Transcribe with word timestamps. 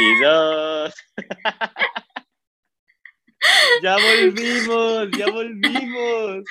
Hola, 0.00 0.92
2022. 3.80 3.82
ya 3.82 3.96
volvimos, 3.96 5.10
ya 5.18 5.26
volvimos. 5.30 6.44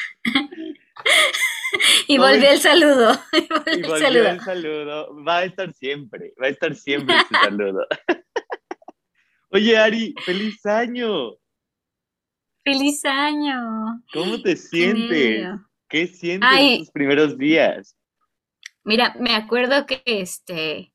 Y 2.08 2.18
volvió 2.18 2.52
el 2.52 2.60
saludo. 2.60 3.12
Y 3.32 3.82
volvió, 3.84 4.28
el, 4.28 4.42
saludo. 4.42 5.24
Va 5.24 5.38
a 5.38 5.44
estar 5.46 5.72
siempre, 5.74 6.34
va 6.42 6.48
a 6.48 6.50
estar 6.50 6.76
siempre 6.76 7.16
ese 7.16 7.36
saludo. 7.42 7.88
Oye, 9.52 9.78
Ari, 9.78 10.14
feliz 10.26 10.66
año. 10.66 11.32
Feliz 12.66 13.06
año. 13.06 14.04
¿Cómo 14.12 14.42
te 14.42 14.58
sientes? 14.58 15.48
¿Qué 15.88 16.08
sientes 16.08 16.50
en 16.52 16.80
tus 16.80 16.92
primeros 16.92 17.38
días? 17.38 17.96
Mira, 18.84 19.16
me 19.20 19.36
acuerdo 19.36 19.86
que 19.86 20.02
este 20.06 20.92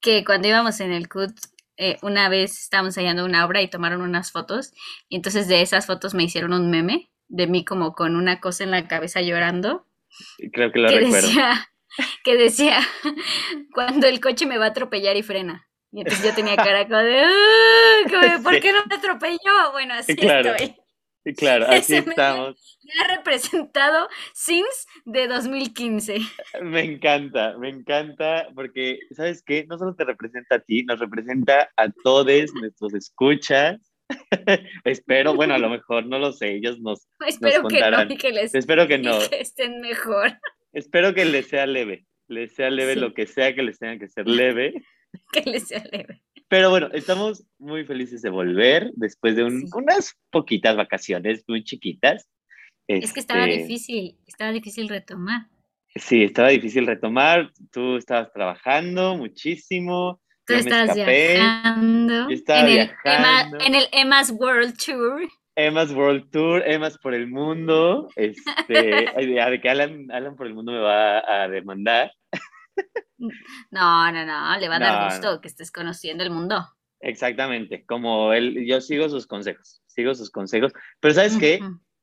que 0.00 0.24
cuando 0.24 0.48
íbamos 0.48 0.80
en 0.80 0.92
el 0.92 1.08
CUT, 1.08 1.32
eh, 1.78 1.96
una 2.02 2.28
vez 2.28 2.60
estábamos 2.60 2.96
ensayando 2.96 3.24
una 3.24 3.46
obra 3.46 3.62
y 3.62 3.68
tomaron 3.68 4.02
unas 4.02 4.32
fotos, 4.32 4.72
y 5.08 5.16
entonces 5.16 5.48
de 5.48 5.62
esas 5.62 5.86
fotos 5.86 6.12
me 6.12 6.24
hicieron 6.24 6.52
un 6.52 6.70
meme 6.70 7.10
de 7.28 7.46
mí 7.46 7.64
como 7.64 7.94
con 7.94 8.16
una 8.16 8.40
cosa 8.40 8.64
en 8.64 8.70
la 8.70 8.88
cabeza 8.88 9.20
llorando. 9.20 9.86
Creo 10.52 10.72
que 10.72 10.78
lo 10.80 10.88
recuerdo. 10.88 11.28
Decía, 11.28 11.70
que 12.24 12.36
decía, 12.36 12.80
cuando 13.72 14.06
el 14.06 14.20
coche 14.20 14.46
me 14.46 14.58
va 14.58 14.66
a 14.66 14.68
atropellar 14.68 15.16
y 15.16 15.22
frena. 15.22 15.68
Y 15.90 16.00
entonces 16.00 16.24
yo 16.24 16.34
tenía 16.34 16.56
cara 16.56 16.86
como 16.86 16.98
de, 16.98 17.24
¿por 18.42 18.60
qué 18.60 18.72
no 18.72 18.84
me 18.86 18.96
atropelló? 18.96 19.72
Bueno, 19.72 19.94
así 19.94 20.12
estoy. 20.12 20.76
Claro, 21.36 21.66
así 21.68 21.96
estamos. 21.96 22.78
Me 22.84 23.04
ha 23.04 23.16
representado 23.16 24.08
Sims 24.34 24.86
de 25.04 25.28
2015. 25.28 26.18
Me 26.62 26.82
encanta, 26.82 27.56
me 27.58 27.68
encanta, 27.68 28.48
porque, 28.54 28.98
¿sabes 29.12 29.42
qué? 29.42 29.66
No 29.68 29.78
solo 29.78 29.94
te 29.94 30.04
representa 30.04 30.56
a 30.56 30.60
ti, 30.60 30.84
nos 30.84 30.98
representa 31.00 31.70
a 31.76 31.90
todos 31.90 32.54
nuestros 32.54 32.94
escuchas. 32.94 33.78
Espero, 34.84 35.34
bueno, 35.34 35.54
a 35.54 35.58
lo 35.58 35.68
mejor, 35.68 36.06
no 36.06 36.18
lo 36.18 36.32
sé, 36.32 36.54
ellos 36.54 36.80
nos. 36.80 37.06
Espero 37.26 37.68
que 37.68 37.90
no, 37.90 38.08
que 38.16 38.32
les, 38.32 38.54
Espero 38.54 38.86
que 38.86 38.98
no. 38.98 39.18
estén 39.30 39.80
mejor. 39.80 40.38
Espero 40.72 41.14
que 41.14 41.24
les 41.24 41.48
sea 41.48 41.66
leve, 41.66 42.06
les 42.26 42.54
sea 42.54 42.70
leve 42.70 42.96
lo 42.96 43.12
que 43.12 43.26
sea 43.26 43.54
que 43.54 43.62
les 43.62 43.78
tenga 43.78 43.98
que 43.98 44.08
ser 44.08 44.26
leve. 44.26 44.74
Que 45.32 45.42
les 45.42 45.68
sea 45.68 45.82
leve. 45.90 46.22
Pero 46.48 46.70
bueno, 46.70 46.88
estamos 46.92 47.44
muy 47.58 47.84
felices 47.84 48.22
de 48.22 48.30
volver 48.30 48.90
después 48.94 49.36
de 49.36 49.44
unas 49.44 50.16
poquitas 50.30 50.76
vacaciones 50.76 51.44
muy 51.46 51.62
chiquitas. 51.62 52.26
Es 52.86 53.12
que 53.12 53.20
estaba 53.20 53.44
este, 53.44 53.62
difícil, 53.62 54.18
estaba 54.26 54.50
difícil 54.50 54.88
retomar. 54.88 55.42
Sí, 55.94 56.24
estaba 56.24 56.48
difícil 56.48 56.86
retomar. 56.86 57.52
Tú 57.70 57.96
estabas 57.96 58.32
trabajando 58.32 59.16
muchísimo. 59.16 60.22
Tú 60.46 60.54
estabas 60.54 60.94
viajando. 60.94 62.30
Yo 62.30 62.34
estaba 62.34 62.60
en 62.60 62.66
viajando. 62.66 63.58
El 63.58 63.66
en 63.66 63.74
el 63.74 63.84
Emma's 63.92 64.30
World 64.30 64.74
Tour. 64.78 65.28
Emma's 65.54 65.92
World 65.92 66.30
Tour, 66.30 66.62
Emma's 66.66 66.96
por 66.98 67.14
el 67.14 67.26
mundo. 67.26 68.08
Este, 68.16 68.72
de 69.16 69.60
que 69.60 69.68
Alan, 69.68 70.10
Alan 70.10 70.34
por 70.34 70.46
el 70.46 70.54
mundo 70.54 70.72
me 70.72 70.78
va 70.78 71.18
a 71.18 71.48
demandar. 71.48 72.10
No, 73.70 74.10
no, 74.12 74.24
no, 74.24 74.58
le 74.58 74.68
va 74.68 74.76
a 74.76 74.78
dar 74.78 75.10
gusto 75.10 75.40
que 75.40 75.48
estés 75.48 75.70
conociendo 75.70 76.22
el 76.24 76.30
mundo. 76.30 76.66
Exactamente, 77.00 77.84
como 77.86 78.32
él, 78.32 78.64
yo 78.66 78.80
sigo 78.80 79.08
sus 79.08 79.26
consejos, 79.26 79.82
sigo 79.86 80.14
sus 80.14 80.30
consejos, 80.30 80.72
pero 81.00 81.14
¿sabes 81.14 81.36
qué? 81.36 81.60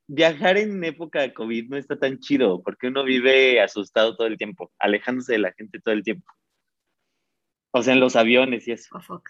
Viajar 0.07 0.57
en 0.57 0.81
época 0.83 1.21
de 1.21 1.33
COVID 1.33 1.69
no 1.69 1.77
está 1.77 1.97
tan 1.97 2.19
chido 2.19 2.61
porque 2.63 2.87
uno 2.87 3.03
vive 3.03 3.59
asustado 3.59 4.15
todo 4.15 4.27
el 4.27 4.37
tiempo, 4.37 4.71
alejándose 4.79 5.33
de 5.33 5.39
la 5.39 5.51
gente 5.53 5.81
todo 5.81 5.93
el 5.93 6.03
tiempo. 6.03 6.31
O 7.71 7.83
sea, 7.83 7.93
en 7.93 7.99
los 7.99 8.15
aviones 8.15 8.67
y 8.67 8.71
eso. 8.71 8.95
Oh, 9.09 9.21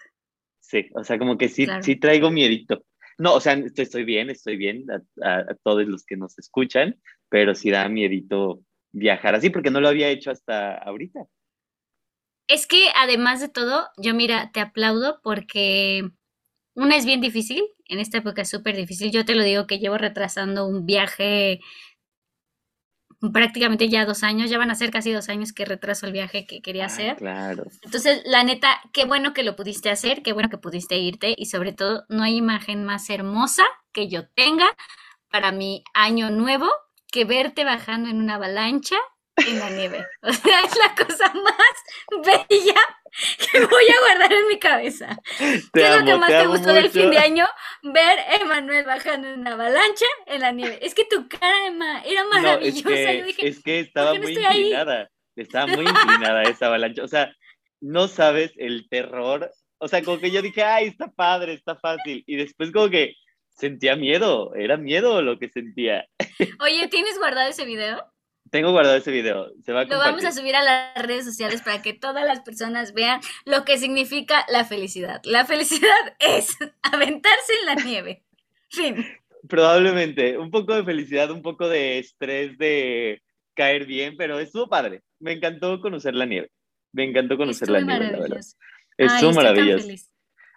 sí, 0.60 0.88
o 0.94 1.02
sea, 1.02 1.18
como 1.18 1.36
que 1.36 1.48
sí, 1.48 1.66
sí 1.80 1.96
traigo 1.96 2.30
miedito. 2.30 2.84
No, 3.18 3.34
o 3.34 3.40
sea, 3.40 3.54
estoy, 3.54 4.04
bien, 4.04 4.30
estoy 4.30 4.56
bien 4.56 4.84
a, 5.22 5.54
todos 5.64 5.86
los 5.86 6.04
que 6.04 6.16
nos 6.16 6.38
escuchan, 6.38 7.00
pero 7.28 7.54
sí 7.54 7.70
da 7.70 7.88
miedito 7.88 8.60
viajar 8.92 9.34
así 9.34 9.50
porque 9.50 9.70
no 9.70 9.80
lo 9.80 9.88
había 9.88 10.08
hecho 10.10 10.30
hasta 10.30 10.76
ahorita. 10.76 11.26
Es 12.48 12.66
que 12.66 12.88
además 12.96 13.40
de 13.40 13.48
todo, 13.48 13.88
yo 13.96 14.14
mira, 14.14 14.50
te 14.52 14.60
aplaudo 14.60 15.20
porque 15.22 16.10
una 16.74 16.96
es 16.96 17.04
bien 17.04 17.20
difícil, 17.20 17.64
en 17.86 17.98
esta 17.98 18.18
época 18.18 18.42
es 18.42 18.50
súper 18.50 18.76
difícil. 18.76 19.10
Yo 19.10 19.24
te 19.24 19.34
lo 19.34 19.42
digo 19.42 19.66
que 19.66 19.78
llevo 19.78 19.98
retrasando 19.98 20.66
un 20.66 20.86
viaje 20.86 21.60
prácticamente 23.32 23.88
ya 23.88 24.04
dos 24.04 24.22
años, 24.22 24.50
ya 24.50 24.58
van 24.58 24.70
a 24.70 24.74
ser 24.74 24.90
casi 24.90 25.10
dos 25.10 25.28
años 25.28 25.52
que 25.52 25.64
retraso 25.64 26.06
el 26.06 26.12
viaje 26.12 26.46
que 26.46 26.60
quería 26.60 26.84
ah, 26.84 26.86
hacer. 26.86 27.16
Claro. 27.16 27.64
Entonces, 27.82 28.22
la 28.26 28.44
neta, 28.44 28.80
qué 28.92 29.04
bueno 29.04 29.32
que 29.32 29.42
lo 29.42 29.56
pudiste 29.56 29.90
hacer, 29.90 30.22
qué 30.22 30.32
bueno 30.32 30.50
que 30.50 30.58
pudiste 30.58 30.98
irte 30.98 31.34
y 31.36 31.46
sobre 31.46 31.72
todo, 31.72 32.04
no 32.08 32.22
hay 32.22 32.36
imagen 32.36 32.84
más 32.84 33.08
hermosa 33.10 33.64
que 33.92 34.08
yo 34.08 34.28
tenga 34.28 34.66
para 35.30 35.52
mi 35.52 35.82
año 35.94 36.30
nuevo 36.30 36.68
que 37.10 37.24
verte 37.24 37.64
bajando 37.64 38.08
en 38.10 38.18
una 38.18 38.34
avalancha 38.34 38.96
en 39.36 39.58
la 39.58 39.70
nieve. 39.70 40.06
O 40.22 40.32
sea, 40.32 40.60
es 40.60 40.76
la 40.76 40.94
cosa 40.94 41.32
más 41.34 42.24
bella 42.24 42.80
que 43.38 43.60
voy 43.60 43.84
a 43.88 44.00
guardar 44.00 44.32
en 44.32 44.48
mi 44.48 44.58
cabeza. 44.58 45.18
¿Qué 45.38 45.60
es 45.72 45.98
lo 45.98 46.04
que 46.04 46.16
más 46.16 46.28
te, 46.28 46.46
gustó 46.46 46.72
del 46.72 46.90
fin 46.90 47.10
de 47.10 47.18
año? 47.18 47.46
Ver 47.82 48.18
a 48.18 48.36
Emanuel 48.36 48.84
bajando 48.84 49.28
en 49.28 49.40
una 49.40 49.52
avalancha 49.52 50.06
en 50.26 50.40
la 50.40 50.52
nieve. 50.52 50.78
Es 50.82 50.94
que 50.94 51.04
tu 51.04 51.28
cara, 51.28 51.66
Emma, 51.66 52.02
era 52.02 52.24
maravillosa. 52.24 52.90
es, 52.90 53.06
que, 53.06 53.22
dije, 53.22 53.48
es 53.48 53.62
que 53.62 53.80
estaba 53.80 54.14
muy 54.14 54.32
inclinada. 54.32 55.10
Estaba 55.36 55.66
muy 55.66 55.86
inclinada 55.86 56.42
esa 56.44 56.66
avalancha. 56.66 57.04
O 57.04 57.08
sea, 57.08 57.32
no 57.80 58.08
sabes 58.08 58.52
el 58.56 58.88
terror. 58.88 59.50
O 59.78 59.88
sea, 59.88 60.02
como 60.02 60.18
que 60.18 60.30
yo 60.30 60.42
dije, 60.42 60.62
ay, 60.62 60.88
está 60.88 61.08
padre, 61.08 61.54
está 61.54 61.76
fácil. 61.76 62.24
Y 62.26 62.36
después 62.36 62.72
como 62.72 62.90
que 62.90 63.14
sentía 63.48 63.96
miedo. 63.96 64.54
Era 64.54 64.76
miedo 64.76 65.22
lo 65.22 65.38
que 65.38 65.48
sentía. 65.48 66.06
Oye, 66.60 66.88
¿tienes 66.88 67.18
guardado 67.18 67.48
ese 67.48 67.64
video? 67.64 68.04
Tengo 68.50 68.70
guardado 68.70 68.96
ese 68.96 69.10
video. 69.10 69.50
Se 69.64 69.72
va 69.72 69.80
a 69.80 69.84
lo 69.84 69.98
vamos 69.98 70.24
a 70.24 70.32
subir 70.32 70.54
a 70.54 70.62
las 70.62 71.06
redes 71.06 71.24
sociales 71.24 71.62
para 71.62 71.82
que 71.82 71.92
todas 71.92 72.24
las 72.24 72.40
personas 72.40 72.94
vean 72.94 73.20
lo 73.44 73.64
que 73.64 73.78
significa 73.78 74.44
la 74.48 74.64
felicidad. 74.64 75.20
La 75.24 75.44
felicidad 75.44 75.90
es 76.18 76.56
aventarse 76.82 77.52
en 77.60 77.66
la 77.66 77.74
nieve. 77.74 78.24
Fin. 78.70 79.04
Probablemente. 79.48 80.38
Un 80.38 80.50
poco 80.50 80.74
de 80.74 80.84
felicidad, 80.84 81.30
un 81.30 81.42
poco 81.42 81.68
de 81.68 81.98
estrés 81.98 82.56
de 82.58 83.22
caer 83.54 83.86
bien, 83.86 84.16
pero 84.16 84.38
estuvo 84.38 84.68
padre. 84.68 85.02
Me 85.18 85.32
encantó 85.32 85.80
conocer 85.80 86.14
la 86.14 86.26
nieve. 86.26 86.50
Me 86.92 87.04
encantó 87.04 87.36
conocer 87.36 87.68
la 87.68 87.80
nieve, 87.80 88.12
la 88.12 88.18
verdad. 88.18 88.40
Estuvo 88.96 89.32
maravilloso. 89.32 89.88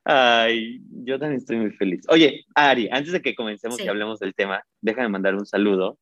Ay, 0.05 0.81
yo 1.03 1.19
también 1.19 1.39
estoy 1.39 1.57
muy 1.57 1.71
feliz. 1.71 2.05
Oye, 2.09 2.45
Ari, 2.55 2.89
antes 2.91 3.11
de 3.11 3.21
que 3.21 3.35
comencemos 3.35 3.79
y 3.79 3.87
hablemos 3.87 4.19
del 4.19 4.33
tema, 4.33 4.63
déjame 4.81 5.09
mandar 5.09 5.35
un 5.35 5.45
saludo 5.45 5.99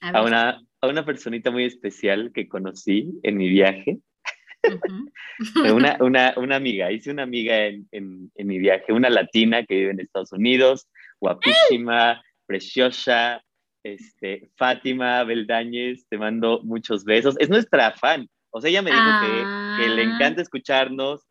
a, 0.00 0.22
una, 0.22 0.62
a 0.80 0.88
una 0.88 1.04
personita 1.04 1.50
muy 1.50 1.64
especial 1.64 2.32
que 2.32 2.48
conocí 2.48 3.12
en 3.22 3.36
mi 3.36 3.48
viaje. 3.48 3.98
una, 5.72 5.96
una, 6.00 6.34
una, 6.36 6.56
amiga, 6.56 6.92
hice 6.92 7.10
una 7.10 7.22
amiga 7.22 7.66
en, 7.66 7.88
en, 7.92 8.30
en, 8.34 8.46
mi 8.46 8.58
viaje, 8.58 8.92
una 8.92 9.10
latina 9.10 9.64
que 9.64 9.74
vive 9.74 9.90
en 9.90 10.00
Estados 10.00 10.32
Unidos, 10.32 10.88
guapísima, 11.20 12.22
preciosa, 12.46 13.42
este, 13.82 14.50
Fátima 14.56 15.24
Beldañez, 15.24 16.06
te 16.08 16.18
mando 16.18 16.60
muchos 16.62 17.04
besos. 17.04 17.36
Es 17.38 17.48
nuestra 17.48 17.92
fan, 17.92 18.28
o 18.50 18.60
sea, 18.60 18.70
ella 18.70 18.82
me 18.82 18.90
dijo 18.90 19.02
que, 19.22 19.82
que, 19.82 19.88
le 19.90 20.02
ah. 20.02 20.14
encanta 20.14 20.42
escucharnos, 20.42 21.26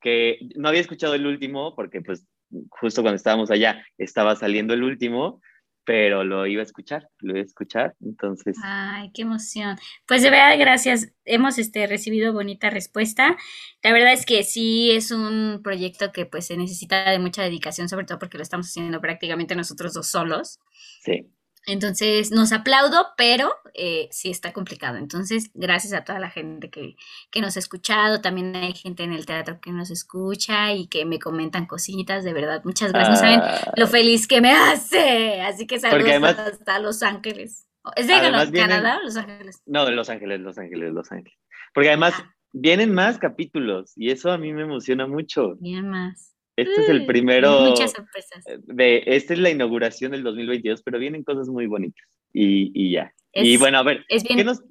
que 0.00 0.38
no 0.56 0.68
había 0.68 0.80
escuchado 0.80 1.14
el 1.14 1.26
último, 1.26 1.74
porque 1.74 2.02
pues 2.02 2.26
justo 2.70 3.02
cuando 3.02 3.16
estábamos 3.16 3.50
allá 3.50 3.84
estaba 3.98 4.36
saliendo 4.36 4.74
el 4.74 4.82
último, 4.82 5.40
pero 5.84 6.24
lo 6.24 6.46
iba 6.46 6.60
a 6.60 6.64
escuchar, 6.64 7.08
lo 7.20 7.32
iba 7.32 7.40
a 7.40 7.44
escuchar, 7.44 7.94
entonces. 8.00 8.56
Ay, 8.62 9.10
qué 9.12 9.22
emoción. 9.22 9.76
Pues 10.06 10.22
de 10.22 10.30
verdad, 10.30 10.58
gracias. 10.58 11.12
Hemos 11.24 11.58
este, 11.58 11.86
recibido 11.86 12.32
bonita 12.32 12.70
respuesta. 12.70 13.36
La 13.82 13.92
verdad 13.92 14.12
es 14.12 14.24
que 14.24 14.42
sí 14.44 14.90
es 14.92 15.10
un 15.10 15.60
proyecto 15.62 16.12
que 16.12 16.26
pues 16.26 16.46
se 16.46 16.56
necesita 16.56 17.10
de 17.10 17.18
mucha 17.18 17.42
dedicación, 17.42 17.88
sobre 17.88 18.06
todo 18.06 18.18
porque 18.18 18.38
lo 18.38 18.42
estamos 18.42 18.66
haciendo 18.66 19.00
prácticamente 19.00 19.54
nosotros 19.54 19.92
dos 19.92 20.06
solos. 20.06 20.58
Sí. 21.02 21.30
Entonces, 21.66 22.30
nos 22.30 22.52
aplaudo, 22.52 23.06
pero 23.16 23.50
eh, 23.72 24.08
sí 24.10 24.30
está 24.30 24.52
complicado. 24.52 24.98
Entonces, 24.98 25.50
gracias 25.54 25.92
a 25.94 26.04
toda 26.04 26.18
la 26.18 26.30
gente 26.30 26.70
que, 26.70 26.96
que, 27.30 27.40
nos 27.40 27.56
ha 27.56 27.58
escuchado. 27.58 28.20
También 28.20 28.54
hay 28.54 28.74
gente 28.74 29.02
en 29.02 29.12
el 29.12 29.24
teatro 29.24 29.60
que 29.60 29.72
nos 29.72 29.90
escucha 29.90 30.72
y 30.72 30.86
que 30.88 31.04
me 31.06 31.18
comentan 31.18 31.66
cositas. 31.66 32.22
De 32.22 32.32
verdad, 32.32 32.62
muchas 32.64 32.92
gracias. 32.92 33.20
saben 33.20 33.40
ah. 33.42 33.72
lo 33.76 33.86
feliz 33.86 34.26
que 34.26 34.40
me 34.40 34.52
hace. 34.52 35.40
Así 35.40 35.66
que 35.66 35.80
saludos 35.80 36.38
hasta 36.38 36.78
Los 36.78 37.02
Ángeles. 37.02 37.66
¿Es 37.96 38.06
de 38.06 38.14
Canadá 38.52 38.98
o 39.00 39.04
Los 39.04 39.16
Ángeles? 39.16 39.62
No, 39.66 39.84
de 39.84 39.92
Los 39.92 40.08
Ángeles, 40.08 40.40
Los 40.40 40.58
Ángeles, 40.58 40.92
Los 40.92 41.10
Ángeles. 41.12 41.38
Porque 41.72 41.88
además 41.88 42.14
ah. 42.18 42.34
vienen 42.52 42.92
más 42.92 43.18
capítulos 43.18 43.92
y 43.96 44.10
eso 44.10 44.30
a 44.30 44.38
mí 44.38 44.52
me 44.52 44.62
emociona 44.62 45.06
mucho. 45.06 45.56
Bien 45.60 45.88
más. 45.88 46.33
Este 46.56 46.82
es 46.82 46.88
el 46.88 47.02
mm, 47.02 47.06
primero. 47.06 47.60
Muchas 47.62 47.92
sorpresas. 47.92 48.44
De, 48.64 49.02
esta 49.06 49.32
es 49.32 49.40
la 49.40 49.50
inauguración 49.50 50.12
del 50.12 50.22
2022, 50.22 50.82
pero 50.82 50.98
vienen 50.98 51.24
cosas 51.24 51.48
muy 51.48 51.66
bonitas. 51.66 52.06
Y, 52.32 52.70
y 52.74 52.92
ya. 52.92 53.12
y 53.32 53.56
bueno, 53.56 53.78
a 53.78 53.82
ver, 53.82 54.04
es 54.08 54.22
bien, 54.22 54.38
¿qué 54.38 54.44
nos... 54.44 54.62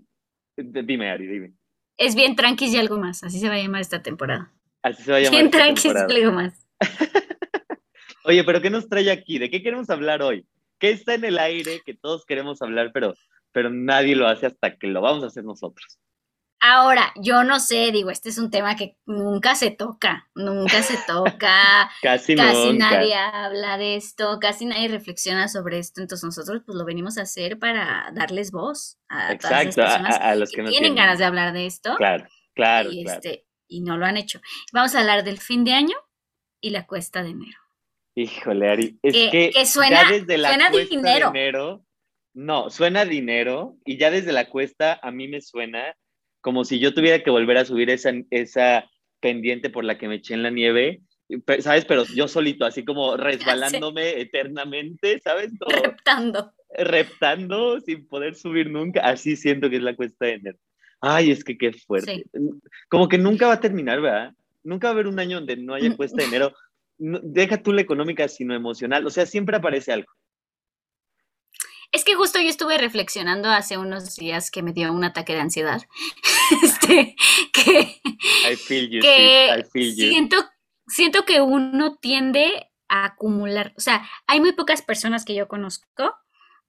Dime, 0.56 1.10
Ari, 1.10 1.28
dime. 1.28 1.54
Es 1.98 2.16
bien 2.16 2.36
tranquis 2.36 2.74
y 2.74 2.78
algo 2.78 2.98
más, 2.98 3.24
así 3.24 3.40
se 3.40 3.48
va 3.48 3.56
a 3.56 3.62
llamar 3.62 3.82
esta 3.82 4.02
temporada. 4.02 4.52
Así 4.82 5.04
se 5.04 5.12
va 5.12 5.18
a 5.18 5.20
llamar. 5.22 5.40
¿Quién 5.40 5.52
trae 5.52 5.74
que 5.74 5.90
algo 5.90 6.32
más? 6.32 6.68
Oye, 8.26 8.44
pero 8.44 8.62
¿qué 8.62 8.70
nos 8.70 8.88
trae 8.88 9.12
aquí? 9.12 9.38
¿De 9.38 9.50
qué 9.50 9.62
queremos 9.62 9.90
hablar 9.90 10.22
hoy? 10.22 10.46
¿Qué 10.80 10.92
está 10.92 11.14
en 11.14 11.26
el 11.26 11.38
aire 11.38 11.82
que 11.86 11.94
todos 11.94 12.26
queremos 12.26 12.62
hablar, 12.62 12.92
pero, 12.94 13.14
pero 13.52 13.70
nadie 13.70 14.16
lo 14.16 14.28
hace 14.28 14.46
hasta 14.46 14.78
que 14.78 14.88
lo 14.88 15.02
vamos 15.02 15.24
a 15.24 15.28
hacer 15.28 15.44
nosotros? 15.44 16.00
Ahora, 16.66 17.12
yo 17.20 17.44
no 17.44 17.60
sé, 17.60 17.92
digo, 17.92 18.10
este 18.10 18.30
es 18.30 18.38
un 18.38 18.50
tema 18.50 18.78
que 18.78 18.96
nunca 19.06 19.54
se 19.54 19.70
toca, 19.70 20.30
nunca 20.34 20.82
se 20.82 20.98
toca, 21.06 21.92
casi, 22.02 22.38
casi 22.38 22.72
nadie 22.72 23.16
habla 23.16 23.78
de 23.78 23.98
esto, 23.98 24.40
casi 24.40 24.66
nadie 24.66 24.88
reflexiona 24.88 25.50
sobre 25.50 25.80
esto, 25.80 26.00
entonces 26.00 26.24
nosotros 26.24 26.62
pues 26.66 26.78
lo 26.78 26.86
venimos 26.86 27.18
a 27.18 27.24
hacer 27.24 27.60
para 27.60 28.10
darles 28.14 28.52
voz 28.52 28.98
a 29.10 29.34
Exacto, 29.34 29.50
todas 29.50 29.66
las 29.66 29.76
personas 29.76 30.20
a, 30.22 30.36
los 30.36 30.52
que, 30.54 30.62
no 30.62 30.70
tienen, 30.70 30.96
ganas 30.96 31.20
de 31.20 31.26
hablar 31.26 31.52
de 31.52 31.66
esto. 31.66 31.98
Claro, 31.98 32.30
claro, 32.54 32.90
y, 32.94 33.04
claro. 33.04 33.20
Este, 33.22 33.46
y 33.68 33.82
no 33.82 33.98
lo 33.98 34.06
han 34.06 34.16
hecho. 34.16 34.40
Vamos 34.72 34.96
a 34.96 35.02
hablar 35.02 35.26
del 35.26 35.40
fin 35.40 35.66
de 35.66 35.74
año 35.74 35.98
y 36.62 36.70
la 36.70 36.88
cuesta 36.88 37.24
de 37.24 37.32
enero. 37.32 37.60
Híjole, 38.16 38.70
Ari, 38.70 39.00
es 39.04 39.14
que, 39.14 39.66
suena, 39.66 40.10
desde 40.10 40.38
la 40.38 40.48
suena 40.48 40.72
cuesta 40.72 40.96
dinero. 40.96 41.32
de 41.32 41.40
enero, 41.40 41.86
no, 42.34 42.70
suena 42.70 43.04
dinero 43.04 43.76
y 43.84 43.98
ya 43.98 44.10
desde 44.12 44.32
la 44.32 44.50
cuesta 44.50 44.98
a 45.04 45.12
mí 45.12 45.28
me 45.28 45.42
suena 45.42 45.94
como 46.44 46.66
si 46.66 46.78
yo 46.80 46.94
tuviera 46.94 47.24
que 47.24 47.32
volver 47.32 47.58
a 47.58 47.66
subir 47.66 47.90
esa, 47.90 48.12
esa 48.30 48.86
pendiente 49.22 49.70
por 49.70 49.86
la 49.86 49.98
que 49.98 50.10
me 50.10 50.16
eché 50.16 50.34
en 50.34 50.44
la 50.44 50.50
nieve, 50.50 51.02
¿sabes? 51.60 51.86
Pero 51.86 52.04
yo 52.14 52.28
solito, 52.28 52.66
así 52.66 52.84
como 52.84 53.16
resbalándome 53.18 54.20
eternamente, 54.20 55.22
¿sabes? 55.24 55.54
reptando. 55.82 56.52
Reptando 56.78 57.80
sin 57.80 58.08
poder 58.08 58.36
subir 58.36 58.70
nunca, 58.70 59.00
así 59.02 59.38
siento 59.38 59.70
que 59.70 59.78
es 59.78 59.84
la 59.84 59.96
cuesta 59.96 60.26
de 60.26 60.34
enero. 60.34 60.58
Ay, 61.00 61.32
es 61.32 61.46
que 61.46 61.58
qué 61.58 61.72
fuerte. 61.72 62.26
Como 62.90 63.08
que 63.08 63.18
nunca 63.18 63.48
va 63.48 63.54
a 63.54 63.60
terminar, 63.62 64.02
¿verdad? 64.02 64.34
Nunca 64.64 64.88
va 64.88 64.92
a 64.92 64.94
haber 64.96 65.08
un 65.08 65.20
año 65.20 65.38
donde 65.38 65.56
no 65.56 65.76
haya 65.76 65.92
mm, 65.92 65.96
cuesta 65.96 66.18
de 66.18 66.28
mm. 66.28 66.30
enero. 66.30 66.54
deja 66.98 67.64
tú 67.64 67.72
la 67.72 67.82
económica, 67.82 68.28
sino 68.28 68.54
emocional. 68.54 69.06
O 69.06 69.10
sea, 69.10 69.26
siempre 69.26 69.56
aparece 69.56 69.94
algo. 69.94 70.12
Es 71.94 72.04
que 72.04 72.16
justo 72.16 72.42
yo 72.42 72.50
estuve 72.50 72.80
reflexionando 72.80 73.50
hace 73.50 73.78
unos 73.78 74.16
días 74.16 74.50
que 74.50 74.64
me 74.64 74.74
dio 74.74 74.92
un 74.92 75.04
ataque 75.04 75.34
de 75.34 75.42
ansiedad. 75.42 75.84
este, 76.64 77.16
que, 77.54 78.02
I 78.52 78.56
feel 78.56 78.90
you, 78.90 79.00
I 79.00 79.64
feel 79.72 79.96
you. 79.96 80.10
Siento, 80.10 80.44
siento 80.88 81.24
que 81.24 81.40
uno 81.40 81.98
tiende 81.98 82.72
a 82.90 83.06
acumular. 83.06 83.74
O 83.78 83.80
sea, 83.80 84.10
hay 84.26 84.40
muy 84.42 84.54
pocas 84.54 84.82
personas 84.82 85.24
que 85.24 85.36
yo 85.36 85.48
conozco, 85.48 86.16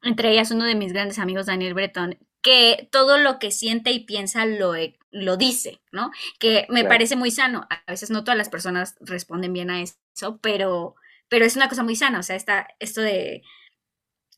entre 0.03 0.31
ellas 0.31 0.51
uno 0.51 0.67
de 0.67 0.75
mis 0.75 0.93
grandes 0.93 1.19
amigos, 1.19 1.47
Daniel 1.47 1.73
Breton, 1.73 2.19
que 2.43 2.91
todo 2.93 3.17
lo 3.17 3.39
que 3.39 3.51
siente 3.51 3.93
y 3.93 4.01
piensa 4.01 4.45
lo, 4.45 4.75
e, 4.75 4.99
lo 5.11 5.39
dice, 5.39 5.81
¿no? 5.91 6.11
Que 6.39 6.67
me 6.69 6.85
parece 6.85 7.17
muy 7.17 7.31
sano. 7.31 7.67
A 7.71 7.91
veces 7.91 8.11
no 8.11 8.25
todas 8.25 8.37
las 8.37 8.51
personas 8.51 8.95
responden 9.01 9.55
bien 9.55 9.71
a 9.71 9.81
eso, 9.81 10.39
pero, 10.43 10.97
pero 11.31 11.47
es 11.47 11.57
una 11.57 11.71
cosa 11.71 11.83
muy 11.83 11.97
sana. 11.97 12.19
O 12.19 12.23
sea, 12.23 12.37
está 12.37 12.69
esto 12.79 13.01
de 13.01 13.43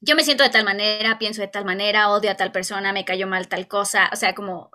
yo 0.06 0.14
me 0.14 0.22
siento 0.22 0.44
de 0.44 0.50
tal 0.50 0.64
manera, 0.64 1.18
pienso 1.18 1.42
de 1.42 1.48
tal 1.48 1.64
manera, 1.64 2.10
odio 2.10 2.30
a 2.30 2.36
tal 2.36 2.52
persona, 2.52 2.92
me 2.92 3.04
cayó 3.04 3.26
mal 3.26 3.48
tal 3.48 3.66
cosa, 3.66 4.08
o 4.12 4.16
sea, 4.16 4.34
como... 4.34 4.70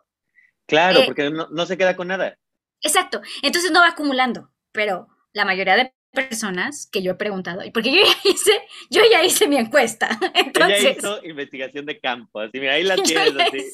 Claro, 0.67 0.99
eh, 0.99 1.03
porque 1.05 1.31
no, 1.31 1.65
se 1.65 1.77
queda 1.77 1.95
con 1.95 2.09
nada. 2.09 2.37
Exacto, 2.81 3.21
entonces 3.41 3.71
no 3.71 3.79
va 3.79 3.89
acumulando, 3.89 4.51
pero 4.73 5.07
la 5.31 5.45
mayoría 5.45 5.75
de 5.77 5.93
personas 6.11 6.89
que 6.91 7.01
yo 7.01 7.13
he 7.13 7.15
preguntado, 7.15 7.61
porque 7.73 7.93
yo 7.93 8.01
ya 8.03 8.29
hice, 8.29 8.61
yo 8.89 9.01
ya 9.09 9.23
hice 9.23 9.47
mi 9.47 9.55
encuesta. 9.55 10.19
Entonces, 10.33 10.79
Ella 10.81 10.91
hizo 10.91 11.23
investigación 11.23 11.85
de 11.85 11.99
campo, 11.99 12.41
así 12.41 12.59
mira, 12.59 12.73
ahí 12.73 12.83
la 12.83 12.95
tienes 12.95 13.33
así. 13.37 13.71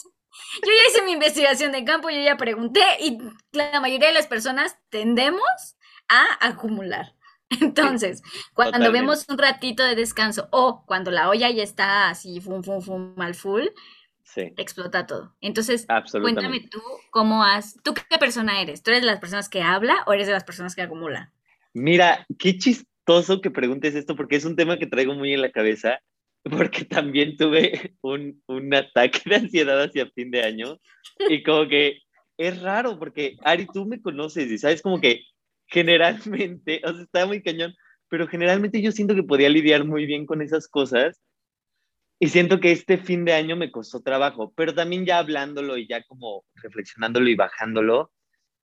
yo 0.63 0.71
ya 0.71 0.89
hice 0.89 1.01
mi 1.04 1.13
investigación 1.13 1.71
de 1.71 1.83
campo, 1.83 2.12
yo 2.12 2.21
ya 2.21 2.38
pregunté 2.38 2.83
y 3.00 3.18
la 3.51 3.81
mayoría 3.81 4.09
de 4.09 4.13
las 4.13 4.27
personas 4.27 4.77
tendemos 4.89 5.75
a 6.07 6.48
acumular. 6.48 7.16
Entonces, 7.61 8.21
cuando 8.53 8.91
vemos 8.91 9.25
un 9.29 9.38
ratito 9.38 9.83
de 9.83 9.95
descanso 9.95 10.49
o 10.51 10.83
cuando 10.85 11.11
la 11.11 11.29
olla 11.29 11.49
ya 11.49 11.63
está 11.63 12.09
así, 12.09 12.41
fum, 12.41 12.61
fum, 12.61 12.81
fum, 12.81 13.13
mal 13.15 13.35
full, 13.35 13.67
explota 14.35 15.05
todo. 15.07 15.35
Entonces, 15.41 15.88
cuéntame 16.11 16.61
tú 16.69 16.81
cómo 17.11 17.44
has, 17.44 17.77
tú 17.83 17.94
qué 17.94 18.17
persona 18.17 18.61
eres. 18.61 18.83
¿Tú 18.83 18.91
eres 18.91 19.01
de 19.01 19.07
las 19.07 19.19
personas 19.19 19.49
que 19.49 19.61
habla 19.61 20.03
o 20.05 20.13
eres 20.13 20.27
de 20.27 20.33
las 20.33 20.44
personas 20.44 20.75
que 20.75 20.81
acumula? 20.81 21.31
Mira, 21.73 22.25
qué 22.38 22.57
chistoso 22.57 23.41
que 23.41 23.51
preguntes 23.51 23.95
esto 23.95 24.15
porque 24.15 24.35
es 24.35 24.45
un 24.45 24.55
tema 24.55 24.77
que 24.77 24.88
traigo 24.88 25.13
muy 25.13 25.33
en 25.33 25.41
la 25.41 25.51
cabeza, 25.51 25.99
porque 26.44 26.85
también 26.85 27.38
tuve 27.38 27.95
un, 28.01 28.41
un 28.47 28.73
ataque 28.73 29.21
de 29.25 29.35
ansiedad 29.38 29.81
hacia 29.81 30.09
fin 30.11 30.31
de 30.31 30.44
año 30.44 30.79
y 31.29 31.44
como 31.44 31.67
que 31.67 32.01
es 32.38 32.61
raro 32.61 32.99
porque 32.99 33.38
Ari, 33.44 33.67
tú 33.73 33.85
me 33.85 34.01
conoces 34.01 34.51
y 34.51 34.57
sabes 34.57 34.81
como 34.81 35.01
que 35.01 35.23
generalmente, 35.67 36.81
o 36.85 36.93
sea, 36.93 37.03
está 37.03 37.25
muy 37.25 37.41
cañón, 37.41 37.73
pero 38.09 38.27
generalmente 38.27 38.81
yo 38.81 38.91
siento 38.91 39.15
que 39.15 39.23
podía 39.23 39.49
lidiar 39.49 39.85
muy 39.85 40.05
bien 40.05 40.25
con 40.25 40.41
esas 40.41 40.67
cosas 40.67 41.21
y 42.19 42.29
siento 42.29 42.59
que 42.59 42.71
este 42.71 42.97
fin 42.97 43.25
de 43.25 43.33
año 43.33 43.55
me 43.55 43.71
costó 43.71 44.01
trabajo, 44.01 44.51
pero 44.55 44.73
también 44.73 45.05
ya 45.05 45.19
hablándolo 45.19 45.77
y 45.77 45.87
ya 45.87 46.03
como 46.03 46.45
reflexionándolo 46.55 47.29
y 47.29 47.35
bajándolo, 47.35 48.11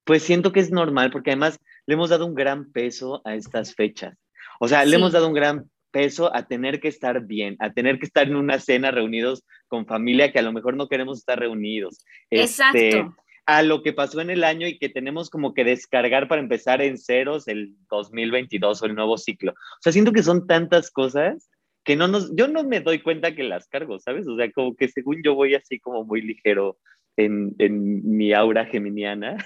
pues 0.03 0.23
siento 0.23 0.51
que 0.51 0.59
es 0.59 0.71
normal 0.71 1.09
porque 1.11 1.31
además 1.31 1.59
le 1.85 1.93
hemos 1.93 2.09
dado 2.09 2.25
un 2.25 2.35
gran 2.35 2.71
peso 2.71 3.21
a 3.25 3.35
estas 3.35 3.73
fechas. 3.73 4.17
O 4.59 4.67
sea, 4.67 4.83
le 4.85 4.95
hemos 4.95 5.13
dado 5.13 5.27
un 5.27 5.33
gran 5.33 5.69
peso 5.91 6.35
a 6.35 6.45
tener 6.45 6.81
que 6.81 6.89
estar 6.89 7.25
bien, 7.25 7.55
a 7.59 7.71
tener 7.71 7.99
que 7.99 8.05
estar 8.05 8.27
en 8.27 8.35
una 8.35 8.59
cena 8.59 8.91
reunidos 8.91 9.45
con 9.67 9.85
familia 9.85 10.31
que 10.31 10.39
a 10.39 10.41
lo 10.41 10.51
mejor 10.51 10.75
no 10.75 10.89
queremos 10.89 11.19
estar 11.19 11.39
reunidos. 11.39 12.05
Exacto. 12.29 12.77
Este, 12.77 13.05
a 13.45 13.61
lo 13.61 13.83
que 13.83 13.93
pasó 13.93 14.21
en 14.21 14.29
el 14.29 14.43
año 14.43 14.67
y 14.67 14.77
que 14.79 14.89
tenemos 14.89 15.29
como 15.29 15.53
que 15.53 15.63
descargar 15.63 16.27
para 16.27 16.41
empezar 16.41 16.81
en 16.81 16.97
ceros 16.97 17.47
el 17.47 17.75
2022 17.89 18.81
o 18.81 18.85
el 18.85 18.95
nuevo 18.95 19.17
ciclo. 19.17 19.51
O 19.51 19.81
sea, 19.81 19.91
siento 19.91 20.11
que 20.11 20.23
son 20.23 20.47
tantas 20.47 20.89
cosas 20.89 21.49
que 21.83 21.95
no 21.95 22.07
nos, 22.07 22.35
yo 22.35 22.47
no 22.47 22.63
me 22.63 22.81
doy 22.81 23.01
cuenta 23.01 23.35
que 23.35 23.43
las 23.43 23.67
cargo, 23.67 23.99
¿sabes? 23.99 24.27
O 24.27 24.35
sea, 24.35 24.51
como 24.51 24.75
que 24.75 24.87
según 24.87 25.21
yo 25.23 25.35
voy 25.35 25.53
así 25.53 25.79
como 25.79 26.03
muy 26.03 26.21
ligero 26.21 26.77
en, 27.15 27.55
en 27.59 28.17
mi 28.17 28.33
aura 28.33 28.65
geminiana. 28.65 29.37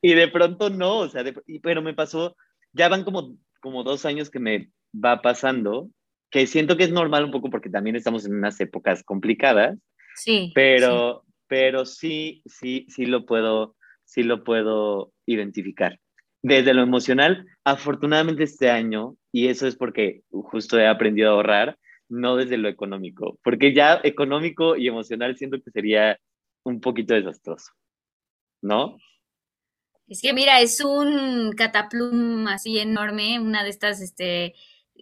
y 0.00 0.14
de 0.14 0.28
pronto 0.28 0.70
no, 0.70 0.98
o 0.98 1.08
sea, 1.08 1.24
pero 1.62 1.82
me 1.82 1.94
pasó, 1.94 2.36
ya 2.72 2.88
van 2.88 3.02
como, 3.02 3.36
como 3.60 3.82
dos 3.82 4.04
años 4.06 4.30
que 4.30 4.38
me 4.38 4.70
va 4.94 5.20
pasando, 5.20 5.90
que 6.30 6.46
siento 6.46 6.76
que 6.76 6.84
es 6.84 6.92
normal 6.92 7.24
un 7.24 7.32
poco 7.32 7.50
porque 7.50 7.70
también 7.70 7.96
estamos 7.96 8.24
en 8.24 8.34
unas 8.34 8.60
épocas 8.60 9.02
complicadas. 9.02 9.76
Sí. 10.14 10.52
Pero, 10.54 11.23
pero 11.46 11.84
sí, 11.84 12.42
sí, 12.46 12.86
sí 12.88 13.06
lo 13.06 13.26
puedo, 13.26 13.76
sí 14.04 14.22
lo 14.22 14.44
puedo 14.44 15.12
identificar. 15.26 16.00
Desde 16.42 16.74
lo 16.74 16.82
emocional, 16.82 17.46
afortunadamente 17.64 18.44
este 18.44 18.70
año, 18.70 19.16
y 19.32 19.48
eso 19.48 19.66
es 19.66 19.76
porque 19.76 20.22
justo 20.30 20.78
he 20.78 20.86
aprendido 20.86 21.30
a 21.30 21.34
ahorrar, 21.34 21.78
no 22.08 22.36
desde 22.36 22.58
lo 22.58 22.68
económico, 22.68 23.38
porque 23.42 23.72
ya 23.74 24.00
económico 24.04 24.76
y 24.76 24.88
emocional 24.88 25.36
siento 25.36 25.60
que 25.62 25.70
sería 25.70 26.18
un 26.62 26.80
poquito 26.80 27.14
desastroso, 27.14 27.72
¿no? 28.62 28.98
Es 30.06 30.20
que 30.20 30.34
mira, 30.34 30.60
es 30.60 30.84
un 30.84 31.52
cataplum 31.56 32.46
así 32.48 32.78
enorme, 32.78 33.40
una 33.40 33.64
de 33.64 33.70
estas, 33.70 34.02
este, 34.02 34.54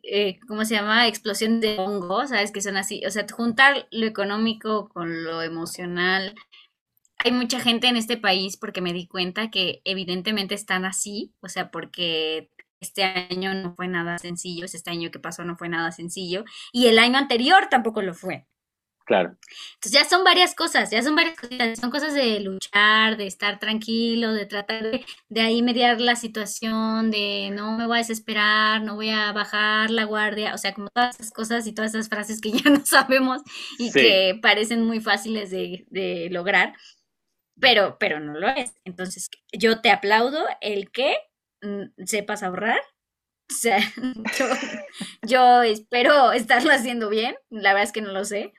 eh, 0.03 0.39
¿cómo 0.49 0.65
se 0.65 0.75
llama? 0.75 1.07
Explosión 1.09 1.61
de 1.61 1.79
hongo, 1.79 2.27
¿sabes? 2.27 2.53
Que 2.53 2.61
son 2.61 2.77
así, 2.77 3.03
o 3.07 3.11
sea, 3.11 3.27
juntar 3.31 3.89
lo 3.91 4.07
económico 4.07 4.89
con 4.89 5.25
lo 5.25 5.43
emocional. 5.43 6.35
Hay 7.19 7.33
mucha 7.33 7.61
gente 7.61 7.89
en 7.89 7.97
este 7.97 8.17
país 8.17 8.57
porque 8.57 8.81
me 8.81 8.93
di 8.93 9.07
cuenta 9.07 9.51
que 9.51 9.81
evidentemente 9.85 10.55
están 10.55 10.85
así, 10.85 11.33
o 11.41 11.49
sea, 11.49 11.71
porque 11.71 12.51
este 12.81 13.05
año 13.05 13.55
no 13.55 13.75
fue 13.77 13.89
nada 13.89 14.19
sencillo, 14.19 14.65
este 14.65 14.91
año 14.91 15.11
que 15.11 15.21
pasó 15.21 15.45
no 15.45 15.57
fue 15.57 15.69
nada 15.69 15.93
sencillo, 15.93 16.45
y 16.73 16.89
el 16.89 16.99
año 16.99 17.19
anterior 17.19 17.69
tampoco 17.71 18.03
lo 18.03 18.15
fue. 18.15 18.47
Claro. 19.05 19.37
Entonces 19.75 19.93
ya 19.93 20.05
son 20.05 20.23
varias 20.23 20.55
cosas, 20.55 20.91
ya 20.91 21.03
son 21.03 21.17
varias 21.17 21.37
cosas, 21.37 21.79
son 21.79 21.91
cosas 21.91 22.15
de 22.15 22.39
luchar, 22.41 23.17
de 23.17 23.27
estar 23.27 23.59
tranquilo, 23.59 24.33
de 24.33 24.47
tratar 24.47 24.83
de, 25.29 25.41
ahí 25.41 25.63
mediar 25.63 26.01
la 26.01 26.15
situación, 26.15 27.11
de 27.11 27.51
no 27.53 27.77
me 27.77 27.87
voy 27.87 27.97
a 27.97 27.99
desesperar, 27.99 28.83
no 28.83 28.95
voy 28.95 29.11
a 29.11 29.33
bajar 29.33 29.91
la 29.91 30.05
guardia, 30.05 30.55
o 30.55 30.59
sea, 30.59 30.73
como 30.73 30.89
todas 30.89 31.19
esas 31.19 31.33
cosas 31.33 31.67
y 31.67 31.73
todas 31.75 31.95
esas 31.95 32.09
frases 32.09 32.41
que 32.41 32.53
ya 32.53 32.71
no 32.71 32.85
sabemos 32.87 33.43
y 33.79 33.91
que 33.91 34.39
parecen 34.41 34.85
muy 34.85 35.01
fáciles 35.01 35.51
de, 35.51 35.85
de 35.91 36.29
lograr, 36.31 36.75
pero, 37.61 37.97
pero 37.99 38.21
no 38.21 38.39
lo 38.39 38.49
es. 38.49 38.73
Entonces, 38.85 39.31
yo 39.53 39.81
te 39.81 39.91
aplaudo 39.91 40.47
el 40.61 40.91
que 40.91 41.17
mm, 41.63 42.05
sepas 42.07 42.43
ahorrar, 42.43 42.81
o 43.51 43.55
sea, 43.55 43.79
yo, 44.39 44.47
yo, 45.23 45.63
espero 45.63 46.33
estarlo 46.33 46.73
haciendo 46.73 47.11
bien, 47.11 47.37
la 47.51 47.75
verdad 47.75 47.85
es 47.85 47.93
que 47.93 48.01
no 48.01 48.13
lo 48.13 48.25
sé, 48.25 48.55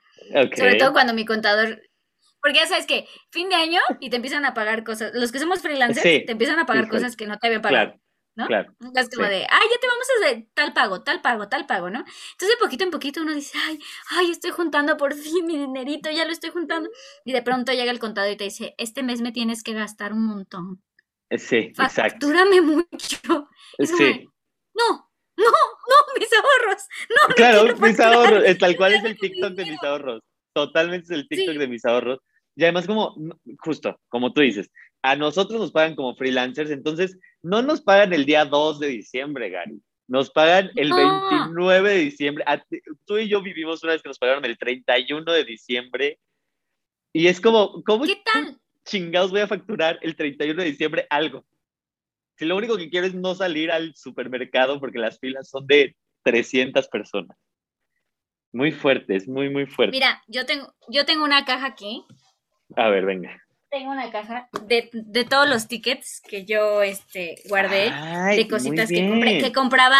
sobre 0.56 0.76
todo 0.76 0.92
cuando 0.92 1.14
mi 1.14 1.24
contador. 1.24 1.82
Porque 2.42 2.58
ya 2.58 2.66
sabes 2.66 2.86
que 2.86 3.06
fin 3.30 3.48
de 3.48 3.54
año 3.54 3.80
y 4.00 4.10
te 4.10 4.16
empiezan 4.16 4.44
a 4.44 4.52
pagar 4.52 4.84
cosas. 4.84 5.12
Los 5.14 5.32
que 5.32 5.38
somos 5.38 5.62
freelancers 5.62 6.26
te 6.26 6.32
empiezan 6.32 6.58
a 6.58 6.66
pagar 6.66 6.88
cosas 6.88 7.16
que 7.16 7.26
no 7.26 7.38
te 7.38 7.46
habían 7.46 7.62
pagado. 7.62 7.98
¿no? 8.36 8.46
Claro. 8.46 8.74
Es 8.96 9.08
como 9.10 9.28
de, 9.28 9.46
ay, 9.48 9.68
ya 9.70 9.80
te 9.80 9.86
vamos 9.86 10.06
a 10.10 10.26
hacer 10.26 10.46
tal 10.54 10.72
pago, 10.72 11.02
tal 11.02 11.22
pago, 11.22 11.48
tal 11.48 11.66
pago, 11.66 11.90
¿no? 11.90 12.00
Entonces, 12.00 12.48
de 12.48 12.56
poquito 12.60 12.84
en 12.84 12.90
poquito 12.90 13.22
uno 13.22 13.32
dice, 13.32 13.56
ay, 13.66 13.78
ay, 14.10 14.30
estoy 14.30 14.50
juntando 14.50 14.96
por 14.96 15.14
fin 15.14 15.46
mi 15.46 15.56
dinerito, 15.56 16.10
ya 16.10 16.24
lo 16.24 16.32
estoy 16.32 16.50
juntando. 16.50 16.90
Y 17.24 17.32
de 17.32 17.42
pronto 17.42 17.72
llega 17.72 17.92
el 17.92 18.00
contador 18.00 18.32
y 18.32 18.36
te 18.36 18.44
dice, 18.44 18.74
este 18.78 19.02
mes 19.02 19.20
me 19.20 19.32
tienes 19.32 19.62
que 19.62 19.72
gastar 19.72 20.12
un 20.12 20.26
montón. 20.26 20.82
Sí, 21.30 21.56
exacto. 21.56 22.02
Factúrame 22.02 22.60
mucho. 22.60 23.48
sí. 23.78 24.28
no, 24.74 25.10
no, 25.36 25.44
no, 25.44 25.96
mis 26.18 26.28
ahorros. 26.32 26.82
No, 27.10 27.34
claro, 27.34 27.76
mis 27.76 28.00
ahorros. 28.00 28.44
Es 28.44 28.58
tal 28.58 28.76
cual 28.76 28.94
es 28.94 29.04
el 29.04 29.18
TikTok 29.18 29.54
de 29.54 29.64
mis 29.64 29.82
ahorros. 29.82 30.22
Totalmente 30.52 31.06
es 31.06 31.10
el 31.10 31.28
TikTok 31.28 31.56
de 31.56 31.68
mis 31.68 31.84
ahorros. 31.84 32.20
Y 32.56 32.62
además, 32.62 32.86
como, 32.86 33.16
justo, 33.58 33.98
como 34.08 34.32
tú 34.32 34.40
dices, 34.40 34.70
a 35.02 35.16
nosotros 35.16 35.60
nos 35.60 35.72
pagan 35.72 35.96
como 35.96 36.14
freelancers, 36.14 36.70
entonces 36.70 37.18
no 37.42 37.62
nos 37.62 37.80
pagan 37.80 38.12
el 38.12 38.24
día 38.24 38.44
2 38.44 38.80
de 38.80 38.88
diciembre, 38.88 39.50
Gary. 39.50 39.80
Nos 40.06 40.30
pagan 40.30 40.70
el 40.76 40.92
29 40.92 41.90
de 41.90 41.98
diciembre. 41.98 42.44
Tú 43.04 43.18
y 43.18 43.28
yo 43.28 43.42
vivimos 43.42 43.82
una 43.82 43.92
vez 43.92 44.02
que 44.02 44.08
nos 44.08 44.18
pagaron 44.18 44.44
el 44.44 44.56
31 44.56 45.32
de 45.32 45.44
diciembre. 45.44 46.18
Y 47.12 47.26
es 47.26 47.40
como, 47.40 47.82
¿cómo 47.84 48.04
chingados 48.84 49.30
voy 49.30 49.40
a 49.40 49.46
facturar 49.46 49.98
el 50.02 50.14
31 50.14 50.62
de 50.62 50.70
diciembre 50.70 51.06
algo? 51.10 51.44
Si 52.36 52.44
lo 52.44 52.56
único 52.56 52.76
que 52.76 52.90
quiero 52.90 53.06
es 53.06 53.14
no 53.14 53.34
salir 53.34 53.70
al 53.70 53.94
supermercado 53.94 54.80
porque 54.80 54.98
las 54.98 55.18
filas 55.18 55.48
son 55.48 55.66
de 55.66 55.96
300 56.24 56.88
personas. 56.88 57.36
Muy 58.52 58.72
fuertes, 58.72 59.28
muy, 59.28 59.50
muy 59.50 59.66
fuerte. 59.66 59.96
Mira, 59.96 60.22
yo 60.26 60.46
tengo, 60.46 60.74
yo 60.88 61.04
tengo 61.04 61.24
una 61.24 61.44
caja 61.44 61.66
aquí. 61.66 62.04
A 62.76 62.88
ver, 62.88 63.04
venga. 63.04 63.40
Tengo 63.70 63.90
una 63.90 64.10
caja 64.10 64.48
de, 64.66 64.88
de 64.92 65.24
todos 65.24 65.48
los 65.48 65.66
tickets 65.66 66.22
que 66.28 66.44
yo 66.44 66.82
este, 66.82 67.36
guardé, 67.48 67.90
de 68.36 68.48
cositas 68.48 68.88
que 68.88 69.08
compré, 69.08 69.38
que 69.40 69.52
compraba, 69.52 69.98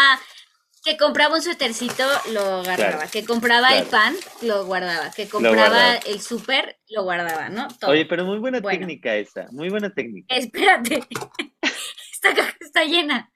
que 0.85 0.95
compraba 0.95 1.35
un 1.35 1.41
suétercito, 1.41 2.05
lo 2.31 2.63
guardaba, 2.63 3.07
que 3.07 3.25
compraba 3.25 3.77
el 3.77 3.85
pan, 3.87 4.15
lo 4.41 4.65
guardaba, 4.65 5.11
que 5.11 5.27
compraba 5.27 5.95
el 5.97 6.21
súper, 6.21 6.77
lo 6.87 7.03
guardaba, 7.03 7.49
¿no? 7.49 7.67
Oye, 7.87 8.05
pero 8.05 8.23
muy 8.23 8.37
buena 8.39 8.61
técnica 8.61 9.13
esa, 9.15 9.47
muy 9.51 9.69
buena 9.69 9.89
técnica. 9.89 10.33
Espérate, 10.33 11.01
esta 12.25 12.41
caja 12.41 12.57
está 12.59 12.83
llena. 12.83 13.31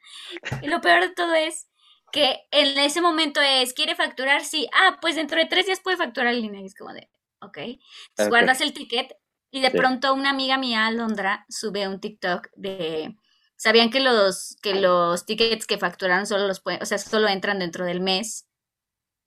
Y 0.61 0.67
lo 0.67 0.81
peor 0.81 1.01
de 1.01 1.13
todo 1.13 1.33
es 1.33 1.69
que 2.11 2.39
en 2.51 2.77
ese 2.77 3.01
momento 3.01 3.39
es, 3.41 3.73
¿quiere 3.73 3.95
facturar? 3.95 4.43
Sí. 4.43 4.67
Ah, 4.73 4.97
pues 5.01 5.15
dentro 5.15 5.39
de 5.39 5.45
tres 5.45 5.65
días 5.65 5.79
puede 5.79 5.97
facturar 5.97 6.33
el 6.33 6.41
dinero. 6.41 6.63
Y 6.63 6.67
es 6.67 6.75
como 6.75 6.93
de, 6.93 7.09
ok. 7.41 7.57
Entonces 7.57 8.29
guardas 8.29 8.61
el 8.61 8.73
ticket 8.73 9.15
y 9.51 9.61
de 9.61 9.71
pronto 9.71 10.13
una 10.13 10.29
amiga 10.29 10.57
mía, 10.57 10.85
Alondra, 10.85 11.45
sube 11.49 11.87
un 11.87 11.99
TikTok 11.99 12.49
de... 12.55 13.15
¿Sabían 13.55 13.89
que 13.89 13.99
los, 13.99 14.57
que 14.61 14.75
los 14.75 15.25
tickets 15.25 15.67
que 15.67 15.77
facturaron 15.77 16.25
solo 16.25 16.47
los 16.47 16.61
pueden, 16.61 16.81
o 16.81 16.85
sea, 16.85 16.97
solo 16.97 17.27
entran 17.27 17.59
dentro 17.59 17.83
del 17.83 17.99
mes 17.99 18.47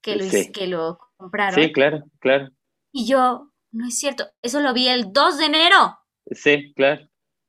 que 0.01 0.17
lo, 0.17 0.25
que 0.55 0.67
lo 0.69 0.99
compraron? 1.19 1.63
Sí, 1.63 1.71
claro, 1.71 2.05
claro. 2.19 2.49
Y 2.93 3.07
yo, 3.07 3.53
no 3.73 3.87
es 3.87 3.99
cierto, 3.99 4.31
eso 4.41 4.61
lo 4.61 4.73
vi 4.73 4.89
el 4.89 5.13
2 5.13 5.37
de 5.37 5.45
enero. 5.45 5.99
Sí, 6.31 6.73
claro. 6.75 7.07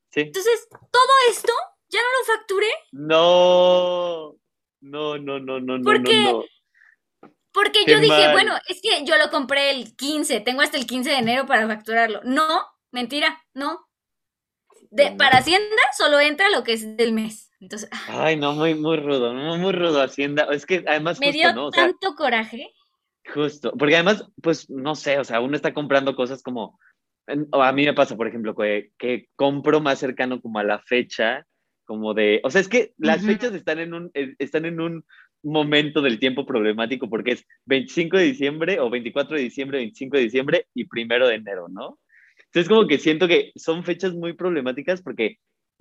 Sí. 0.10 0.22
Entonces, 0.22 0.67
todo 0.70 1.12
esto 1.29 1.53
ya 1.94 2.00
no 2.00 2.20
lo 2.20 2.38
facturé. 2.38 2.68
No. 2.92 4.36
No, 4.82 5.18
no, 5.18 5.40
no, 5.40 5.60
no, 5.62 5.78
no, 5.78 5.78
no, 5.78 6.44
Porque 7.54 7.86
yo 7.88 8.00
dije, 8.00 8.32
bueno, 8.34 8.54
es 8.68 8.82
que 8.82 9.06
yo 9.06 9.18
lo 9.18 9.30
compré 9.30 9.72
el 9.72 9.96
15, 9.96 10.42
tengo 10.42 10.62
hasta 10.62 10.78
el 10.78 10.86
15 10.86 11.10
de 11.10 11.18
enero 11.18 11.46
para 11.46 11.68
facturarlo. 11.68 12.20
No, 12.26 12.46
mentira, 12.92 13.42
no. 13.54 13.88
De, 14.92 15.12
Para 15.12 15.38
Hacienda 15.38 15.82
solo 15.98 16.20
entra 16.20 16.50
lo 16.50 16.64
que 16.64 16.74
es 16.74 16.98
del 16.98 17.14
mes. 17.14 17.50
Entonces, 17.62 17.90
ah. 17.94 18.26
Ay, 18.26 18.36
no, 18.36 18.54
muy, 18.54 18.76
muy 18.76 18.98
rudo, 18.98 19.34
muy, 19.34 19.58
muy 19.58 19.72
rudo 19.72 20.02
Hacienda. 20.02 20.48
Es 20.52 20.66
que 20.66 20.84
además... 20.86 21.20
Me 21.20 21.32
dio 21.32 21.70
tanto 21.72 22.16
coraje. 22.16 22.74
Justo, 23.34 23.72
porque 23.72 23.96
además, 23.96 24.26
pues, 24.42 24.70
no 24.70 24.96
sé, 24.96 25.18
o 25.18 25.24
sea, 25.24 25.40
uno 25.40 25.56
está 25.56 25.74
comprando 25.74 26.16
cosas 26.16 26.44
como... 26.44 26.78
A 27.54 27.72
mí 27.72 27.86
me 27.86 27.94
pasa, 27.94 28.18
por 28.18 28.28
ejemplo, 28.28 28.54
que, 28.54 28.92
que 28.98 29.30
compro 29.38 29.80
más 29.80 29.98
cercano 29.98 30.42
como 30.42 30.60
a 30.60 30.66
la 30.66 30.80
fecha 30.80 31.48
como 31.94 32.14
de, 32.14 32.42
o 32.44 32.52
sea, 32.52 32.62
es 32.62 32.68
que 32.68 32.94
las 32.98 33.26
fechas 33.26 33.54
están 33.54 33.80
en 33.80 33.94
un, 33.94 34.12
eh, 34.14 34.36
están 34.40 34.66
en 34.66 34.80
un 34.80 35.06
momento 35.44 36.02
del 36.02 36.20
tiempo 36.20 36.46
problemático 36.46 37.10
porque 37.10 37.34
es 37.34 37.46
25 37.66 38.18
de 38.18 38.24
diciembre 38.24 38.80
o 38.80 38.90
24 38.90 39.38
de 39.38 39.44
diciembre, 39.44 39.78
25 39.80 40.18
de 40.18 40.24
diciembre 40.24 40.68
y 40.74 40.86
primero 40.86 41.28
de 41.28 41.36
enero, 41.36 41.68
¿no? 41.70 42.00
Entonces 42.46 42.70
como 42.70 42.88
que 42.88 42.98
siento 42.98 43.28
que 43.28 43.52
son 43.56 43.84
fechas 43.84 44.14
muy 44.14 44.34
problemáticas 44.34 45.02
porque 45.02 45.38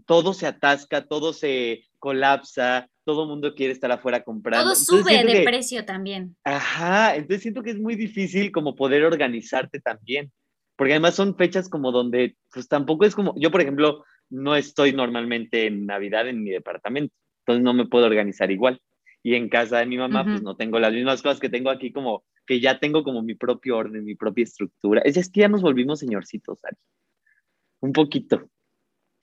todo 0.06 0.34
se 0.34 0.46
atasca, 0.46 1.06
todo 1.06 1.32
se 1.32 1.84
colapsa, 1.98 2.88
todo 3.04 3.26
mundo 3.26 3.54
quiere 3.54 3.72
estar 3.72 3.90
afuera 3.92 4.22
comprando. 4.22 4.64
Todo 4.64 4.74
sube 4.74 5.24
de 5.24 5.42
precio 5.42 5.84
también. 5.84 6.36
Ajá, 6.44 7.14
entonces 7.14 7.42
siento 7.42 7.62
que 7.62 7.70
es 7.70 7.78
muy 7.78 7.94
difícil 7.94 8.52
como 8.52 8.74
poder 8.74 9.04
organizarte 9.04 9.80
también, 9.80 10.32
porque 10.76 10.94
además 10.94 11.14
son 11.14 11.36
fechas 11.36 11.68
como 11.68 11.92
donde, 11.92 12.36
pues 12.52 12.68
tampoco 12.68 13.04
es 13.04 13.14
como, 13.14 13.34
yo 13.38 13.50
por 13.50 13.60
ejemplo, 13.60 14.04
no 14.32 14.56
estoy 14.56 14.92
normalmente 14.92 15.66
en 15.66 15.86
Navidad 15.86 16.26
en 16.26 16.42
mi 16.42 16.50
departamento, 16.50 17.14
entonces 17.40 17.62
no 17.62 17.74
me 17.74 17.86
puedo 17.86 18.06
organizar 18.06 18.50
igual. 18.50 18.80
Y 19.22 19.34
en 19.34 19.48
casa 19.48 19.78
de 19.78 19.86
mi 19.86 19.98
mamá, 19.98 20.24
pues 20.24 20.42
no 20.42 20.56
tengo 20.56 20.80
las 20.80 20.92
mismas 20.92 21.22
cosas 21.22 21.38
que 21.38 21.48
tengo 21.48 21.70
aquí, 21.70 21.92
como 21.92 22.24
que 22.44 22.60
ya 22.60 22.80
tengo 22.80 23.04
como 23.04 23.22
mi 23.22 23.36
propio 23.36 23.76
orden, 23.76 24.04
mi 24.04 24.16
propia 24.16 24.42
estructura. 24.42 25.00
Es, 25.04 25.16
es 25.16 25.30
que 25.30 25.40
ya 25.40 25.48
nos 25.48 25.62
volvimos 25.62 26.00
señorcitos, 26.00 26.58
Ari. 26.64 26.76
Un 27.80 27.92
poquito, 27.92 28.48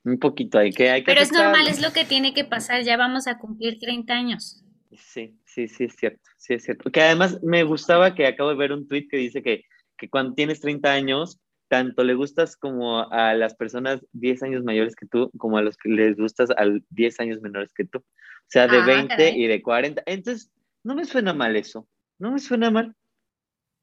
un 0.06 0.20
poquito, 0.20 0.60
hay 0.60 0.72
que... 0.72 0.90
Hay 0.90 1.02
que 1.02 1.08
Pero 1.08 1.22
es 1.22 1.32
normal, 1.34 1.68
es 1.68 1.82
lo 1.82 1.92
que 1.92 2.06
tiene 2.06 2.34
que 2.34 2.46
pasar, 2.46 2.84
ya 2.84 2.96
vamos 2.96 3.28
a 3.28 3.40
cumplir 3.40 3.78
30 3.80 4.14
años. 4.14 4.64
Sí, 4.92 5.38
sí, 5.44 5.68
sí, 5.68 5.86
es 5.86 5.96
cierto, 5.96 6.30
sí, 6.38 6.54
es 6.54 6.64
cierto. 6.64 6.92
Que 6.92 7.02
además 7.02 7.42
me 7.44 7.64
gustaba 7.64 8.16
que 8.16 8.26
acabo 8.26 8.52
de 8.52 8.56
ver 8.56 8.72
un 8.72 8.88
tweet 8.88 9.08
que 9.10 9.18
dice 9.18 9.42
que, 9.42 9.66
que 9.98 10.10
cuando 10.10 10.34
tienes 10.34 10.62
30 10.62 10.92
años, 10.92 11.40
tanto 11.70 12.04
le 12.04 12.16
gustas 12.16 12.58
como 12.58 13.10
a 13.12 13.34
las 13.36 13.56
personas 13.56 14.02
10 14.14 14.44
años 14.44 14.64
mayores 14.64 14.96
que 14.96 15.06
tú, 15.06 15.32
como 15.38 15.58
a 15.58 15.62
los 15.62 15.78
que 15.78 15.90
les 15.90 16.18
gustas 16.18 16.50
a 16.50 16.66
10 16.90 17.20
años 17.20 17.42
menores 17.42 17.72
que 17.74 17.86
tú. 17.86 18.00
O 18.00 18.52
sea, 18.52 18.68
de 18.68 18.82
20 18.82 19.14
ah, 19.14 19.30
y 19.30 19.48
de 19.48 19.62
40. 19.62 20.02
Entonces, 20.08 20.52
no 20.84 20.96
me 20.96 21.06
suena 21.06 21.34
mal 21.34 21.56
eso. 21.56 21.88
No 22.18 22.32
me 22.32 22.40
suena 22.40 22.72
mal. 22.72 22.96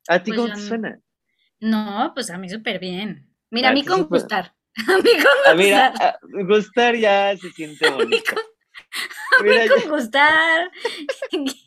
¿A 0.09 0.23
ti 0.23 0.33
pues 0.33 0.41
cómo 0.41 0.55
te 0.55 0.61
suena? 0.61 1.01
No, 1.61 2.11
pues 2.15 2.31
a 2.31 2.39
mí 2.39 2.49
súper 2.49 2.81
bien. 2.81 3.31
Mira, 3.51 3.71
a, 3.71 3.73
mí 3.73 3.85
con 3.85 4.03
gustar. 4.09 4.55
A 4.89 4.97
mí 4.99 5.11
con 5.11 5.23
gustar. 5.23 5.57
mira, 5.57 6.19
gustar 6.47 6.97
ya 6.97 7.37
se 7.37 7.51
siente 7.51 7.89
bonito. 7.89 8.35
A 9.41 9.43
mí 9.43 9.57
con 9.69 9.91
gustar. 9.91 10.71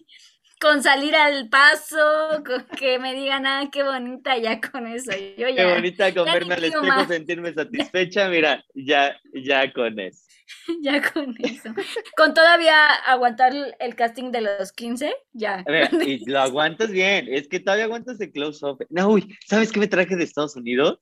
con 0.60 0.84
salir 0.84 1.16
al 1.16 1.50
paso, 1.50 1.98
con 2.46 2.66
que 2.78 3.00
me 3.00 3.14
digan, 3.14 3.46
ah, 3.46 3.70
qué 3.72 3.84
bonita, 3.84 4.38
ya 4.38 4.60
con 4.60 4.88
eso. 4.88 5.12
Yo 5.38 5.48
ya, 5.48 5.56
qué 5.56 5.74
bonita 5.74 6.14
con 6.14 6.26
verme 6.26 6.56
al 6.56 6.64
espejo, 6.66 7.08
sentirme 7.08 7.54
satisfecha, 7.54 8.30
mira, 8.30 8.64
ya, 8.74 9.20
ya 9.34 9.72
con 9.72 10.00
eso. 10.00 10.26
ya 10.82 11.02
con 11.14 11.36
eso. 11.40 11.74
Con 12.18 12.34
todavía 12.34 12.88
aguantar 12.88 13.54
el 13.80 13.96
casting 13.96 14.32
de 14.32 14.42
los 14.42 14.74
15, 14.74 15.14
ya. 15.32 15.64
y 16.06 16.26
lo 16.30 16.40
aguantas 16.40 16.92
bien, 16.92 17.28
es 17.30 17.48
que 17.48 17.60
todavía 17.60 17.86
aguantas 17.86 18.20
el 18.20 18.32
close-up. 18.32 18.86
No, 18.90 19.10
uy, 19.10 19.38
¿sabes 19.48 19.72
qué 19.72 19.80
me 19.80 19.88
traje 19.88 20.16
de 20.16 20.24
Estados 20.24 20.56
Unidos? 20.56 21.00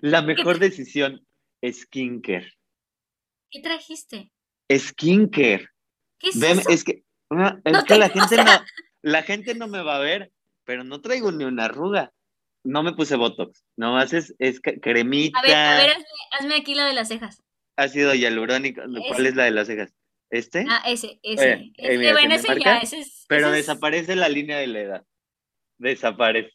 La 0.00 0.22
mejor 0.22 0.58
decisión, 0.58 1.26
skincare. 1.64 2.52
¿Qué 3.50 3.60
trajiste? 3.60 4.30
Skincare. 4.72 5.68
¿Qué 6.18 6.28
es 6.28 6.36
eso? 6.36 6.70
Es 6.70 6.84
que 6.84 7.02
es 7.64 7.84
que 7.84 7.98
la 7.98 8.08
gente, 8.08 8.36
no, 8.36 8.64
la 9.02 9.22
gente 9.22 9.54
no 9.54 9.68
me 9.68 9.82
va 9.82 9.96
a 9.96 10.00
ver, 10.00 10.32
pero 10.64 10.84
no 10.84 11.00
traigo 11.00 11.32
ni 11.32 11.44
una 11.44 11.66
arruga. 11.66 12.12
No 12.62 12.82
me 12.82 12.92
puse 12.92 13.16
Botox, 13.16 13.64
nomás 13.76 14.12
es, 14.12 14.34
es 14.38 14.60
cremita. 14.60 15.38
A 15.38 15.42
ver, 15.42 15.54
a 15.54 15.76
ver, 15.78 15.96
hazme, 16.32 16.56
aquí 16.56 16.74
lo 16.74 16.84
de 16.84 16.92
las 16.92 17.08
cejas. 17.08 17.42
Ácido 17.76 18.14
hialurónico, 18.14 18.82
¿cuál 19.08 19.26
es 19.26 19.34
la 19.34 19.44
de 19.44 19.50
las 19.52 19.66
cejas? 19.66 19.94
¿Este? 20.28 20.66
Ah, 20.68 20.82
ese, 20.86 21.18
ese. 21.22 21.72
Eh, 21.76 22.12
bueno, 22.12 22.34
ese 22.34 22.60
ya, 22.62 22.78
ese 22.78 23.00
es, 23.00 23.24
Pero 23.28 23.50
desaparece 23.50 24.14
la 24.14 24.28
línea 24.28 24.58
de 24.58 24.66
la 24.66 24.80
edad. 24.80 25.04
Desaparece. 25.78 26.52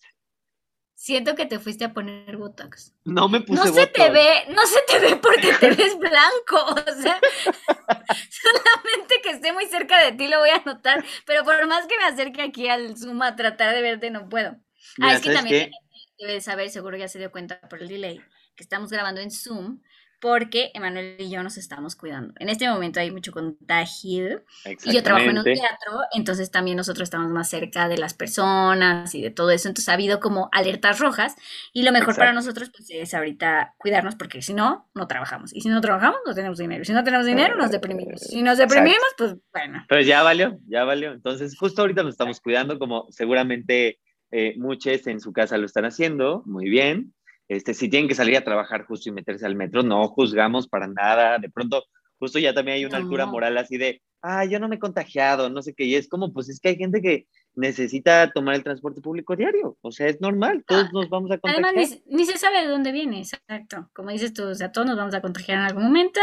Siento 1.06 1.36
que 1.36 1.46
te 1.46 1.60
fuiste 1.60 1.86
a 1.86 1.94
poner 1.94 2.36
Botox. 2.36 2.96
No 3.04 3.30
me 3.30 3.40
puse 3.40 3.64
No 3.64 3.72
se 3.72 3.86
te 3.86 4.10
ve, 4.10 4.46
no 4.50 4.66
se 4.66 4.80
te 4.88 4.98
ve 4.98 5.16
porque 5.18 5.54
te 5.60 5.70
ves 5.76 6.00
blanco, 6.00 6.66
o 6.66 7.00
sea, 7.00 7.20
solamente 8.32 9.22
que 9.22 9.30
esté 9.30 9.54
muy 9.54 9.68
cerca 9.68 10.04
de 10.04 10.14
ti 10.14 10.28
lo 10.28 10.40
voy 10.40 10.50
a 10.50 10.64
notar, 10.66 11.06
pero 11.28 11.44
por 11.44 11.68
más 11.68 11.86
que 11.86 11.96
me 12.00 12.06
acerque 12.06 12.42
aquí 12.42 12.70
al 12.70 12.98
Zoom 12.98 13.22
a 13.22 13.36
tratar 13.36 13.76
de 13.76 13.84
verte, 13.84 14.10
no 14.10 14.28
puedo. 14.30 14.56
ah, 15.00 15.14
es 15.14 15.22
que 15.22 15.32
también 15.32 15.70
debes 16.18 16.44
saber, 16.44 16.72
seguro 16.72 16.98
ya 16.98 17.08
se 17.08 17.20
dio 17.20 17.32
cuenta 17.32 17.60
por 17.70 17.84
el 17.84 17.88
delay, 17.88 18.20
que 18.56 18.64
estamos 18.64 18.90
grabando 18.90 19.22
en 19.22 19.30
Zoom 19.30 19.82
porque 20.20 20.72
Emanuel 20.74 21.16
y 21.20 21.30
yo 21.30 21.44
nos 21.44 21.58
estamos 21.58 21.96
cuidando. 21.96 22.34
En 22.40 22.50
este 22.50 22.68
momento 22.70 23.00
hay 23.00 23.12
mucho 23.12 23.32
contagio 23.32 24.44
y 24.84 24.94
yo 24.94 25.04
trabajo 25.04 25.30
en 25.30 25.38
un 25.38 25.44
teatro, 25.44 26.00
entonces 26.14 26.52
también 26.52 26.78
nosotros 26.78 27.04
estamos 27.08 27.30
más 27.32 27.50
cerca 27.50 27.88
de 27.88 27.98
las 27.98 28.14
personas 28.14 29.14
y 29.16 29.22
de 29.22 29.32
todo 29.32 29.52
eso, 29.52 29.68
entonces 29.68 29.90
ha 29.90 29.94
habido 29.94 30.20
como 30.20 30.50
alertas 30.52 31.00
rojas 31.00 31.36
y 31.74 31.84
lo 31.84 31.92
mejor 31.92 32.16
para 32.16 32.34
nosotros 32.34 32.72
pues 32.76 32.90
es 32.90 33.14
ahorita 33.14 33.76
cuidarnos 33.78 34.16
porque 34.16 34.42
si 34.42 34.54
no, 34.54 34.90
no 34.94 35.08
trabajamos. 35.08 35.54
Y 35.54 35.62
si 35.62 35.70
no 35.70 35.82
trabajamos 35.82 36.20
no 36.26 36.34
tenemos 36.34 36.58
dinero, 36.58 36.86
si 36.86 36.94
no 36.94 37.04
tenemos 37.04 37.26
dinero 37.26 37.56
nos 37.56 37.72
deprimimos, 37.72 38.22
si 38.22 38.42
nos 38.42 38.58
deprimimos 38.58 39.06
pues 39.18 39.36
bueno. 39.52 39.86
Pero 39.88 40.02
ya 40.02 40.24
valió, 40.24 40.58
ya 40.68 40.84
valió, 40.84 41.12
entonces 41.12 41.58
justo 41.58 41.82
ahorita 41.82 42.04
nos 42.04 42.14
estamos 42.14 42.40
cuidando 42.40 42.80
como 42.80 43.08
seguramente 43.10 44.00
eh, 44.32 44.56
muchos 44.58 45.08
en 45.08 45.20
su 45.20 45.32
casa 45.32 45.58
lo 45.58 45.66
están 45.66 45.86
haciendo, 45.86 46.44
muy 46.46 46.70
bien, 46.70 47.14
Este, 47.48 47.74
si 47.74 47.90
tienen 47.90 48.08
que 48.08 48.16
salir 48.16 48.38
a 48.38 48.44
trabajar 48.44 48.86
justo 48.86 49.10
y 49.10 49.12
meterse 49.12 49.46
al 49.46 49.56
metro, 49.56 49.84
no 49.84 50.08
juzgamos 50.08 50.68
para 50.68 50.88
nada. 50.88 51.38
De 51.38 51.50
pronto, 51.50 51.84
justo 52.20 52.40
ya 52.40 52.54
también 52.54 52.78
hay 52.78 52.86
una 52.86 52.98
altura 52.98 53.26
moral 53.26 53.58
así 53.58 53.78
de, 53.78 54.02
ah, 54.22 54.46
yo 54.46 54.60
no 54.60 54.68
me 54.68 54.78
he 54.78 54.80
contagiado, 54.80 55.50
no 55.50 55.62
sé 55.62 55.74
qué. 55.76 55.86
Y 55.86 55.96
es 55.96 56.08
como, 56.08 56.34
pues 56.34 56.50
es 56.50 56.60
que 56.60 56.70
hay 56.70 56.78
gente 56.78 57.02
que 57.02 57.28
necesita 57.54 58.32
tomar 58.32 58.56
el 58.56 58.64
transporte 58.64 59.02
público 59.02 59.36
diario. 59.36 59.78
O 59.82 59.92
sea, 59.92 60.08
es 60.08 60.20
normal, 60.20 60.64
todos 60.68 60.86
ah, 60.86 60.90
nos 60.94 61.10
vamos 61.10 61.32
a 61.32 61.38
contagiar. 61.38 61.66
Además, 61.66 62.00
ni, 62.08 62.26
se 62.26 62.38
sabe 62.38 62.62
de 62.62 62.68
dónde 62.68 62.92
viene, 62.92 63.20
exacto. 63.20 63.90
Como 63.94 64.10
dices 64.10 64.34
tú, 64.34 64.44
o 64.44 64.56
sea, 64.56 64.72
todos 64.72 64.88
nos 64.88 64.98
vamos 64.98 65.14
a 65.14 65.22
contagiar 65.22 65.60
en 65.60 65.66
algún 65.66 65.84
momento. 65.84 66.20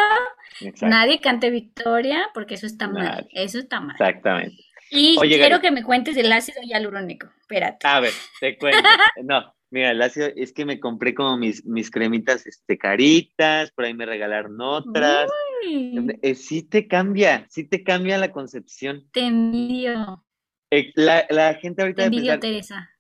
Nadie 0.83 1.21
cante 1.21 1.51
victoria, 1.51 2.29
porque 2.35 2.55
eso 2.55 2.67
está 2.67 2.89
mal. 2.89 3.29
Eso 3.33 3.59
está 3.59 3.81
mal. 3.81 3.97
Exactamente. 3.99 4.57
Y 4.91 5.17
quiero 5.17 5.61
que 5.61 5.71
me 5.71 5.83
cuentes 5.85 6.15
del 6.15 6.31
ácido 6.31 6.61
hialurónico. 6.63 7.29
Espérate. 7.41 7.87
A 7.87 8.01
ver, 8.01 8.13
te 8.41 8.59
cuento. 8.59 8.79
no, 9.25 9.55
mira, 9.73 9.93
es 10.37 10.53
que 10.53 10.65
me 10.65 10.79
compré 10.79 11.15
como 11.15 11.37
mis, 11.39 11.65
mis 11.65 11.91
cremitas 11.91 12.47
este, 12.47 12.77
caritas, 12.79 13.73
por 13.73 13.87
ahí 13.87 13.95
me 13.95 14.07
regalaron 14.07 14.61
otras. 14.61 15.31
Eh, 15.65 16.35
sí 16.35 16.63
te 16.63 16.87
cambia, 16.87 17.47
sí 17.49 17.65
te 17.65 17.83
cambia 17.83 18.19
la 18.19 18.31
concepción. 18.31 19.09
Te 19.13 19.21
envidio. 19.21 20.25
Eh, 20.71 20.93
la, 20.95 21.27
la, 21.31 21.55
gente 21.55 21.83
ahorita... 21.83 22.03
Te 22.03 22.07
envidio, 22.07 22.39
Teresa. 22.39 22.91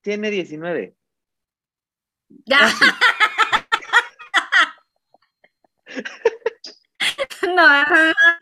Tiene 0.00 0.30
19. 0.30 0.96
no, 7.42 7.84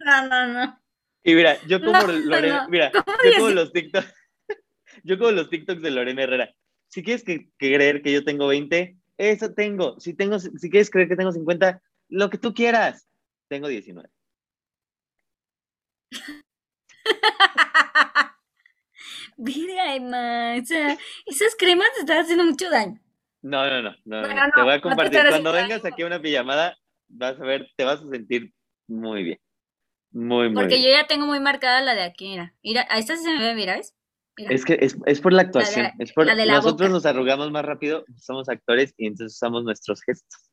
no, 0.04 0.28
no, 0.28 0.48
no. 0.48 0.80
Y 1.24 1.34
mira, 1.34 1.60
yo 1.66 1.80
como 1.84 2.06
Lorena, 2.06 2.68
mira, 2.68 2.92
yo 2.92 3.32
como 3.36 3.50
los 3.50 3.72
TikToks, 3.72 4.14
yo 5.02 5.18
como 5.18 5.32
los 5.32 5.50
TikToks 5.50 5.82
de 5.82 5.90
Lorena 5.90 6.22
Herrera. 6.22 6.54
Si 6.90 7.02
quieres 7.02 7.24
que, 7.24 7.48
creer 7.56 8.02
que 8.02 8.12
yo 8.12 8.22
tengo 8.24 8.48
20, 8.48 8.96
eso 9.16 9.54
tengo. 9.54 9.98
Si 10.00 10.12
tengo, 10.14 10.38
si 10.40 10.68
quieres 10.70 10.90
creer 10.90 11.08
que 11.08 11.16
tengo 11.16 11.32
50, 11.32 11.80
lo 12.08 12.28
que 12.30 12.38
tú 12.38 12.52
quieras. 12.52 13.08
Tengo 13.48 13.68
19. 13.68 14.08
Mira, 19.36 19.94
Emma, 19.94 20.56
o 20.60 20.64
sea, 20.66 20.98
esas 21.26 21.54
cremas 21.56 21.88
te 21.94 22.00
están 22.00 22.18
haciendo 22.18 22.44
mucho 22.44 22.68
daño. 22.68 23.00
No, 23.42 23.66
no, 23.66 23.80
no, 23.82 23.94
no, 24.04 24.22
te 24.54 24.62
voy 24.62 24.72
a 24.74 24.80
compartir. 24.80 25.20
Cuando 25.28 25.52
vengas 25.52 25.84
aquí 25.84 26.02
a 26.02 26.06
una 26.06 26.20
pijamada, 26.20 26.76
vas 27.08 27.40
a 27.40 27.44
ver, 27.44 27.70
te 27.76 27.84
vas 27.84 28.02
a 28.02 28.10
sentir 28.10 28.52
muy 28.86 29.22
bien. 29.22 29.40
Muy, 30.10 30.48
muy 30.48 30.54
Porque 30.54 30.82
yo 30.82 30.90
ya 30.90 31.06
tengo 31.06 31.24
muy 31.26 31.38
marcada 31.40 31.80
la 31.80 31.94
de 31.94 32.02
aquí, 32.02 32.30
mira. 32.30 32.52
Mira, 32.62 32.86
a 32.90 32.98
esta 32.98 33.16
se 33.16 33.32
me 33.32 33.38
ve, 33.38 33.54
mira, 33.54 33.76
¿ves? 33.76 33.94
Es 34.36 34.64
que 34.64 34.78
es, 34.80 34.96
es, 35.06 35.20
por 35.20 35.32
la 35.32 35.42
actuación. 35.42 35.90
es 35.98 36.12
por, 36.12 36.26
nosotros 36.46 36.90
nos 36.90 37.04
arrugamos 37.04 37.50
más 37.50 37.64
rápido, 37.64 38.04
somos 38.18 38.48
actores 38.48 38.94
y 38.96 39.06
entonces 39.06 39.36
usamos 39.36 39.64
nuestros 39.64 40.00
gestos. 40.02 40.50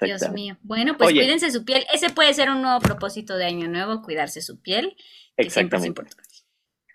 Dios 0.00 0.30
mío. 0.32 0.56
Bueno, 0.62 0.96
pues 0.96 1.12
cuídense 1.12 1.50
su 1.50 1.64
piel. 1.64 1.84
Ese 1.92 2.10
puede 2.10 2.34
ser 2.34 2.50
un 2.50 2.62
nuevo 2.62 2.80
propósito 2.80 3.36
de 3.36 3.44
año 3.44 3.68
nuevo, 3.68 4.02
cuidarse 4.02 4.40
su 4.40 4.60
piel. 4.60 4.96
Exactamente. 5.36 6.02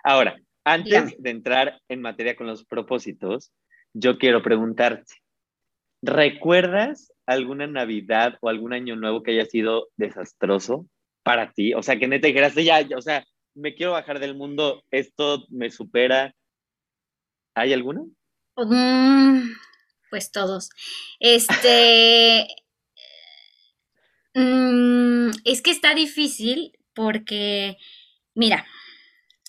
Ahora, 0.03 0.37
antes 0.63 1.15
de 1.17 1.29
entrar 1.29 1.81
en 1.87 2.01
materia 2.01 2.35
con 2.35 2.47
los 2.47 2.65
propósitos, 2.65 3.51
yo 3.93 4.17
quiero 4.17 4.41
preguntarte, 4.43 5.13
¿recuerdas 6.01 7.13
alguna 7.25 7.67
Navidad 7.67 8.37
o 8.41 8.49
algún 8.49 8.73
año 8.73 8.95
nuevo 8.95 9.23
que 9.23 9.31
haya 9.31 9.45
sido 9.45 9.87
desastroso 9.95 10.87
para 11.23 11.51
ti? 11.51 11.73
O 11.73 11.83
sea, 11.83 11.97
que 11.97 12.07
neta 12.07 12.27
dijeras, 12.27 12.55
ya, 12.55 12.85
o 12.96 13.01
sea, 13.01 13.25
me 13.57 13.74
quiero 13.74 13.93
bajar 13.93 14.20
del 14.20 14.35
mundo, 14.35 14.83
esto 14.91 15.46
me 15.50 15.70
supera. 15.72 16.33
¿Hay 17.55 17.74
alguno? 17.74 18.09
Mm, 18.55 19.50
pues 20.09 20.31
todos. 20.31 20.70
Este. 21.20 22.48
Mm, 24.39 25.31
es 25.46 25.63
que 25.63 25.72
está 25.72 25.96
difícil 25.96 26.77
porque, 26.93 27.75
mira, 28.35 28.67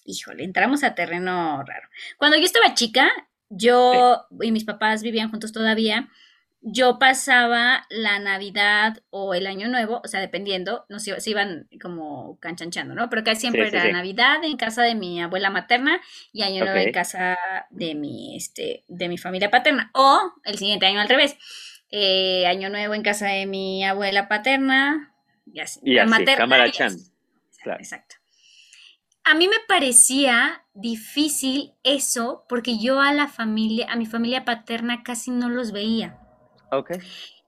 híjole, 0.07 0.45
entramos 0.45 0.83
a 0.83 0.95
terreno 0.95 1.63
raro. 1.63 1.89
Cuando 2.17 2.39
yo 2.39 2.45
estaba 2.45 2.73
chica, 2.73 3.11
yo 3.51 4.27
y 4.41 4.51
mis 4.51 4.65
papás 4.65 5.03
vivían 5.03 5.31
juntos 5.31 5.53
todavía 5.53 6.09
yo 6.61 6.99
pasaba 6.99 7.87
la 7.89 8.19
Navidad 8.19 9.03
o 9.11 9.35
el 9.35 9.47
Año 9.47 9.69
Nuevo, 9.69 10.01
o 10.05 10.09
sea, 10.09 10.21
dependiendo, 10.21 10.87
no 10.89 10.99
se, 10.99 11.21
se 11.21 11.31
iban 11.31 11.69
como 11.81 12.39
canchanchando, 12.41 12.95
¿no? 12.95 13.09
Pero 13.09 13.23
casi 13.23 13.43
siempre 13.43 13.69
era 13.69 13.91
Navidad 13.93 14.43
en 14.43 14.57
casa 14.57 14.83
de 14.83 14.95
mi 14.95 15.23
abuela 15.23 15.51
materna 15.51 16.01
y 16.33 16.43
Año 16.43 16.65
Nuevo 16.65 16.81
en 16.81 16.93
casa 16.93 17.39
de 17.71 17.95
mi, 17.95 18.37
este, 18.37 18.85
de 18.89 19.09
mi 19.09 19.19
familia 19.19 19.51
paterna. 19.51 19.91
O 19.95 20.33
el 20.45 20.59
siguiente 20.59 20.87
año 20.87 21.01
al 21.01 21.09
revés. 21.09 21.37
Eh, 21.91 22.47
año 22.47 22.71
Nuevo 22.71 22.95
en 22.95 23.03
casa 23.03 23.29
de 23.29 23.47
mi 23.47 23.85
abuela 23.85 24.29
paterna 24.29 25.15
y 25.47 25.61
así. 25.61 25.81
Y 25.85 25.99
así, 25.99 26.25
cámara 26.37 26.71
chan. 26.71 26.97
Exacto. 27.79 28.17
A 29.25 29.35
mí 29.35 29.47
me 29.47 29.57
parecía 29.69 30.65
difícil 30.75 31.75
eso 31.85 32.47
porque 32.49 32.79
yo 32.79 33.01
a 33.01 33.13
la 33.13 33.29
familia, 33.29 33.87
a 33.91 33.97
mi 33.97 34.07
familia 34.07 34.45
paterna 34.45 35.03
casi 35.03 35.31
no 35.31 35.49
los 35.49 35.71
veía. 35.71 36.19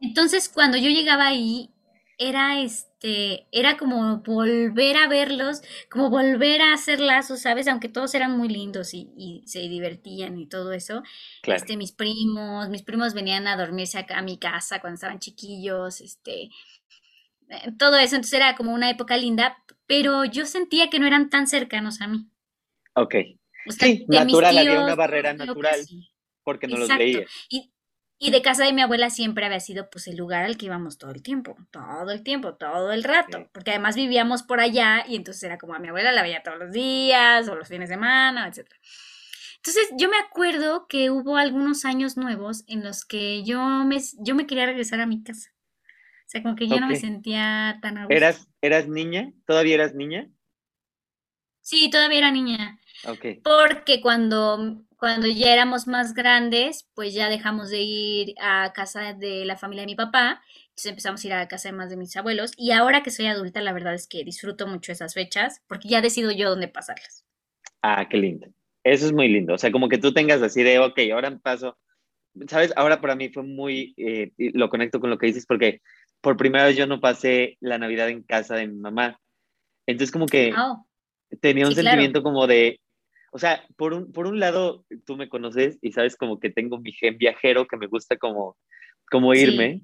Entonces, 0.01 0.49
cuando 0.49 0.77
yo 0.79 0.89
llegaba 0.91 1.27
ahí, 1.27 1.71
era 2.19 2.61
este, 2.61 3.47
era 3.51 3.79
como 3.79 4.19
volver 4.19 4.99
a 4.99 5.09
verlos, 5.09 5.63
como 5.91 6.11
volver 6.11 6.61
a 6.61 6.75
hacer 6.75 7.01
lazos, 7.01 7.41
¿sabes? 7.41 7.67
Aunque 7.67 7.89
todos 7.89 8.15
eran 8.15 8.37
muy 8.37 8.49
lindos 8.49 8.93
y, 8.93 9.43
se 9.47 9.61
divertían 9.61 10.39
y 10.39 10.47
todo 10.47 10.73
eso. 10.73 11.03
Este, 11.45 11.79
mis 11.79 11.93
primos, 11.93 12.69
mis 12.69 12.83
primos 12.83 13.15
venían 13.15 13.47
a 13.47 13.57
dormirse 13.57 13.99
acá 13.99 14.19
a 14.19 14.23
mi 14.23 14.39
casa 14.39 14.81
cuando 14.81 14.97
estaban 14.97 15.19
chiquillos, 15.19 16.03
este, 16.03 16.51
eh, 17.49 17.73
todo 17.79 17.97
eso, 17.97 18.17
entonces 18.17 18.35
era 18.35 18.55
como 18.55 18.73
una 18.75 18.91
época 18.91 19.17
linda, 19.17 19.57
pero 19.87 20.27
yo 20.27 20.45
sentía 20.45 20.91
que 20.91 20.99
no 20.99 21.07
eran 21.07 21.31
tan 21.31 21.47
cercanos 21.47 22.03
a 22.03 22.07
mí. 22.07 22.29
Ok. 22.95 23.15
sí, 23.69 24.05
natural, 24.09 24.59
había 24.59 24.83
una 24.83 24.95
barrera 24.95 25.33
natural 25.33 25.81
porque 26.45 26.69
no 26.69 26.77
los 26.77 26.89
veía. 26.89 27.25
Y, 27.49 27.73
y 28.23 28.31
de 28.31 28.43
casa 28.43 28.67
de 28.67 28.75
mi 28.75 28.83
abuela 28.83 29.09
siempre 29.09 29.47
había 29.47 29.61
sido 29.61 29.89
pues 29.89 30.07
el 30.07 30.19
lugar 30.19 30.45
al 30.45 30.59
que 30.59 30.67
íbamos 30.67 30.99
todo 30.99 31.11
el 31.11 31.23
tiempo, 31.23 31.57
todo 31.71 32.11
el 32.11 32.23
tiempo, 32.23 32.55
todo 32.55 32.93
el 32.93 33.03
rato, 33.03 33.49
porque 33.51 33.71
además 33.71 33.97
vivíamos 33.97 34.43
por 34.43 34.61
allá 34.61 35.07
y 35.09 35.17
entonces 35.17 35.43
era 35.43 35.57
como 35.57 35.73
a 35.73 35.79
mi 35.79 35.89
abuela 35.89 36.13
la 36.13 36.21
veía 36.21 36.43
todos 36.43 36.59
los 36.59 36.71
días 36.71 37.49
o 37.49 37.55
los 37.55 37.67
fines 37.67 37.89
de 37.89 37.95
semana, 37.95 38.47
etc. 38.47 38.71
Entonces 39.57 39.89
yo 39.97 40.11
me 40.11 40.19
acuerdo 40.19 40.87
que 40.87 41.09
hubo 41.09 41.39
algunos 41.39 41.87
años 41.87 42.19
nuevos 42.19 42.63
en 42.67 42.85
los 42.85 43.07
que 43.07 43.43
yo 43.43 43.65
me, 43.87 43.99
yo 44.19 44.35
me 44.35 44.47
quería 44.47 44.67
regresar 44.67 45.01
a 45.01 45.07
mi 45.07 45.23
casa. 45.23 45.55
O 46.27 46.29
sea, 46.31 46.43
como 46.43 46.57
que 46.57 46.69
yo 46.69 46.79
no 46.79 46.89
me 46.89 46.97
sentía 46.97 47.79
tan 47.81 47.97
a 47.97 48.07
¿Eras, 48.11 48.49
¿Eras 48.61 48.87
niña? 48.87 49.33
¿Todavía 49.47 49.77
eras 49.77 49.95
niña? 49.95 50.29
Sí, 51.63 51.89
todavía 51.89 52.19
era 52.19 52.31
niña. 52.31 52.79
Okay. 53.03 53.41
Porque 53.41 54.03
cuando 54.03 54.85
cuando 55.01 55.27
ya 55.27 55.55
éramos 55.55 55.87
más 55.87 56.13
grandes, 56.13 56.87
pues 56.95 57.15
ya 57.15 57.31
dejamos 57.31 57.71
de 57.71 57.81
ir 57.81 58.35
a 58.39 58.71
casa 58.75 59.15
de 59.15 59.47
la 59.47 59.57
familia 59.57 59.83
de 59.83 59.87
mi 59.87 59.95
papá, 59.95 60.43
entonces 60.69 60.91
empezamos 60.91 61.25
a 61.25 61.27
ir 61.27 61.33
a 61.33 61.49
casa 61.49 61.71
de 61.71 61.73
más 61.77 61.89
de 61.89 61.97
mis 61.97 62.15
abuelos 62.19 62.53
y 62.59 62.73
ahora 62.73 63.03
que 63.03 63.11
soy 63.11 63.27
adulta, 63.27 63.63
la 63.63 63.73
verdad 63.73 63.95
es 63.95 64.07
que 64.07 64.25
disfruto 64.25 64.67
mucho 64.67 64.93
esas 64.93 65.15
fechas 65.15 65.63
porque 65.69 65.89
ya 65.89 66.03
decido 66.03 66.31
yo 66.31 66.51
dónde 66.51 66.69
pasarlas. 66.69 67.25
Ah, 67.81 68.07
qué 68.11 68.19
lindo. 68.19 68.49
Eso 68.85 69.07
es 69.07 69.13
muy 69.13 69.29
lindo. 69.29 69.55
O 69.55 69.59
sea, 69.59 69.73
como 69.73 69.89
que 69.89 69.97
tú 69.97 70.13
tengas 70.13 70.43
así 70.43 70.63
de, 70.63 70.79
ok, 70.79 70.99
ahora 71.13 71.35
paso. 71.39 71.79
¿Sabes? 72.47 72.73
Ahora 72.77 73.01
para 73.01 73.17
mí 73.17 73.31
fue 73.31 73.43
muy, 73.43 73.95
eh, 73.97 74.33
lo 74.37 74.69
conecto 74.69 75.01
con 75.01 75.09
lo 75.09 75.17
que 75.17 75.27
dices 75.27 75.47
porque 75.47 75.81
por 76.21 76.37
primera 76.37 76.67
vez 76.67 76.77
yo 76.77 76.87
no 76.87 77.01
pasé 77.01 77.57
la 77.61 77.79
Navidad 77.79 78.11
en 78.11 78.23
casa 78.23 78.55
de 78.55 78.69
mi 78.69 78.77
mamá. 78.77 79.19
Entonces 79.87 80.13
como 80.13 80.27
que 80.27 80.53
oh. 80.55 80.87
tenía 81.41 81.67
un 81.67 81.75
sentimiento 81.75 82.23
como 82.23 82.47
de, 82.47 82.81
o 83.31 83.38
sea, 83.38 83.64
por 83.77 83.95
un, 83.95 84.12
por 84.12 84.27
un 84.27 84.40
lado, 84.40 84.85
tú 85.07 85.16
me 85.16 85.29
conoces 85.29 85.79
y 85.83 85.93
sabes 85.93 86.16
como 86.16 86.40
que 86.40 86.51
tengo 86.51 86.79
mi 86.79 86.93
gen 86.93 87.16
viajero 87.16 87.66
que 87.66 87.77
me 87.77 87.87
gusta 87.87 88.16
como, 88.16 88.57
como 89.11 89.35
irme, 89.35 89.83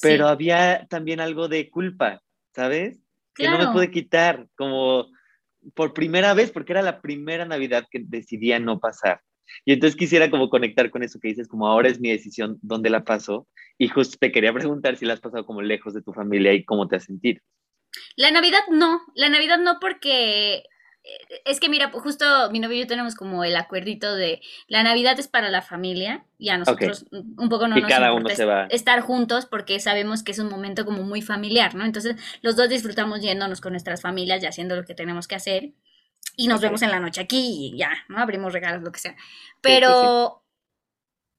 pero 0.00 0.28
había 0.28 0.86
también 0.88 1.20
algo 1.20 1.48
de 1.48 1.70
culpa, 1.70 2.22
¿sabes? 2.54 2.98
Que 3.34 3.48
no 3.48 3.58
me 3.58 3.72
pude 3.72 3.90
quitar, 3.90 4.48
como 4.56 5.06
por 5.74 5.92
primera 5.92 6.34
vez, 6.34 6.50
porque 6.50 6.72
era 6.72 6.82
la 6.82 7.00
primera 7.00 7.44
Navidad 7.44 7.86
que 7.90 8.00
decidía 8.04 8.58
no 8.58 8.80
pasar. 8.80 9.20
Y 9.64 9.72
entonces 9.72 9.96
quisiera 9.96 10.30
como 10.30 10.50
conectar 10.50 10.90
con 10.90 11.02
eso 11.02 11.18
que 11.20 11.28
dices, 11.28 11.48
como 11.48 11.66
ahora 11.66 11.88
es 11.88 12.00
mi 12.00 12.10
decisión 12.10 12.58
dónde 12.62 12.90
la 12.90 13.04
paso. 13.04 13.46
Y 13.78 13.88
justo 13.88 14.16
te 14.18 14.32
quería 14.32 14.52
preguntar 14.52 14.96
si 14.96 15.06
la 15.06 15.14
has 15.14 15.20
pasado 15.20 15.46
como 15.46 15.62
lejos 15.62 15.94
de 15.94 16.02
tu 16.02 16.12
familia 16.12 16.52
y 16.52 16.64
cómo 16.64 16.88
te 16.88 16.96
has 16.96 17.04
sentido. 17.04 17.40
La 18.16 18.30
Navidad 18.30 18.60
no, 18.70 19.00
la 19.14 19.28
Navidad 19.28 19.58
no 19.58 19.78
porque 19.80 20.64
es 21.44 21.60
que 21.60 21.68
mira, 21.68 21.90
justo 21.90 22.50
mi 22.50 22.60
novio 22.60 22.76
y 22.76 22.80
yo 22.80 22.86
tenemos 22.86 23.14
como 23.14 23.44
el 23.44 23.56
acuerdito 23.56 24.14
de 24.14 24.40
la 24.66 24.82
Navidad 24.82 25.18
es 25.18 25.28
para 25.28 25.50
la 25.50 25.62
familia 25.62 26.24
y 26.38 26.50
a 26.50 26.58
nosotros 26.58 27.06
un 27.10 27.48
poco 27.48 27.68
no 27.68 27.76
nos 27.76 27.88
cada 27.88 28.12
uno 28.12 28.28
se 28.28 28.44
va. 28.44 28.66
estar 28.66 29.00
juntos 29.00 29.46
porque 29.46 29.80
sabemos 29.80 30.22
que 30.22 30.32
es 30.32 30.38
un 30.38 30.48
momento 30.48 30.84
como 30.84 31.02
muy 31.02 31.22
familiar, 31.22 31.74
¿no? 31.74 31.84
Entonces 31.84 32.16
los 32.42 32.56
dos 32.56 32.68
disfrutamos 32.68 33.20
yéndonos 33.20 33.60
con 33.60 33.72
nuestras 33.72 34.02
familias 34.02 34.42
y 34.42 34.46
haciendo 34.46 34.76
lo 34.76 34.84
que 34.84 34.94
tenemos 34.94 35.28
que 35.28 35.34
hacer 35.34 35.72
y 36.36 36.48
nos 36.48 36.60
vemos 36.60 36.82
en 36.82 36.90
la 36.90 37.00
noche 37.00 37.20
aquí 37.20 37.72
y 37.72 37.78
ya, 37.78 37.90
¿no? 38.08 38.18
Abrimos 38.18 38.52
regalos, 38.52 38.82
lo 38.82 38.92
que 38.92 39.00
sea. 39.00 39.16
Pero 39.60 40.42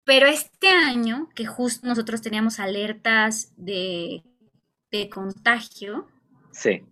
Pero 0.03 0.27
este 0.27 0.69
año, 0.69 1.29
que 1.35 1.45
justo 1.45 1.87
nosotros 1.87 2.21
teníamos 2.21 2.59
alertas 2.59 3.53
de, 3.57 4.23
de 4.91 5.09
contagio, 5.09 6.07
sí. 6.51 6.83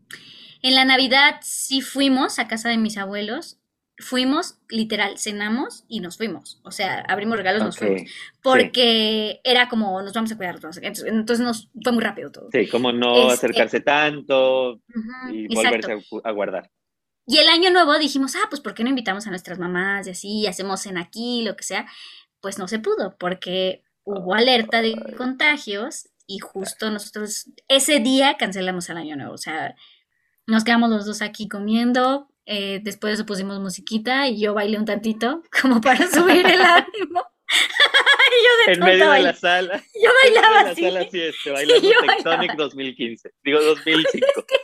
En 0.61 0.75
la 0.75 0.85
Navidad 0.85 1.37
sí 1.41 1.81
fuimos 1.81 2.39
a 2.39 2.47
casa 2.47 2.69
de 2.69 2.77
mis 2.77 2.97
abuelos, 2.97 3.59
fuimos, 3.99 4.59
literal, 4.69 5.17
cenamos 5.17 5.85
y 5.87 5.99
nos 5.99 6.17
fuimos. 6.17 6.59
O 6.63 6.71
sea, 6.71 7.03
abrimos 7.07 7.37
regalos, 7.37 7.63
nos 7.63 7.77
fuimos. 7.77 8.03
Porque 8.41 9.41
era 9.43 9.69
como, 9.69 10.01
nos 10.01 10.13
vamos 10.13 10.31
a 10.31 10.37
cuidar 10.37 10.59
todos. 10.59 10.79
Entonces, 10.81 11.39
nos 11.39 11.69
fue 11.83 11.91
muy 11.91 12.03
rápido 12.03 12.31
todo. 12.31 12.49
Sí, 12.51 12.67
como 12.67 12.91
no 12.91 13.31
este, 13.31 13.33
acercarse 13.33 13.79
tanto 13.79 14.81
y 15.31 15.53
volverse 15.53 16.03
a, 16.23 16.31
guardar. 16.31 16.71
Y 17.25 17.39
el 17.39 17.49
año 17.49 17.71
nuevo 17.71 17.97
dijimos, 17.97 18.35
ah, 18.35 18.47
pues 18.49 18.61
¿por 18.61 18.73
qué 18.73 18.83
no 18.83 18.89
invitamos 18.89 19.27
a 19.27 19.31
nuestras 19.31 19.59
mamás 19.59 20.07
y 20.07 20.11
así, 20.11 20.47
hacemos 20.47 20.85
en 20.85 20.97
aquí, 20.97 21.43
lo 21.43 21.55
que 21.55 21.63
sea? 21.63 21.85
Pues 22.39 22.57
no 22.57 22.67
se 22.67 22.79
pudo, 22.79 23.17
porque 23.17 23.83
hubo 24.03 24.33
alerta 24.33 24.81
de 24.81 24.95
contagios 25.17 26.07
y 26.25 26.39
justo 26.39 26.89
nosotros 26.91 27.49
ese 27.67 27.99
día 27.99 28.37
cancelamos 28.37 28.89
el 28.89 28.97
año 28.97 29.15
nuevo. 29.17 29.33
O 29.33 29.37
sea, 29.37 29.75
nos 30.47 30.63
quedamos 30.63 30.89
los 30.89 31.05
dos 31.05 31.21
aquí 31.21 31.47
comiendo, 31.47 32.29
eh, 32.45 32.79
después 32.81 33.11
de 33.11 33.15
eso 33.15 33.25
pusimos 33.25 33.59
musiquita 33.59 34.27
y 34.27 34.39
yo 34.39 34.53
bailé 34.53 34.77
un 34.77 34.85
tantito 34.85 35.43
como 35.61 35.81
para 35.81 36.09
subir 36.09 36.45
el 36.45 36.61
ánimo. 36.61 37.23
yo 38.43 38.65
de 38.65 38.73
en 38.73 38.79
medio 38.79 39.11
de 39.11 39.21
la 39.21 39.33
sala. 39.33 39.83
Yo 40.01 40.09
bailaba 40.23 40.71
así. 40.71 40.85
En 40.85 40.93
la 40.93 40.99
sala 41.01 41.11
sí, 41.11 41.21
este, 41.21 41.51
bailando 41.51 41.89
Tectonic 42.07 42.55
2015. 42.55 43.31
Digo 43.43 43.61
2005. 43.61 44.27
Es 44.35 44.45
que, 44.45 44.55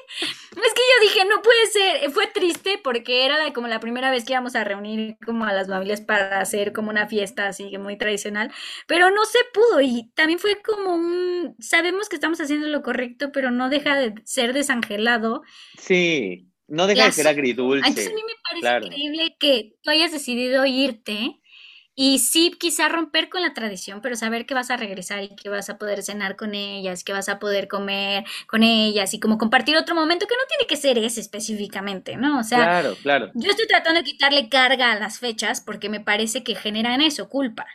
yo 0.56 1.08
dije, 1.08 1.26
no 1.26 1.42
puede 1.42 1.68
ser. 1.68 2.12
Fue 2.12 2.28
triste 2.28 2.80
porque 2.84 3.26
era 3.26 3.54
como 3.54 3.68
la 3.68 3.80
primera 3.80 4.12
vez 4.12 4.26
que 4.26 4.34
íbamos 4.34 4.56
a 4.56 4.64
reunir 4.64 5.18
como 5.26 5.46
a 5.46 5.54
las 5.54 5.68
familias 5.68 6.02
para 6.02 6.40
hacer 6.40 6.74
como 6.74 6.90
una 6.90 7.08
fiesta 7.08 7.48
así 7.48 7.78
muy 7.78 7.98
tradicional. 7.98 8.52
Pero 8.88 9.10
no 9.10 9.26
se 9.26 9.40
pudo 9.54 9.82
y 9.82 10.12
también 10.16 10.40
fue 10.40 10.62
como 10.62 10.96
un... 10.96 11.56
Sabemos 11.60 12.10
que 12.10 12.16
estamos 12.16 12.40
haciendo 12.42 12.68
lo 12.68 12.82
correcto, 12.82 13.32
pero 13.32 13.52
no 13.52 13.70
deja 13.70 13.96
de 13.96 14.14
ser 14.26 14.54
desangelado. 14.54 15.42
Sí, 15.78 16.48
no 16.68 16.88
deja 16.88 17.06
de 17.06 17.12
ser 17.12 17.28
agridulce. 17.28 17.88
Entonces 17.88 18.12
a 18.12 18.16
mí 18.16 18.22
me 18.26 18.62
parece 18.62 18.86
increíble 18.86 19.36
que 19.40 19.74
tú 19.82 19.90
hayas 19.90 20.12
decidido 20.12 20.66
irte 20.66 21.40
y 21.96 22.20
sí, 22.20 22.52
quizá 22.60 22.90
romper 22.90 23.30
con 23.30 23.42
la 23.44 23.54
tradición, 23.54 24.02
pero 24.02 24.16
saber 24.16 24.48
que 24.48 24.56
vas 24.56 24.72
a 24.72 24.78
regresar 24.78 25.24
y 25.24 25.36
que 25.36 25.50
vas 25.50 25.70
a 25.70 25.78
poder 25.78 26.02
cenar 26.02 26.36
con 26.36 26.56
ellas, 26.56 27.04
que 27.04 27.14
vas 27.14 27.30
a 27.30 27.38
poder 27.38 27.68
comer 27.68 28.24
con 28.48 28.64
ellas 28.64 29.14
y 29.14 29.20
como 29.20 29.38
compartir 29.38 29.78
otro 29.78 29.94
momento 29.94 30.26
que 30.26 30.36
no 30.36 30.48
tiene 30.48 30.66
que 30.68 30.76
ser 30.76 30.98
ese 30.98 31.22
específicamente, 31.22 32.18
¿no? 32.18 32.40
O 32.40 32.44
sea, 32.44 32.58
claro, 32.58 32.96
claro. 33.04 33.32
yo 33.36 33.52
estoy 33.52 33.68
tratando 33.68 34.00
de 34.00 34.06
quitarle 34.06 34.50
carga 34.50 34.92
a 34.92 35.00
las 35.00 35.20
fechas 35.20 35.62
porque 35.62 35.90
me 35.90 36.00
parece 36.00 36.44
que 36.44 36.56
generan 36.56 37.00
eso, 37.00 37.30
culpa. 37.30 37.68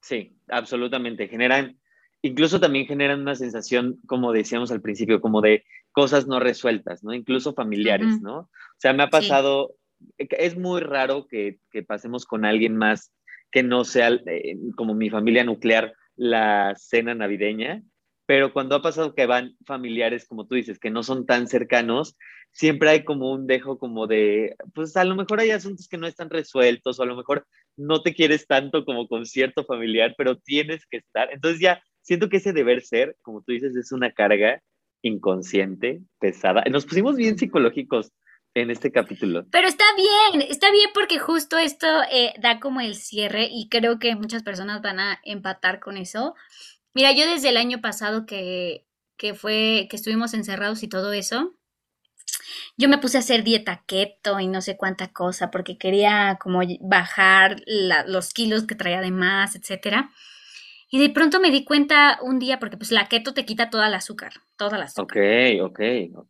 Sí, 0.00 0.36
absolutamente. 0.48 1.28
Generan, 1.28 1.78
incluso 2.20 2.58
también 2.58 2.86
generan 2.86 3.20
una 3.20 3.36
sensación, 3.36 4.00
como 4.06 4.32
decíamos 4.32 4.72
al 4.72 4.80
principio, 4.80 5.20
como 5.20 5.40
de 5.40 5.64
cosas 5.92 6.26
no 6.26 6.40
resueltas, 6.40 7.04
¿no? 7.04 7.14
Incluso 7.14 7.54
familiares, 7.54 8.20
¿no? 8.20 8.38
O 8.38 8.78
sea, 8.78 8.92
me 8.92 9.04
ha 9.04 9.10
pasado, 9.10 9.76
es 10.18 10.56
muy 10.58 10.80
raro 10.80 11.28
que, 11.28 11.58
que 11.70 11.84
pasemos 11.84 12.26
con 12.26 12.44
alguien 12.44 12.76
más 12.76 13.12
que 13.52 13.62
no 13.62 13.84
sea 13.84 14.08
eh, 14.26 14.56
como 14.76 14.94
mi 14.94 15.10
familia 15.10 15.44
nuclear 15.44 15.94
la 16.16 16.74
cena 16.76 17.14
navideña, 17.14 17.82
pero 18.26 18.52
cuando 18.52 18.74
ha 18.74 18.82
pasado 18.82 19.14
que 19.14 19.26
van 19.26 19.56
familiares, 19.66 20.26
como 20.26 20.46
tú 20.46 20.54
dices, 20.54 20.78
que 20.78 20.90
no 20.90 21.02
son 21.02 21.26
tan 21.26 21.48
cercanos, 21.48 22.16
siempre 22.50 22.90
hay 22.90 23.04
como 23.04 23.32
un 23.32 23.46
dejo 23.46 23.78
como 23.78 24.06
de, 24.06 24.56
pues 24.74 24.96
a 24.96 25.04
lo 25.04 25.14
mejor 25.14 25.40
hay 25.40 25.50
asuntos 25.50 25.88
que 25.88 25.98
no 25.98 26.06
están 26.06 26.30
resueltos 26.30 26.98
o 26.98 27.02
a 27.02 27.06
lo 27.06 27.16
mejor 27.16 27.46
no 27.76 28.02
te 28.02 28.14
quieres 28.14 28.46
tanto 28.46 28.84
como 28.84 29.08
con 29.08 29.26
cierto 29.26 29.64
familiar, 29.64 30.14
pero 30.16 30.36
tienes 30.36 30.86
que 30.86 30.98
estar. 30.98 31.32
Entonces 31.32 31.60
ya 31.60 31.82
siento 32.00 32.28
que 32.28 32.38
ese 32.38 32.52
deber 32.52 32.82
ser, 32.82 33.16
como 33.22 33.42
tú 33.42 33.52
dices, 33.52 33.76
es 33.76 33.92
una 33.92 34.12
carga 34.12 34.62
inconsciente, 35.02 36.00
pesada. 36.20 36.64
Nos 36.70 36.86
pusimos 36.86 37.16
bien 37.16 37.36
psicológicos 37.36 38.12
en 38.54 38.70
este 38.70 38.92
capítulo. 38.92 39.46
Pero 39.50 39.68
está 39.68 39.84
bien, 39.96 40.46
está 40.48 40.70
bien 40.70 40.90
porque 40.94 41.18
justo 41.18 41.58
esto 41.58 41.86
eh, 42.10 42.34
da 42.40 42.60
como 42.60 42.80
el 42.80 42.94
cierre 42.94 43.48
y 43.50 43.68
creo 43.68 43.98
que 43.98 44.14
muchas 44.16 44.42
personas 44.42 44.82
van 44.82 45.00
a 45.00 45.20
empatar 45.24 45.80
con 45.80 45.96
eso. 45.96 46.34
Mira, 46.94 47.12
yo 47.12 47.26
desde 47.26 47.48
el 47.48 47.56
año 47.56 47.80
pasado 47.80 48.26
que, 48.26 48.86
que 49.16 49.34
fue, 49.34 49.86
que 49.88 49.96
estuvimos 49.96 50.34
encerrados 50.34 50.82
y 50.82 50.88
todo 50.88 51.12
eso, 51.12 51.54
yo 52.76 52.88
me 52.88 52.98
puse 52.98 53.16
a 53.16 53.20
hacer 53.20 53.44
dieta 53.44 53.84
keto 53.86 54.38
y 54.40 54.48
no 54.48 54.60
sé 54.60 54.76
cuánta 54.76 55.12
cosa 55.12 55.50
porque 55.50 55.78
quería 55.78 56.38
como 56.40 56.60
bajar 56.80 57.56
los 57.66 58.32
kilos 58.32 58.66
que 58.66 58.74
traía 58.74 59.00
de 59.00 59.10
más, 59.10 59.56
etcétera. 59.56 60.10
Y 60.94 60.98
de 60.98 61.08
pronto 61.08 61.40
me 61.40 61.50
di 61.50 61.64
cuenta 61.64 62.18
un 62.20 62.38
día, 62.38 62.58
porque 62.58 62.76
pues 62.76 62.92
la 62.92 63.08
keto 63.08 63.32
te 63.32 63.46
quita 63.46 63.70
toda 63.70 63.88
el 63.88 63.94
azúcar, 63.94 64.34
toda 64.58 64.76
la 64.76 64.84
azúcar. 64.84 65.18
Ok, 65.58 65.70
ok. 65.70 65.80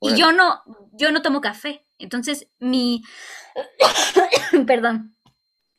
Y 0.02 0.14
yo 0.14 0.30
no, 0.30 0.62
yo 0.92 1.10
no 1.10 1.20
tomo 1.20 1.40
café. 1.40 1.82
Entonces, 2.02 2.48
mi, 2.58 3.02
perdón, 4.66 5.16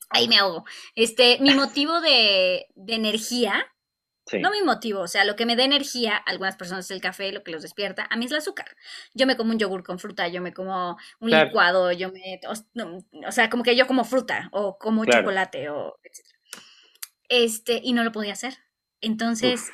ahí 0.09 0.27
me 0.27 0.37
ahogo. 0.37 0.65
Este, 0.95 1.37
mi 1.41 1.53
motivo 1.53 1.99
de, 1.99 2.65
energía, 2.87 3.65
no 4.39 4.51
mi 4.51 4.61
motivo, 4.61 5.01
o 5.01 5.07
sea, 5.07 5.25
lo 5.25 5.35
que 5.35 5.45
me 5.45 5.57
da 5.57 5.65
energía, 5.65 6.15
algunas 6.15 6.55
personas 6.55 6.85
es 6.85 6.91
el 6.91 7.01
café, 7.01 7.33
lo 7.33 7.43
que 7.43 7.51
los 7.51 7.61
despierta, 7.61 8.07
a 8.09 8.15
mí 8.15 8.25
es 8.25 8.31
el 8.31 8.37
azúcar. 8.37 8.67
Yo 9.13 9.27
me 9.27 9.35
como 9.35 9.51
un 9.51 9.59
yogur 9.59 9.83
con 9.83 9.99
fruta, 9.99 10.29
yo 10.29 10.41
me 10.41 10.53
como 10.53 10.97
un 11.19 11.29
licuado, 11.29 11.91
yo 11.91 12.09
me, 12.11 12.39
o, 12.47 13.31
sea, 13.31 13.49
como 13.49 13.63
que 13.63 13.75
yo 13.75 13.85
como 13.85 14.05
fruta 14.05 14.49
o 14.53 14.77
como 14.77 15.05
chocolate 15.05 15.69
o 15.69 15.99
etc. 16.03 16.25
Este, 17.27 17.81
y 17.83 17.91
no 17.91 18.03
lo 18.03 18.13
podía 18.13 18.33
hacer. 18.33 18.53
Entonces 19.01 19.71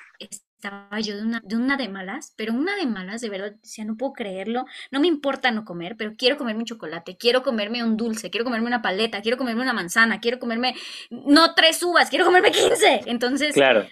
estaba 0.60 1.00
yo 1.00 1.16
de 1.16 1.24
una, 1.24 1.42
de 1.42 1.56
una 1.56 1.78
de 1.78 1.88
malas, 1.88 2.34
pero 2.36 2.54
una 2.54 2.76
de 2.76 2.86
malas, 2.86 3.22
de 3.22 3.30
verdad, 3.30 3.54
decía, 3.62 3.86
no 3.86 3.96
puedo 3.96 4.12
creerlo, 4.12 4.66
no 4.92 5.00
me 5.00 5.08
importa 5.08 5.52
no 5.52 5.64
comer, 5.64 5.96
pero 5.98 6.16
quiero 6.18 6.38
comerme 6.38 6.60
un 6.60 6.66
chocolate, 6.66 7.16
quiero 7.18 7.44
comerme 7.44 7.82
un 7.82 7.96
dulce, 7.96 8.30
quiero 8.30 8.44
comerme 8.44 8.68
una 8.68 8.82
paleta, 8.82 9.22
quiero 9.22 9.38
comerme 9.38 9.62
una 9.62 9.72
manzana, 9.72 10.20
quiero 10.20 10.38
comerme, 10.38 10.76
no 11.10 11.56
tres 11.56 11.82
uvas, 11.82 12.10
quiero 12.10 12.26
comerme 12.26 12.52
quince. 12.52 13.02
Entonces, 13.06 13.54
claro. 13.54 13.88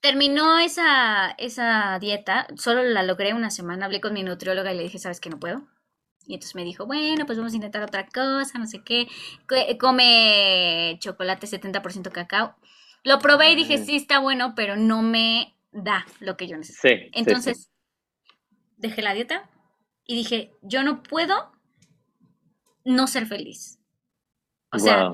terminó 0.00 0.58
esa, 0.58 1.30
esa 1.38 1.98
dieta, 1.98 2.46
solo 2.56 2.82
la 2.82 3.02
logré 3.02 3.32
una 3.32 3.50
semana, 3.50 3.86
hablé 3.86 4.02
con 4.02 4.12
mi 4.12 4.22
nutrióloga 4.22 4.72
y 4.74 4.76
le 4.76 4.82
dije, 4.82 4.98
¿sabes 4.98 5.18
que 5.18 5.30
no 5.30 5.40
puedo? 5.40 5.66
Y 6.26 6.34
entonces 6.34 6.54
me 6.56 6.64
dijo, 6.64 6.84
bueno, 6.84 7.24
pues 7.24 7.38
vamos 7.38 7.54
a 7.54 7.56
intentar 7.56 7.82
otra 7.82 8.06
cosa, 8.06 8.58
no 8.58 8.66
sé 8.66 8.82
qué. 8.84 9.08
Come 9.80 10.98
chocolate 11.00 11.46
70% 11.46 12.12
cacao. 12.12 12.54
Lo 13.04 13.18
probé 13.18 13.52
y 13.52 13.56
dije, 13.56 13.78
sí, 13.78 13.96
está 13.96 14.18
bueno, 14.18 14.54
pero 14.54 14.76
no 14.76 15.02
me 15.02 15.56
da 15.70 16.06
lo 16.20 16.36
que 16.36 16.48
yo 16.48 16.56
necesito. 16.56 16.88
Sí, 16.88 17.10
Entonces, 17.12 17.70
dejé 18.76 19.02
la 19.02 19.14
dieta 19.14 19.48
y 20.04 20.16
dije, 20.16 20.52
yo 20.62 20.82
no 20.82 21.02
puedo 21.02 21.52
no 22.84 23.06
ser 23.06 23.26
feliz. 23.26 23.78
O 24.72 24.78
sea, 24.78 25.12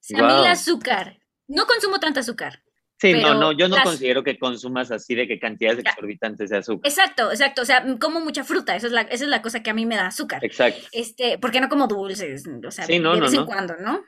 si 0.00 0.16
a 0.16 0.22
mí 0.22 0.32
el 0.32 0.46
azúcar, 0.46 1.18
no 1.46 1.66
consumo 1.66 1.98
tanta 1.98 2.20
azúcar. 2.20 2.62
Sí, 3.00 3.12
no, 3.12 3.34
no, 3.34 3.52
yo 3.52 3.68
no 3.68 3.76
considero 3.82 4.24
que 4.24 4.38
consumas 4.38 4.90
así 4.90 5.14
de 5.14 5.28
que 5.28 5.38
cantidades 5.38 5.78
exorbitantes 5.78 6.50
de 6.50 6.56
azúcar. 6.56 6.90
Exacto, 6.90 7.30
exacto. 7.30 7.62
O 7.62 7.64
sea, 7.64 7.84
como 8.00 8.20
mucha 8.20 8.42
fruta, 8.42 8.74
esa 8.74 8.88
es 8.88 8.92
la, 8.92 9.02
esa 9.02 9.24
es 9.24 9.30
la 9.30 9.40
cosa 9.40 9.62
que 9.62 9.70
a 9.70 9.74
mí 9.74 9.86
me 9.86 9.94
da 9.94 10.08
azúcar. 10.08 10.44
Exacto. 10.44 10.88
Este, 10.90 11.38
porque 11.38 11.60
no 11.60 11.68
como 11.68 11.86
dulces, 11.86 12.44
o 12.46 12.70
sea, 12.72 12.86
de 12.86 12.98
vez 12.98 13.34
en 13.34 13.46
cuando, 13.46 13.76
¿no? 13.76 14.02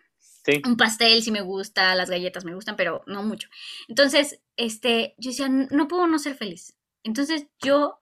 Un 0.65 0.77
pastel 0.77 1.23
sí 1.23 1.31
me 1.31 1.43
gusta, 1.43 1.95
las 1.95 2.11
galletas 2.11 2.45
me 2.45 2.55
gustan, 2.55 2.77
pero 2.77 3.03
no 3.07 3.23
mucho. 3.23 3.49
Entonces, 3.89 4.41
este, 4.57 5.15
yo 5.19 5.31
decía, 5.31 5.49
no 5.49 5.89
puedo 5.89 6.07
no 6.07 6.19
ser 6.19 6.35
feliz. 6.35 6.77
Entonces, 7.03 7.47
yo 7.63 7.99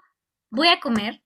voy 0.50 0.68
a 0.68 0.80
comer 0.80 1.22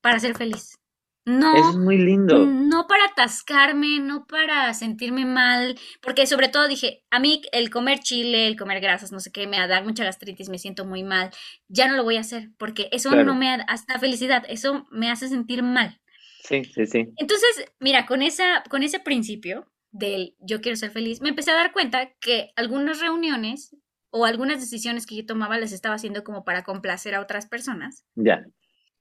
para 0.00 0.18
ser 0.18 0.36
feliz. 0.36 0.78
No, 1.26 1.56
es 1.56 1.76
muy 1.76 1.98
lindo. 1.98 2.46
No 2.46 2.86
para 2.86 3.06
atascarme, 3.06 3.98
no 3.98 4.26
para 4.28 4.72
sentirme 4.74 5.24
mal, 5.24 5.76
porque 6.00 6.24
sobre 6.24 6.48
todo 6.48 6.68
dije, 6.68 7.04
a 7.10 7.18
mí 7.18 7.42
el 7.50 7.68
comer 7.68 7.98
chile, 7.98 8.46
el 8.46 8.56
comer 8.56 8.80
grasas, 8.80 9.10
no 9.10 9.18
sé 9.18 9.32
qué, 9.32 9.48
me 9.48 9.58
da 9.66 9.82
mucha 9.82 10.04
gastritis, 10.04 10.48
me 10.48 10.60
siento 10.60 10.84
muy 10.84 11.02
mal, 11.02 11.30
ya 11.66 11.88
no 11.88 11.96
lo 11.96 12.04
voy 12.04 12.16
a 12.16 12.20
hacer, 12.20 12.50
porque 12.58 12.88
eso 12.92 13.10
no 13.10 13.34
me 13.34 13.46
da 13.46 13.64
hasta 13.64 13.98
felicidad, 13.98 14.44
eso 14.48 14.86
me 14.92 15.10
hace 15.10 15.28
sentir 15.28 15.64
mal. 15.64 16.00
Sí, 16.44 16.62
sí, 16.64 16.86
sí. 16.86 17.08
Entonces, 17.16 17.72
mira, 17.80 18.06
con, 18.06 18.22
esa, 18.22 18.62
con 18.70 18.84
ese 18.84 19.00
principio, 19.00 19.66
del 19.98 20.36
yo 20.40 20.60
quiero 20.60 20.76
ser 20.76 20.90
feliz, 20.90 21.20
me 21.20 21.28
empecé 21.28 21.50
a 21.50 21.54
dar 21.54 21.72
cuenta 21.72 22.10
que 22.20 22.52
algunas 22.56 23.00
reuniones 23.00 23.76
o 24.10 24.24
algunas 24.24 24.60
decisiones 24.60 25.06
que 25.06 25.16
yo 25.16 25.26
tomaba 25.26 25.58
las 25.58 25.72
estaba 25.72 25.94
haciendo 25.94 26.24
como 26.24 26.44
para 26.44 26.64
complacer 26.64 27.14
a 27.14 27.20
otras 27.20 27.46
personas. 27.46 28.04
Ya. 28.14 28.44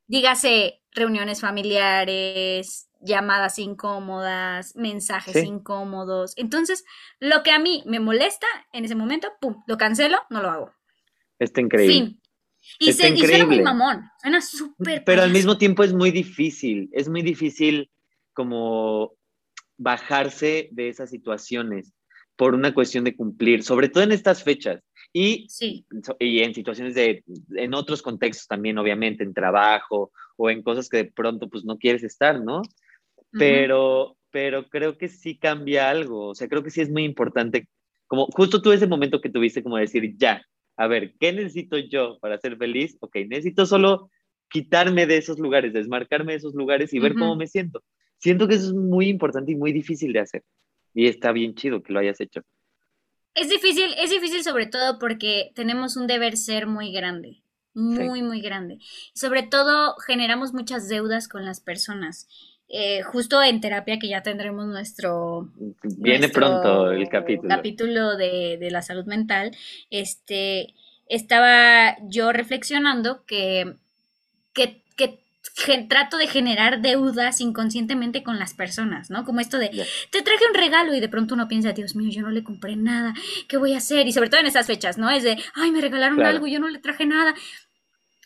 Dígase 0.08 0.82
reuniones 0.92 1.42
familiares, 1.42 2.90
llamadas 3.02 3.60
incómodas, 3.60 4.76
mensajes 4.76 5.44
incómodos. 5.44 6.34
Entonces, 6.38 6.84
lo 7.20 7.44
que 7.44 7.52
a 7.52 7.60
mí 7.60 7.84
me 7.86 8.00
molesta 8.00 8.48
en 8.74 8.86
ese 8.86 8.96
momento, 8.96 9.30
pum, 9.40 9.64
lo 9.68 9.78
cancelo, 9.78 10.18
no 10.30 10.42
lo 10.42 10.50
hago. 10.50 10.72
Está 11.40 11.62
increíble. 11.62 12.18
Y, 12.80 12.94
se, 12.94 13.10
y 13.10 13.20
suena 13.20 13.46
muy 13.46 13.62
mamón, 13.62 14.10
suena 14.22 14.42
súper. 14.42 15.04
Pero 15.06 15.22
al 15.22 15.32
mismo 15.32 15.58
tiempo 15.58 15.84
es 15.84 15.94
muy 15.94 16.12
difícil, 16.12 16.90
es 16.94 17.08
muy 17.08 17.22
difícil 17.22 17.92
como 18.34 19.14
bajarse 19.78 20.70
de 20.72 20.90
esas 20.90 21.10
situaciones, 21.10 21.94
por 22.36 22.54
una 22.54 22.74
cuestión 22.74 23.04
de 23.04 23.16
cumplir, 23.16 23.64
sobre 23.64 23.90
todo 23.90 24.04
en 24.04 24.12
estas 24.12 24.44
fechas. 24.44 24.82
Y, 25.14 25.46
sí. 25.48 25.86
y 26.20 26.42
en 26.42 26.54
situaciones 26.54 26.94
de, 26.96 27.24
en 27.56 27.74
otros 27.74 28.02
contextos 28.02 28.48
también, 28.48 28.78
obviamente, 28.78 29.24
en 29.24 29.34
trabajo 29.34 30.12
o 30.36 30.50
en 30.50 30.62
cosas 30.62 30.90
que 30.90 30.98
de 30.98 31.06
pronto 31.06 31.48
pues 31.48 31.64
no 31.64 31.78
quieres 31.78 32.04
estar, 32.04 32.42
¿no? 32.42 32.62
Pero, 33.32 34.18
pero 34.32 34.68
creo 34.68 34.98
que 34.98 35.08
sí 35.08 35.38
cambia 35.38 35.90
algo, 35.90 36.30
o 36.30 36.36
sea, 36.36 36.48
creo 36.48 36.64
que 36.64 36.70
sí 36.70 36.82
es 36.82 36.90
muy 36.90 37.04
importante, 37.04 37.68
como 38.08 38.28
justo 38.28 38.62
tú 38.62 38.72
ese 38.72 38.88
momento 38.88 39.20
que 39.20 39.30
tuviste 39.30 39.62
como 39.64 39.78
decir, 39.78 40.16
ya, 40.18 40.42
a 40.78 40.88
ver, 40.88 41.14
¿qué 41.20 41.34
necesito 41.34 41.78
yo 41.78 42.18
para 42.20 42.38
ser 42.38 42.58
feliz? 42.58 42.98
Ok, 43.00 43.16
necesito 43.28 43.66
solo 43.66 44.10
quitarme 44.50 45.06
de 45.06 45.18
esos 45.18 45.40
lugares, 45.40 45.74
desmarcarme 45.74 46.34
de 46.34 46.38
esos 46.38 46.54
lugares 46.54 46.94
y 46.94 47.00
ver 47.00 47.14
cómo 47.14 47.36
me 47.36 47.48
siento. 47.48 47.84
Siento 48.26 48.48
que 48.48 48.56
eso 48.56 48.70
es 48.70 48.74
muy 48.74 49.08
importante 49.08 49.52
y 49.52 49.56
muy 49.56 49.72
difícil 49.72 50.12
de 50.12 50.20
hacer. 50.20 50.44
Y 50.96 51.06
está 51.06 51.32
bien 51.32 51.54
chido 51.54 51.84
que 51.84 51.94
lo 51.94 52.00
hayas 52.00 52.20
hecho. 52.20 52.42
Es 53.36 53.50
difícil, 53.50 53.94
es 54.00 54.10
difícil 54.10 54.44
sobre 54.44 54.66
todo 54.66 54.98
porque 54.98 55.52
tenemos 55.54 55.96
un 55.96 56.08
deber 56.08 56.36
ser 56.36 56.66
muy 56.66 56.92
grande, 56.92 57.44
muy, 57.76 58.24
muy 58.24 58.42
grande. 58.42 58.80
Sobre 59.14 59.44
todo 59.44 59.96
generamos 59.98 60.54
muchas 60.54 60.90
deudas 60.90 61.28
con 61.28 61.46
las 61.46 61.60
personas. 61.60 62.28
Eh, 62.68 63.04
justo 63.04 63.44
en 63.44 63.62
terapia 63.62 64.00
que 64.00 64.10
ya 64.10 64.24
tendremos 64.24 64.66
nuestro... 64.66 65.52
Viene 65.84 66.28
pronto 66.30 66.90
el 66.90 67.08
capítulo. 67.08 67.48
Capítulo 67.48 68.18
de, 68.18 68.58
de, 68.60 68.72
la 68.72 68.82
salud 68.82 69.06
mental. 69.06 69.56
Este, 69.92 70.74
estaba 71.06 71.96
yo 72.08 72.32
reflexionando 72.32 73.24
que, 73.28 73.76
que, 74.52 74.82
que 74.82 74.85
trato 75.88 76.18
de 76.18 76.28
generar 76.28 76.82
deudas 76.82 77.42
inconscientemente 77.42 78.24
con 78.24 78.40
las 78.40 78.54
personas, 78.54 79.10
¿no? 79.10 79.26
Como 79.26 79.40
esto 79.40 79.58
de, 79.58 79.70
te 80.12 80.22
traje 80.22 80.46
un 80.48 80.54
regalo 80.54 80.94
y 80.94 81.00
de 81.00 81.10
pronto 81.10 81.34
uno 81.34 81.48
piensa, 81.48 81.72
Dios 81.72 81.96
mío, 81.96 82.10
yo 82.12 82.22
no 82.22 82.30
le 82.30 82.44
compré 82.44 82.76
nada, 82.76 83.14
¿qué 83.48 83.58
voy 83.58 83.74
a 83.74 83.78
hacer? 83.78 84.08
Y 84.08 84.14
sobre 84.14 84.30
todo 84.30 84.42
en 84.42 84.48
esas 84.48 84.68
fechas, 84.68 84.98
¿no? 84.98 85.10
Es 85.10 85.24
de, 85.24 85.38
ay, 85.54 85.72
me 85.72 85.82
regalaron 85.82 86.22
algo 86.24 86.48
y 86.48 86.52
yo 86.52 86.60
no 86.60 86.68
le 86.68 86.80
traje 86.80 87.06
nada. 87.06 87.34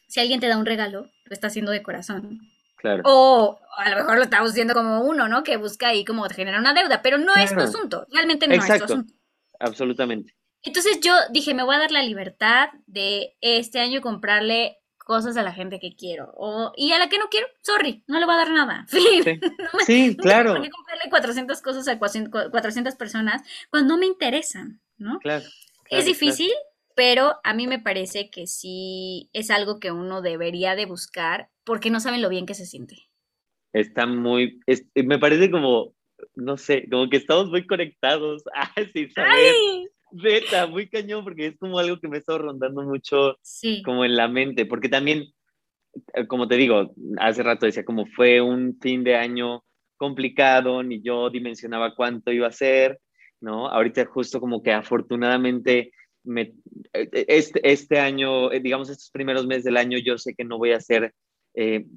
Si 0.07 0.19
alguien 0.19 0.39
te 0.39 0.47
da 0.47 0.57
un 0.57 0.65
regalo, 0.65 1.09
lo 1.25 1.33
está 1.33 1.47
haciendo 1.47 1.71
de 1.71 1.83
corazón. 1.83 2.39
Claro. 2.77 3.03
O 3.05 3.59
a 3.77 3.89
lo 3.89 3.97
mejor 3.97 4.17
lo 4.17 4.23
estamos 4.23 4.51
haciendo 4.51 4.73
como 4.73 5.01
uno, 5.01 5.27
¿no? 5.27 5.43
Que 5.43 5.57
busca 5.57 5.89
ahí 5.89 6.05
como 6.05 6.23
generar 6.29 6.59
una 6.59 6.73
deuda, 6.73 7.01
pero 7.01 7.17
no 7.17 7.35
es 7.35 7.53
tu 7.53 7.59
asunto, 7.59 8.07
realmente 8.11 8.47
no 8.47 8.55
es 8.55 8.65
tu 8.65 8.83
asunto. 8.85 9.13
Absolutamente. 9.59 10.33
Entonces 10.61 10.99
yo 11.01 11.13
dije, 11.31 11.53
me 11.53 11.63
voy 11.63 11.75
a 11.75 11.79
dar 11.79 11.91
la 11.91 12.03
libertad 12.03 12.69
de 12.85 13.37
este 13.41 13.79
año 13.79 14.01
comprarle 14.01 14.78
cosas 15.09 15.37
a 15.37 15.41
la 15.41 15.53
gente 15.53 15.79
que 15.79 15.95
quiero. 15.95 16.31
O, 16.37 16.71
y 16.77 16.91
a 16.91 16.99
la 16.99 17.09
que 17.09 17.17
no 17.17 17.29
quiero, 17.31 17.47
sorry, 17.63 18.03
no 18.05 18.19
le 18.19 18.27
voy 18.27 18.35
a 18.35 18.37
dar 18.37 18.51
nada. 18.51 18.85
Sí, 19.87 20.15
claro. 20.15 20.53
No 20.53 20.59
me 20.59 20.69
comprarle 20.69 21.09
400 21.09 21.59
cosas 21.63 21.87
a 21.87 21.97
400 21.97 22.95
personas 22.95 23.41
cuando 23.71 23.95
no 23.95 23.99
me 23.99 24.05
interesan, 24.05 24.81
¿no? 24.99 25.17
Claro. 25.17 25.45
es 25.89 26.05
difícil, 26.05 26.51
pero 26.95 27.39
a 27.43 27.55
mí 27.55 27.65
me 27.65 27.79
parece 27.79 28.29
que 28.29 28.45
sí 28.45 29.31
es 29.33 29.49
algo 29.49 29.79
que 29.79 29.91
uno 29.91 30.21
debería 30.21 30.75
de 30.75 30.85
buscar 30.85 31.49
porque 31.63 31.89
no 31.89 31.99
saben 31.99 32.21
lo 32.21 32.29
bien 32.29 32.45
que 32.45 32.53
se 32.53 32.67
siente. 32.67 33.09
Está 33.73 34.05
muy, 34.05 34.59
me 34.93 35.17
parece 35.17 35.49
como, 35.49 35.95
no 36.35 36.57
sé, 36.57 36.87
como 36.87 37.09
que 37.09 37.17
estamos 37.17 37.49
muy 37.49 37.65
conectados. 37.65 38.43
Ah, 38.53 38.71
sí, 38.93 39.09
¿sabes? 39.09 39.55
Beta, 40.11 40.67
muy 40.67 40.89
cañón, 40.89 41.23
porque 41.23 41.47
es 41.47 41.57
como 41.57 41.79
algo 41.79 41.99
que 41.99 42.07
me 42.07 42.17
está 42.17 42.37
rondando 42.37 42.83
mucho 42.83 43.37
como 43.83 44.05
en 44.05 44.15
la 44.15 44.27
mente, 44.27 44.65
porque 44.65 44.89
también, 44.89 45.25
eh, 46.13 46.27
como 46.27 46.47
te 46.47 46.55
digo, 46.55 46.93
hace 47.17 47.43
rato 47.43 47.65
decía 47.65 47.85
como 47.85 48.05
fue 48.07 48.41
un 48.41 48.77
fin 48.81 49.03
de 49.03 49.15
año 49.15 49.63
complicado, 49.97 50.81
ni 50.83 51.01
yo 51.01 51.29
dimensionaba 51.29 51.95
cuánto 51.95 52.31
iba 52.31 52.47
a 52.47 52.51
ser, 52.51 52.99
¿no? 53.41 53.67
Ahorita 53.67 54.05
justo 54.05 54.39
como 54.39 54.63
que 54.63 54.71
afortunadamente 54.71 55.91
me, 56.23 56.53
eh, 56.93 57.25
este, 57.27 57.59
este 57.69 57.99
año, 57.99 58.51
eh, 58.51 58.59
digamos, 58.59 58.89
estos 58.89 59.11
primeros 59.11 59.45
meses 59.45 59.65
del 59.65 59.77
año, 59.77 59.97
yo 59.97 60.17
sé 60.17 60.33
que 60.35 60.45
no 60.45 60.57
voy 60.57 60.71
a 60.71 60.81
ser 60.81 61.13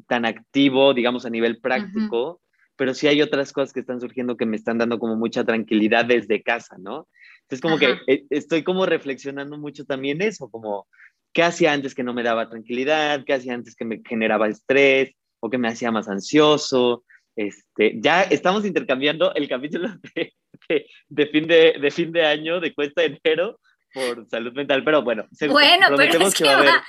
tan 0.08 0.24
activo, 0.24 0.92
digamos, 0.92 1.24
a 1.24 1.30
nivel 1.30 1.60
práctico, 1.60 2.40
pero 2.74 2.94
sí 2.94 3.06
hay 3.06 3.22
otras 3.22 3.52
cosas 3.52 3.72
que 3.72 3.78
están 3.78 4.00
surgiendo 4.00 4.36
que 4.36 4.46
me 4.46 4.56
están 4.56 4.78
dando 4.78 4.98
como 4.98 5.14
mucha 5.14 5.44
tranquilidad 5.44 6.04
desde 6.04 6.42
casa, 6.42 6.76
¿no? 6.80 7.06
Entonces 7.52 7.60
como 7.60 7.78
que 7.78 8.12
eh, 8.12 8.24
estoy 8.30 8.62
como 8.62 8.86
reflexionando 8.86 9.58
mucho 9.58 9.84
también 9.84 10.22
eso, 10.22 10.48
como 10.50 10.86
qué 11.34 11.42
hacía 11.42 11.74
antes 11.74 11.94
que 11.94 12.02
no 12.02 12.14
me 12.14 12.22
daba 12.22 12.48
tranquilidad, 12.48 13.24
qué 13.26 13.34
hacía 13.34 13.52
antes 13.52 13.76
que 13.76 13.84
me 13.84 14.00
generaba 14.08 14.48
estrés 14.48 15.12
o 15.38 15.50
que 15.50 15.58
me 15.58 15.68
hacía 15.68 15.90
más 15.90 16.08
ansioso. 16.08 17.04
Este, 17.36 17.98
ya 18.00 18.22
estamos 18.22 18.64
intercambiando 18.64 19.34
el 19.34 19.48
capítulo 19.48 19.88
de, 20.14 20.86
de, 21.08 21.26
fin, 21.26 21.46
de, 21.46 21.76
de 21.78 21.90
fin 21.90 22.10
de 22.10 22.24
año 22.24 22.58
de 22.58 22.72
cuesta 22.72 23.02
de 23.02 23.20
enero 23.22 23.60
por 23.92 24.26
salud 24.30 24.54
mental, 24.54 24.82
pero 24.84 25.02
bueno, 25.02 25.26
bueno, 25.50 25.86
pero 25.94 26.26
es 26.26 26.34
que, 26.34 26.44
va, 26.44 26.62
Va 26.62 26.82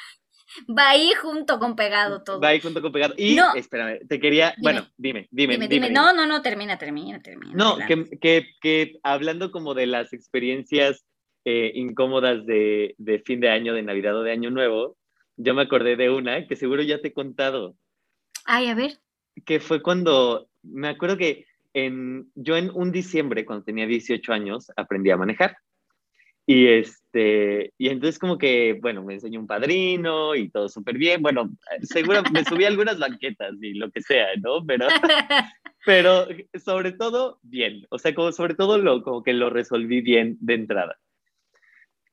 ahí 0.78 1.12
junto 1.22 1.60
con 1.60 1.76
pegado 1.76 2.24
todo. 2.24 2.39
Va 2.39 2.50
ahí 2.50 2.60
junto 2.60 2.82
con 2.82 2.92
pegado. 2.92 3.13
Y, 3.18 3.38
espérame, 3.56 4.00
te 4.08 4.20
quería, 4.20 4.54
bueno, 4.62 4.88
dime, 4.98 5.28
dime, 5.32 5.58
dime, 5.68 5.89
No, 5.89 6.13
no, 6.13 6.26
no, 6.26 6.42
termina, 6.42 6.78
termina, 6.78 7.22
termina. 7.22 7.54
No, 7.54 7.78
que, 7.88 8.20
que, 8.20 8.48
que, 8.62 9.00
hablando 9.04 9.52
como 9.52 9.74
de 9.74 9.88
las 9.88 10.13
experiencias 10.13 11.06
eh, 11.46 11.72
incómodas 11.76 12.46
de, 12.46 12.96
de, 12.98 13.20
fin 13.20 13.39
de 13.39 13.50
año, 13.50 13.74
de 13.74 13.84
Navidad 13.84 14.18
o 14.18 14.24
de 14.24 14.32
Año 14.32 14.50
Nuevo, 14.50 14.98
yo 15.38 15.54
me 15.54 15.63
acordé 15.63 15.96
de 15.96 16.10
una 16.10 16.48
que 16.48 16.56
seguro 16.56 16.82
ya 16.82 17.02
te 17.02 17.10
he 17.10 17.13
contado. 17.13 17.76
Ay, 18.46 18.68
a 18.68 18.76
ver. 18.76 19.00
Que 19.46 19.60
fue 19.60 19.82
cuando, 19.82 20.50
me 20.62 20.88
acuerdo 20.88 21.18
que 21.18 21.46
en, 21.74 22.32
yo 22.36 22.56
en 22.56 22.70
un 22.74 22.92
diciembre, 22.92 23.46
cuando 23.46 23.66
tenía 23.66 23.88
18 23.88 24.32
años, 24.32 24.72
aprendí 24.76 25.10
a 25.10 25.18
manejar. 25.18 25.58
Y, 26.45 26.67
este, 26.67 27.71
y 27.77 27.88
entonces 27.88 28.19
como 28.19 28.38
que, 28.38 28.77
bueno, 28.82 29.03
me 29.03 29.13
enseñó 29.13 29.39
un 29.39 29.47
padrino 29.47 30.36
y 30.36 30.49
todo 30.49 30.67
súper 30.67 30.97
bien. 30.97 31.21
Bueno, 31.21 31.49
seguro 31.84 32.21
me 32.34 32.43
subí 32.43 32.65
a 32.65 32.67
algunas 32.67 32.99
banquetas 32.99 33.56
y 33.62 33.73
lo 33.75 33.89
que 33.91 34.01
sea, 34.01 34.27
¿no? 34.41 34.65
Pero, 34.65 34.88
pero 35.86 36.27
sobre 36.63 36.91
todo 36.91 37.39
bien, 37.43 37.86
o 37.89 37.97
sea, 37.97 38.13
como 38.13 38.32
sobre 38.32 38.56
todo 38.56 38.77
lo, 38.77 39.03
como 39.03 39.23
que 39.23 39.34
lo 39.34 39.49
resolví 39.49 40.01
bien 40.01 40.38
de 40.41 40.56
entrada. 40.56 40.97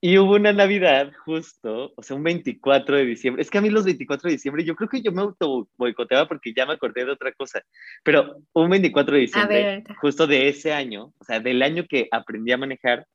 Y 0.03 0.17
hubo 0.17 0.37
una 0.37 0.53
Navidad 0.55 1.13
justo, 1.27 1.93
o 1.95 2.03
sea, 2.03 2.17
un 2.17 2.23
24 2.23 2.97
de 2.97 3.05
diciembre. 3.05 3.43
Es 3.43 3.51
que 3.51 3.59
a 3.59 3.61
mí 3.61 3.69
los 3.69 3.85
24 3.85 4.29
de 4.29 4.37
diciembre, 4.37 4.65
yo 4.65 4.75
creo 4.75 4.89
que 4.89 5.03
yo 5.03 5.13
me 5.13 5.21
auto 5.21 5.69
boicoteaba 5.77 6.27
porque 6.27 6.55
ya 6.55 6.65
me 6.65 6.73
acordé 6.73 7.05
de 7.05 7.11
otra 7.11 7.33
cosa. 7.33 7.63
Pero 8.03 8.37
un 8.55 8.71
24 8.71 9.15
de 9.15 9.21
diciembre, 9.21 9.85
justo 10.01 10.27
de 10.27 10.49
ese 10.49 10.73
año, 10.73 11.13
o 11.19 11.25
sea, 11.25 11.41
del 11.41 11.61
año 11.63 11.85
que 11.87 12.09
aprendí 12.11 12.51
a 12.51 12.57
manejar, 12.57 13.07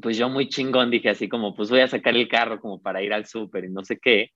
pues 0.00 0.16
yo 0.16 0.28
muy 0.28 0.48
chingón 0.48 0.90
dije 0.90 1.10
así 1.10 1.28
como, 1.28 1.54
pues 1.54 1.70
voy 1.70 1.80
a 1.80 1.88
sacar 1.88 2.16
el 2.16 2.28
carro 2.28 2.60
como 2.60 2.80
para 2.80 3.02
ir 3.02 3.12
al 3.12 3.26
súper 3.26 3.64
y 3.64 3.70
no 3.70 3.82
sé 3.84 3.98
qué. 3.98 4.30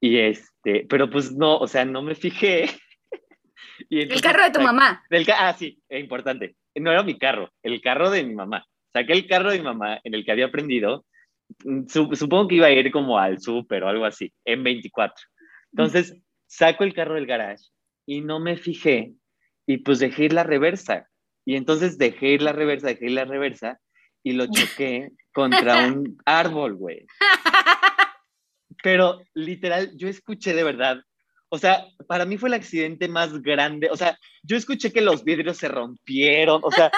Y 0.00 0.18
este, 0.18 0.86
pero 0.88 1.08
pues 1.10 1.32
no, 1.32 1.58
o 1.58 1.68
sea, 1.68 1.84
no 1.84 2.02
me 2.02 2.14
fijé. 2.14 2.68
y 3.88 4.00
el 4.00 4.20
carro 4.20 4.44
de 4.44 4.50
tu 4.50 4.60
mamá. 4.60 5.04
Del, 5.10 5.26
ah, 5.36 5.54
sí, 5.56 5.80
es 5.88 6.00
importante. 6.00 6.56
No 6.74 6.90
era 6.90 7.02
mi 7.02 7.18
carro, 7.18 7.50
el 7.62 7.80
carro 7.80 8.10
de 8.10 8.24
mi 8.24 8.34
mamá. 8.34 8.64
Saqué 8.92 9.12
el 9.12 9.26
carro 9.26 9.50
de 9.50 9.58
mi 9.58 9.64
mamá 9.64 10.00
en 10.02 10.14
el 10.14 10.24
que 10.24 10.32
había 10.32 10.46
aprendido. 10.46 11.04
Mm, 11.64 11.86
supongo 11.86 12.48
que 12.48 12.56
iba 12.56 12.66
a 12.66 12.72
ir 12.72 12.90
como 12.90 13.18
al 13.18 13.40
súper 13.40 13.84
o 13.84 13.88
algo 13.88 14.04
así, 14.04 14.32
en 14.44 14.64
24. 14.64 15.14
Entonces, 15.72 16.16
saco 16.46 16.82
el 16.82 16.94
carro 16.94 17.14
del 17.14 17.26
garage 17.26 17.64
y 18.06 18.22
no 18.22 18.40
me 18.40 18.56
fijé 18.56 19.12
y 19.66 19.78
pues 19.78 20.00
dejé 20.00 20.24
ir 20.24 20.32
la 20.32 20.42
reversa. 20.42 21.06
Y 21.44 21.54
entonces 21.54 21.96
dejé 21.96 22.30
ir 22.30 22.42
la 22.42 22.52
reversa, 22.52 22.88
dejé 22.88 23.06
ir 23.06 23.12
la 23.12 23.24
reversa 23.24 23.80
y 24.22 24.32
lo 24.32 24.46
choqué 24.50 25.10
contra 25.32 25.86
un 25.86 26.18
árbol, 26.24 26.74
güey. 26.74 27.06
Pero 28.82 29.20
literal, 29.34 29.92
yo 29.96 30.08
escuché 30.08 30.54
de 30.54 30.64
verdad, 30.64 31.02
o 31.52 31.58
sea, 31.58 31.84
para 32.06 32.24
mí 32.24 32.38
fue 32.38 32.48
el 32.48 32.54
accidente 32.54 33.08
más 33.08 33.42
grande, 33.42 33.88
o 33.90 33.96
sea, 33.96 34.16
yo 34.44 34.56
escuché 34.56 34.92
que 34.92 35.00
los 35.00 35.24
vidrios 35.24 35.56
se 35.56 35.68
rompieron, 35.68 36.60
o 36.62 36.70
sea, 36.70 36.92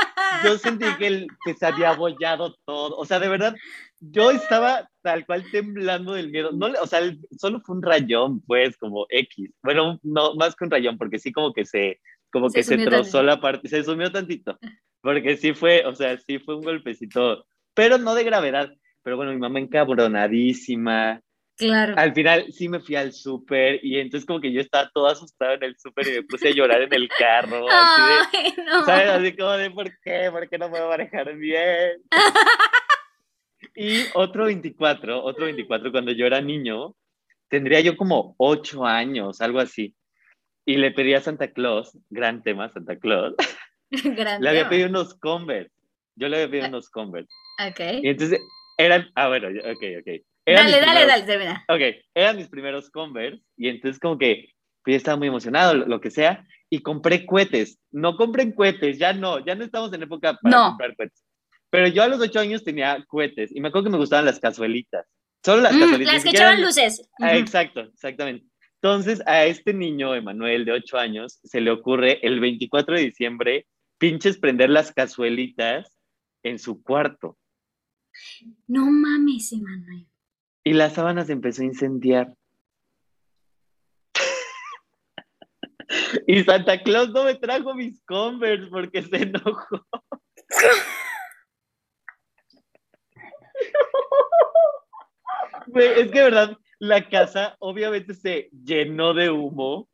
yo 0.45 0.59
sentí 0.59 0.85
que, 0.99 1.07
el, 1.07 1.27
que 1.45 1.55
se 1.55 1.65
había 1.65 1.91
abollado 1.91 2.55
todo, 2.67 2.95
o 2.97 3.07
sea, 3.07 3.19
de 3.19 3.29
verdad, 3.29 3.57
yo 3.99 4.31
estaba 4.31 4.91
tal 5.01 5.25
cual 5.25 5.51
temblando 5.51 6.13
del 6.13 6.31
miedo, 6.31 6.53
no, 6.53 6.67
o 6.83 6.87
sea, 6.87 7.01
solo 7.39 7.63
fue 7.65 7.77
un 7.77 7.83
rayón, 7.83 8.43
pues, 8.43 8.77
como 8.77 9.07
X, 9.09 9.51
bueno, 9.63 9.99
no, 10.03 10.35
más 10.35 10.55
que 10.55 10.65
un 10.65 10.71
rayón, 10.71 10.99
porque 10.99 11.19
sí 11.19 11.33
como 11.33 11.55
que 11.55 11.65
se, 11.65 12.01
como 12.31 12.51
que 12.51 12.63
se 12.63 12.77
trozó 12.77 13.23
la 13.23 13.41
parte, 13.41 13.69
se 13.69 13.83
sumió 13.83 14.13
tantito, 14.13 14.59
porque 15.03 15.37
sí 15.37 15.53
fue, 15.53 15.85
o 15.85 15.95
sea, 15.95 16.17
sí 16.17 16.39
fue 16.39 16.57
un 16.57 16.63
golpecito, 16.63 17.45
pero 17.75 17.99
no 17.99 18.15
de 18.15 18.25
gravedad. 18.25 18.73
Pero 19.03 19.17
bueno, 19.17 19.33
mi 19.33 19.39
mamá 19.39 19.59
encabronadísima. 19.59 21.21
Claro. 21.57 21.95
Al 21.97 22.15
final 22.15 22.47
sí 22.51 22.69
me 22.69 22.81
fui 22.81 22.95
al 22.95 23.13
súper 23.13 23.81
y 23.85 23.99
entonces 23.99 24.27
como 24.27 24.41
que 24.41 24.53
yo 24.53 24.61
estaba 24.61 24.91
todo 24.95 25.09
asustado 25.09 25.53
en 25.55 25.65
el 25.65 25.77
súper 25.79 26.09
y 26.09 26.13
me 26.13 26.23
puse 26.23 26.49
a 26.49 26.53
llorar 26.53 26.83
en 26.83 26.95
el 26.95 27.09
carro. 27.09 27.67
Ay, 27.71 28.55
no. 28.65 28.85
¿Sabes? 28.85 29.11
Así 29.11 29.37
como 29.37 29.51
de 29.53 29.71
¿por 29.71 29.91
qué? 30.01 30.29
¿Por 30.31 30.49
qué 30.49 30.59
no 30.59 30.71
puedo 30.71 30.89
manejar 30.89 31.35
bien? 31.37 32.03
y 33.75 34.05
otro 34.15 34.45
24, 34.47 35.23
otro 35.23 35.45
24, 35.45 35.93
cuando 35.93 36.13
yo 36.13 36.27
era 36.27 36.41
niño, 36.41 36.95
tendría 37.49 37.81
yo 37.81 37.97
como 37.97 38.35
8 38.39 38.87
años, 38.87 39.41
algo 39.41 39.59
así. 39.59 39.95
Y 40.65 40.77
le 40.77 40.93
pedí 40.93 41.15
a 41.15 41.21
Santa 41.21 41.53
Claus, 41.53 41.99
gran 42.09 42.43
tema 42.43 42.73
Santa 42.73 42.99
Claus, 42.99 43.35
Le 44.41 44.49
había 44.49 44.69
pedido 44.69 44.89
unos 44.89 45.15
Converse. 45.15 45.71
Yo 46.17 46.29
le 46.29 46.37
había 46.37 46.51
pedido 46.51 46.67
ah, 46.67 46.69
unos 46.69 46.91
Converse. 46.91 47.29
Ok. 47.69 47.81
Y 48.03 48.09
entonces 48.09 48.41
eran, 48.79 49.09
ah, 49.15 49.29
bueno, 49.29 49.49
ok, 49.49 49.85
ok. 50.01 50.23
dale, 50.47 50.81
dale, 50.81 51.07
dale, 51.07 51.23
termina. 51.25 51.65
Ok, 51.69 51.81
eran 52.15 52.37
mis 52.37 52.49
primeros 52.49 52.91
Converse 52.91 53.43
y 53.57 53.69
entonces 53.69 54.01
como 54.01 54.19
que 54.19 54.49
pues, 54.85 54.97
estaba 54.97 55.17
muy 55.17 55.29
emocionado, 55.29 55.75
lo, 55.75 56.01
que 56.01 56.11
sea, 56.11 56.45
y 56.71 56.81
compré 56.81 57.27
cohetes. 57.27 57.79
No 57.91 58.17
compren 58.17 58.53
cohetes, 58.53 58.99
ya 58.99 59.13
no, 59.13 59.45
ya 59.45 59.55
no 59.55 59.65
estamos 59.65 59.93
en 59.93 60.03
época 60.03 60.39
para 60.41 60.69
comprar 60.69 60.97
cohetes. 60.97 61.23
Pero 61.71 61.89
yo 61.89 62.03
a 62.03 62.09
los 62.09 62.21
ocho 62.21 62.41
años 62.41 62.65
tenía 62.65 63.03
cohetes 63.07 63.55
y 63.55 63.61
me 63.61 63.69
acuerdo 63.69 63.87
que 63.87 63.93
me 63.93 63.99
gustaban 63.99 64.27
las 64.27 64.41
cazuelitas. 64.41 65.07
Solo 65.45 65.63
las 65.63 65.75
mm, 65.75 65.81
cazuelitas. 65.81 66.15
Las 66.15 66.25
que 66.25 66.31
echaban 66.31 66.63
luces. 66.63 67.09
Ah, 67.21 67.37
exacto, 67.37 67.81
exactamente. 67.81 68.47
Entonces, 68.83 69.23
a 69.27 69.45
este 69.45 69.73
niño, 69.73 70.15
Emanuel, 70.15 70.65
de 70.65 70.73
8 70.73 70.99
años, 70.99 71.39
se 71.45 71.61
le 71.61 71.71
ocurre 71.71 72.19
el 72.23 72.41
24 72.41 72.97
de 72.97 73.03
diciembre, 73.03 73.67
pinches 74.03 74.37
prender 74.37 74.69
las 74.69 74.91
cazuelitas 74.91 75.97
en 76.43 76.59
su 76.59 76.83
cuarto. 76.83 77.39
No 78.67 78.85
mames, 78.85 79.53
Emanuel. 79.53 80.09
Y 80.65 80.73
las 80.73 80.95
sábanas 80.95 81.31
empezó 81.31 81.63
a 81.63 81.67
incendiar. 81.67 82.35
y 86.27 86.43
Santa 86.43 86.83
Claus 86.83 87.11
no 87.11 87.23
me 87.23 87.37
trajo 87.37 87.77
mis 87.77 88.03
Converse 88.03 88.67
porque 88.71 89.03
se 89.03 89.19
enojó. 89.19 89.87
es 95.77 96.11
que, 96.11 96.23
verdad, 96.25 96.59
la 96.81 97.09
casa 97.09 97.55
obviamente 97.61 98.15
se 98.15 98.51
llenó 98.51 99.15
de 99.15 99.31
humo, 99.31 99.89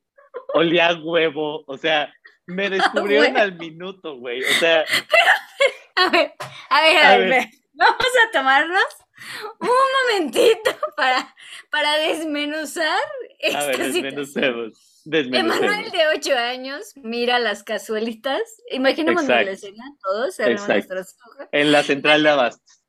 olía 0.54 0.88
a 0.88 0.94
huevo, 0.94 1.64
o 1.66 1.76
sea, 1.76 2.12
me 2.46 2.70
descubrieron 2.70 3.36
al 3.36 3.56
minuto, 3.56 4.16
güey, 4.16 4.42
o 4.42 4.54
sea... 4.58 4.84
a 5.96 6.08
ver, 6.10 6.32
a 6.70 6.80
ver, 6.82 6.96
a, 6.98 7.16
ver, 7.16 7.48
vamos 7.72 8.12
a 8.26 8.30
tomarnos 8.32 8.84
un 9.60 9.68
momentito 9.68 10.76
para, 10.96 11.34
para 11.70 11.96
desmenuzar 11.98 13.00
esta 13.38 13.60
A 13.60 13.66
ver, 13.66 13.78
desmenucemos. 13.78 15.02
desmenucemos. 15.04 15.56
Emanuel 15.58 15.90
de 15.90 16.06
8 16.16 16.38
años 16.38 16.92
mira 16.96 17.38
las 17.38 17.62
cazuelitas. 17.64 18.40
Imaginemos 18.70 19.24
la 19.24 19.42
escena, 19.42 19.84
todos 20.02 20.36
cerramos 20.36 20.68
nuestros 20.68 21.16
ojos. 21.26 21.48
En 21.52 21.72
la 21.72 21.82
central 21.82 22.22
de 22.22 22.28
Abastos. 22.28 22.84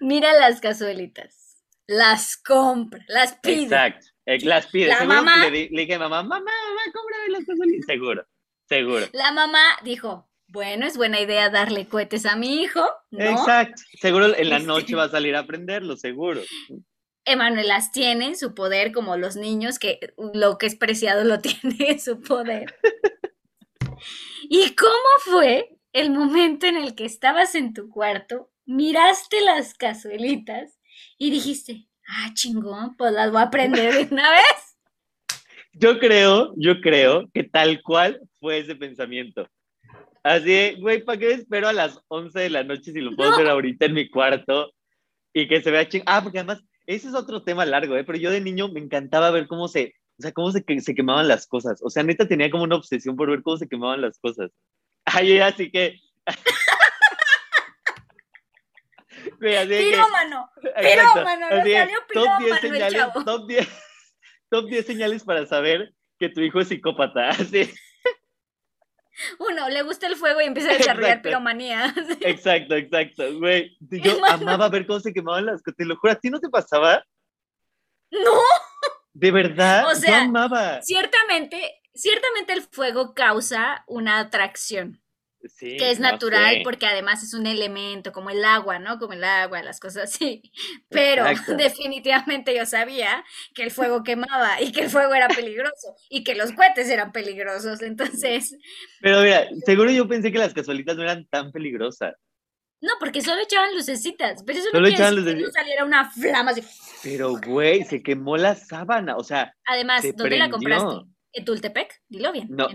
mira 0.00 0.32
las 0.34 0.60
cazuelitas, 0.60 1.64
las 1.86 2.36
compra, 2.36 3.04
las 3.08 3.34
pide. 3.36 3.64
Exacto, 3.64 4.06
eh, 4.34 4.44
las 4.44 4.66
pide. 4.66 4.88
La 4.88 5.04
mamá, 5.04 5.48
le, 5.48 5.68
dije 5.70 5.94
a 5.94 5.98
mamá, 5.98 6.22
mamá, 6.22 6.38
mamá, 6.38 6.80
cómprame 6.92 7.28
las 7.30 7.44
cazuelitas. 7.44 7.86
Seguro, 7.86 8.26
seguro. 8.68 9.06
La 9.12 9.32
mamá 9.32 9.62
dijo, 9.84 10.30
bueno, 10.48 10.86
es 10.86 10.96
buena 10.96 11.20
idea 11.20 11.50
darle 11.50 11.86
cohetes 11.86 12.26
a 12.26 12.36
mi 12.36 12.62
hijo. 12.62 12.84
Exacto, 13.12 13.82
seguro 14.00 14.34
en 14.36 14.50
la 14.50 14.56
este 14.56 14.66
noche 14.66 14.96
va 14.96 15.04
a 15.04 15.08
salir 15.08 15.36
a 15.36 15.40
aprenderlo, 15.40 15.96
seguro. 15.96 16.40
Emanuel 17.24 17.68
las 17.68 17.92
tiene 17.92 18.26
en 18.26 18.36
su 18.36 18.54
poder 18.54 18.92
como 18.92 19.16
los 19.16 19.36
niños, 19.36 19.78
que 19.78 20.00
lo 20.34 20.58
que 20.58 20.66
es 20.66 20.76
preciado 20.76 21.24
lo 21.24 21.38
tiene 21.40 21.90
en 21.90 22.00
su 22.00 22.20
poder. 22.20 22.74
¿Y 24.48 24.74
cómo 24.74 24.92
fue 25.24 25.76
el 25.92 26.10
momento 26.10 26.66
en 26.66 26.76
el 26.76 26.94
que 26.94 27.04
estabas 27.04 27.54
en 27.54 27.74
tu 27.74 27.88
cuarto 27.88 28.50
miraste 28.64 29.40
las 29.40 29.74
cazuelitas 29.74 30.78
y 31.18 31.30
dijiste, 31.30 31.88
ah, 32.10 32.30
chingón, 32.34 32.96
pues 32.96 33.12
las 33.12 33.30
voy 33.30 33.40
a 33.40 33.44
aprender 33.44 33.94
de 33.94 34.14
una 34.14 34.30
vez. 34.30 34.42
Yo 35.72 36.00
creo, 36.00 36.52
yo 36.56 36.80
creo 36.80 37.30
que 37.32 37.44
tal 37.44 37.80
cual 37.82 38.20
fue 38.40 38.58
ese 38.58 38.74
pensamiento. 38.74 39.46
Así, 40.24 40.74
güey, 40.80 41.04
¿para 41.04 41.16
qué 41.16 41.30
espero 41.30 41.68
a 41.68 41.72
las 41.72 42.00
11 42.08 42.38
de 42.40 42.50
la 42.50 42.64
noche 42.64 42.92
si 42.92 43.00
lo 43.00 43.14
puedo 43.14 43.30
hacer 43.30 43.48
ahorita 43.48 43.86
en 43.86 43.94
mi 43.94 44.10
cuarto 44.10 44.72
y 45.32 45.46
que 45.46 45.62
se 45.62 45.70
vea 45.70 45.88
chingón? 45.88 46.06
Ah, 46.08 46.22
porque 46.24 46.40
además, 46.40 46.64
ese 46.86 47.08
es 47.08 47.14
otro 47.14 47.44
tema 47.44 47.64
largo, 47.64 47.96
¿eh? 47.96 48.02
Pero 48.02 48.18
yo 48.18 48.32
de 48.32 48.40
niño 48.40 48.66
me 48.68 48.80
encantaba 48.80 49.30
ver 49.30 49.46
cómo 49.46 49.68
se, 49.68 49.94
o 50.18 50.22
sea, 50.22 50.32
cómo 50.32 50.50
se, 50.50 50.64
se 50.80 50.94
quemaban 50.94 51.28
las 51.28 51.46
cosas. 51.46 51.80
O 51.84 51.88
sea, 51.88 52.02
neta 52.02 52.26
tenía 52.26 52.50
como 52.50 52.64
una 52.64 52.74
obsesión 52.76 53.14
por 53.16 53.30
ver 53.30 53.42
cómo 53.42 53.56
se 53.56 53.68
quemaban 53.68 54.00
las 54.00 54.18
cosas. 54.18 54.50
Ay, 55.04 55.38
así 55.38 55.70
que 55.70 56.00
pirómano, 59.40 60.50
pirómano, 60.80 61.48
salió 61.48 61.98
top 62.12 62.38
10 62.38 62.60
señales, 62.60 63.06
top 63.24 63.46
10, 63.46 63.68
top 64.50 64.66
10 64.66 64.86
señales 64.86 65.24
para 65.24 65.46
saber 65.46 65.94
que 66.18 66.28
tu 66.28 66.40
hijo 66.40 66.60
es 66.60 66.68
psicópata. 66.68 67.28
Así. 67.30 67.72
Uno, 69.38 69.68
le 69.68 69.82
gusta 69.82 70.06
el 70.06 70.16
fuego 70.16 70.40
y 70.40 70.44
empieza 70.44 70.70
a 70.70 70.76
desarrollar 70.76 71.22
piromanía. 71.22 71.94
Exacto, 72.20 72.74
exacto, 72.74 73.38
güey. 73.38 73.76
Yo 73.80 74.24
amaba 74.24 74.68
ver 74.68 74.86
cómo 74.86 75.00
se 75.00 75.12
quemaban 75.12 75.46
las 75.46 75.62
cosas. 75.62 75.76
Te 75.76 75.84
lo 75.84 75.96
juro, 75.96 76.12
¿a 76.12 76.16
ti 76.16 76.30
no 76.30 76.40
te 76.40 76.48
pasaba? 76.48 77.04
No. 78.10 78.40
De 79.12 79.30
verdad, 79.30 79.90
o 79.90 79.94
sea, 79.94 80.10
yo 80.10 80.24
amaba. 80.24 80.80
Ciertamente, 80.82 81.80
ciertamente 81.92 82.52
el 82.52 82.62
fuego 82.62 83.12
causa 83.12 83.84
una 83.88 84.20
atracción 84.20 84.99
que 85.58 85.90
es 85.90 86.00
natural 86.00 86.60
porque 86.64 86.86
además 86.86 87.22
es 87.22 87.34
un 87.34 87.46
elemento 87.46 88.12
como 88.12 88.30
el 88.30 88.44
agua, 88.44 88.78
¿no? 88.78 88.98
Como 88.98 89.14
el 89.14 89.24
agua, 89.24 89.62
las 89.62 89.80
cosas 89.80 90.04
así. 90.04 90.42
Pero 90.88 91.24
definitivamente 91.56 92.54
yo 92.54 92.66
sabía 92.66 93.24
que 93.54 93.62
el 93.62 93.70
fuego 93.70 94.02
quemaba 94.02 94.60
y 94.60 94.72
que 94.72 94.82
el 94.82 94.90
fuego 94.90 95.14
era 95.14 95.28
peligroso 95.28 95.94
y 96.08 96.24
que 96.24 96.34
los 96.34 96.52
cohetes 96.52 96.88
eran 96.88 97.12
peligrosos, 97.12 97.82
entonces... 97.82 98.56
Pero 99.00 99.22
mira, 99.22 99.48
seguro 99.64 99.90
yo 99.90 100.06
pensé 100.08 100.30
que 100.30 100.38
las 100.38 100.54
casualitas 100.54 100.96
no 100.96 101.02
eran 101.02 101.26
tan 101.26 101.52
peligrosas. 101.52 102.14
No, 102.82 102.92
porque 102.98 103.20
solo 103.20 103.42
echaban 103.42 103.74
lucecitas, 103.74 104.42
pero 104.46 104.58
eso 104.58 104.68
no 104.72 104.80
quiere 104.80 104.96
decir 104.96 105.36
que 105.36 105.42
no 105.42 105.50
saliera 105.50 105.84
una 105.84 106.10
flama 106.10 106.52
así. 106.52 106.62
Pero, 107.02 107.36
güey, 107.38 107.84
se 107.84 108.02
quemó 108.02 108.38
la 108.38 108.54
sábana, 108.54 109.16
o 109.16 109.24
sea... 109.24 109.54
Además, 109.66 110.02
¿dónde 110.16 110.38
la 110.38 110.48
compraste? 110.48 111.06
¿En 111.32 111.44
Tultepec? 111.44 112.02
Dilo 112.08 112.32
bien. 112.32 112.48
No, 112.50 112.68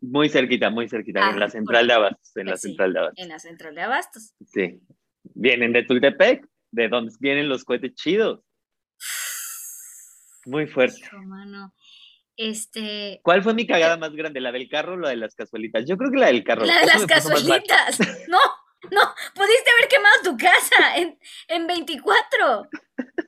muy 0.00 0.28
cerquita, 0.28 0.70
muy 0.70 0.88
cerquita, 0.88 1.30
en 1.30 1.40
la 1.40 1.46
ah, 1.46 1.50
central 1.50 1.86
de 1.86 1.92
Abastos, 1.92 2.36
en 2.36 2.46
la 2.46 2.56
central 2.56 2.92
de 2.92 2.98
Abastos. 3.00 3.24
En 3.24 3.28
la 3.28 3.38
central 3.38 3.74
de 3.74 3.80
Abastos. 3.82 4.34
Sí. 4.46 4.80
Vienen 5.34 5.72
de 5.72 5.82
Tultepec, 5.82 6.46
de 6.70 6.88
donde 6.88 7.12
vienen 7.18 7.48
los 7.48 7.64
cohetes 7.64 7.94
chidos. 7.94 8.40
Muy 10.46 10.66
fuerte. 10.66 11.00
Este. 12.36 13.20
¿Cuál 13.22 13.42
fue 13.42 13.54
mi 13.54 13.66
cagada 13.66 13.96
más 13.96 14.12
grande? 14.12 14.40
¿La 14.40 14.52
del 14.52 14.68
carro 14.68 14.94
o 14.94 14.96
la 14.96 15.10
de 15.10 15.16
las 15.16 15.34
casuelitas? 15.34 15.84
Yo 15.86 15.96
creo 15.96 16.10
que 16.10 16.18
la 16.18 16.28
del 16.28 16.44
carro. 16.44 16.64
La 16.64 16.80
de 16.80 16.86
las 16.86 17.06
casuelitas. 17.06 17.98
No, 18.28 18.38
no, 18.90 19.14
pudiste 19.34 19.70
haber 19.76 19.88
quemado 19.88 20.14
tu 20.24 20.36
casa 20.36 20.96
en, 20.96 21.18
en 21.48 21.66
24. 21.66 22.68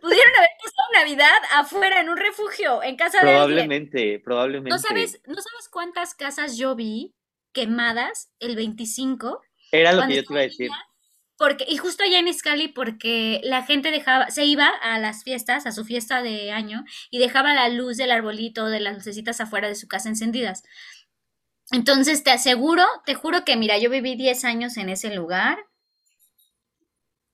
Pudieron 0.00 0.36
haber 0.36 0.50
pasado 0.62 0.88
Navidad 0.94 1.38
afuera 1.52 2.00
en 2.00 2.08
un 2.08 2.16
refugio, 2.16 2.82
en 2.82 2.96
casa 2.96 3.18
de 3.18 3.24
Probablemente, 3.24 4.20
probablemente. 4.24 4.70
¿No 4.70 4.78
sabes, 4.78 5.20
¿No 5.26 5.34
sabes 5.34 5.68
cuántas 5.70 6.14
casas 6.14 6.56
yo 6.56 6.74
vi 6.74 7.14
quemadas 7.52 8.32
el 8.40 8.56
25? 8.56 9.42
Era 9.70 9.92
lo 9.92 10.06
que 10.06 10.16
yo 10.16 10.24
te 10.24 10.32
iba 10.32 10.40
a 10.40 10.44
decir. 10.44 10.70
Porque, 11.38 11.64
y 11.68 11.76
justo 11.76 12.04
allá 12.04 12.18
en 12.18 12.28
Iscali, 12.28 12.68
porque 12.68 13.40
la 13.42 13.64
gente 13.64 13.90
dejaba, 13.90 14.30
se 14.30 14.44
iba 14.44 14.68
a 14.68 14.98
las 14.98 15.24
fiestas, 15.24 15.66
a 15.66 15.72
su 15.72 15.84
fiesta 15.84 16.22
de 16.22 16.52
año, 16.52 16.84
y 17.10 17.18
dejaba 17.18 17.52
la 17.54 17.68
luz 17.68 17.96
del 17.96 18.12
arbolito, 18.12 18.66
de 18.66 18.80
las 18.80 18.94
lucecitas 18.94 19.40
afuera 19.40 19.66
de 19.66 19.74
su 19.74 19.88
casa 19.88 20.08
encendidas. 20.08 20.62
Entonces 21.72 22.22
te 22.22 22.30
aseguro, 22.30 22.84
te 23.04 23.14
juro 23.14 23.44
que 23.44 23.56
mira, 23.56 23.78
yo 23.78 23.90
viví 23.90 24.14
10 24.14 24.44
años 24.44 24.76
en 24.76 24.88
ese 24.88 25.14
lugar. 25.14 25.58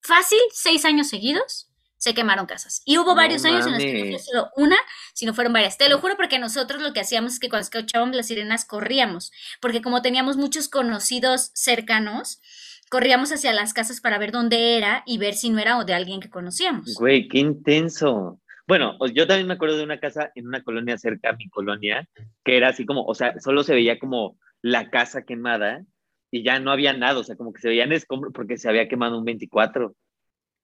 Fácil, 0.01 0.39
6 0.53 0.85
años 0.85 1.09
seguidos 1.09 1.69
se 1.99 2.15
quemaron 2.15 2.47
casas. 2.47 2.81
Y 2.85 2.97
hubo 2.97 3.15
varios 3.15 3.45
años 3.45 3.67
en 3.67 3.73
los 3.73 3.83
que 3.83 4.11
no 4.13 4.19
solo 4.19 4.51
una, 4.57 4.77
sino 5.15 5.35
fueron 5.35 5.53
varias. 5.53 5.77
Te 5.77 5.89
lo 5.89 5.99
juro 5.99 6.17
porque 6.17 6.39
nosotros 6.39 6.81
lo 6.81 6.93
que 6.93 7.01
hacíamos 7.01 7.35
es 7.35 7.41
que 7.41 7.49
cuando 7.49 7.65
escuchábamos 7.65 8.15
las 8.15 8.29
sirenas 8.29 8.65
corríamos, 8.65 9.33
porque 9.61 9.83
como 9.83 10.01
teníamos 10.01 10.37
muchos 10.37 10.69
conocidos 10.69 11.51
cercanos, 11.55 12.41
corríamos 12.89 13.33
hacia 13.33 13.53
las 13.53 13.75
casas 13.75 14.01
para 14.01 14.19
ver 14.19 14.31
dónde 14.31 14.77
era 14.77 15.03
y 15.07 15.19
ver 15.19 15.35
si 15.35 15.51
no 15.51 15.59
era 15.59 15.77
o 15.77 15.85
de 15.85 15.95
alguien 15.95 16.21
que 16.21 16.31
conocíamos. 16.31 16.95
Güey, 16.95 17.29
qué 17.29 17.39
intenso. 17.41 18.41
Bueno, 18.69 18.99
yo 19.15 19.27
también 19.27 19.49
me 19.49 19.55
acuerdo 19.55 19.79
de 19.79 19.85
una 19.85 19.99
casa 19.99 20.31
en 20.35 20.47
una 20.47 20.63
colonia 20.63 20.99
cerca 20.99 21.31
a 21.31 21.37
mi 21.37 21.49
colonia, 21.49 22.07
que 22.45 22.59
era 22.59 22.69
así 22.69 22.85
como, 22.85 23.03
o 23.03 23.15
sea, 23.15 23.41
solo 23.41 23.65
se 23.65 23.75
veía 23.75 23.99
como 23.99 24.39
la 24.61 24.91
casa 24.91 25.23
quemada 25.23 25.87
y 26.31 26.43
ya 26.43 26.61
no 26.61 26.71
había 26.71 26.93
nada, 26.93 27.19
o 27.19 27.25
sea, 27.25 27.35
como 27.35 27.55
que 27.55 27.63
se 27.63 27.69
veían 27.69 27.93
escombros 27.93 28.35
porque 28.35 28.59
se 28.59 28.69
había 28.69 28.87
quemado 28.87 29.19
un 29.19 29.25
24. 29.25 29.95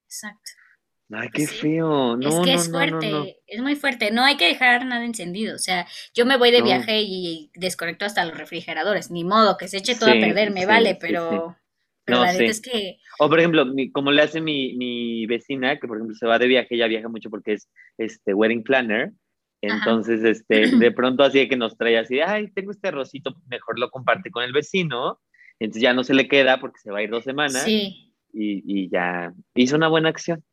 Exacto. 0.05 0.51
Ay, 1.13 1.29
qué 1.33 1.47
feo. 1.47 2.17
No, 2.19 2.29
es 2.29 2.41
que 2.41 2.55
es 2.55 2.71
fuerte, 2.71 3.41
es 3.47 3.63
muy 3.63 3.75
fuerte. 3.75 4.11
No 4.11 4.23
hay 4.23 4.37
que 4.37 4.49
dejar 4.49 4.85
nada 4.85 5.05
encendido. 5.05 5.55
O 5.55 5.59
sea, 5.59 5.87
yo 6.13 6.27
me 6.27 6.37
voy 6.37 6.51
de 6.51 6.63
viaje 6.63 7.03
y 7.03 7.51
desconecto 7.55 8.05
hasta 8.05 8.25
los 8.25 8.37
refrigeradores. 8.37 9.11
Ni 9.11 9.25
modo, 9.25 9.57
que 9.57 9.69
se 9.69 9.79
eche 9.79 9.95
todo 9.95 10.11
a 10.11 10.15
perder, 10.15 10.51
me 10.51 10.67
vale, 10.67 10.97
pero, 11.01 11.57
pero 12.05 12.21
la 12.21 12.33
verdad 12.33 12.43
es 12.43 12.61
que. 12.61 12.99
O 13.19 13.29
por 13.29 13.39
ejemplo, 13.39 13.67
como 13.93 14.13
le 14.13 14.23
hace 14.23 14.41
mi, 14.41 14.75
mi, 14.77 15.27
vecina, 15.27 15.79
que 15.79 15.87
por 15.87 15.97
ejemplo 15.97 16.17
se 16.17 16.27
va 16.27 16.39
de 16.39 16.47
viaje, 16.47 16.75
ella 16.75 16.87
viaja 16.87 17.09
mucho 17.09 17.31
porque 17.31 17.55
es 17.55 17.69
este 17.99 18.35
wedding 18.35 18.63
planner. 18.63 19.13
Entonces, 19.61 20.23
este, 20.25 20.67
de 20.79 20.93
pronto 20.93 21.23
así 21.23 21.49
que 21.49 21.57
nos 21.57 21.77
trae 21.77 21.99
así, 21.99 22.21
ay, 22.21 22.51
tengo 22.53 22.71
este 22.71 22.89
arrocito, 22.89 23.35
mejor 23.49 23.79
lo 23.79 23.91
comparte 23.91 24.31
con 24.31 24.45
el 24.45 24.53
vecino. 24.53 25.21
Entonces 25.59 25.83
ya 25.83 25.95
no 25.95 26.05
se 26.05 26.15
le 26.15 26.29
queda 26.29 26.61
porque 26.61 26.81
se 26.81 26.91
va 26.91 26.99
a 26.99 27.03
ir 27.03 27.11
dos 27.11 27.25
semanas. 27.25 27.63
Sí. 27.63 28.13
Y, 28.33 28.63
y 28.67 28.91
ya 28.91 29.33
hizo 29.55 29.77
una 29.77 29.89
buena 29.89 30.09
acción. 30.09 30.45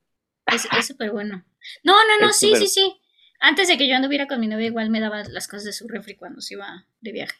Es 0.45 0.87
súper 0.87 1.11
bueno. 1.11 1.43
No, 1.83 1.93
no, 1.93 2.25
no, 2.25 2.33
sí, 2.33 2.53
sí, 2.55 2.67
sí. 2.67 2.95
Antes 3.39 3.67
de 3.67 3.77
que 3.77 3.87
yo 3.87 3.95
anduviera 3.95 4.27
con 4.27 4.39
mi 4.39 4.47
novia, 4.47 4.67
igual 4.67 4.89
me 4.89 4.99
daba 4.99 5.23
las 5.23 5.47
cosas 5.47 5.65
de 5.65 5.73
su 5.73 5.87
refri 5.87 6.15
cuando 6.15 6.41
se 6.41 6.53
iba 6.53 6.85
de 6.99 7.11
viaje. 7.11 7.35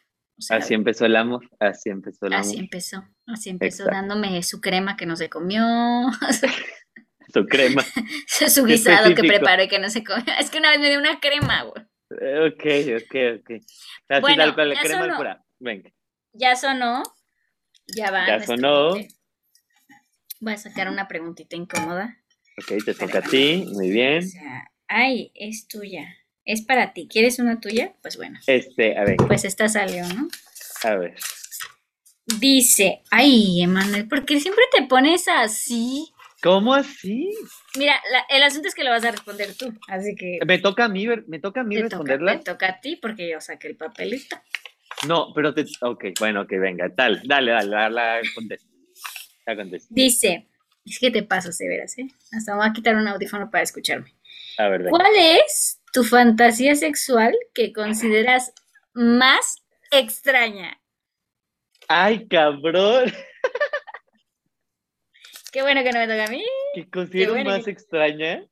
Así 0.50 0.74
empezó 0.74 1.06
el 1.06 1.16
amor, 1.16 1.48
así 1.58 1.90
empezó 1.90 2.26
el 2.26 2.34
amor. 2.34 2.46
Así 2.46 2.58
empezó, 2.58 3.04
así 3.26 3.50
empezó 3.50 3.84
dándome 3.84 4.42
su 4.42 4.60
crema 4.60 4.96
que 4.96 5.06
no 5.06 5.16
se 5.16 5.28
comió. 5.28 5.62
su 7.32 7.46
crema. 7.46 7.82
su 8.26 8.64
guisado 8.64 9.14
que 9.14 9.22
preparé 9.22 9.68
que 9.68 9.78
no 9.78 9.90
se 9.90 10.04
comió. 10.04 10.24
Es 10.38 10.50
que 10.50 10.58
una 10.58 10.70
vez 10.70 10.80
me 10.80 10.88
dio 10.88 10.98
una 10.98 11.20
crema, 11.20 11.62
güey. 11.62 11.84
Ok, 12.46 12.64
ok, 13.02 13.40
ok. 13.40 13.50
Así 14.08 14.20
bueno, 14.20 14.44
tal 14.44 14.54
cual, 14.54 14.74
crema 14.78 15.00
sonó. 15.00 15.16
pura. 15.16 15.44
Venga. 15.58 15.90
Ya 16.32 16.56
sonó. 16.56 17.02
Ya 17.96 18.10
va. 18.10 18.26
Ya 18.26 18.40
sonó. 18.42 18.94
Voy 20.40 20.52
a 20.52 20.58
sacar 20.58 20.88
una 20.88 21.08
preguntita 21.08 21.56
incómoda. 21.56 22.18
Ok, 22.58 22.84
te 22.84 22.94
toca 22.94 23.18
a 23.18 23.22
ti, 23.22 23.64
muy 23.72 23.90
bien. 23.90 24.18
O 24.18 24.28
sea, 24.28 24.70
ay, 24.88 25.30
es 25.34 25.66
tuya. 25.68 26.06
Es 26.44 26.62
para 26.62 26.92
ti. 26.92 27.08
¿Quieres 27.08 27.38
una 27.38 27.60
tuya? 27.60 27.94
Pues 28.02 28.16
bueno. 28.16 28.38
Este, 28.46 28.96
a 28.96 29.04
ver. 29.04 29.16
Pues 29.16 29.44
esta 29.44 29.68
salió, 29.68 30.06
¿no? 30.08 30.28
A 30.82 30.94
ver. 30.96 31.14
Dice, 32.38 33.02
ay, 33.10 33.62
Emanuel, 33.62 34.08
¿por 34.08 34.24
qué 34.24 34.40
siempre 34.40 34.64
te 34.76 34.84
pones 34.84 35.26
así? 35.28 36.12
¿Cómo 36.42 36.74
así? 36.74 37.30
Mira, 37.76 38.00
el 38.28 38.42
asunto 38.42 38.68
es 38.68 38.74
que 38.74 38.84
lo 38.84 38.90
vas 38.90 39.04
a 39.04 39.10
responder 39.12 39.54
tú, 39.54 39.72
así 39.88 40.14
que... 40.16 40.38
Me 40.46 40.58
toca 40.58 40.86
a 40.86 40.88
mí, 40.88 41.06
me 41.26 41.38
toca 41.38 41.60
a 41.60 41.64
mí 41.64 41.80
responderla. 41.80 42.34
me 42.34 42.40
toca 42.42 42.68
a 42.68 42.80
ti 42.80 42.96
porque 42.96 43.30
yo 43.30 43.40
saqué 43.40 43.68
el 43.68 43.76
papelito. 43.76 44.36
No, 45.06 45.32
pero 45.34 45.54
te... 45.54 45.64
Ok, 45.82 46.06
bueno, 46.18 46.42
ok, 46.42 46.50
venga, 46.60 46.92
tal, 46.94 47.22
dale, 47.24 47.52
dale, 47.52 47.70
dale, 47.70 47.94
la 47.94 48.20
contesto. 48.34 48.68
La 49.46 49.56
contesto. 49.56 49.88
Dice, 49.90 50.48
es 50.84 50.98
que 50.98 51.10
te 51.10 51.22
paso, 51.22 51.50
de 51.56 51.68
veras, 51.68 51.96
¿eh? 51.98 52.08
Hasta 52.32 52.56
voy 52.56 52.66
a 52.66 52.72
quitar 52.72 52.96
un 52.96 53.06
audífono 53.06 53.50
para 53.50 53.62
escucharme. 53.62 54.14
A 54.58 54.68
ver, 54.68 54.86
¿Cuál 54.90 55.12
es 55.16 55.81
tu 55.92 56.04
fantasía 56.04 56.74
sexual 56.74 57.34
que 57.54 57.72
consideras 57.72 58.52
más 58.94 59.62
extraña? 59.90 60.80
Ay, 61.88 62.26
cabrón. 62.26 63.12
Qué 65.52 65.60
bueno 65.62 65.82
que 65.82 65.92
no 65.92 65.98
me 65.98 66.06
toca 66.06 66.24
a 66.24 66.30
mí. 66.30 66.44
¿Qué 66.74 66.88
considero 66.88 67.36
más 67.44 67.68
extraña? 67.68 68.42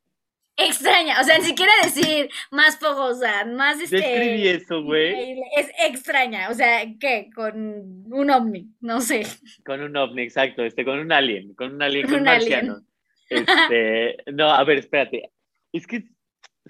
Extraña, 0.57 1.18
o 1.18 1.24
sea, 1.24 1.38
ni 1.38 1.45
siquiera 1.45 1.72
decir 1.82 2.28
más 2.51 2.78
fogosa, 2.78 3.47
más 3.47 3.80
este. 3.80 3.97
escribí 3.97 4.47
eso, 4.47 4.82
güey. 4.82 5.41
Es 5.57 5.70
extraña, 5.86 6.51
o 6.51 6.55
sea, 6.55 6.84
¿qué? 7.01 7.30
Con 7.34 8.12
un 8.12 8.30
ovni, 8.30 8.68
no 8.80 9.01
sé. 9.01 9.22
Con 9.64 9.80
un 9.80 9.97
ovni, 9.97 10.20
exacto, 10.20 10.62
este, 10.62 10.84
con 10.84 10.99
un 10.99 11.12
alien, 11.12 11.55
con 11.55 11.74
un 11.76 11.82
alien, 11.82 12.07
con 12.07 12.14
un 12.18 12.24
marciano. 12.24 12.82
Este, 13.30 14.18
no, 14.32 14.51
a 14.51 14.62
ver, 14.64 14.78
espérate. 14.78 15.30
Es 15.72 15.86
que 15.86 16.05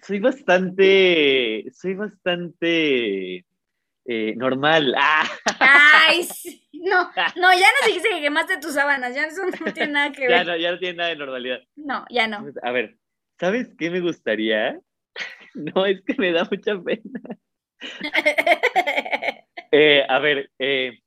soy 0.03 0.21
bastante, 0.21 1.65
soy 1.73 1.95
bastante 1.95 3.45
eh, 4.05 4.35
normal. 4.37 4.95
Ah. 4.97 5.29
Ay, 5.59 6.25
sí. 6.25 6.61
No, 6.73 7.11
no, 7.37 7.53
ya 7.53 7.67
no 7.67 7.87
dijiste 7.87 8.09
que 8.09 8.21
quemaste 8.21 8.59
tus 8.59 8.75
sábanas, 8.75 9.15
ya 9.15 9.25
eso 9.27 9.43
no 9.47 9.73
tiene 9.73 9.93
nada 9.93 10.13
que 10.13 10.23
ver. 10.29 10.31
ya 10.31 10.45
no, 10.45 10.57
ya 10.57 10.73
no 10.73 10.79
tiene 10.79 10.97
nada 10.97 11.11
de 11.11 11.17
normalidad. 11.17 11.61
No, 11.77 12.05
ya 12.11 12.27
no. 12.27 12.47
A 12.63 12.73
ver, 12.73 12.97
¿sabes 13.39 13.69
qué 13.79 13.91
me 13.91 14.01
gustaría? 14.01 14.81
No, 15.53 15.85
es 15.85 16.01
que 16.03 16.15
me 16.17 16.31
da 16.31 16.45
mucha 16.49 16.81
pena. 16.81 17.21
Eh, 19.73 20.07
a 20.09 20.19
ver, 20.21 20.49
eh, 20.61 21.01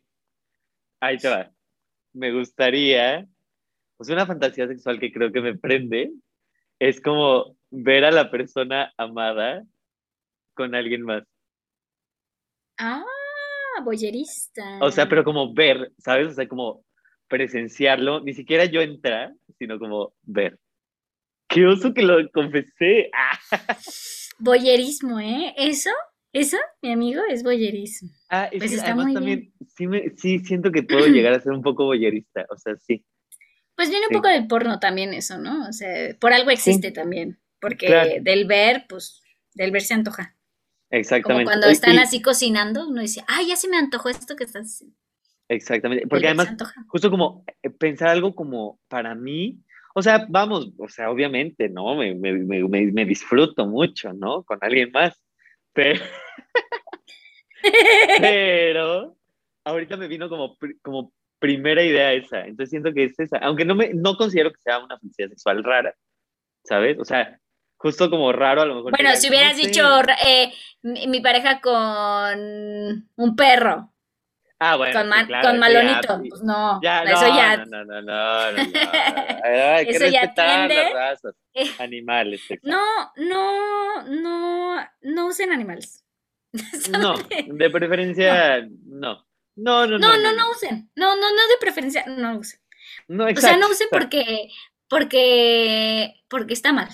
ahí 1.00 1.18
te 1.18 1.30
va. 1.30 1.50
Me 2.12 2.34
gustaría, 2.34 3.26
pues 3.96 4.10
una 4.10 4.26
fantasía 4.26 4.68
sexual 4.68 5.00
que 5.00 5.14
creo 5.14 5.32
que 5.32 5.40
me 5.40 5.58
prende, 5.58 6.12
es 6.90 7.00
como 7.00 7.56
ver 7.72 8.04
a 8.04 8.12
la 8.12 8.30
persona 8.30 8.94
amada 8.98 9.64
con 10.54 10.76
alguien 10.76 11.04
más. 11.04 11.24
Ah, 12.78 13.06
boyerista. 13.86 14.80
O 14.82 14.92
sea, 14.92 15.08
pero 15.08 15.24
como 15.24 15.54
ver, 15.54 15.94
¿sabes? 15.98 16.28
O 16.28 16.34
sea, 16.34 16.48
como 16.48 16.84
presenciarlo, 17.30 18.20
ni 18.20 18.34
siquiera 18.34 18.66
yo 18.66 18.82
entrar, 18.82 19.34
sino 19.58 19.80
como 19.80 20.14
ver. 20.24 20.60
Qué 21.48 21.66
oso 21.66 21.94
que 21.94 22.02
lo 22.02 22.30
confesé. 22.32 23.10
Boyerismo, 24.40 25.22
¿eh? 25.22 25.54
¿Eso? 25.56 25.92
¿Eso, 26.34 26.58
mi 26.82 26.92
amigo, 26.92 27.22
es 27.30 27.44
boyerismo. 27.44 28.10
Ah, 28.28 28.50
es 28.52 28.60
pues 28.60 28.82
además 28.82 29.14
también, 29.14 29.54
sí, 29.78 29.88
me, 29.88 30.10
sí 30.18 30.40
siento 30.40 30.72
que 30.72 30.82
puedo 30.82 31.06
llegar 31.06 31.32
a 31.32 31.40
ser 31.40 31.54
un 31.54 31.62
poco 31.62 31.86
boyerista, 31.86 32.46
o 32.50 32.58
sea, 32.58 32.76
sí. 32.76 33.06
Pues 33.76 33.90
viene 33.90 34.08
un 34.08 34.14
poco 34.14 34.28
del 34.28 34.48
porno 34.48 34.80
también 34.80 35.14
eso, 35.14 35.38
¿no? 35.38 35.68
O 35.68 35.74
sea, 35.74 36.16
por 36.20 36.32
algo 36.34 36.52
existe 36.52 36.92
también, 36.92 37.40
porque 37.60 38.20
del 38.22 38.46
ver, 38.46 38.86
pues, 38.88 39.22
del 39.54 39.72
ver 39.72 39.82
se 39.82 39.96
antoja. 39.96 40.36
Exactamente. 40.90 41.46
Como 41.46 41.52
cuando 41.52 41.68
están 41.68 41.98
así 41.98 42.22
cocinando, 42.22 42.88
uno 42.88 43.02
dice, 43.02 43.24
ay, 43.28 43.48
ya 43.48 43.56
se 43.56 43.68
me 43.68 43.78
antojó 43.78 44.10
esto 44.10 44.36
que 44.36 44.44
estás 44.44 44.68
haciendo. 44.68 44.96
Exactamente, 45.50 46.08
porque 46.08 46.28
además, 46.28 46.56
justo 46.88 47.10
como 47.10 47.44
eh, 47.62 47.70
pensar 47.70 48.10
algo 48.10 48.34
como 48.36 48.80
para 48.88 49.16
mí, 49.16 49.60
o 49.96 50.02
sea, 50.02 50.26
vamos, 50.30 50.72
o 50.78 50.88
sea, 50.88 51.12
obviamente, 51.12 51.70
¿no? 51.70 51.96
Me, 51.96 52.16
me, 52.16 52.34
me, 52.34 52.92
me 52.92 53.06
disfruto 53.06 53.66
mucho, 53.66 54.14
¿no? 54.14 54.44
Con 54.44 54.60
alguien 54.62 54.92
más, 54.92 55.22
pero, 55.74 56.00
pero 58.20 59.16
ahorita 59.64 59.98
me 59.98 60.08
vino 60.08 60.30
como, 60.30 60.58
como 60.82 61.14
primera 61.44 61.84
idea 61.84 62.14
esa, 62.14 62.40
entonces 62.40 62.70
siento 62.70 62.94
que 62.94 63.04
es 63.04 63.20
esa, 63.20 63.38
aunque 63.40 63.66
no, 63.66 63.76
me, 63.76 63.94
no 63.94 64.16
considero 64.16 64.50
que 64.50 64.62
sea 64.62 64.80
una 64.80 64.98
felicidad 64.98 65.28
sexual 65.28 65.62
rara, 65.62 65.94
¿sabes? 66.64 66.98
O 66.98 67.04
sea, 67.04 67.38
justo 67.76 68.10
como 68.10 68.32
raro 68.32 68.62
a 68.62 68.66
lo 68.66 68.76
mejor. 68.76 68.92
Bueno, 68.92 69.14
si 69.18 69.28
hubieras 69.28 69.58
dicho 69.58 69.84
eh, 70.26 70.54
mi, 70.84 71.20
pareja 71.20 71.60
con 71.60 73.10
un 73.18 73.36
perro. 73.36 73.94
Ah, 74.58 74.78
bueno. 74.78 74.98
Con, 74.98 75.42
con 75.42 75.60
Malonito. 75.60 76.22
pues 76.30 76.42
no, 76.44 76.80
ya, 76.82 77.04
eso 77.04 77.28
ya. 77.28 77.58
No, 77.58 77.84
no, 77.84 78.02
no, 78.02 78.02
no. 78.04 78.52
no, 78.54 78.60
Hay 79.44 79.86
que 79.86 79.92
eso 79.92 80.08
ya 80.08 80.34
tiende. 80.34 80.76
las 80.76 80.94
razas 80.94 81.36
animales. 81.80 82.42
No, 82.62 82.80
no, 83.18 84.04
no, 84.04 84.88
no 85.02 85.28
usen 85.28 85.52
animales. 85.52 86.06
no, 86.90 87.16
de 87.48 87.70
preferencia, 87.70 88.66
no. 88.86 89.26
No, 89.56 89.86
no, 89.86 89.98
no. 89.98 90.08
No, 90.08 90.18
no, 90.18 90.34
no, 90.34 90.52
usen. 90.52 90.90
No, 90.96 91.16
no, 91.16 91.30
no 91.30 91.48
de 91.48 91.58
preferencia, 91.60 92.06
no 92.08 92.40
usen. 92.40 92.60
No, 93.08 93.28
exacto. 93.28 93.48
O 93.48 93.50
sea, 93.50 93.58
no 93.58 93.70
usen 93.70 93.88
porque, 93.92 94.50
porque, 94.90 96.14
porque 96.28 96.54
está 96.54 96.74
mal. 96.74 96.90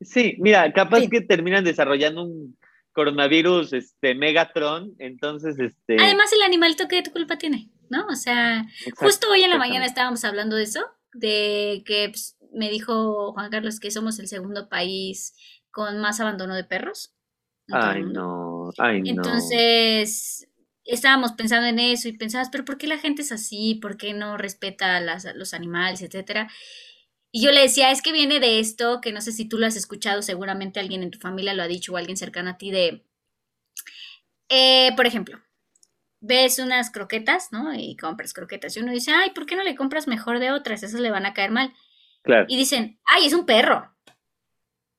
Sí, 0.00 0.36
mira, 0.38 0.72
capaz 0.72 1.08
que 1.10 1.20
terminan 1.20 1.64
desarrollando 1.64 2.24
un 2.24 2.58
coronavirus, 2.92 3.72
este, 3.74 4.14
Megatron, 4.14 4.94
entonces, 4.98 5.58
este... 5.58 5.96
Además, 6.00 6.32
el 6.32 6.42
animalito, 6.42 6.88
¿qué 6.88 7.02
culpa 7.04 7.36
tiene? 7.38 7.70
¿No? 7.88 8.06
O 8.06 8.16
sea, 8.16 8.66
justo 8.96 9.30
hoy 9.30 9.42
en 9.42 9.50
la 9.50 9.58
mañana 9.58 9.86
estábamos 9.86 10.24
hablando 10.24 10.56
de 10.56 10.64
eso, 10.64 10.80
de 11.12 11.82
que 11.86 12.08
pues, 12.10 12.36
me 12.52 12.70
dijo 12.70 13.32
Juan 13.32 13.50
Carlos 13.50 13.80
que 13.80 13.90
somos 13.90 14.18
el 14.18 14.28
segundo 14.28 14.68
país 14.68 15.34
con 15.70 15.98
más 16.00 16.20
abandono 16.20 16.54
de 16.54 16.64
perros. 16.64 17.14
Ay, 17.72 18.02
no, 18.02 18.70
ay, 18.78 19.02
no. 19.02 19.10
Entonces, 19.10 20.48
estábamos 20.90 21.32
pensando 21.32 21.66
en 21.66 21.78
eso 21.78 22.08
y 22.08 22.12
pensabas, 22.16 22.50
pero 22.50 22.64
¿por 22.64 22.78
qué 22.78 22.86
la 22.86 22.98
gente 22.98 23.22
es 23.22 23.32
así? 23.32 23.76
¿Por 23.80 23.96
qué 23.96 24.12
no 24.12 24.36
respeta 24.36 24.96
a 24.96 25.34
los 25.34 25.54
animales, 25.54 26.02
etcétera? 26.02 26.50
Y 27.32 27.42
yo 27.42 27.52
le 27.52 27.60
decía, 27.60 27.92
es 27.92 28.02
que 28.02 28.12
viene 28.12 28.40
de 28.40 28.58
esto, 28.58 29.00
que 29.00 29.12
no 29.12 29.20
sé 29.20 29.32
si 29.32 29.48
tú 29.48 29.58
lo 29.58 29.66
has 29.66 29.76
escuchado, 29.76 30.20
seguramente 30.20 30.80
alguien 30.80 31.02
en 31.02 31.12
tu 31.12 31.20
familia 31.20 31.54
lo 31.54 31.62
ha 31.62 31.68
dicho 31.68 31.92
o 31.92 31.96
alguien 31.96 32.16
cercano 32.16 32.50
a 32.50 32.58
ti 32.58 32.72
de, 32.72 33.04
eh, 34.48 34.90
por 34.96 35.06
ejemplo, 35.06 35.40
ves 36.20 36.58
unas 36.58 36.90
croquetas, 36.90 37.52
¿no? 37.52 37.72
Y 37.72 37.96
compras 37.96 38.34
croquetas 38.34 38.76
y 38.76 38.80
uno 38.80 38.92
dice, 38.92 39.12
ay, 39.12 39.30
¿por 39.30 39.46
qué 39.46 39.54
no 39.54 39.62
le 39.62 39.76
compras 39.76 40.08
mejor 40.08 40.40
de 40.40 40.50
otras? 40.50 40.82
Esas 40.82 41.00
le 41.00 41.10
van 41.10 41.24
a 41.24 41.34
caer 41.34 41.52
mal. 41.52 41.72
Claro. 42.22 42.46
Y 42.48 42.56
dicen, 42.56 42.98
ay, 43.04 43.26
es 43.26 43.32
un 43.32 43.46
perro. 43.46 43.94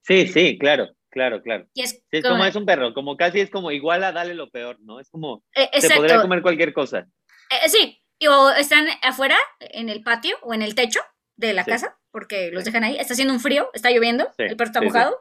Sí, 0.03 0.25
sí, 0.27 0.57
claro, 0.57 0.95
claro, 1.11 1.41
claro. 1.41 1.67
es, 1.75 2.01
como, 2.23 2.45
es 2.45 2.55
un 2.55 2.65
perro, 2.65 2.93
como 2.93 3.17
casi 3.17 3.39
es 3.39 3.49
como 3.49 3.71
igual 3.71 4.03
a 4.03 4.11
dale 4.11 4.33
lo 4.33 4.49
peor, 4.49 4.79
¿no? 4.79 4.99
Es 4.99 5.09
como, 5.09 5.43
eh, 5.53 5.69
se 5.79 5.95
podría 5.95 6.21
comer 6.21 6.41
cualquier 6.41 6.73
cosa. 6.73 7.07
Eh, 7.49 7.69
sí, 7.69 8.01
o 8.27 8.49
están 8.51 8.87
afuera, 9.01 9.37
en 9.59 9.89
el 9.89 10.03
patio 10.03 10.37
o 10.41 10.53
en 10.53 10.61
el 10.61 10.75
techo 10.75 11.01
de 11.35 11.53
la 11.53 11.65
casa, 11.65 11.99
porque 12.11 12.51
los 12.51 12.65
dejan 12.65 12.83
ahí, 12.83 12.97
está 12.97 13.13
haciendo 13.13 13.33
un 13.33 13.39
frío, 13.39 13.69
está 13.73 13.91
lloviendo, 13.91 14.31
el 14.37 14.55
perro 14.55 14.69
está 14.69 14.81
mojado, 14.81 15.17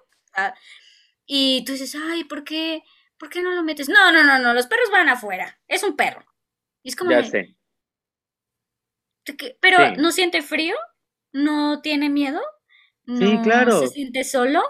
y 1.27 1.65
tú 1.65 1.73
dices, 1.73 1.95
ay, 1.95 2.25
¿por 2.25 2.45
qué, 2.45 2.83
¿por 3.19 3.29
qué 3.29 3.43
no 3.43 3.53
lo 3.53 3.63
metes? 3.63 3.89
No, 3.89 4.13
no, 4.13 4.25
no, 4.25 4.39
no, 4.39 4.55
los 4.55 4.67
perros 4.67 4.91
van 4.91 5.09
afuera, 5.09 5.61
es 5.69 5.83
un 5.83 5.97
perro. 5.97 6.25
Y 6.83 6.89
es 6.89 6.97
como... 6.97 7.11
Ya 7.11 7.23
sé. 7.25 7.57
Pero 9.61 9.97
no 9.97 10.13
siente 10.13 10.43
frío, 10.43 10.75
no 11.33 11.83
tiene 11.83 12.09
miedo, 12.09 12.41
no 13.05 13.43
claro. 13.43 13.81
se 13.81 13.89
siente 13.89 14.25
solo, 14.25 14.63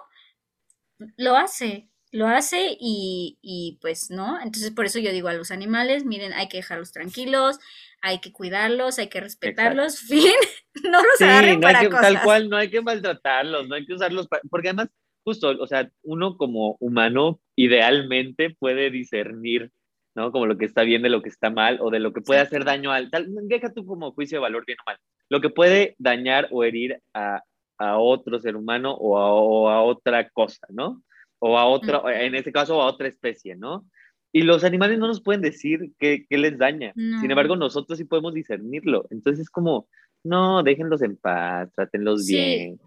lo 1.16 1.36
hace. 1.36 1.88
lo 2.12 2.26
hace 2.26 2.76
y, 2.80 3.38
y, 3.42 3.78
pues 3.80 4.10
no. 4.10 4.40
Entonces 4.40 4.70
por 4.72 4.86
eso 4.86 4.98
yo 4.98 5.12
digo 5.12 5.28
a 5.28 5.34
los 5.34 5.50
animales, 5.50 6.04
miren, 6.04 6.32
hay 6.32 6.48
que 6.48 6.58
dejarlos 6.58 6.92
tranquilos, 6.92 7.58
hay 8.02 8.20
que 8.20 8.32
cuidarlos, 8.32 8.98
hay 8.98 9.08
que 9.08 9.20
respetarlos, 9.20 10.00
fin, 10.00 10.32
no 10.84 11.02
los 11.02 11.20
agarren 11.20 11.60
para 11.60 11.84
cosas. 11.84 12.00
Tal 12.00 12.22
cual, 12.22 12.48
no 12.48 12.56
hay 12.56 12.70
que 12.70 12.80
maltratarlos, 12.80 13.68
no 13.68 13.74
hay 13.74 13.86
que 13.86 13.94
usarlos, 13.94 14.28
porque 14.50 14.68
además, 14.68 14.88
justo, 15.24 15.48
o 15.48 15.66
sea, 15.66 15.90
uno 16.02 16.36
como 16.36 16.76
humano 16.80 17.40
idealmente 17.56 18.50
puede 18.58 18.90
discernir, 18.90 19.70
¿no? 20.14 20.32
Como 20.32 20.46
lo 20.46 20.56
que 20.56 20.64
está 20.64 20.82
bien 20.82 21.02
de 21.02 21.10
lo 21.10 21.22
que 21.22 21.28
está 21.28 21.50
mal 21.50 21.78
o 21.80 21.90
de 21.90 22.00
lo 22.00 22.12
que 22.12 22.22
puede 22.22 22.40
hacer 22.40 22.64
daño 22.64 22.90
al, 22.90 23.10
tal, 23.10 23.28
deja 23.42 23.72
tú 23.72 23.84
como 23.84 24.12
juicio 24.12 24.38
de 24.38 24.42
valor 24.42 24.64
bien 24.66 24.78
o 24.80 24.90
mal, 24.90 24.98
lo 25.28 25.40
que 25.40 25.50
puede 25.50 25.94
dañar 25.98 26.48
o 26.50 26.64
herir 26.64 27.00
a, 27.14 27.42
a 27.80 27.98
otro 27.98 28.38
ser 28.38 28.56
humano 28.56 28.94
o 28.94 29.18
a, 29.18 29.32
o 29.32 29.68
a 29.68 29.82
otra 29.82 30.28
cosa, 30.30 30.66
¿no? 30.70 31.02
o 31.40 31.58
a 31.58 31.66
otra, 31.66 32.02
en 32.24 32.34
este 32.34 32.52
caso 32.52 32.80
a 32.80 32.86
otra 32.86 33.08
especie, 33.08 33.56
¿no? 33.56 33.86
Y 34.32 34.42
los 34.42 34.62
animales 34.62 34.98
no 34.98 35.08
nos 35.08 35.20
pueden 35.20 35.40
decir 35.40 35.92
qué, 35.98 36.24
qué 36.28 36.38
les 36.38 36.56
daña. 36.56 36.92
Sin 36.94 37.28
embargo, 37.28 37.56
nosotros 37.56 37.98
sí 37.98 38.04
podemos 38.04 38.32
discernirlo. 38.32 39.08
Entonces 39.10 39.40
es 39.40 39.50
como, 39.50 39.88
no, 40.22 40.62
déjenlos 40.62 41.02
en 41.02 41.16
paz, 41.16 41.68
trátenlos 41.74 42.26
bien. 42.28 42.78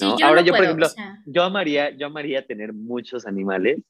¿no? 0.00 0.16
Ahora 0.24 0.40
yo, 0.40 0.52
por 0.54 0.64
ejemplo, 0.64 0.88
yo, 1.24 1.44
amaría, 1.44 1.90
yo 1.90 2.06
amaría 2.08 2.44
tener 2.44 2.72
muchos 2.72 3.26
animales, 3.26 3.80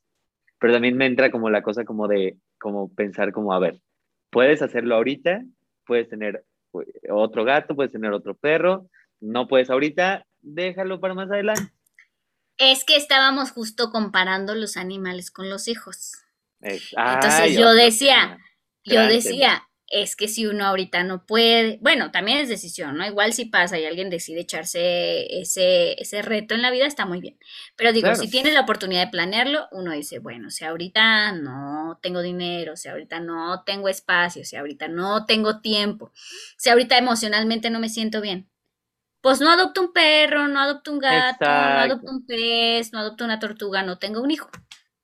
pero 0.58 0.74
también 0.74 0.98
me 0.98 1.06
entra 1.06 1.30
como 1.30 1.48
la 1.48 1.62
cosa 1.62 1.84
como 1.86 2.08
de, 2.08 2.36
como 2.58 2.92
pensar 2.92 3.32
como, 3.32 3.54
a 3.54 3.58
ver, 3.58 3.80
puedes 4.28 4.60
hacerlo 4.60 4.96
ahorita, 4.96 5.44
puedes 5.86 6.10
tener 6.10 6.44
pues, 6.72 6.88
otro 7.08 7.44
gato, 7.44 7.74
puedes 7.74 7.92
tener 7.92 8.12
otro 8.12 8.34
perro, 8.34 8.86
no 9.20 9.48
puedes 9.48 9.70
ahorita, 9.70 10.26
déjalo 10.42 11.00
para 11.00 11.14
más 11.14 11.30
adelante. 11.30 11.72
Es 12.56 12.84
que 12.84 12.96
estábamos 12.96 13.52
justo 13.52 13.90
comparando 13.90 14.54
los 14.54 14.76
animales 14.76 15.30
con 15.30 15.48
los 15.48 15.68
hijos. 15.68 16.12
Entonces 16.60 17.56
yo 17.56 17.72
decía, 17.72 18.38
yo 18.84 19.06
decía, 19.06 19.68
es 19.90 20.16
que 20.16 20.28
si 20.28 20.46
uno 20.46 20.66
ahorita 20.66 21.02
no 21.02 21.24
puede, 21.24 21.78
bueno, 21.80 22.10
también 22.10 22.38
es 22.38 22.48
decisión, 22.48 22.96
¿no? 22.96 23.06
Igual 23.06 23.32
si 23.32 23.46
pasa 23.46 23.78
y 23.78 23.86
alguien 23.86 24.10
decide 24.10 24.40
echarse 24.40 25.40
ese, 25.40 26.00
ese 26.00 26.20
reto 26.20 26.54
en 26.54 26.62
la 26.62 26.70
vida, 26.70 26.86
está 26.86 27.06
muy 27.06 27.20
bien. 27.20 27.38
Pero 27.74 27.92
digo, 27.92 28.14
si 28.14 28.28
tiene 28.28 28.52
la 28.52 28.60
oportunidad 28.60 29.06
de 29.06 29.10
planearlo, 29.10 29.66
uno 29.72 29.92
dice, 29.92 30.18
bueno, 30.18 30.50
si 30.50 30.64
ahorita 30.64 31.32
no 31.32 31.98
tengo 32.02 32.20
dinero, 32.20 32.76
si 32.76 32.88
ahorita 32.88 33.20
no 33.20 33.62
tengo 33.64 33.88
espacio, 33.88 34.44
si 34.44 34.56
ahorita 34.56 34.88
no 34.88 35.24
tengo 35.24 35.60
tiempo, 35.60 36.12
si 36.58 36.68
ahorita 36.68 36.98
emocionalmente 36.98 37.70
no 37.70 37.80
me 37.80 37.88
siento 37.88 38.20
bien, 38.20 38.50
pues 39.20 39.40
no 39.40 39.50
adopto 39.50 39.82
un 39.82 39.92
perro, 39.92 40.48
no 40.48 40.60
adopto 40.60 40.92
un 40.92 40.98
gato, 40.98 41.44
no 41.44 41.50
adopto 41.50 42.10
un 42.10 42.26
pez, 42.26 42.92
no 42.92 43.00
adopto 43.00 43.24
una 43.24 43.38
tortuga, 43.38 43.82
no 43.82 43.98
tengo 43.98 44.22
un 44.22 44.30
hijo. 44.30 44.48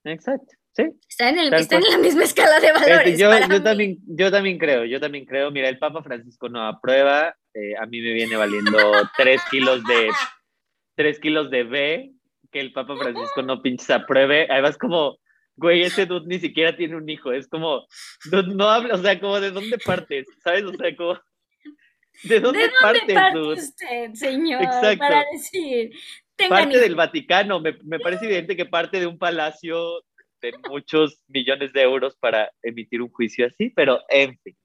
Exacto. 0.04 0.54
Sí. 0.72 0.84
Está 1.08 1.28
en, 1.28 1.38
el, 1.38 1.54
está 1.54 1.76
en 1.76 1.84
la 1.84 1.98
misma 1.98 2.24
escala 2.24 2.58
de 2.58 2.66
este, 2.66 2.80
valores. 2.80 3.18
yo, 3.18 3.30
yo 3.48 3.62
también, 3.62 3.98
yo 4.06 4.30
también 4.32 4.58
creo, 4.58 4.84
yo 4.84 4.98
también 4.98 5.24
creo. 5.24 5.52
Mira, 5.52 5.68
el 5.68 5.78
Papa 5.78 6.02
Francisco 6.02 6.48
no 6.48 6.66
aprueba. 6.66 7.36
Eh, 7.54 7.76
a 7.80 7.86
mí 7.86 8.00
me 8.00 8.12
viene 8.12 8.34
valiendo 8.34 8.76
tres 9.16 9.40
kilos 9.50 9.84
de 9.84 10.10
tres 10.96 11.20
kilos 11.20 11.50
de 11.50 11.64
B, 11.64 12.12
que 12.50 12.60
el 12.60 12.72
Papa 12.72 12.96
Francisco 12.96 13.42
no 13.42 13.62
pinches 13.62 13.90
apruebe. 13.90 14.48
Además, 14.50 14.76
como, 14.76 15.18
güey, 15.56 15.82
ese 15.82 16.06
dude 16.06 16.26
ni 16.26 16.40
siquiera 16.40 16.76
tiene 16.76 16.96
un 16.96 17.08
hijo. 17.08 17.32
Es 17.32 17.48
como, 17.48 17.86
no 18.32 18.68
habla, 18.68 18.94
o 18.94 18.98
sea, 18.98 19.20
como 19.20 19.40
de 19.40 19.52
dónde 19.52 19.78
partes, 19.78 20.26
¿sabes? 20.42 20.64
O 20.64 20.72
sea, 20.72 20.94
como 20.96 21.20
¿De 22.22 22.40
dónde, 22.40 22.70
parte, 22.80 23.14
usted, 23.38 24.12
señor? 24.14 24.62
Exacto. 24.62 24.98
Para 24.98 25.24
decir. 25.32 25.90
Parte 26.48 26.78
del 26.78 26.94
Vaticano. 26.94 27.60
Me, 27.60 27.76
me 27.84 27.98
parece 27.98 28.24
evidente 28.26 28.56
que 28.56 28.66
parte 28.66 29.00
de 29.00 29.06
un 29.06 29.18
palacio 29.18 30.02
de 30.40 30.52
muchos 30.68 31.20
millones 31.28 31.72
de 31.72 31.82
euros 31.82 32.16
para 32.16 32.50
emitir 32.62 33.02
un 33.02 33.10
juicio 33.10 33.46
así, 33.46 33.70
pero 33.70 34.00
en 34.08 34.38
fin, 34.38 34.56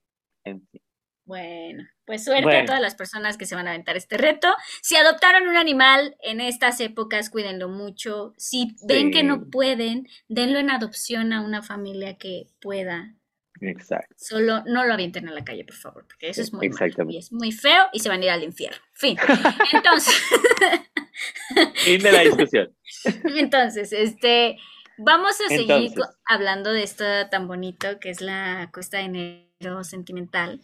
en 0.43 0.67
fin. 0.67 0.81
Bueno, 1.29 1.87
pues 2.05 2.25
suerte 2.25 2.57
a 2.57 2.65
todas 2.65 2.81
las 2.81 2.95
personas 2.95 3.37
que 3.37 3.45
se 3.45 3.53
van 3.53 3.67
a 3.67 3.69
aventar 3.69 3.95
este 3.95 4.17
reto. 4.17 4.47
Si 4.81 4.95
adoptaron 4.95 5.47
un 5.47 5.57
animal 5.57 6.17
en 6.21 6.41
estas 6.41 6.81
épocas, 6.81 7.29
cuídenlo 7.29 7.69
mucho. 7.69 8.33
Si 8.35 8.75
ven 8.87 9.11
que 9.11 9.21
no 9.21 9.47
pueden, 9.51 10.07
denlo 10.27 10.57
en 10.57 10.71
adopción 10.71 11.31
a 11.31 11.41
una 11.41 11.61
familia 11.61 12.17
que 12.17 12.47
pueda 12.59 13.13
Exacto. 13.61 14.15
Solo 14.17 14.63
no 14.65 14.85
lo 14.85 14.93
avienten 14.93 15.27
a 15.27 15.31
la 15.31 15.43
calle, 15.43 15.65
por 15.65 15.75
favor, 15.75 16.05
porque 16.07 16.29
eso 16.29 16.41
es 16.41 16.53
muy 16.53 16.69
malo 16.69 17.09
y 17.09 17.17
es 17.17 17.31
muy 17.31 17.51
feo 17.51 17.85
y 17.93 17.99
se 17.99 18.09
van 18.09 18.21
a 18.21 18.25
ir 18.25 18.31
al 18.31 18.43
infierno. 18.43 18.77
Fin. 18.93 19.17
Entonces. 19.73 20.15
fin 21.75 22.01
de 22.01 22.11
la 22.11 22.21
discusión. 22.21 22.75
Entonces, 23.35 23.91
este. 23.93 24.57
Vamos 25.01 25.37
a 25.39 25.47
seguir 25.47 25.93
hablando 26.25 26.73
de 26.73 26.83
esto 26.83 27.05
tan 27.31 27.47
bonito 27.47 28.01
que 28.01 28.09
es 28.09 28.19
la 28.19 28.69
cuesta 28.73 28.97
de 28.97 29.05
enero 29.05 29.85
sentimental. 29.85 30.59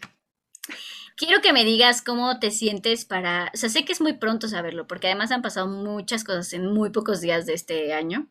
Quiero 1.16 1.42
que 1.42 1.54
me 1.54 1.64
digas 1.64 2.02
cómo 2.02 2.38
te 2.40 2.52
sientes 2.52 3.06
para, 3.06 3.50
o 3.54 3.58
sea, 3.58 3.70
sé 3.70 3.86
que 3.86 3.94
es 3.94 4.02
muy 4.02 4.14
pronto 4.14 4.50
saberlo, 4.50 4.88
porque 4.88 5.08
además 5.08 5.32
han 5.32 5.42
pasado 5.42 5.68
muchas 5.68 6.26
cosas 6.26 6.52
en 6.52 6.68
muy 6.68 6.90
pocos 6.90 7.22
días 7.22 7.46
de 7.46 7.54
este 7.54 7.94
año. 7.94 8.28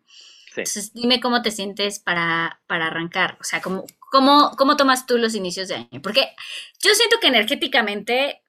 Entonces, 0.51 0.93
dime 0.93 1.21
cómo 1.21 1.41
te 1.41 1.51
sientes 1.51 1.99
para, 1.99 2.61
para 2.67 2.89
arrancar, 2.89 3.39
o 3.41 3.45
sea, 3.45 3.63
cómo, 3.63 3.87
cómo, 4.15 4.53
cómo 4.57 4.77
tomas 4.77 5.07
tú 5.07 5.19
los 5.19 5.35
inicios 5.35 5.67
de 5.67 5.75
año. 5.75 6.01
Porque 6.01 6.29
yo 6.81 6.95
siento 6.95 7.17
que 7.21 7.27
energéticamente, 7.27 8.43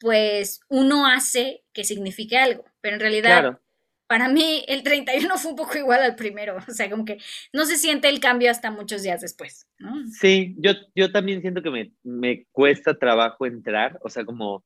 pues 0.00 0.60
uno 0.68 1.06
hace 1.06 1.62
que 1.72 1.84
signifique 1.84 2.36
algo, 2.36 2.64
pero 2.80 2.96
en 2.96 3.00
realidad, 3.00 3.60
para 4.08 4.28
mí 4.28 4.64
el 4.66 4.82
31 4.82 5.38
fue 5.38 5.52
un 5.52 5.56
poco 5.56 5.78
igual 5.78 6.02
al 6.02 6.16
primero, 6.16 6.56
o 6.68 6.72
sea, 6.72 6.90
como 6.90 7.04
que 7.04 7.18
no 7.52 7.64
se 7.64 7.76
siente 7.76 8.08
el 8.08 8.18
cambio 8.18 8.50
hasta 8.50 8.72
muchos 8.72 9.04
días 9.04 9.20
después, 9.20 9.68
¿no? 9.78 10.04
Sí, 10.08 10.56
yo, 10.58 10.72
yo 10.96 11.12
también 11.12 11.42
siento 11.42 11.62
que 11.62 11.70
me, 11.70 11.92
me 12.02 12.46
cuesta 12.50 12.98
trabajo 12.98 13.46
entrar, 13.46 14.00
o 14.02 14.08
sea, 14.08 14.24
como, 14.24 14.64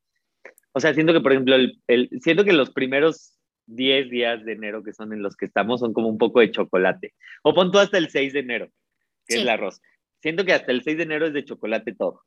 o 0.72 0.80
sea, 0.80 0.94
siento 0.94 1.12
que, 1.12 1.20
por 1.20 1.32
ejemplo, 1.32 1.56
el, 1.56 1.78
el, 1.88 2.08
siento 2.22 2.46
que 2.46 2.54
los 2.54 2.70
primeros 2.70 3.36
10 3.66 4.08
días 4.08 4.44
de 4.46 4.52
enero 4.52 4.82
que 4.82 4.94
son 4.94 5.12
en 5.12 5.22
los 5.22 5.36
que 5.36 5.44
estamos 5.44 5.80
son 5.80 5.92
como 5.92 6.08
un 6.08 6.18
poco 6.18 6.40
de 6.40 6.50
chocolate. 6.50 7.12
O 7.42 7.54
pon 7.54 7.70
tú 7.70 7.78
hasta 7.78 7.98
el 7.98 8.08
6 8.08 8.32
de 8.32 8.40
enero, 8.40 8.70
que 9.26 9.36
es 9.36 9.42
el 9.42 9.48
arroz. 9.48 9.80
Siento 10.20 10.44
que 10.44 10.52
hasta 10.52 10.72
el 10.72 10.82
6 10.82 10.96
de 10.96 11.02
enero 11.02 11.26
es 11.26 11.32
de 11.32 11.44
chocolate 11.44 11.94
todo. 11.94 12.22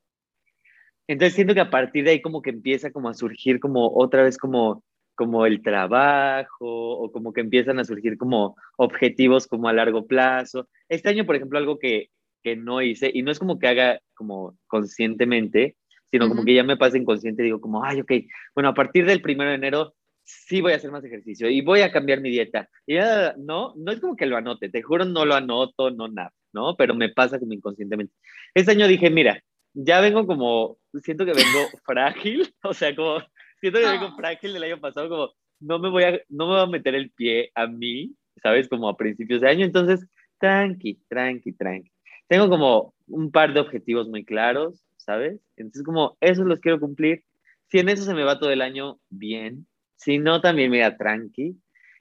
Entonces 1.07 1.35
siento 1.35 1.53
que 1.53 1.61
a 1.61 1.69
partir 1.69 2.03
de 2.03 2.11
ahí 2.11 2.21
como 2.21 2.41
que 2.41 2.49
empieza 2.49 2.91
como 2.91 3.09
a 3.09 3.13
surgir 3.13 3.59
como 3.59 3.91
otra 3.95 4.23
vez 4.23 4.37
como 4.37 4.83
como 5.17 5.47
el 5.47 5.63
trabajo 5.63 6.47
o 6.61 7.11
como 7.11 7.33
que 7.33 7.41
empiezan 7.41 7.79
a 7.79 7.83
surgir 7.83 8.17
como 8.17 8.55
objetivos 8.77 9.47
como 9.47 9.67
a 9.67 9.73
largo 9.73 10.05
plazo. 10.05 10.69
Este 10.87 11.09
año, 11.09 11.25
por 11.25 11.35
ejemplo, 11.35 11.57
algo 11.57 11.79
que, 11.79 12.11
que 12.43 12.55
no 12.55 12.83
hice, 12.83 13.09
y 13.11 13.23
no 13.23 13.31
es 13.31 13.39
como 13.39 13.57
que 13.57 13.67
haga 13.67 13.99
como 14.13 14.57
conscientemente, 14.67 15.75
sino 16.11 16.29
como 16.29 16.45
que 16.45 16.53
ya 16.53 16.63
me 16.63 16.77
pasa 16.77 16.97
inconsciente, 16.97 17.41
digo 17.41 17.59
como, 17.59 17.83
ay, 17.83 18.01
ok, 18.01 18.11
bueno, 18.53 18.69
a 18.69 18.73
partir 18.75 19.05
del 19.05 19.21
primero 19.21 19.49
de 19.49 19.55
enero 19.55 19.95
sí 20.23 20.61
voy 20.61 20.73
a 20.73 20.75
hacer 20.75 20.91
más 20.91 21.03
ejercicio 21.03 21.49
y 21.49 21.61
voy 21.61 21.81
a 21.81 21.91
cambiar 21.91 22.21
mi 22.21 22.29
dieta. 22.29 22.69
Y 22.85 22.93
ya, 22.95 23.33
no, 23.37 23.73
no 23.75 23.91
es 23.91 23.99
como 23.99 24.15
que 24.15 24.27
lo 24.27 24.37
anote, 24.37 24.69
te 24.69 24.83
juro, 24.83 25.03
no 25.03 25.25
lo 25.25 25.33
anoto, 25.33 25.89
no 25.89 26.09
nada, 26.09 26.31
¿no? 26.53 26.75
Pero 26.75 26.95
me 26.95 27.09
pasa 27.09 27.39
como 27.39 27.53
inconscientemente. 27.53 28.13
Este 28.53 28.71
año 28.71 28.87
dije, 28.87 29.09
mira, 29.09 29.41
ya 29.73 30.01
vengo 30.01 30.25
como, 30.25 30.77
siento 31.01 31.25
que 31.25 31.33
vengo 31.33 31.67
frágil, 31.85 32.53
o 32.63 32.73
sea, 32.73 32.95
como, 32.95 33.19
siento 33.59 33.79
que 33.79 33.85
vengo 33.85 34.07
ah. 34.07 34.15
frágil 34.17 34.53
del 34.53 34.63
año 34.63 34.79
pasado, 34.79 35.09
como, 35.09 35.33
no 35.59 35.79
me 35.79 35.89
voy 35.89 36.03
a, 36.03 36.11
no 36.29 36.47
me 36.47 36.53
voy 36.53 36.61
a 36.61 36.67
meter 36.67 36.95
el 36.95 37.11
pie 37.11 37.51
a 37.55 37.67
mí, 37.67 38.15
¿sabes? 38.41 38.67
Como 38.67 38.89
a 38.89 38.97
principios 38.97 39.41
de 39.41 39.49
año, 39.49 39.65
entonces, 39.65 40.07
tranqui, 40.39 40.99
tranqui, 41.07 41.53
tranqui. 41.53 41.91
Tengo 42.27 42.49
como 42.49 42.93
un 43.07 43.31
par 43.31 43.53
de 43.53 43.59
objetivos 43.59 44.07
muy 44.07 44.25
claros, 44.25 44.83
¿sabes? 44.97 45.39
Entonces, 45.55 45.83
como, 45.83 46.17
esos 46.21 46.45
los 46.45 46.59
quiero 46.59 46.79
cumplir. 46.79 47.23
Si 47.69 47.79
en 47.79 47.89
eso 47.89 48.03
se 48.03 48.13
me 48.13 48.23
va 48.23 48.39
todo 48.39 48.51
el 48.51 48.61
año, 48.61 48.99
bien, 49.09 49.67
si 49.95 50.19
no, 50.19 50.41
también 50.41 50.71
me 50.71 50.79
da 50.79 50.97
tranqui. 50.97 51.57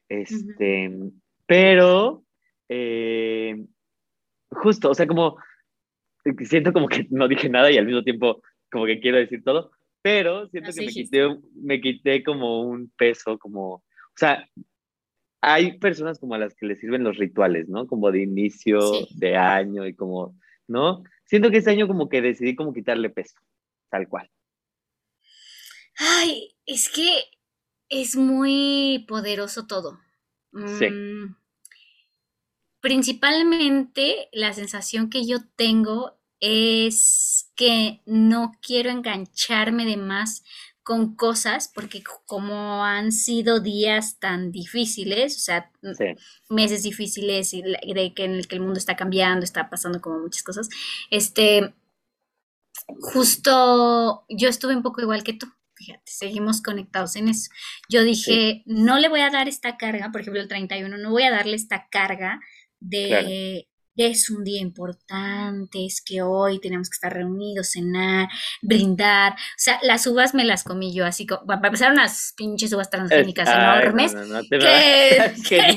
Este, 0.09 0.90
pero, 1.47 2.24
eh, 2.68 3.64
justo, 4.62 4.90
o 4.90 4.94
sea, 4.94 5.07
como, 5.07 5.36
siento 6.44 6.72
como 6.72 6.88
que 6.88 7.07
no 7.11 7.28
dije 7.28 7.48
nada 7.48 7.70
y 7.70 7.78
al 7.78 7.86
mismo 7.86 8.02
tiempo 8.02 8.42
como 8.70 8.86
que 8.86 9.00
quiero 9.00 9.18
decir 9.18 9.42
todo, 9.44 9.70
pero 10.02 10.48
siento 10.48 10.70
que 10.72 10.86
me 10.86 10.92
quité, 10.92 11.38
me 11.54 11.80
quité 11.80 12.22
como 12.22 12.62
un 12.62 12.90
peso, 12.96 13.38
como, 13.38 13.74
o 13.74 13.82
sea, 14.16 14.48
hay 15.40 15.78
personas 15.78 16.18
como 16.18 16.34
a 16.34 16.38
las 16.38 16.54
que 16.54 16.66
les 16.66 16.80
sirven 16.80 17.04
los 17.04 17.16
rituales, 17.16 17.68
¿no? 17.68 17.86
Como 17.86 18.11
de 18.11 18.22
inicio 18.22 18.80
de 19.11 19.36
año 19.36 19.86
y 19.86 19.94
como, 19.94 20.38
¿no? 20.66 21.04
Siento 21.24 21.50
que 21.50 21.59
este 21.59 21.70
año 21.70 21.86
como 21.86 22.09
que 22.09 22.22
decidí 22.22 22.57
como 22.57 22.72
quitarle 22.72 23.11
peso, 23.11 23.38
tal 23.90 24.09
cual. 24.09 24.30
Ay, 25.98 26.57
es 26.66 26.88
que 26.88 27.24
es 27.88 28.16
muy 28.16 29.04
poderoso 29.09 29.66
todo. 29.66 29.98
Sí. 30.78 30.90
Mm, 30.90 31.36
principalmente 32.87 34.28
la 34.30 34.53
sensación 34.53 35.11
que 35.11 35.26
yo 35.26 35.39
tengo 35.57 36.20
es 36.39 37.51
que 37.57 38.01
no 38.07 38.53
quiero 38.62 38.91
engancharme 38.91 39.84
de 39.84 39.97
más 39.97 40.45
con 40.84 41.16
cosas, 41.16 41.68
porque 41.74 42.05
como 42.26 42.84
han 42.84 43.11
sido 43.11 43.59
días 43.59 44.20
tan 44.20 44.53
difíciles, 44.53 45.34
o 45.34 45.41
sea, 45.41 45.72
meses 46.49 46.84
difíciles 46.84 47.53
y 47.55 47.62
de 47.62 48.14
que 48.14 48.22
en 48.22 48.37
el 48.37 48.47
que 48.47 48.55
el 48.55 48.62
mundo 48.62 48.78
está 48.78 48.95
cambiando, 48.95 49.43
está 49.43 49.68
pasando 49.68 50.01
como 50.01 50.20
muchas 50.20 50.45
cosas, 50.45 50.68
este, 51.11 51.74
justo 53.01 54.24
yo 54.28 54.49
estuve 54.49 54.76
un 54.76 54.84
poco 54.84 55.01
igual 55.01 55.24
que 55.24 55.32
tú. 55.32 55.49
Fíjate, 55.74 56.05
seguimos 56.07 56.62
conectados 56.62 57.16
en 57.16 57.28
eso. 57.28 57.51
Yo 57.89 58.05
dije, 58.05 58.62
no 58.64 59.01
le 59.01 59.09
voy 59.09 59.22
a 59.22 59.30
dar 59.30 59.49
esta 59.49 59.76
carga, 59.76 60.12
por 60.12 60.20
ejemplo, 60.20 60.41
el 60.41 60.47
31, 60.47 60.97
no 60.99 61.11
voy 61.11 61.24
a 61.24 61.32
darle 61.32 61.57
esta 61.57 61.89
carga 61.91 62.41
de, 62.81 63.66
es 63.97 64.29
un 64.29 64.45
día 64.45 64.61
importante, 64.61 65.87
es 65.87 66.03
que 66.03 66.20
hoy 66.20 66.61
tenemos 66.61 66.91
que 66.91 66.95
estar 66.95 67.12
reunidos, 67.12 67.72
cenar, 67.72 68.29
brindar. 68.61 69.33
O 69.33 69.37
sea, 69.57 69.79
las 69.83 70.07
uvas 70.07 70.35
me 70.35 70.45
las 70.45 70.64
comí 70.64 70.95
yo 70.95 71.07
así, 71.07 71.27
como, 71.27 71.47
para 71.47 71.68
empezar 71.68 71.93
unas 71.93 72.35
pinches 72.37 72.72
uvas 72.72 72.91
transgénicas 72.91 73.49
enormes. 73.49 74.14
que, 75.49 75.77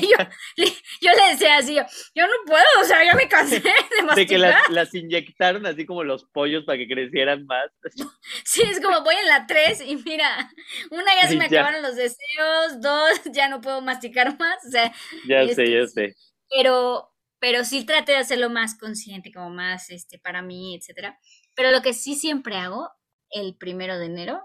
yo, 1.00 1.10
le 1.12 1.30
decía 1.30 1.56
así, 1.56 1.74
yo, 1.74 2.26
no 2.26 2.32
puedo, 2.46 2.64
o 2.82 2.84
sea, 2.84 3.02
ya 3.04 3.14
me 3.14 3.26
cansé 3.26 3.56
de 3.60 4.02
masticar. 4.02 4.16
De 4.16 4.26
que 4.26 4.38
las, 4.38 4.94
inyectaron 4.94 5.64
así 5.64 5.86
como 5.86 6.04
los 6.04 6.24
pollos 6.24 6.64
para 6.64 6.78
que 6.78 6.88
crecieran 6.88 7.46
más. 7.46 7.70
Sí, 8.44 8.62
es 8.62 8.80
como 8.80 9.02
voy 9.02 9.14
en 9.14 9.28
la 9.28 9.46
3 9.46 9.82
y 9.86 9.96
mira, 9.96 10.50
una 10.90 11.14
ya 11.20 11.28
se 11.28 11.36
me 11.36 11.44
acabaron 11.44 11.82
los 11.82 11.96
deseos, 11.96 12.80
dos, 12.80 13.20
ya 13.32 13.48
no 13.48 13.60
puedo 13.60 13.80
masticar 13.80 14.36
más. 14.38 14.56
O 14.66 14.70
sea, 14.70 14.92
ya 15.26 15.46
sé, 15.54 15.70
ya 15.70 15.86
sé. 15.86 16.16
Pero, 16.50 17.14
pero 17.38 17.64
sí 17.64 17.84
traté 17.84 18.12
de 18.12 18.18
hacerlo 18.18 18.50
más 18.50 18.78
consciente, 18.78 19.32
como 19.32 19.50
más 19.50 19.90
este, 19.90 20.18
para 20.18 20.42
mí, 20.42 20.76
etcétera. 20.76 21.18
Pero 21.54 21.70
lo 21.70 21.82
que 21.82 21.92
sí 21.92 22.14
siempre 22.14 22.56
hago, 22.56 22.90
el 23.30 23.56
primero 23.56 23.98
de 23.98 24.06
enero, 24.06 24.42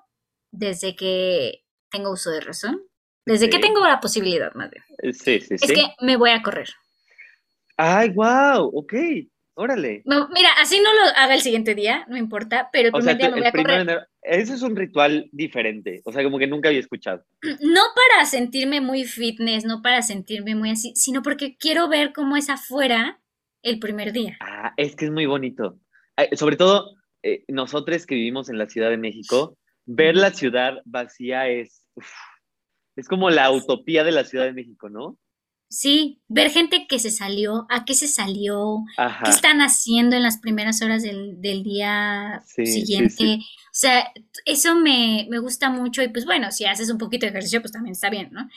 desde 0.51 0.95
que 0.95 1.65
tengo 1.89 2.11
uso 2.11 2.29
de 2.29 2.41
razón, 2.41 2.81
desde 3.25 3.49
que 3.49 3.59
tengo 3.59 3.79
la 3.79 3.99
posibilidad, 3.99 4.53
más 4.53 4.69
bien. 4.69 4.83
Eh, 4.99 5.13
sí, 5.13 5.39
sí, 5.41 5.57
sí. 5.57 5.65
Es 5.65 5.71
que 5.71 6.05
me 6.05 6.15
voy 6.15 6.29
a 6.29 6.43
correr. 6.43 6.69
Ay, 7.77 8.09
wow, 8.09 8.71
ok. 8.73 8.93
Órale. 9.57 10.03
mira, 10.05 10.49
así 10.59 10.81
no 10.81 10.93
lo 10.93 11.01
haga 11.15 11.33
el 11.33 11.39
siguiente 11.39 11.75
día, 11.75 12.05
no 12.09 12.17
importa, 12.17 12.69
pero 12.73 12.87
el 12.87 12.93
primer 12.93 13.17
día 13.17 13.29
me 13.29 13.39
voy 13.39 13.47
a 13.47 13.51
correr. 13.53 14.07
ese 14.21 14.53
es 14.53 14.61
un 14.61 14.75
ritual 14.75 15.29
diferente, 15.31 16.01
o 16.03 16.11
sea, 16.11 16.23
como 16.23 16.37
que 16.37 16.47
nunca 16.47 16.69
había 16.69 16.81
escuchado. 16.81 17.23
No 17.61 17.81
para 17.95 18.25
sentirme 18.25 18.81
muy 18.81 19.05
fitness, 19.05 19.63
no 19.63 19.81
para 19.81 20.01
sentirme 20.01 20.55
muy 20.55 20.71
así, 20.71 20.93
sino 20.95 21.21
porque 21.21 21.55
quiero 21.57 21.87
ver 21.87 22.11
cómo 22.13 22.35
es 22.35 22.49
afuera 22.49 23.21
el 23.61 23.79
primer 23.79 24.11
día. 24.11 24.37
Ah, 24.41 24.73
es 24.75 24.95
que 24.95 25.05
es 25.05 25.11
muy 25.11 25.25
bonito. 25.25 25.79
Sobre 26.33 26.57
todo, 26.57 26.95
eh, 27.23 27.43
nosotros 27.47 28.05
que 28.05 28.15
vivimos 28.15 28.49
en 28.49 28.57
la 28.57 28.67
Ciudad 28.67 28.89
de 28.89 28.97
México, 28.97 29.57
ver 29.85 30.15
la 30.15 30.31
ciudad 30.31 30.81
vacía 30.85 31.47
es, 31.47 31.87
es 32.95 33.07
como 33.07 33.29
la 33.29 33.51
utopía 33.51 34.03
de 34.03 34.11
la 34.11 34.25
Ciudad 34.25 34.45
de 34.45 34.53
México, 34.53 34.89
¿no? 34.89 35.17
Sí, 35.67 36.21
ver 36.27 36.51
gente 36.51 36.85
que 36.87 36.99
se 36.99 37.09
salió, 37.09 37.65
a 37.69 37.85
qué 37.85 37.95
se 37.95 38.07
salió, 38.07 38.83
qué 39.23 39.31
están 39.31 39.61
haciendo 39.61 40.15
en 40.15 40.23
las 40.23 40.37
primeras 40.37 40.81
horas 40.81 41.03
del, 41.03 41.63
día 41.63 42.41
siguiente. 42.45 43.39
O 43.39 43.77
sea, 43.77 44.11
eso 44.45 44.75
me, 44.75 45.27
gusta 45.39 45.69
mucho 45.69 46.03
y 46.03 46.07
pues 46.09 46.25
bueno, 46.25 46.51
si 46.51 46.65
haces 46.65 46.89
un 46.89 46.97
poquito 46.97 47.25
de 47.25 47.31
ejercicio, 47.31 47.61
pues 47.61 47.71
también 47.71 47.93
está 47.93 48.09
bien, 48.09 48.29
¿no? 48.31 48.47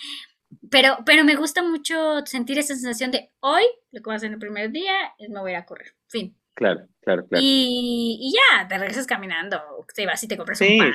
Pero, 0.70 0.98
pero 1.04 1.24
me 1.24 1.34
gusta 1.34 1.62
mucho 1.62 2.24
sentir 2.26 2.58
esa 2.58 2.74
sensación 2.74 3.10
de 3.10 3.30
hoy, 3.40 3.64
lo 3.90 4.00
que 4.00 4.04
voy 4.04 4.14
a 4.14 4.16
hacer 4.16 4.28
en 4.28 4.34
el 4.34 4.38
primer 4.38 4.70
día 4.70 4.92
es 5.18 5.28
me 5.30 5.40
voy 5.40 5.54
a 5.54 5.64
correr, 5.64 5.94
fin. 6.08 6.36
Claro, 6.54 6.88
claro, 7.02 7.26
claro. 7.26 7.42
Y, 7.44 8.34
ya, 8.34 8.66
te 8.66 8.76
regresas 8.78 9.06
caminando, 9.06 9.60
te 9.94 10.06
vas 10.06 10.22
y 10.24 10.28
te 10.28 10.36
compras 10.36 10.60
un 10.60 10.78
pan, 10.78 10.92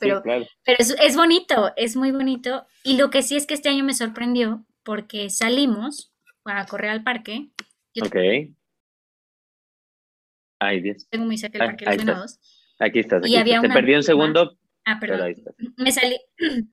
pero, 0.00 0.22
pero 0.24 0.76
es, 0.78 0.94
es 1.00 1.16
bonito, 1.16 1.72
es 1.76 1.94
muy 1.94 2.10
bonito. 2.10 2.66
Y 2.82 2.96
lo 2.96 3.08
que 3.08 3.22
sí 3.22 3.36
es 3.36 3.46
que 3.46 3.54
este 3.54 3.68
año 3.68 3.84
me 3.84 3.94
sorprendió 3.94 4.64
porque 4.88 5.28
salimos 5.28 6.14
para 6.42 6.64
correr 6.64 6.90
al 6.90 7.04
parque. 7.04 7.50
ok. 8.00 8.16
Ay, 10.58 10.80
Dios. 10.80 11.06
Tengo 11.10 11.26
muy 11.26 11.36
cerca 11.36 11.58
el 11.58 11.66
parque 11.66 11.84
de 11.84 11.90
los 11.90 12.06
venados. 12.06 12.40
Aquí 12.78 13.00
estás. 13.00 13.22
Aquí 13.22 13.34
y 13.34 13.36
había 13.36 13.60
Te 13.60 13.68
perdí 13.68 13.96
un 13.96 14.02
segundo. 14.02 14.58
Ah, 14.86 14.96
perdón. 14.98 15.34
Me 15.76 15.92
salí, 15.92 16.18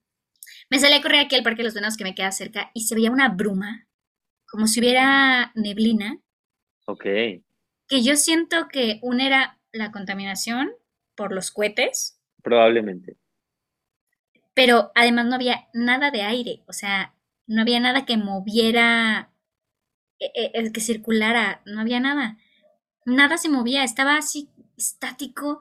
me 0.70 0.78
salí 0.78 0.94
a 0.94 1.02
correr 1.02 1.26
aquí 1.26 1.36
al 1.36 1.42
parque 1.42 1.58
de 1.58 1.64
los 1.64 1.74
venados 1.74 1.98
que 1.98 2.04
me 2.04 2.14
queda 2.14 2.32
cerca 2.32 2.70
y 2.72 2.84
se 2.84 2.94
veía 2.94 3.10
una 3.10 3.28
bruma, 3.28 3.86
como 4.46 4.66
si 4.66 4.80
hubiera 4.80 5.52
neblina. 5.54 6.18
Ok. 6.86 7.04
Que 7.04 8.02
yo 8.02 8.16
siento 8.16 8.68
que 8.68 8.98
una 9.02 9.26
era 9.26 9.60
la 9.72 9.92
contaminación 9.92 10.72
por 11.16 11.34
los 11.34 11.50
cohetes. 11.50 12.18
Probablemente. 12.42 13.18
Pero 14.54 14.90
además 14.94 15.26
no 15.26 15.34
había 15.34 15.68
nada 15.74 16.10
de 16.10 16.22
aire, 16.22 16.62
o 16.66 16.72
sea, 16.72 17.12
no 17.46 17.62
había 17.62 17.80
nada 17.80 18.04
que 18.04 18.16
moviera, 18.16 19.30
e, 20.18 20.26
e, 20.34 20.50
el 20.54 20.72
que 20.72 20.80
circulara, 20.80 21.62
no 21.64 21.80
había 21.80 22.00
nada. 22.00 22.38
Nada 23.04 23.38
se 23.38 23.48
movía, 23.48 23.84
estaba 23.84 24.16
así 24.16 24.48
estático 24.76 25.60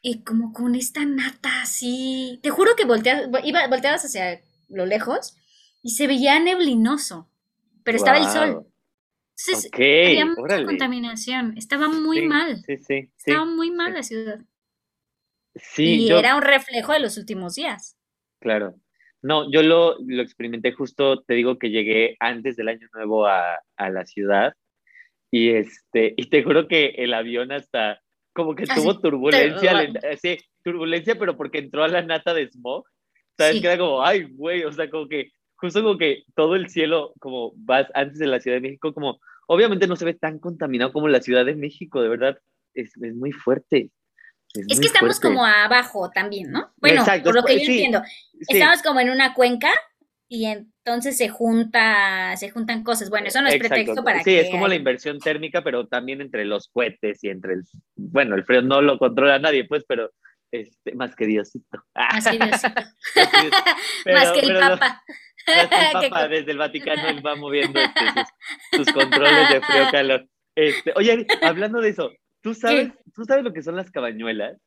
y 0.00 0.20
como 0.22 0.52
con 0.52 0.74
esta 0.74 1.04
nata 1.04 1.62
así. 1.62 2.38
Te 2.42 2.50
juro 2.50 2.76
que 2.76 2.84
volteabas, 2.84 3.44
iba, 3.44 3.66
volteabas 3.66 4.04
hacia 4.04 4.40
lo 4.68 4.86
lejos 4.86 5.36
y 5.82 5.90
se 5.90 6.06
veía 6.06 6.38
neblinoso, 6.40 7.28
pero 7.84 7.96
estaba 7.98 8.18
el 8.18 8.24
sol. 8.24 8.66
Entonces, 9.36 9.70
había 9.72 10.26
mucha 10.26 10.64
contaminación, 10.64 11.54
estaba 11.56 11.88
muy 11.88 12.26
mal. 12.26 12.62
Sí, 12.66 12.76
sí, 12.76 13.10
estaba 13.16 13.44
muy 13.44 13.70
mal 13.70 13.94
la 13.94 14.02
ciudad. 14.02 14.40
Sí, 15.54 16.06
y 16.06 16.10
era 16.10 16.36
un 16.36 16.42
reflejo 16.42 16.92
de 16.92 17.00
los 17.00 17.16
últimos 17.16 17.54
días. 17.54 17.96
Claro. 18.40 18.74
No, 19.22 19.50
yo 19.50 19.62
lo, 19.62 19.96
lo, 20.06 20.22
experimenté 20.22 20.72
justo, 20.72 21.22
te 21.22 21.34
digo 21.34 21.58
que 21.58 21.70
llegué 21.70 22.16
antes 22.20 22.56
del 22.56 22.68
año 22.68 22.86
nuevo 22.94 23.26
a, 23.26 23.60
a, 23.76 23.90
la 23.90 24.06
ciudad 24.06 24.54
y, 25.30 25.50
este, 25.50 26.14
y 26.16 26.28
te 26.28 26.42
juro 26.44 26.68
que 26.68 26.94
el 26.98 27.12
avión 27.12 27.50
hasta 27.50 28.00
como 28.32 28.54
que 28.54 28.66
tuvo 28.66 29.00
turbulencia, 29.00 29.90
sí, 30.22 30.38
turbulencia, 30.62 31.18
pero 31.18 31.36
porque 31.36 31.58
entró 31.58 31.82
a 31.82 31.88
la 31.88 32.02
nata 32.02 32.32
de 32.32 32.48
smog, 32.48 32.84
¿sabes? 33.36 33.60
Que 33.60 33.66
era 33.66 33.78
como, 33.78 34.04
ay, 34.04 34.28
güey, 34.30 34.62
o 34.62 34.70
sea, 34.70 34.88
como 34.88 35.08
que 35.08 35.32
justo 35.56 35.82
como 35.82 35.98
que 35.98 36.22
todo 36.36 36.54
el 36.54 36.68
cielo, 36.68 37.12
como 37.18 37.52
vas 37.56 37.88
antes 37.94 38.18
de 38.18 38.26
la 38.28 38.38
Ciudad 38.38 38.58
de 38.58 38.60
México, 38.62 38.94
como 38.94 39.18
obviamente 39.48 39.88
no 39.88 39.96
se 39.96 40.04
ve 40.04 40.14
tan 40.14 40.38
contaminado 40.38 40.92
como 40.92 41.08
la 41.08 41.20
Ciudad 41.20 41.44
de 41.44 41.56
México, 41.56 42.00
de 42.00 42.08
verdad, 42.08 42.38
es, 42.74 42.96
es 43.02 43.14
muy 43.14 43.32
fuerte. 43.32 43.90
Es, 44.54 44.80
que 44.80 44.86
estamos 44.86 45.20
como 45.20 45.44
abajo 45.44 46.10
también, 46.10 46.50
¿no? 46.50 46.72
Bueno, 46.76 47.04
por 47.22 47.34
lo 47.34 47.44
que 47.44 47.54
yo 47.54 47.70
entiendo. 47.70 48.02
Estamos 48.48 48.82
como 48.82 49.00
en 49.00 49.10
una 49.10 49.34
cuenca 49.34 49.70
y 50.28 50.46
entonces 50.46 51.16
se 51.16 51.28
junta, 51.28 52.36
se 52.36 52.50
juntan 52.50 52.82
cosas. 52.82 53.10
Bueno, 53.10 53.28
eso 53.28 53.42
no 53.42 53.48
es 53.48 53.58
pretexto 53.58 54.02
para 54.02 54.22
sí, 54.22 54.36
es 54.36 54.50
como 54.50 54.68
la 54.68 54.74
inversión 54.74 55.18
térmica, 55.18 55.62
pero 55.62 55.86
también 55.86 56.20
entre 56.20 56.44
los 56.44 56.68
cohetes 56.68 57.22
y 57.24 57.28
entre 57.28 57.54
el, 57.54 57.64
bueno, 57.96 58.36
el 58.36 58.44
frío 58.44 58.62
no 58.62 58.80
lo 58.80 58.98
controla 58.98 59.38
nadie, 59.38 59.64
pues, 59.64 59.84
pero 59.86 60.10
este, 60.50 60.94
más 60.94 61.14
que 61.14 61.26
Diosito. 61.26 61.84
Más 61.94 62.26
que 62.26 62.38
Diosito. 62.38 62.82
más 64.12 64.32
que 64.32 64.40
el 64.40 64.58
Papa. 64.58 65.02
el 65.46 65.68
Papa 65.68 66.28
desde 66.28 66.52
el 66.52 66.58
Vaticano 66.58 67.08
él 67.08 67.24
va 67.24 67.36
moviendo 67.36 67.80
este, 67.80 68.04
sus, 68.72 68.92
controles 68.92 69.50
de 69.50 69.60
frío-calor. 69.60 70.26
Este, 70.54 70.92
oye, 70.96 71.26
hablando 71.42 71.80
de 71.80 71.90
eso, 71.90 72.10
¿Tú 72.40 72.54
sabes, 72.54 72.92
¿Tú 73.18 73.24
sabes 73.24 73.42
lo 73.42 73.52
que 73.52 73.64
son 73.64 73.74
las 73.74 73.90
cabañuelas? 73.90 74.60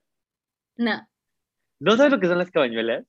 No. 0.75 1.07
¿No 1.79 1.95
sabes 1.95 2.11
lo 2.11 2.19
que 2.19 2.27
son 2.27 2.37
las 2.37 2.51
cabañuelas? 2.51 3.05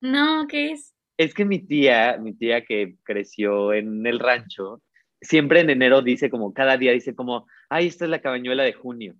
No, 0.00 0.46
¿qué 0.48 0.72
es? 0.72 0.94
Es 1.18 1.34
que 1.34 1.44
mi 1.44 1.58
tía, 1.58 2.16
mi 2.16 2.32
tía 2.32 2.64
que 2.64 2.96
creció 3.02 3.74
en 3.74 4.06
el 4.06 4.18
rancho, 4.18 4.80
siempre 5.20 5.60
en 5.60 5.68
enero 5.68 6.00
dice 6.00 6.30
como, 6.30 6.54
cada 6.54 6.78
día 6.78 6.92
dice 6.92 7.14
como, 7.14 7.46
ay, 7.68 7.88
esta 7.88 8.06
es 8.06 8.10
la 8.10 8.22
cabañuela 8.22 8.62
de 8.62 8.72
junio. 8.72 9.16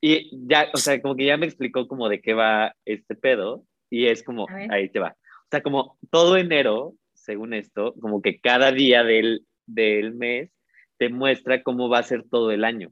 Y 0.00 0.28
ya, 0.48 0.70
o 0.74 0.76
sea, 0.76 1.00
como 1.00 1.14
que 1.14 1.26
ya 1.26 1.36
me 1.36 1.46
explicó 1.46 1.86
como 1.86 2.08
de 2.08 2.20
qué 2.20 2.34
va 2.34 2.74
este 2.84 3.14
pedo, 3.14 3.64
y 3.88 4.06
es 4.06 4.24
como, 4.24 4.48
ahí 4.70 4.88
te 4.88 4.98
va. 4.98 5.16
O 5.20 5.48
sea, 5.52 5.62
como 5.62 5.96
todo 6.10 6.36
enero, 6.36 6.94
según 7.14 7.54
esto, 7.54 7.94
como 8.00 8.20
que 8.22 8.40
cada 8.40 8.72
día 8.72 9.04
del, 9.04 9.46
del 9.66 10.14
mes 10.14 10.50
te 10.98 11.10
muestra 11.10 11.62
cómo 11.62 11.88
va 11.88 12.00
a 12.00 12.02
ser 12.02 12.24
todo 12.28 12.50
el 12.50 12.64
año 12.64 12.90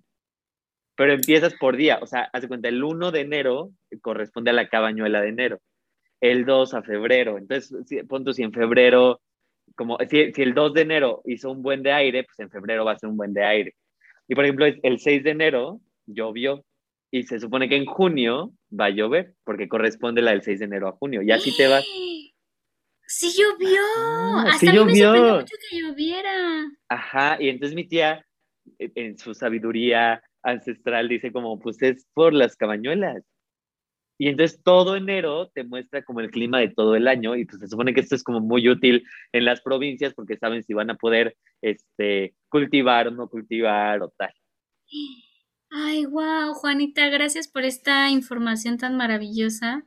pero 0.96 1.12
empiezas 1.12 1.54
por 1.54 1.76
día, 1.76 1.98
o 2.00 2.06
sea, 2.06 2.28
hace 2.32 2.48
cuenta, 2.48 2.68
el 2.68 2.82
1 2.82 3.10
de 3.10 3.20
enero 3.20 3.70
corresponde 4.00 4.50
a 4.50 4.54
la 4.54 4.68
cabañuela 4.68 5.20
de 5.20 5.28
enero, 5.28 5.60
el 6.20 6.44
2 6.44 6.74
a 6.74 6.82
febrero, 6.82 7.38
entonces, 7.38 7.74
si, 7.86 8.02
punto, 8.04 8.32
si 8.32 8.42
en 8.42 8.52
febrero, 8.52 9.20
como 9.76 9.98
si, 10.08 10.32
si, 10.32 10.42
el 10.42 10.54
2 10.54 10.74
de 10.74 10.80
enero 10.82 11.22
hizo 11.24 11.50
un 11.50 11.62
buen 11.62 11.82
de 11.82 11.92
aire, 11.92 12.24
pues 12.24 12.38
en 12.38 12.50
febrero 12.50 12.84
va 12.84 12.92
a 12.92 12.98
ser 12.98 13.10
un 13.10 13.16
buen 13.16 13.32
de 13.32 13.44
aire. 13.44 13.74
Y 14.28 14.34
por 14.34 14.44
ejemplo, 14.44 14.66
el 14.66 14.98
6 14.98 15.24
de 15.24 15.30
enero 15.30 15.80
llovió 16.06 16.64
y 17.10 17.24
se 17.24 17.38
supone 17.38 17.68
que 17.68 17.76
en 17.76 17.86
junio 17.86 18.52
va 18.68 18.86
a 18.86 18.90
llover, 18.90 19.34
porque 19.44 19.68
corresponde 19.68 20.22
la 20.22 20.32
del 20.32 20.42
6 20.42 20.60
de 20.60 20.64
enero 20.64 20.88
a 20.88 20.92
junio, 20.92 21.22
y 21.22 21.30
así 21.30 21.56
te 21.56 21.68
vas. 21.68 21.84
Sí 23.06 23.30
llovió, 23.38 23.80
hasta 24.46 24.58
sí 24.58 24.66
llovió. 24.72 25.12
me 25.12 25.32
mucho 25.34 25.54
que 25.70 25.78
lloviera. 25.78 26.64
Ajá, 26.88 27.36
y 27.38 27.50
entonces 27.50 27.76
mi 27.76 27.86
tía, 27.86 28.26
en 28.78 29.18
su 29.18 29.34
sabiduría 29.34 30.22
ancestral 30.44 31.08
dice 31.08 31.32
como, 31.32 31.58
pues 31.58 31.82
es 31.82 32.06
por 32.14 32.32
las 32.32 32.56
cabañuelas. 32.56 33.24
Y 34.16 34.28
entonces 34.28 34.62
todo 34.62 34.94
enero 34.94 35.50
te 35.54 35.64
muestra 35.64 36.04
como 36.04 36.20
el 36.20 36.30
clima 36.30 36.60
de 36.60 36.68
todo 36.68 36.94
el 36.94 37.08
año 37.08 37.34
y 37.34 37.46
pues 37.46 37.58
se 37.58 37.66
supone 37.66 37.92
que 37.92 38.00
esto 38.00 38.14
es 38.14 38.22
como 38.22 38.40
muy 38.40 38.68
útil 38.68 39.04
en 39.32 39.44
las 39.44 39.60
provincias 39.60 40.14
porque 40.14 40.36
saben 40.36 40.62
si 40.62 40.72
van 40.72 40.90
a 40.90 40.94
poder 40.94 41.36
este, 41.60 42.34
cultivar 42.48 43.08
o 43.08 43.10
no 43.10 43.28
cultivar 43.28 44.02
o 44.02 44.12
tal. 44.16 44.32
Ay, 45.70 46.04
wow, 46.06 46.54
Juanita, 46.54 47.08
gracias 47.08 47.48
por 47.48 47.64
esta 47.64 48.08
información 48.10 48.78
tan 48.78 48.96
maravillosa. 48.96 49.84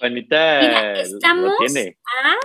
Juanita, 0.00 0.60
Mira, 0.60 1.00
estamos 1.00 1.52
a, 1.60 2.36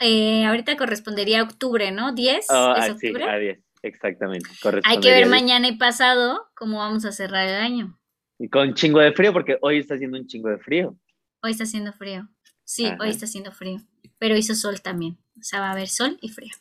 eh, 0.00 0.44
ahorita 0.44 0.76
correspondería 0.76 1.40
a 1.40 1.44
octubre, 1.44 1.90
¿no? 1.90 2.14
¿10? 2.14 2.38
¿Es 2.40 2.46
ah, 2.50 2.88
octubre? 2.90 3.24
Sí, 3.24 3.30
a 3.30 3.38
10, 3.38 3.64
exactamente. 3.82 4.48
Hay 4.84 5.00
que 5.00 5.10
ver 5.10 5.28
mañana 5.28 5.68
y 5.68 5.76
pasado 5.76 6.48
cómo 6.54 6.78
vamos 6.78 7.04
a 7.04 7.12
cerrar 7.12 7.46
el 7.48 7.56
año. 7.56 7.98
Y 8.38 8.48
con 8.48 8.74
chingo 8.74 9.00
de 9.00 9.12
frío, 9.12 9.32
porque 9.32 9.58
hoy 9.60 9.78
está 9.78 9.94
haciendo 9.94 10.18
un 10.18 10.26
chingo 10.26 10.48
de 10.48 10.58
frío. 10.58 10.96
Hoy 11.42 11.50
está 11.50 11.64
haciendo 11.64 11.92
frío. 11.92 12.28
Sí, 12.64 12.90
hoy 13.00 13.10
está 13.10 13.26
haciendo 13.26 13.50
frío. 13.52 13.78
Pero 14.18 14.36
hizo 14.36 14.54
sol 14.54 14.80
también. 14.80 15.18
O 15.38 15.42
sea, 15.42 15.60
va 15.60 15.68
a 15.68 15.72
haber 15.72 15.88
sol 15.88 16.18
y 16.20 16.28
frío. 16.28 16.52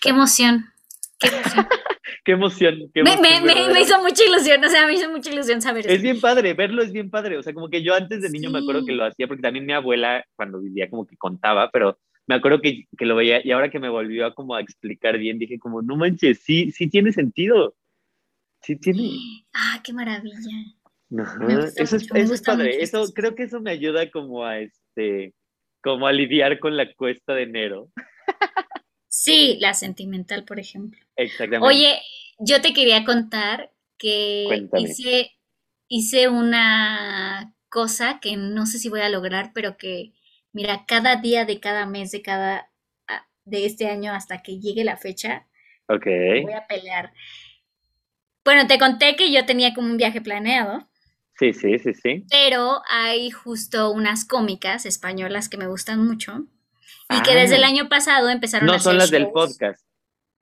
Qué 0.00 0.10
emoción. 0.10 0.66
Qué 1.18 1.28
emoción. 1.28 1.66
qué 2.24 2.32
emoción. 2.32 2.78
me, 3.74 3.80
hizo 3.80 4.00
mucha 4.00 4.24
ilusión, 4.24 4.64
o 4.64 4.68
sea, 4.68 4.86
me 4.86 4.94
hizo 4.94 5.10
mucha 5.10 5.30
ilusión 5.30 5.60
saber 5.62 5.90
Es 5.90 6.02
bien 6.02 6.20
padre, 6.20 6.54
verlo 6.54 6.82
es 6.82 6.92
bien 6.92 7.10
padre. 7.10 7.38
O 7.38 7.42
sea, 7.42 7.52
como 7.52 7.68
que 7.68 7.82
yo 7.82 7.94
antes 7.94 8.22
de 8.22 8.30
niño 8.30 8.50
me 8.50 8.60
acuerdo 8.60 8.84
que 8.84 8.92
lo 8.92 9.04
hacía, 9.04 9.26
porque 9.26 9.42
también 9.42 9.66
mi 9.66 9.72
abuela 9.72 10.24
cuando 10.36 10.60
vivía 10.60 10.88
como 10.88 11.06
que 11.06 11.16
contaba, 11.16 11.70
pero 11.70 11.98
me 12.26 12.34
acuerdo 12.36 12.60
que, 12.60 12.84
que, 12.96 13.06
lo 13.06 13.16
veía 13.16 13.44
y 13.44 13.50
ahora 13.50 13.70
que 13.70 13.78
me 13.78 13.88
volvió 13.88 14.26
a 14.26 14.34
como 14.34 14.54
a 14.54 14.60
explicar 14.60 15.18
bien, 15.18 15.38
dije 15.38 15.58
como, 15.58 15.82
no 15.82 15.96
manches, 15.96 16.40
sí, 16.40 16.70
sí 16.70 16.88
tiene 16.88 17.12
sentido. 17.12 17.74
Sí 18.62 18.76
tiene. 18.76 19.10
Ah, 19.52 19.80
qué 19.84 19.92
maravilla. 19.92 20.38
Eso, 21.76 21.96
es, 21.96 22.42
padre. 22.42 22.82
Eso, 22.82 23.04
creo 23.14 23.34
que 23.34 23.44
eso 23.44 23.60
me 23.60 23.70
ayuda 23.70 24.10
como 24.10 24.44
a 24.44 24.58
este, 24.58 25.34
como 25.82 26.06
a 26.06 26.12
lidiar 26.12 26.58
con 26.58 26.76
la 26.76 26.92
cuesta 26.94 27.34
de 27.34 27.42
enero. 27.42 27.90
Sí, 29.08 29.58
la 29.60 29.74
sentimental, 29.74 30.44
por 30.44 30.58
ejemplo. 30.58 31.00
Exactamente. 31.14 31.66
Oye, 31.66 32.00
yo 32.40 32.60
te 32.60 32.72
quería 32.72 33.04
contar 33.04 33.70
que 33.96 34.66
hice, 34.76 35.30
hice 35.88 36.28
una 36.28 37.54
cosa 37.68 38.18
que 38.20 38.36
no 38.36 38.66
sé 38.66 38.78
si 38.78 38.88
voy 38.88 39.00
a 39.00 39.08
lograr, 39.08 39.52
pero 39.54 39.76
que, 39.76 40.12
mira, 40.54 40.84
cada 40.86 41.16
día 41.16 41.44
de 41.44 41.60
cada 41.60 41.84
mes 41.84 42.10
de 42.10 42.22
cada 42.22 42.70
ah, 43.06 43.26
de 43.44 43.66
este 43.66 43.88
año 43.88 44.14
hasta 44.14 44.42
que 44.42 44.58
llegue 44.58 44.84
la 44.84 44.96
fecha, 44.96 45.46
okay. 45.88 46.42
voy 46.42 46.54
a 46.54 46.66
pelear. 46.66 47.12
Bueno, 48.44 48.66
te 48.66 48.78
conté 48.78 49.16
que 49.16 49.30
yo 49.30 49.44
tenía 49.44 49.74
como 49.74 49.88
un 49.88 49.96
viaje 49.96 50.20
planeado. 50.20 50.88
Sí, 51.38 51.52
sí, 51.52 51.78
sí, 51.78 51.92
sí. 51.94 52.24
Pero 52.30 52.82
hay 52.88 53.30
justo 53.30 53.90
unas 53.90 54.24
cómicas 54.24 54.86
españolas 54.86 55.48
que 55.48 55.56
me 55.56 55.66
gustan 55.66 56.04
mucho 56.04 56.46
y 57.10 57.22
que 57.22 57.34
desde 57.34 57.56
el 57.56 57.64
ah. 57.64 57.68
año 57.68 57.88
pasado 57.88 58.28
empezaron 58.30 58.70
a 58.70 58.76
hacer 58.76 58.78
No 58.78 58.90
son 58.90 58.98
las 58.98 59.10
del 59.10 59.30
podcast. 59.30 59.84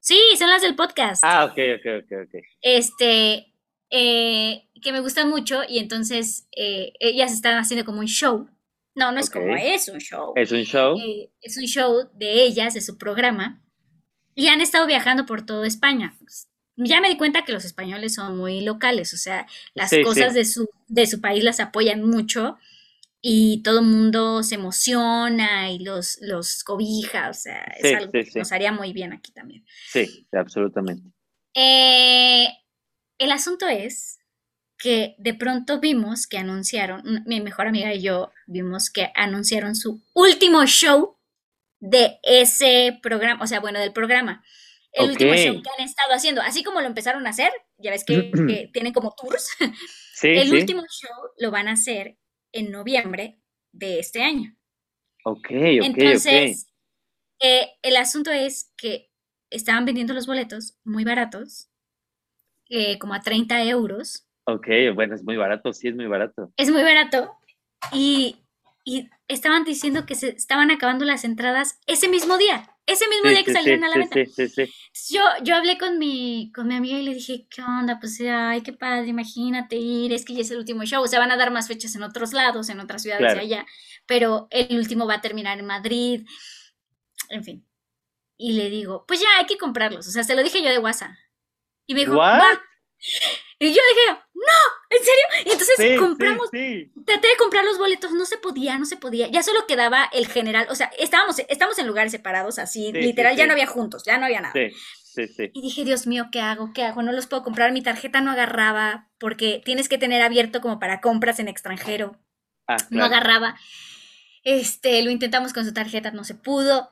Sí, 0.00 0.20
son 0.36 0.50
las 0.50 0.62
del 0.62 0.74
podcast. 0.74 1.22
Ah, 1.24 1.44
ok, 1.44 1.58
ok, 1.78 2.04
ok, 2.04 2.12
ok. 2.26 2.42
Este, 2.60 3.54
eh, 3.90 4.68
que 4.82 4.92
me 4.92 5.00
gustan 5.00 5.30
mucho 5.30 5.62
y 5.66 5.78
entonces 5.78 6.48
eh, 6.56 6.92
ellas 6.98 7.32
están 7.32 7.56
haciendo 7.56 7.86
como 7.86 8.00
un 8.00 8.06
show. 8.06 8.48
No, 8.95 9.12
no 9.12 9.20
es 9.20 9.30
como 9.30 9.57
es 9.57 9.88
un 9.88 9.99
show. 9.99 10.32
Es 10.36 10.53
un 10.53 10.62
show. 10.62 10.99
Eh, 10.99 11.30
es 11.40 11.57
un 11.57 11.64
show 11.64 12.11
de 12.14 12.45
ellas, 12.45 12.74
de 12.74 12.80
su 12.80 12.99
programa. 12.99 13.62
Y 14.34 14.49
han 14.49 14.61
estado 14.61 14.86
viajando 14.86 15.26
por 15.26 15.45
toda 15.45 15.66
España 15.66 16.16
ya 16.76 17.01
me 17.01 17.09
di 17.09 17.16
cuenta 17.16 17.45
que 17.45 17.53
los 17.53 17.64
españoles 17.64 18.14
son 18.14 18.36
muy 18.36 18.61
locales, 18.62 19.12
o 19.14 19.16
sea, 19.16 19.47
las 19.74 19.93
cosas 20.05 20.34
De, 20.34 20.45
su, 20.45 20.68
de 20.88 21.07
su 21.07 21.20
país 21.20 21.45
las 21.45 21.61
apoyan 21.61 22.03
mucho 22.03 22.59
y 23.20 23.62
todo 23.62 23.80
el 23.80 23.86
mundo 23.86 24.43
se 24.43 24.57
emociona 24.57 25.70
y 25.70 25.78
los, 25.78 26.18
los 26.22 26.64
cobija, 26.64 27.30
o 27.30 27.34
sea, 27.34 27.62
es 27.78 27.95
algo 27.95 28.11
que 28.11 28.26
nos 28.34 28.51
haría 28.53 28.72
muy 28.72 28.93
bien 28.93 29.12
aquí 29.12 29.32
también. 29.32 29.64
Sí, 29.90 30.26
absolutamente. 30.32 31.11
Eh, 31.55 32.49
el 33.18 33.30
asunto 33.30 33.68
es 33.68 34.18
que 34.83 35.14
de 35.18 35.33
pronto 35.33 35.78
vimos 35.78 36.26
que 36.26 36.39
anunciaron, 36.39 37.22
mi 37.24 37.41
mejor 37.41 37.68
amiga 37.68 37.95
y 37.95 38.03
yo 38.03 38.33
vimos 38.49 38.91
que 38.91 39.12
anunciaron 39.14 39.76
su 39.76 40.03
último 40.12 40.66
show 40.66 41.16
de 41.78 42.18
ese 42.24 42.99
programa, 43.01 43.45
o 43.45 43.47
sea, 43.47 43.61
bueno, 43.61 43.78
del 43.78 43.93
programa. 43.93 44.45
El 44.93 45.11
último 45.11 45.35
show 45.35 45.62
que 45.62 45.70
han 45.78 45.87
estado 45.87 46.12
haciendo, 46.12 46.43
así 46.43 46.64
como 46.64 46.80
lo 46.80 46.89
empezaron 46.89 47.26
a 47.28 47.30
hacer, 47.30 47.53
ya 47.78 47.93
ves 47.93 48.05
que, 48.05 48.33
tienen 48.72 48.93
como 48.93 49.14
tours, 49.14 49.51
el 50.22 50.53
último 50.53 50.83
show 50.83 51.30
lo 51.39 51.53
van 51.53 51.68
a 51.68 51.72
hacer 51.72 52.18
en 52.51 52.72
noviembre 52.72 53.41
de 53.70 54.01
este 54.01 54.22
año. 54.22 54.57
Ok, 55.24 55.47
ok, 55.51 55.85
Entonces, 55.85 56.66
eh, 57.41 57.68
el 57.83 57.97
asunto 57.97 58.33
es 58.33 58.72
que 58.76 59.12
estaban 59.49 59.85
vendiendo 59.85 60.12
los 60.12 60.26
boletos 60.26 60.76
muy 60.83 61.05
baratos, 61.05 61.70
eh, 62.68 62.99
como 62.99 63.14
a 63.14 63.20
30 63.20 63.62
euros. 63.64 64.26
Ok, 64.45 64.66
bueno, 64.95 65.14
es 65.14 65.22
muy 65.22 65.36
barato, 65.36 65.72
sí, 65.72 65.88
es 65.88 65.95
muy 65.95 66.07
barato. 66.07 66.53
Es 66.57 66.70
muy 66.70 66.82
barato. 66.82 67.36
Y, 67.93 68.36
y 68.84 69.09
estaban 69.28 69.64
diciendo 69.64 70.05
que 70.07 70.14
se 70.14 70.30
estaban 70.30 70.70
acabando 70.70 71.05
las 71.05 71.24
entradas 71.24 71.78
ese 71.86 72.09
mismo 72.09 72.38
día. 72.38 72.68
Ese 72.84 73.07
mismo 73.09 73.30
día 73.30 73.45
que 73.45 73.53
salieron 73.53 73.84
a 73.84 73.88
la 73.88 73.97
venta. 73.97 74.18
Yo, 75.09 75.20
yo 75.45 75.55
hablé 75.55 75.78
con 75.78 75.99
mi, 75.99 76.51
con 76.53 76.66
mi 76.66 76.74
amiga 76.74 76.99
y 76.99 77.05
le 77.05 77.14
dije, 77.14 77.47
¿qué 77.49 77.62
onda? 77.62 78.01
Pues, 78.01 78.20
ay, 78.20 78.62
qué 78.62 78.72
padre, 78.72 79.07
imagínate 79.07 79.76
ir, 79.76 80.12
es 80.12 80.24
que 80.24 80.34
ya 80.34 80.40
es 80.40 80.51
el 80.51 80.59
último 80.59 80.84
show. 80.84 81.01
O 81.03 81.07
sea, 81.07 81.20
van 81.20 81.30
a 81.30 81.36
dar 81.36 81.53
más 81.53 81.68
fechas 81.68 81.95
en 81.95 82.03
otros 82.03 82.32
lados, 82.32 82.68
en 82.70 82.80
otras 82.80 83.03
ciudades 83.03 83.34
de 83.34 83.40
allá, 83.40 83.66
pero 84.07 84.49
el 84.51 84.76
último 84.76 85.07
va 85.07 85.14
a 85.14 85.20
terminar 85.20 85.61
en 85.61 85.66
Madrid. 85.66 86.26
En 87.28 87.45
fin. 87.45 87.64
Y 88.36 88.55
le 88.55 88.68
digo, 88.68 89.05
pues 89.07 89.20
ya 89.20 89.28
hay 89.38 89.47
que 89.47 89.59
comprarlos. 89.59 90.09
O 90.09 90.11
sea, 90.11 90.24
se 90.24 90.34
lo 90.34 90.43
dije 90.43 90.61
yo 90.61 90.70
de 90.70 90.78
WhatsApp. 90.78 91.12
Y 91.86 91.95
me 91.95 92.01
dijo, 92.01 92.16
va. 92.16 92.61
Y 93.62 93.72
yo 93.72 93.80
dije, 93.94 94.20
no, 94.34 94.90
¿en 94.90 94.98
serio? 94.98 95.46
Y 95.46 95.50
entonces 95.52 96.00
compramos, 96.00 96.50
traté 96.50 97.28
de 97.28 97.36
comprar 97.38 97.64
los 97.64 97.78
boletos, 97.78 98.10
no 98.10 98.26
se 98.26 98.36
podía, 98.36 98.76
no 98.76 98.84
se 98.86 98.96
podía. 98.96 99.28
Ya 99.28 99.44
solo 99.44 99.66
quedaba 99.68 100.08
el 100.12 100.26
general, 100.26 100.66
o 100.68 100.74
sea, 100.74 100.90
estábamos, 100.98 101.38
estamos 101.48 101.78
en 101.78 101.86
lugares 101.86 102.10
separados, 102.10 102.58
así, 102.58 102.92
literal, 102.92 103.36
ya 103.36 103.46
no 103.46 103.52
había 103.52 103.68
juntos, 103.68 104.02
ya 104.04 104.18
no 104.18 104.26
había 104.26 104.40
nada. 104.40 104.52
Y 105.52 105.62
dije, 105.62 105.84
Dios 105.84 106.08
mío, 106.08 106.26
¿qué 106.32 106.40
hago? 106.40 106.72
¿Qué 106.74 106.82
hago? 106.82 107.02
No 107.02 107.12
los 107.12 107.28
puedo 107.28 107.44
comprar, 107.44 107.70
mi 107.70 107.82
tarjeta 107.82 108.20
no 108.20 108.32
agarraba, 108.32 109.10
porque 109.18 109.62
tienes 109.64 109.88
que 109.88 109.98
tener 109.98 110.22
abierto 110.22 110.60
como 110.60 110.80
para 110.80 111.00
compras 111.00 111.38
en 111.38 111.46
extranjero. 111.46 112.18
Ah, 112.66 112.78
no 112.90 113.04
agarraba. 113.04 113.56
Este, 114.42 115.02
lo 115.04 115.10
intentamos 115.10 115.52
con 115.52 115.64
su 115.64 115.72
tarjeta, 115.72 116.10
no 116.10 116.24
se 116.24 116.34
pudo. 116.34 116.90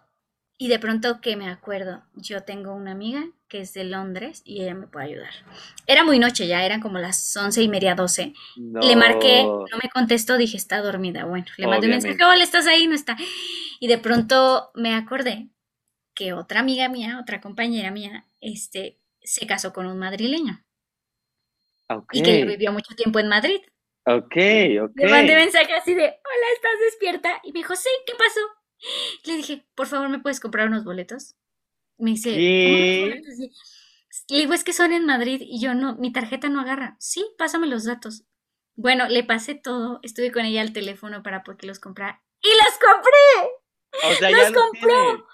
Y 0.63 0.69
de 0.69 0.79
pronto 0.79 1.23
que 1.23 1.37
me 1.37 1.49
acuerdo, 1.49 2.03
yo 2.13 2.43
tengo 2.43 2.75
una 2.75 2.93
amiga 2.93 3.25
que 3.49 3.63
es 3.63 3.73
de 3.73 3.85
Londres 3.85 4.43
y 4.45 4.61
ella 4.61 4.75
me 4.75 4.87
puede 4.87 5.07
ayudar. 5.07 5.31
Era 5.87 6.05
muy 6.05 6.19
noche 6.19 6.47
ya, 6.47 6.67
eran 6.67 6.83
como 6.83 6.99
las 6.99 7.35
once 7.35 7.63
y 7.63 7.69
media, 7.69 7.95
doce. 7.95 8.35
Le 8.57 8.95
marqué, 8.95 9.43
no 9.43 9.79
me 9.83 9.89
contestó, 9.89 10.37
dije, 10.37 10.59
está 10.59 10.83
dormida. 10.83 11.25
Bueno, 11.25 11.47
le 11.57 11.67
mandé 11.67 11.87
un 11.87 11.93
mensaje, 11.93 12.23
hola, 12.23 12.45
¿estás 12.45 12.67
ahí? 12.67 12.87
No 12.87 12.95
está. 12.95 13.17
Y 13.81 13.89
de 13.89 13.97
pronto 13.97 14.71
me 14.75 14.95
acordé 14.95 15.49
que 16.15 16.35
otra 16.35 16.61
amiga 16.61 16.91
mía, 16.91 17.19
otra 17.23 17.41
compañera 17.41 17.91
mía, 17.91 18.27
este, 18.43 18.99
se 19.23 19.47
casó 19.47 19.73
con 19.73 19.87
un 19.87 19.99
madrileño. 19.99 20.63
Y 22.13 22.23
que 22.23 22.45
vivió 22.45 22.71
mucho 22.71 22.95
tiempo 22.95 23.19
en 23.19 23.29
Madrid. 23.29 23.63
Ok, 24.05 24.37
ok. 24.83 24.93
Le 24.95 25.09
mandé 25.09 25.37
mensaje 25.37 25.73
así 25.73 25.95
de, 25.95 26.03
hola, 26.03 26.47
¿estás 26.55 26.81
despierta? 26.85 27.41
Y 27.45 27.53
me 27.53 27.61
dijo, 27.61 27.75
sí, 27.77 27.89
¿qué 28.07 28.13
pasó? 28.19 28.41
Le 29.25 29.37
dije, 29.37 29.67
por 29.75 29.87
favor, 29.87 30.09
¿me 30.09 30.19
puedes 30.19 30.41
comprar 30.41 30.69
unos 30.69 30.85
boletos? 30.85 31.37
Me 31.99 32.13
dice, 32.13 32.31
Le 32.31 33.23
digo, 34.29 34.55
es 34.55 34.65
que 34.65 34.73
son 34.73 34.93
en 34.93 35.05
Madrid 35.05 35.43
y 35.45 35.61
yo 35.61 35.75
no, 35.75 35.97
mi 35.97 36.13
tarjeta 36.13 36.49
no 36.49 36.61
agarra. 36.61 36.97
Sí, 36.99 37.25
pásame 37.37 37.67
los 37.67 37.85
datos. 37.85 38.25
Bueno, 38.75 39.09
le 39.09 39.25
pasé 39.25 39.55
todo, 39.55 40.01
estuve 40.03 40.33
con 40.33 40.45
ella 40.45 40.63
al 40.63 40.73
teléfono 40.73 41.23
para 41.23 41.43
porque 41.43 41.67
los 41.67 41.79
comprara. 41.79 42.23
¡Y 42.43 42.49
los 42.49 42.79
compré! 42.79 44.11
O 44.11 44.15
sea, 44.15 44.31
los 44.31 44.53
compró. 44.53 45.27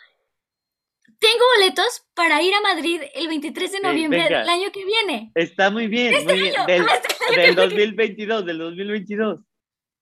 Tengo 1.18 1.44
boletos 1.56 2.04
para 2.14 2.42
ir 2.42 2.52
a 2.54 2.60
Madrid 2.60 3.00
el 3.14 3.28
23 3.28 3.72
de 3.72 3.80
noviembre 3.80 4.24
del 4.24 4.48
año 4.48 4.70
que 4.72 4.84
viene. 4.84 5.30
Está 5.34 5.70
muy 5.70 5.86
bien, 5.86 6.12
este 6.12 6.32
muy 6.32 6.42
bien. 6.42 6.54
Del, 6.66 6.82
este 7.30 7.40
del 7.40 7.54
2022, 7.54 8.44
del 8.44 8.58
2022. 8.58 9.40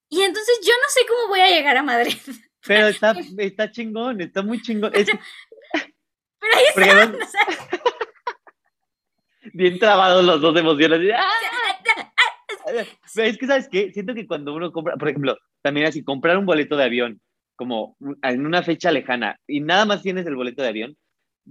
Y 0.08 0.22
entonces 0.22 0.60
yo 0.62 0.72
no 0.72 0.88
sé 0.88 1.00
cómo 1.06 1.28
voy 1.28 1.40
a 1.40 1.50
llegar 1.50 1.76
a 1.76 1.82
Madrid. 1.82 2.16
Pero 2.66 2.88
está, 2.88 3.14
está 3.38 3.70
chingón, 3.70 4.20
está 4.20 4.42
muy 4.42 4.60
chingón. 4.62 4.92
pero 4.92 5.18
ahí 6.54 6.64
están, 6.68 7.16
Bien 9.52 9.78
trabados 9.78 10.24
los 10.24 10.40
dos 10.40 10.58
emociones. 10.58 11.00
¡ah! 11.14 11.30
Es 13.16 13.38
que, 13.38 13.46
¿sabes 13.46 13.68
qué? 13.68 13.92
Siento 13.92 14.14
que 14.14 14.26
cuando 14.26 14.54
uno 14.54 14.72
compra, 14.72 14.96
por 14.96 15.08
ejemplo, 15.08 15.36
también 15.62 15.86
así, 15.86 16.02
comprar 16.02 16.38
un 16.38 16.46
boleto 16.46 16.76
de 16.76 16.84
avión, 16.84 17.20
como 17.56 17.96
en 18.22 18.46
una 18.46 18.62
fecha 18.62 18.90
lejana, 18.90 19.38
y 19.46 19.60
nada 19.60 19.84
más 19.84 20.02
tienes 20.02 20.26
el 20.26 20.34
boleto 20.34 20.62
de 20.62 20.68
avión, 20.68 20.96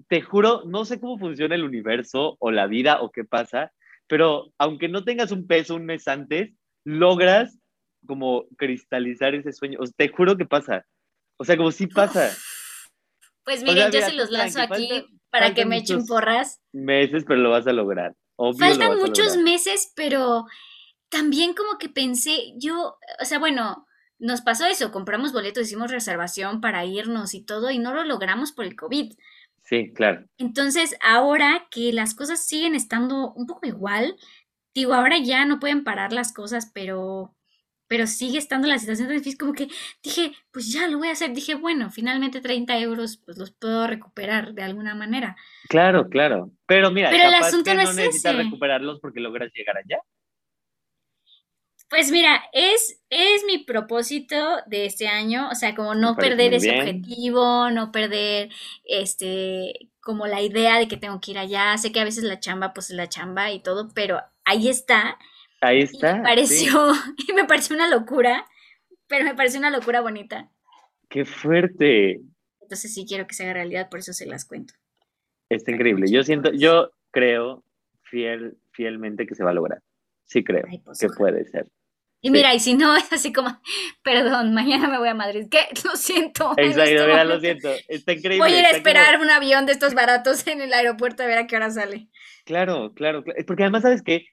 te 0.07 0.21
juro, 0.21 0.63
no 0.65 0.85
sé 0.85 0.99
cómo 0.99 1.19
funciona 1.19 1.53
el 1.53 1.63
universo 1.63 2.35
o 2.39 2.51
la 2.51 2.65
vida 2.65 3.01
o 3.01 3.11
qué 3.11 3.23
pasa, 3.23 3.71
pero 4.07 4.51
aunque 4.57 4.89
no 4.89 5.03
tengas 5.03 5.31
un 5.31 5.45
peso 5.45 5.75
un 5.75 5.85
mes 5.85 6.07
antes, 6.07 6.51
logras 6.83 7.59
como 8.05 8.45
cristalizar 8.57 9.35
ese 9.35 9.53
sueño. 9.53 9.79
O 9.81 9.85
te 9.87 10.09
juro 10.09 10.37
que 10.37 10.45
pasa. 10.45 10.85
O 11.43 11.45
sea, 11.45 11.57
como 11.57 11.73
si 11.73 11.87
pasa. 11.87 12.31
Pues 13.43 13.63
miren, 13.63 13.91
yo 13.91 13.99
se 13.99 14.13
los 14.13 14.31
lanzo 14.31 14.61
aquí 14.61 15.05
para 15.29 15.53
que 15.53 15.65
me 15.65 15.75
echen 15.75 16.05
porras. 16.05 16.61
Meses, 16.71 17.25
pero 17.27 17.41
lo 17.41 17.49
vas 17.49 17.67
a 17.67 17.73
lograr. 17.73 18.15
faltan 18.57 18.97
muchos 18.97 19.35
meses, 19.35 19.91
pero 19.93 20.45
también 21.09 21.53
como 21.53 21.77
que 21.77 21.89
pensé, 21.89 22.53
yo, 22.55 22.95
o 23.21 23.25
sea, 23.25 23.39
bueno, 23.39 23.85
nos 24.19 24.39
pasó 24.39 24.65
eso, 24.65 24.93
compramos 24.93 25.33
boletos, 25.33 25.63
hicimos 25.63 25.91
reservación 25.91 26.61
para 26.61 26.85
irnos 26.85 27.33
y 27.33 27.43
todo, 27.43 27.71
y 27.71 27.77
no 27.77 27.93
lo 27.93 28.05
logramos 28.05 28.53
por 28.53 28.63
el 28.63 28.77
COVID. 28.77 29.11
Sí, 29.63 29.91
claro. 29.91 30.25
Entonces, 30.37 30.95
ahora 31.01 31.67
que 31.69 31.91
las 31.91 32.15
cosas 32.15 32.47
siguen 32.47 32.73
estando 32.73 33.33
un 33.33 33.47
poco 33.47 33.67
igual, 33.67 34.15
digo, 34.73 34.93
ahora 34.93 35.17
ya 35.17 35.43
no 35.43 35.59
pueden 35.59 35.83
parar 35.83 36.13
las 36.13 36.31
cosas, 36.31 36.71
pero 36.73 37.35
pero 37.93 38.07
sigue 38.07 38.39
estando 38.39 38.67
la 38.67 38.79
situación 38.79 39.07
tan 39.07 39.17
difícil, 39.17 39.37
como 39.37 39.53
que 39.53 39.67
dije, 40.01 40.31
pues 40.49 40.73
ya 40.73 40.87
lo 40.87 40.97
voy 40.97 41.09
a 41.09 41.11
hacer. 41.11 41.31
Dije, 41.31 41.53
bueno, 41.53 41.91
finalmente 41.91 42.41
30 42.41 42.79
euros, 42.79 43.17
pues 43.17 43.37
los 43.37 43.51
puedo 43.51 43.85
recuperar 43.85 44.55
de 44.55 44.63
alguna 44.63 44.95
manera. 44.95 45.35
Claro, 45.69 46.09
claro. 46.09 46.49
Pero 46.65 46.89
mira, 46.89 47.11
pero 47.11 47.27
el 47.27 47.35
asunto 47.35 47.71
no, 47.71 47.81
es 47.81 47.95
necesitas 47.95 48.35
recuperarlos 48.35 48.99
porque 48.99 49.19
logras 49.19 49.51
llegar 49.53 49.77
allá. 49.77 49.99
Pues 51.87 52.11
mira, 52.11 52.41
es, 52.51 52.99
es 53.11 53.43
mi 53.45 53.59
propósito 53.59 54.35
de 54.65 54.87
este 54.87 55.07
año, 55.07 55.49
o 55.51 55.53
sea, 55.53 55.75
como 55.75 55.93
no 55.93 56.15
perder 56.15 56.55
ese 56.55 56.79
objetivo, 56.79 57.69
no 57.69 57.91
perder 57.91 58.49
este, 58.85 59.91
como 60.01 60.25
la 60.25 60.41
idea 60.41 60.79
de 60.79 60.87
que 60.87 60.97
tengo 60.97 61.21
que 61.21 61.29
ir 61.29 61.37
allá. 61.37 61.77
Sé 61.77 61.91
que 61.91 61.99
a 61.99 62.05
veces 62.05 62.23
la 62.23 62.39
chamba, 62.39 62.73
pues 62.73 62.89
es 62.89 62.95
la 62.95 63.07
chamba 63.07 63.51
y 63.51 63.59
todo, 63.59 63.89
pero 63.93 64.19
ahí 64.45 64.67
está. 64.67 65.19
Ahí 65.63 65.79
está. 65.79 66.17
me 66.17 66.23
pareció, 66.23 66.91
y 67.27 67.33
me 67.33 67.45
pareció 67.45 67.75
una 67.75 67.87
locura, 67.87 68.45
pero 69.07 69.25
me 69.25 69.35
pareció 69.35 69.59
una 69.59 69.69
locura 69.69 70.01
bonita. 70.01 70.51
¡Qué 71.09 71.25
fuerte! 71.25 72.21
Entonces 72.61 72.93
sí 72.93 73.05
quiero 73.07 73.27
que 73.27 73.33
se 73.33 73.43
haga 73.43 73.53
realidad, 73.53 73.89
por 73.89 73.99
eso 73.99 74.13
se 74.13 74.25
las 74.25 74.45
cuento. 74.45 74.73
Está 75.49 75.71
increíble. 75.71 76.09
Yo 76.09 76.23
siento, 76.23 76.51
yo 76.51 76.91
creo 77.11 77.63
fiel, 78.01 78.57
fielmente 78.71 79.25
que 79.25 79.35
se 79.35 79.43
va 79.43 79.51
a 79.51 79.53
lograr. 79.53 79.81
Sí 80.25 80.43
creo 80.43 80.65
pues, 80.83 80.99
que 80.99 81.09
puede 81.09 81.45
ser. 81.45 81.67
Y 82.21 82.31
mira, 82.31 82.53
y 82.53 82.59
si 82.59 82.73
no, 82.73 82.95
es 82.97 83.11
así 83.11 83.31
como, 83.33 83.61
perdón, 84.01 84.53
mañana 84.53 84.87
me 84.87 84.97
voy 84.97 85.09
a 85.09 85.13
Madrid. 85.13 85.47
¿Qué? 85.51 85.67
Lo 85.85 85.95
siento. 85.95 86.53
Exacto, 86.57 86.83
este 86.83 87.07
mira, 87.07 87.23
lo 87.25 87.39
siento. 87.39 87.69
Está 87.87 88.13
increíble. 88.13 88.39
Voy 88.45 88.53
a 88.53 88.59
ir 88.59 88.65
a 88.65 88.71
esperar 88.71 89.19
un 89.19 89.29
avión 89.29 89.65
de 89.65 89.73
estos 89.73 89.93
baratos 89.93 90.47
en 90.47 90.61
el 90.61 90.73
aeropuerto 90.73 91.23
a 91.23 91.27
ver 91.27 91.37
a 91.37 91.47
qué 91.47 91.55
hora 91.55 91.69
sale. 91.69 92.07
Claro, 92.45 92.93
claro. 92.93 93.23
Porque 93.45 93.63
además, 93.63 93.83
¿sabes 93.83 94.01
qué? 94.01 94.25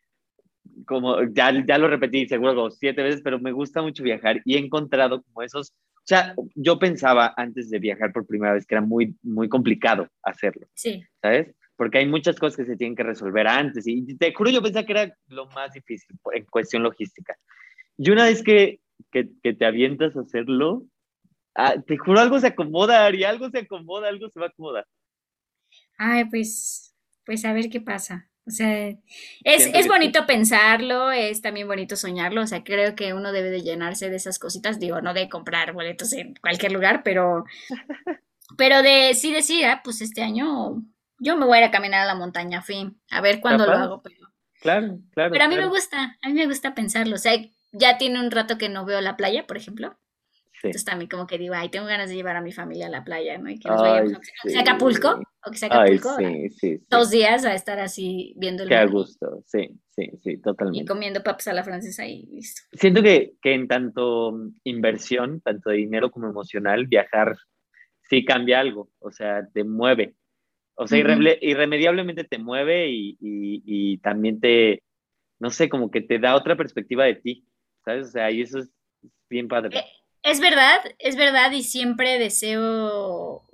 Como 0.86 1.22
ya, 1.32 1.52
ya 1.66 1.78
lo 1.78 1.88
repetí 1.88 2.26
seguro 2.26 2.54
como 2.54 2.70
siete 2.70 3.02
veces, 3.02 3.22
pero 3.22 3.38
me 3.38 3.52
gusta 3.52 3.82
mucho 3.82 4.02
viajar 4.02 4.40
y 4.44 4.56
he 4.56 4.58
encontrado 4.58 5.22
como 5.22 5.42
esos. 5.42 5.72
O 5.96 6.02
sea, 6.10 6.34
yo 6.54 6.78
pensaba 6.78 7.34
antes 7.36 7.70
de 7.70 7.78
viajar 7.78 8.12
por 8.12 8.26
primera 8.26 8.54
vez 8.54 8.66
que 8.66 8.74
era 8.74 8.82
muy, 8.82 9.14
muy 9.22 9.48
complicado 9.48 10.08
hacerlo. 10.22 10.66
Sí. 10.74 11.02
¿Sabes? 11.20 11.54
Porque 11.76 11.98
hay 11.98 12.06
muchas 12.06 12.38
cosas 12.38 12.56
que 12.56 12.64
se 12.64 12.76
tienen 12.76 12.96
que 12.96 13.02
resolver 13.02 13.46
antes. 13.46 13.86
Y 13.86 14.16
te 14.16 14.32
juro, 14.32 14.50
yo 14.50 14.62
pensaba 14.62 14.84
que 14.84 14.92
era 14.92 15.16
lo 15.28 15.46
más 15.46 15.72
difícil 15.72 16.18
en 16.32 16.44
cuestión 16.46 16.82
logística. 16.82 17.36
Y 17.96 18.10
una 18.10 18.24
vez 18.24 18.42
que, 18.42 18.80
que, 19.10 19.24
te 19.24 19.64
avientas 19.66 20.16
a 20.16 20.20
hacerlo, 20.20 20.86
ah, 21.54 21.74
te 21.86 21.98
juro, 21.98 22.20
algo 22.20 22.40
se 22.40 22.48
acomoda, 22.48 23.04
Ari, 23.04 23.24
algo 23.24 23.50
se 23.50 23.58
acomoda, 23.58 24.08
algo 24.08 24.28
se 24.30 24.40
va 24.40 24.46
a 24.46 24.48
acomodar. 24.48 24.86
Ay, 25.98 26.24
pues, 26.24 26.94
pues 27.26 27.44
a 27.44 27.52
ver 27.52 27.68
qué 27.68 27.80
pasa. 27.80 28.29
O 28.50 28.52
sea, 28.52 28.88
es, 29.44 29.70
es 29.72 29.86
bonito 29.86 30.26
pensarlo, 30.26 31.12
es 31.12 31.40
también 31.40 31.68
bonito 31.68 31.94
soñarlo, 31.94 32.42
o 32.42 32.46
sea, 32.48 32.64
creo 32.64 32.96
que 32.96 33.14
uno 33.14 33.30
debe 33.30 33.48
de 33.50 33.62
llenarse 33.62 34.10
de 34.10 34.16
esas 34.16 34.40
cositas, 34.40 34.80
digo, 34.80 35.00
no 35.00 35.14
de 35.14 35.28
comprar 35.28 35.72
boletos 35.72 36.12
en 36.12 36.34
cualquier 36.34 36.72
lugar, 36.72 37.02
pero, 37.04 37.44
pero 38.58 38.82
de 38.82 39.14
sí 39.14 39.32
decir, 39.32 39.66
ah, 39.66 39.82
pues 39.84 40.00
este 40.00 40.22
año 40.22 40.82
yo 41.20 41.36
me 41.36 41.46
voy 41.46 41.58
a 41.58 41.60
ir 41.60 41.68
a 41.68 41.70
caminar 41.70 42.00
a 42.00 42.06
la 42.06 42.16
montaña, 42.16 42.60
fin, 42.60 43.00
a 43.08 43.20
ver 43.20 43.40
cuándo 43.40 43.66
lo 43.66 43.72
hago, 43.72 44.02
pero... 44.02 44.16
Claro, 44.60 44.98
claro. 45.12 45.30
Pero 45.30 45.44
a 45.44 45.48
mí 45.48 45.56
me 45.56 45.68
gusta, 45.68 46.18
a 46.20 46.28
mí 46.28 46.34
me 46.34 46.46
gusta 46.46 46.74
pensarlo, 46.74 47.14
o 47.14 47.18
sea, 47.18 47.34
ya 47.70 47.98
tiene 47.98 48.18
un 48.18 48.32
rato 48.32 48.58
que 48.58 48.68
no 48.68 48.84
veo 48.84 49.00
la 49.00 49.16
playa, 49.16 49.46
por 49.46 49.56
ejemplo. 49.56 49.96
Sí. 50.52 50.66
Entonces 50.66 50.84
también 50.84 51.08
como 51.08 51.26
que 51.26 51.38
digo, 51.38 51.54
ay, 51.54 51.68
tengo 51.70 51.86
ganas 51.86 52.10
de 52.10 52.16
llevar 52.16 52.36
a 52.36 52.42
mi 52.42 52.52
familia 52.52 52.88
a 52.88 52.90
la 52.90 53.04
playa, 53.04 53.38
¿no? 53.38 53.48
Y 53.48 53.60
que 53.60 53.68
nos 53.68 53.80
vayamos 53.80 54.18
a 54.56 54.60
Acapulco, 54.60 55.20
o 55.44 55.50
que 55.50 55.58
sea 55.58 55.68
Acapulco, 55.68 56.16
sí, 56.16 56.50
sí, 56.50 56.80
dos 56.88 57.10
días 57.10 57.44
a 57.44 57.54
estar 57.54 57.78
así 57.78 58.34
viendo 58.36 58.62
el 58.62 58.68
Qué 58.68 58.76
a 58.76 58.86
gusto, 58.86 59.42
sí, 59.46 59.78
sí, 59.90 60.10
sí, 60.22 60.38
totalmente. 60.38 60.84
Y 60.84 60.86
comiendo 60.86 61.22
papas 61.22 61.48
a 61.48 61.52
la 61.52 61.64
francesa 61.64 62.06
y 62.06 62.26
listo. 62.26 62.62
Siento 62.72 63.02
que, 63.02 63.32
que 63.40 63.54
en 63.54 63.68
tanto 63.68 64.32
inversión, 64.64 65.40
tanto 65.40 65.70
de 65.70 65.76
dinero 65.76 66.10
como 66.10 66.28
emocional, 66.28 66.86
viajar 66.86 67.36
sí 68.08 68.24
cambia 68.24 68.60
algo, 68.60 68.90
o 68.98 69.10
sea, 69.10 69.46
te 69.52 69.64
mueve. 69.64 70.14
O 70.74 70.86
sea, 70.86 70.98
irremediablemente 70.98 72.24
te 72.24 72.38
mueve 72.38 72.88
y, 72.88 73.10
y, 73.20 73.62
y 73.66 73.98
también 73.98 74.40
te, 74.40 74.82
no 75.38 75.50
sé, 75.50 75.68
como 75.68 75.90
que 75.90 76.00
te 76.00 76.18
da 76.18 76.34
otra 76.34 76.56
perspectiva 76.56 77.04
de 77.04 77.16
ti. 77.16 77.46
¿sabes? 77.84 78.08
O 78.08 78.10
sea, 78.10 78.30
y 78.30 78.42
eso 78.42 78.58
es 78.58 78.70
bien 79.28 79.48
padre. 79.48 79.78
Eh, 79.78 79.84
es 80.22 80.40
verdad, 80.40 80.80
es 80.98 81.16
verdad 81.16 81.50
y 81.52 81.62
siempre 81.62 82.18
deseo, 82.18 83.44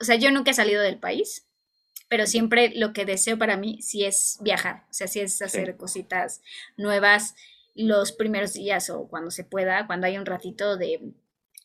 o 0.00 0.04
sea, 0.04 0.16
yo 0.16 0.30
nunca 0.30 0.50
he 0.50 0.54
salido 0.54 0.82
del 0.82 0.98
país, 0.98 1.46
pero 2.08 2.26
siempre 2.26 2.72
lo 2.74 2.92
que 2.92 3.04
deseo 3.04 3.38
para 3.38 3.56
mí 3.56 3.80
sí 3.82 4.04
es 4.04 4.38
viajar, 4.40 4.84
o 4.90 4.92
sea, 4.92 5.06
sí 5.06 5.20
es 5.20 5.40
hacer 5.42 5.76
cositas 5.76 6.42
nuevas 6.76 7.34
los 7.74 8.12
primeros 8.12 8.54
días 8.54 8.90
o 8.90 9.08
cuando 9.08 9.30
se 9.30 9.44
pueda, 9.44 9.86
cuando 9.86 10.06
hay 10.06 10.18
un 10.18 10.26
ratito 10.26 10.76
de 10.76 11.12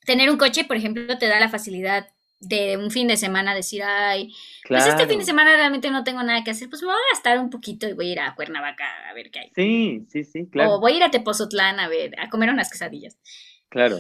tener 0.06 0.30
un 0.30 0.38
coche, 0.38 0.64
por 0.64 0.78
ejemplo, 0.78 1.18
te 1.18 1.28
da 1.28 1.40
la 1.40 1.50
facilidad 1.50 2.08
de 2.40 2.78
un 2.78 2.92
fin 2.92 3.08
de 3.08 3.18
semana 3.18 3.56
decir, 3.56 3.82
ay, 3.84 4.34
pues 4.68 4.86
este 4.86 5.08
fin 5.08 5.20
de 5.20 5.26
semana 5.26 5.56
realmente 5.56 5.90
no 5.90 6.04
tengo 6.04 6.22
nada 6.22 6.44
que 6.44 6.52
hacer, 6.52 6.70
pues 6.70 6.82
me 6.82 6.88
voy 6.88 6.96
a 6.96 7.16
gastar 7.16 7.40
un 7.40 7.50
poquito 7.50 7.88
y 7.88 7.94
voy 7.94 8.10
a 8.10 8.12
ir 8.12 8.20
a 8.20 8.36
Cuernavaca 8.36 8.86
a 9.10 9.14
ver 9.14 9.32
qué 9.32 9.40
hay. 9.40 9.52
Sí, 9.56 10.06
sí, 10.10 10.24
sí, 10.24 10.48
claro. 10.48 10.76
O 10.76 10.80
voy 10.80 10.94
a 10.94 10.98
ir 10.98 11.04
a 11.04 11.12
Tepozotlán 11.12 11.80
a 11.80 11.88
ver, 11.88 12.20
a 12.20 12.30
comer 12.30 12.50
unas 12.50 12.70
quesadillas. 12.70 13.18
Claro. 13.70 14.00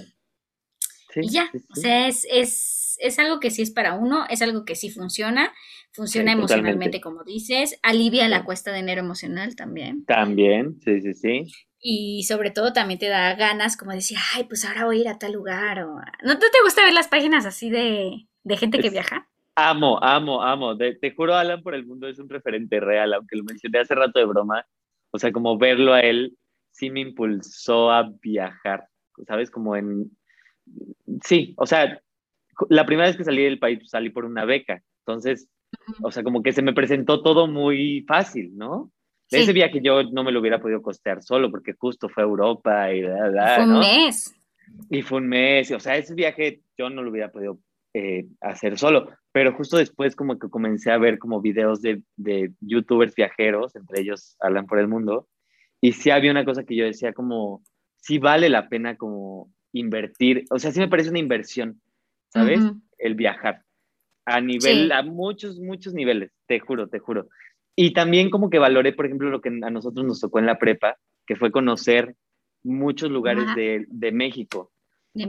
y 1.16 1.30
ya, 1.30 1.50
o 1.72 1.76
sea, 1.76 2.08
es, 2.08 2.28
es, 2.30 2.75
es, 3.00 3.20
algo 3.20 3.39
que 3.39 3.52
sí 3.52 3.62
es 3.62 3.72
para 3.72 3.93
uno, 3.93 4.26
es 4.30 4.41
algo 4.41 4.66
que 4.66 4.76
sí 4.76 4.89
funciona, 4.89 5.54
funciona 5.91 6.32
emocionalmente, 6.32 7.02
como 7.02 7.24
dices, 7.24 7.80
alivia 7.84 8.28
la 8.28 8.43
cuesta 8.43 8.72
de 8.72 8.80
enero 8.80 9.02
emocional 9.02 9.56
también. 9.56 10.06
También, 10.06 10.80
sí, 10.82 11.02
sí, 11.02 11.14
sí 11.14 11.46
y 11.88 12.24
sobre 12.24 12.50
todo 12.50 12.74
también 12.74 13.00
te 13.00 13.08
da 13.08 13.36
ganas 13.36 13.78
como 13.78 13.91
decir, 13.91 14.18
ay, 14.34 14.46
pues 14.46 14.66
ahora 14.66 14.86
voy 14.86 14.98
a 14.98 15.02
ir 15.02 15.08
a 15.08 15.20
tal 15.20 15.34
lugar. 15.34 15.84
O... 15.84 16.02
¿No, 16.24 16.39
te 16.39 16.48
gusta 16.64 16.84
ver 16.84 16.96
las 16.96 17.08
páginas 17.08 17.46
así 17.46 17.70
de, 17.70 18.26
gente 18.58 18.80
que 18.80 18.89
viaja? 18.89 19.30
Amo, 19.54 20.00
amo, 20.02 20.41
amo. 20.41 20.76
Te, 20.76 21.14
juro, 21.16 21.36
Alan 21.36 21.62
por 21.62 21.76
el 21.76 21.86
mundo 21.86 22.08
es 22.08 22.18
un 22.18 22.28
referente 22.28 22.80
real, 22.80 23.14
aunque 23.14 23.36
lo 23.36 23.43
mencioné 23.43 23.78
hace 23.78 23.93
rato 23.93 24.18
de 24.18 24.26
broma. 24.26 24.66
O 25.12 25.20
sea, 25.20 25.32
como 25.32 25.60
verlo 25.60 25.93
a 25.93 26.00
él 26.00 26.36
sí 26.72 26.89
me 26.89 27.02
impulsó 27.02 27.91
a 27.91 28.12
viajar, 28.20 28.88
¿sabes? 29.28 29.52
Como 29.52 29.76
en... 29.76 30.10
Sí, 31.24 31.54
o 31.56 31.68
sea, 31.68 32.02
la 32.70 32.86
primera 32.86 33.08
vez 33.08 33.18
que 33.18 33.24
salí 33.24 33.43
del 33.43 33.60
país 33.60 33.80
pues, 33.80 33.89
salí 33.89 34.10
por 34.10 34.26
una 34.26 34.45
beca. 34.45 34.82
Entonces, 35.06 35.47
o 36.01 36.12
sea, 36.12 36.24
como 36.24 36.41
que 36.41 36.53
se 36.53 36.62
me 36.62 36.74
presentó 36.74 37.22
todo 37.22 37.47
muy 37.47 38.03
fácil, 38.08 38.56
¿no? 38.56 38.91
Ese 39.30 39.53
viaje 39.53 39.82
yo 39.82 40.03
no 40.03 40.24
me 40.24 40.32
lo 40.32 40.39
hubiera 40.39 40.62
podido 40.62 40.82
costear 40.82 41.24
solo 41.24 41.49
porque 41.49 41.74
justo 41.74 42.10
fue 42.10 42.24
a 42.24 42.28
Europa 42.28 42.93
y 42.93 43.01
Fue 43.01 43.64
un 43.64 43.80
mes. 43.80 44.36
Y 44.89 45.01
fue 45.01 45.18
un 45.20 45.28
mes, 45.28 45.72
o 45.72 45.80
sea, 45.80 45.97
ese 45.97 46.14
viaje 46.14 46.62
yo 46.78 46.89
no 46.89 47.01
lo 47.01 47.12
hubiera 47.12 47.32
podido 47.32 47.60
eh, 47.93 48.26
hacer 48.41 48.78
solo, 48.78 49.10
pero 49.32 49.53
justo 49.53 49.78
después 49.78 50.16
como 50.16 50.38
que 50.38 50.49
comencé 50.49 50.91
a 50.91 50.97
ver 50.97 51.18
como 51.18 51.41
videos 51.41 51.82
de, 51.82 52.01
de 52.18 52.51
youtubers 52.60 53.16
viajeros, 53.16 53.76
entre 53.76 54.01
ellos 54.01 54.36
hablan 54.39 54.66
por 54.66 54.80
el 54.80 54.88
mundo, 54.88 55.28
y 55.82 55.93
sí 55.93 56.10
había 56.10 56.32
una 56.32 56.45
cosa 56.45 56.64
que 56.64 56.76
yo 56.76 56.84
decía 56.84 57.14
como, 57.14 57.64
sí 57.95 58.18
vale 58.18 58.49
la 58.49 58.70
pena 58.70 58.97
como 58.97 59.49
invertir, 59.72 60.45
o 60.49 60.60
sea, 60.60 60.72
sí 60.72 60.80
me 60.80 60.88
parece 60.88 61.10
una 61.10 61.20
inversión, 61.20 61.82
¿sabes? 62.36 62.60
El 62.98 63.16
viajar 63.16 63.64
a 64.26 64.42
nivel, 64.42 64.92
a 64.92 65.04
muchos, 65.04 65.60
muchos 65.60 65.94
niveles, 65.94 66.32
te 66.48 66.60
juro, 66.60 66.88
te 66.88 67.00
juro. 67.00 67.30
Y 67.76 67.94
también 67.94 68.30
como 68.30 68.50
que 68.50 68.60
valoré, 68.60 68.94
por 68.94 69.06
ejemplo, 69.06 69.30
lo 69.30 69.42
que 69.42 69.50
a 69.50 69.70
nosotros 69.70 70.06
nos 70.06 70.20
tocó 70.20 70.40
en 70.40 70.46
la 70.46 70.58
prepa, 70.58 70.98
que 71.26 71.36
fue 71.36 71.52
conocer 71.52 72.16
muchos 72.64 73.12
lugares 73.12 73.56
de, 73.56 73.86
de, 73.88 74.12
México. 74.12 74.72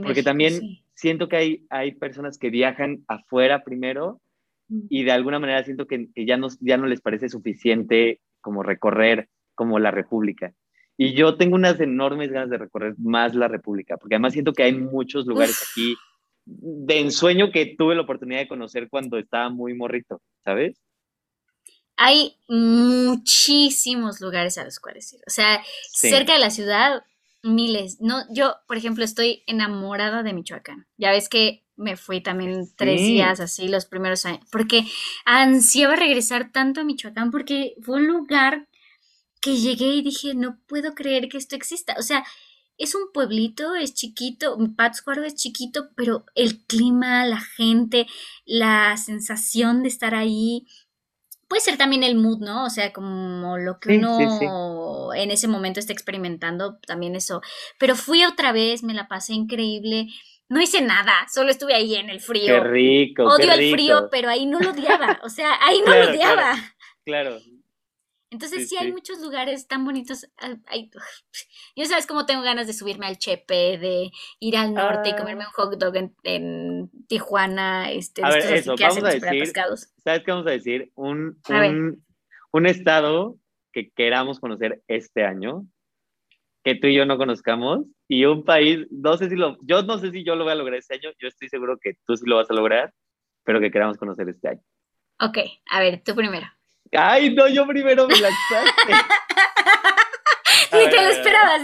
Porque 0.03 0.23
también 0.23 0.79
siento 0.95 1.29
que 1.29 1.35
hay, 1.37 1.65
hay 1.69 1.93
personas 1.93 2.37
que 2.37 2.49
viajan 2.49 3.03
afuera 3.07 3.63
primero 3.63 4.19
y 4.89 5.03
de 5.03 5.11
alguna 5.11 5.39
manera 5.39 5.63
siento 5.63 5.87
que, 5.87 6.09
que, 6.13 6.25
ya, 6.25 6.37
no, 6.37 6.47
ya 6.59 6.77
no 6.77 6.87
les 6.87 7.01
parece 7.01 7.29
suficiente 7.29 8.19
como 8.41 8.63
recorrer 8.63 9.29
como 9.55 9.79
la 9.79 9.91
República. 9.91 10.53
Y 10.97 11.13
yo 11.13 11.37
tengo 11.37 11.55
unas 11.55 11.79
enormes 11.79 12.31
ganas 12.31 12.49
de 12.49 12.57
recorrer 12.57 12.95
más 12.97 13.35
la 13.35 13.47
República, 13.47 13.97
porque 13.97 14.15
además 14.15 14.33
siento 14.33 14.53
que 14.53 14.63
hay 14.63 14.73
muchos 14.73 15.27
lugares 15.27 15.63
aquí 15.69 15.95
de 16.47 16.99
ensueño 16.99 17.51
que 17.51 17.75
tuve 17.77 17.95
la 17.95 18.01
oportunidad 18.01 18.39
de 18.39 18.47
conocer 18.47 18.87
cuando 18.89 19.17
estaba 19.17 19.49
muy 19.49 19.73
morrito, 19.73 20.21
¿sabes? 20.43 20.81
hay 21.99 22.37
muchísimos 22.47 24.21
lugares 24.21 24.59
a 24.59 24.63
los 24.63 24.79
cuales 24.79 25.11
ir. 25.13 25.21
O 25.25 25.31
sea, 25.31 25.63
cerca 25.91 26.33
de 26.33 26.39
la 26.39 26.51
ciudad 26.51 27.03
Miles. 27.43 27.97
No, 28.01 28.23
yo, 28.29 28.55
por 28.67 28.77
ejemplo, 28.77 29.03
estoy 29.03 29.43
enamorada 29.47 30.23
de 30.23 30.33
Michoacán. 30.33 30.87
Ya 30.97 31.11
ves 31.11 31.29
que 31.29 31.63
me 31.75 31.95
fui 31.95 32.21
también 32.21 32.67
tres 32.75 33.01
días 33.01 33.39
así 33.39 33.67
los 33.67 33.85
primeros 33.85 34.25
años, 34.25 34.41
porque 34.51 34.83
ansiaba 35.25 35.95
regresar 35.95 36.51
tanto 36.51 36.81
a 36.81 36.83
Michoacán 36.83 37.29
porque 37.29 37.75
fue 37.83 37.97
un 37.97 38.07
lugar 38.07 38.67
que 39.41 39.57
llegué 39.57 39.87
y 39.87 40.01
dije, 40.01 40.33
no 40.33 40.59
puedo 40.67 40.95
creer 40.95 41.29
que 41.29 41.37
esto 41.37 41.55
exista. 41.55 41.95
O 41.99 42.01
sea, 42.01 42.25
es 42.77 42.95
un 42.95 43.11
pueblito, 43.13 43.75
es 43.75 43.93
chiquito, 43.93 44.57
Pátzcuaro 44.75 45.23
es 45.23 45.35
chiquito, 45.35 45.89
pero 45.95 46.25
el 46.35 46.63
clima, 46.65 47.25
la 47.25 47.39
gente, 47.39 48.07
la 48.45 48.95
sensación 48.97 49.83
de 49.83 49.89
estar 49.89 50.13
ahí, 50.13 50.67
puede 51.47 51.61
ser 51.61 51.77
también 51.77 52.03
el 52.03 52.15
mood, 52.15 52.39
¿no? 52.39 52.65
O 52.65 52.69
sea, 52.69 52.93
como 52.93 53.57
lo 53.57 53.79
que 53.79 53.97
uno 53.97 55.13
en 55.13 55.31
ese 55.31 55.47
momento 55.47 55.79
está 55.79 55.93
experimentando, 55.93 56.77
también 56.85 57.15
eso. 57.15 57.41
Pero 57.79 57.95
fui 57.95 58.23
otra 58.25 58.51
vez, 58.51 58.83
me 58.83 58.93
la 58.93 59.07
pasé 59.07 59.33
increíble. 59.33 60.07
No 60.49 60.61
hice 60.61 60.81
nada, 60.81 61.13
solo 61.33 61.49
estuve 61.49 61.73
ahí 61.73 61.95
en 61.95 62.09
el 62.09 62.21
frío. 62.21 62.45
Qué 62.45 62.59
rico. 62.61 63.23
Odio 63.23 63.51
el 63.51 63.71
frío, 63.71 64.07
pero 64.11 64.29
ahí 64.29 64.45
no 64.45 64.59
lo 64.59 64.71
odiaba. 64.71 65.19
O 65.23 65.29
sea, 65.29 65.57
ahí 65.61 65.81
no 65.85 65.93
lo 65.93 66.09
odiaba. 66.09 66.53
claro. 67.03 67.39
Entonces 68.29 68.67
sí, 68.67 68.75
hay 68.77 68.91
muchos 68.91 69.21
lugares 69.21 69.67
tan 69.67 69.85
bonitos. 69.85 70.27
Ah, 70.37 70.55
hay, 70.67 70.91
yo 71.75 71.85
sabes 71.85 72.07
cómo 72.07 72.25
tengo 72.25 72.41
ganas 72.41 72.67
de 72.67 72.73
subirme 72.73 73.05
al 73.05 73.17
Chepe, 73.17 73.77
de 73.77 74.11
ir 74.39 74.57
al 74.57 74.73
norte 74.73 75.09
y 75.09 75.15
comerme 75.15 75.45
un 75.45 75.51
hot 75.51 75.77
dog 75.77 75.95
en, 76.23 76.91
Tijuana, 77.07 77.91
este, 77.91 78.23
a 78.23 78.29
ver, 78.29 78.53
eso, 78.53 78.75
vamos 78.77 79.03
a 79.03 79.09
decir, 79.09 79.53
¿sabes 80.03 80.23
qué 80.23 80.31
vamos 80.31 80.47
a 80.47 80.51
decir? 80.51 80.91
Un, 80.95 81.39
un, 81.49 82.05
un, 82.51 82.65
estado 82.65 83.37
que 83.71 83.91
queramos 83.91 84.41
conocer 84.41 84.83
este 84.87 85.23
año, 85.23 85.65
que 86.63 86.75
tú 86.75 86.87
y 86.87 86.95
yo 86.95 87.05
no 87.05 87.17
conozcamos, 87.17 87.85
y 88.09 88.25
un 88.25 88.43
país, 88.43 88.87
no 88.91 89.15
sé 89.15 89.29
si 89.29 89.35
lo, 89.35 89.57
yo 89.61 89.83
no 89.83 89.99
sé 89.99 90.11
si 90.11 90.25
yo 90.25 90.35
lo 90.35 90.43
voy 90.43 90.51
a 90.51 90.55
lograr 90.55 90.79
este 90.79 90.95
año, 90.95 91.11
yo 91.17 91.29
estoy 91.29 91.47
seguro 91.47 91.77
que 91.79 91.93
tú 92.05 92.17
sí 92.17 92.25
lo 92.25 92.35
vas 92.35 92.51
a 92.51 92.53
lograr, 92.53 92.93
pero 93.45 93.61
que 93.61 93.71
queramos 93.71 93.97
conocer 93.97 94.27
este 94.27 94.49
año. 94.49 94.61
Ok, 95.19 95.37
a 95.71 95.79
ver, 95.79 96.03
tú 96.03 96.13
primero. 96.13 96.47
Ay, 96.91 97.33
no, 97.33 97.47
yo 97.47 97.65
primero 97.67 98.07
me 98.07 98.15
lanzaste. 98.15 98.93
Ni 100.73 100.89
te 100.89 100.95
lo 100.95 101.09
esperabas. 101.09 101.61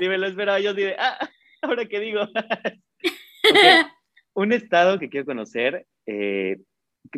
Ni 0.00 0.08
me 0.08 0.18
lo 0.18 0.26
esperaba, 0.26 0.58
yo 0.60 0.74
dije, 0.74 0.96
ah, 0.98 1.18
ahora 1.62 1.84
qué 1.86 2.00
digo. 2.00 2.22
Un 4.34 4.52
estado 4.52 4.98
que 4.98 5.08
quiero 5.08 5.26
conocer, 5.26 5.86
eh, 6.06 6.58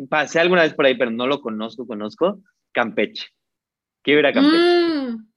pasé 0.09 0.39
alguna 0.39 0.63
vez 0.63 0.73
por 0.73 0.85
ahí, 0.85 0.95
pero 0.97 1.11
no 1.11 1.27
lo 1.27 1.41
conozco, 1.41 1.85
conozco, 1.85 2.41
Campeche. 2.71 3.27
Quiero 4.01 4.21
ir 4.21 4.25
a 4.25 4.33
Campeche. 4.33 4.57
Mm. 4.57 5.27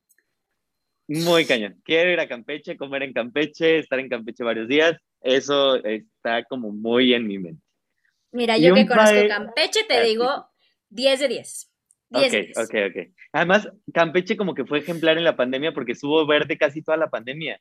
Muy 1.07 1.45
cañón. 1.45 1.79
Quiero 1.85 2.11
ir 2.11 2.21
a 2.21 2.29
Campeche, 2.29 2.79
comer 2.79 3.03
en 3.03 3.13
Campeche, 3.13 3.79
estar 3.79 3.99
en 3.99 4.09
Campeche 4.09 4.43
varios 4.43 4.69
días. 4.69 4.97
Eso 5.21 5.77
está 5.85 6.45
como 6.45 6.71
muy 6.71 7.13
en 7.13 7.27
mi 7.27 7.39
mente. 7.39 7.63
Mira, 8.33 8.57
yo 8.57 8.75
que 8.75 8.87
conozco 8.87 9.29
Campeche, 9.29 9.85
te 9.85 10.03
digo 10.03 10.49
10 10.89 11.21
de 11.21 11.29
10. 11.29 11.74
Ok, 12.11 12.35
ok, 12.57 12.75
ok. 12.91 13.15
Además, 13.33 13.69
Campeche 13.93 14.37
como 14.37 14.55
que 14.55 14.65
fue 14.65 14.79
ejemplar 14.79 15.19
en 15.19 15.25
la 15.25 15.37
pandemia 15.37 15.73
porque 15.73 15.93
estuvo 15.93 16.27
verde 16.27 16.57
casi 16.59 16.83
toda 16.83 16.97
la 16.97 17.11
pandemia. 17.11 17.61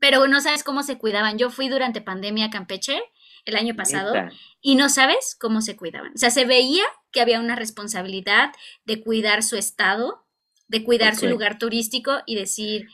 Pero 0.00 0.26
no 0.26 0.40
sabes 0.40 0.62
cómo 0.64 0.82
se 0.82 0.98
cuidaban. 0.98 1.38
Yo 1.38 1.50
fui 1.50 1.68
durante 1.68 2.00
pandemia 2.00 2.46
a 2.46 2.50
Campeche 2.50 3.00
el 3.44 3.56
año 3.56 3.74
pasado 3.74 4.12
y 4.60 4.76
no 4.76 4.88
sabes 4.88 5.36
cómo 5.40 5.60
se 5.60 5.76
cuidaban. 5.76 6.12
O 6.14 6.18
sea, 6.18 6.30
se 6.30 6.44
veía 6.44 6.84
que 7.10 7.20
había 7.20 7.40
una 7.40 7.56
responsabilidad 7.56 8.52
de 8.84 9.00
cuidar 9.00 9.42
su 9.42 9.56
estado, 9.56 10.26
de 10.68 10.82
cuidar 10.82 11.14
su 11.16 11.26
lugar 11.26 11.58
turístico 11.58 12.18
y 12.26 12.34
decir, 12.34 12.88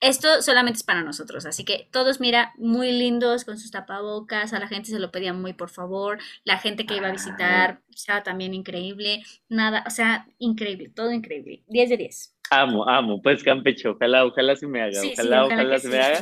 esto 0.00 0.42
solamente 0.42 0.78
es 0.78 0.84
para 0.84 1.02
nosotros, 1.02 1.46
así 1.46 1.64
que 1.64 1.88
todos, 1.90 2.20
mira, 2.20 2.52
muy 2.56 2.92
lindos 2.92 3.44
con 3.44 3.58
sus 3.58 3.70
tapabocas, 3.70 4.52
a 4.52 4.58
la 4.58 4.68
gente 4.68 4.90
se 4.90 4.98
lo 4.98 5.10
pedía 5.10 5.32
muy 5.32 5.52
por 5.52 5.70
favor, 5.70 6.18
la 6.44 6.58
gente 6.58 6.86
que 6.86 6.96
iba 6.96 7.08
a 7.08 7.12
visitar, 7.12 7.80
estaba 7.94 8.22
también 8.22 8.54
increíble, 8.54 9.22
nada, 9.48 9.84
o 9.86 9.90
sea, 9.90 10.26
increíble, 10.38 10.90
todo 10.94 11.12
increíble, 11.12 11.62
10 11.68 11.90
de 11.90 11.96
10. 11.96 12.32
Amo, 12.50 12.88
amo, 12.88 13.20
pues 13.22 13.42
Campeche, 13.42 13.88
ojalá, 13.88 14.24
ojalá 14.24 14.54
se 14.54 14.66
me 14.66 14.80
haga, 14.80 15.00
ojalá, 15.00 15.46
ojalá, 15.46 15.78
se 15.78 15.88
me 15.88 15.98
haga. 15.98 16.20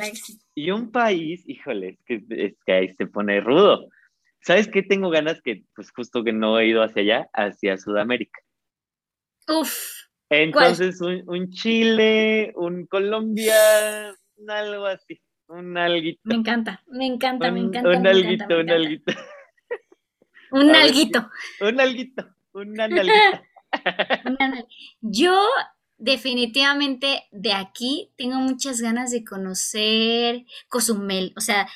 Y 0.55 0.70
un 0.70 0.91
país, 0.91 1.43
híjole, 1.47 1.89
es 1.89 1.99
que, 2.07 2.25
es 2.31 2.55
que 2.64 2.72
ahí 2.72 2.95
se 2.95 3.07
pone 3.07 3.41
rudo. 3.41 3.89
¿Sabes 4.41 4.68
qué 4.68 4.83
tengo 4.83 5.11
ganas 5.11 5.43
que, 5.43 5.64
pues 5.75 5.91
justo 5.91 6.22
que 6.22 6.33
no 6.33 6.59
he 6.59 6.66
ido 6.66 6.83
hacia 6.83 7.03
allá, 7.03 7.29
hacia 7.33 7.77
Sudamérica? 7.77 8.41
Uf, 9.49 10.03
entonces, 10.31 11.01
un, 11.01 11.51
Chile, 11.51 12.53
un 12.57 12.87
Colombia, 12.87 13.55
algo 14.49 14.87
así, 14.87 15.20
un 15.49 15.77
alguito. 15.77 16.20
Me 16.25 16.35
encanta, 16.37 16.83
me 16.89 17.07
encanta, 17.07 17.51
me 17.51 17.61
encanta. 17.61 17.91
Un 17.91 18.07
alguito, 18.07 18.59
un 18.59 18.70
alguito. 18.70 19.12
Un 20.51 20.75
alguito. 20.75 21.31
Un 21.64 21.81
alguito, 21.81 22.25
un 22.55 22.81
alguito. 22.81 24.68
Yo 25.01 25.37
definitivamente 25.99 27.25
de 27.33 27.53
aquí 27.53 28.12
tengo 28.16 28.37
muchas 28.37 28.81
ganas 28.81 29.11
de 29.11 29.25
conocer 29.25 30.45
Cozumel, 30.68 31.33
o 31.37 31.41
sea, 31.41 31.68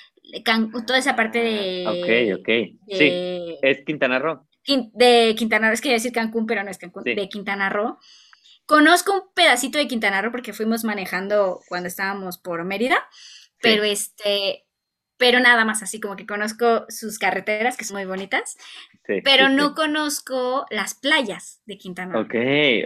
toda 0.87 0.99
esa 0.99 1.17
parte 1.17 1.39
de... 1.39 1.87
Ok, 1.87 2.41
ok. 2.41 2.49
sí, 2.89 3.59
es 3.63 3.85
Quintana 3.85 4.19
Roo. 4.19 4.47
De 4.67 5.35
Quintana 5.37 5.69
Roo, 5.69 5.75
es 5.75 5.81
que 5.81 5.89
iba 5.89 5.95
a 5.95 5.99
decir 5.99 6.13
Cancún, 6.13 6.47
pero 6.47 6.63
no 6.63 6.71
es 6.71 6.79
Cancún, 6.79 7.05
de 7.05 7.29
Quintana 7.29 7.71
Roo. 7.71 7.99
Conozco 8.69 9.15
un 9.15 9.23
pedacito 9.35 9.79
de 9.79 9.89
Quintana 9.89 10.21
Roo 10.21 10.31
porque 10.31 10.53
fuimos 10.53 10.85
manejando 10.85 11.63
cuando 11.69 11.89
estábamos 11.89 12.37
por 12.37 12.63
Mérida, 12.67 12.99
pero 13.63 13.83
este, 13.83 14.67
pero 15.17 15.41
nada 15.41 15.65
más 15.65 15.83
así 15.83 16.01
como 16.01 16.17
que 16.17 16.27
conozco 16.27 16.85
sus 16.91 17.19
carreteras 17.19 17.79
que 17.79 17.87
son 17.87 17.97
muy 17.97 18.05
bonitas, 18.05 18.59
pero 19.25 19.49
no 19.49 19.75
conozco 19.75 20.67
las 20.69 20.93
playas 20.93 21.63
de 21.65 21.79
Quintana 21.79 22.13
Roo. 22.13 22.25
Ok, 22.25 22.35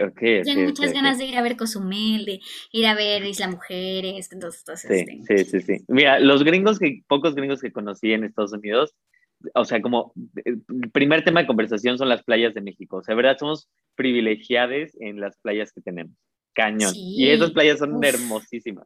ok. 0.07 0.45
Tengo 0.45 0.61
muchas 0.61 0.93
ganas 0.93 1.17
de 1.17 1.25
ir 1.25 1.37
a 1.37 1.41
ver 1.41 1.57
Cozumel, 1.57 2.23
de 2.23 2.39
ir 2.71 2.87
a 2.87 2.95
ver 2.95 3.25
Isla 3.25 3.49
Mujeres, 3.49 4.31
entonces, 4.31 4.63
sí, 4.87 5.21
sí, 5.27 5.43
sí, 5.43 5.59
sí. 5.59 5.83
Mira, 5.89 6.17
los 6.21 6.45
gringos 6.45 6.79
que, 6.79 7.01
pocos 7.09 7.35
gringos 7.35 7.59
que 7.59 7.73
conocí 7.73 8.13
en 8.13 8.23
Estados 8.23 8.53
Unidos, 8.53 8.95
o 9.53 9.65
sea, 9.65 9.81
como 9.81 10.13
el 10.45 10.55
eh, 10.55 10.87
primer 10.91 11.23
tema 11.23 11.41
de 11.41 11.47
conversación 11.47 11.97
son 11.97 12.09
las 12.09 12.23
playas 12.23 12.53
de 12.53 12.61
México. 12.61 12.97
O 12.97 13.03
sea, 13.03 13.15
¿verdad? 13.15 13.37
Somos 13.37 13.69
privilegiados 13.95 14.91
en 14.99 15.19
las 15.19 15.37
playas 15.39 15.71
que 15.71 15.81
tenemos. 15.81 16.15
Cañón. 16.55 16.93
y 16.95 17.29
esas 17.29 17.51
playas 17.51 17.79
son 17.79 18.03
hermosísimas. 18.03 18.85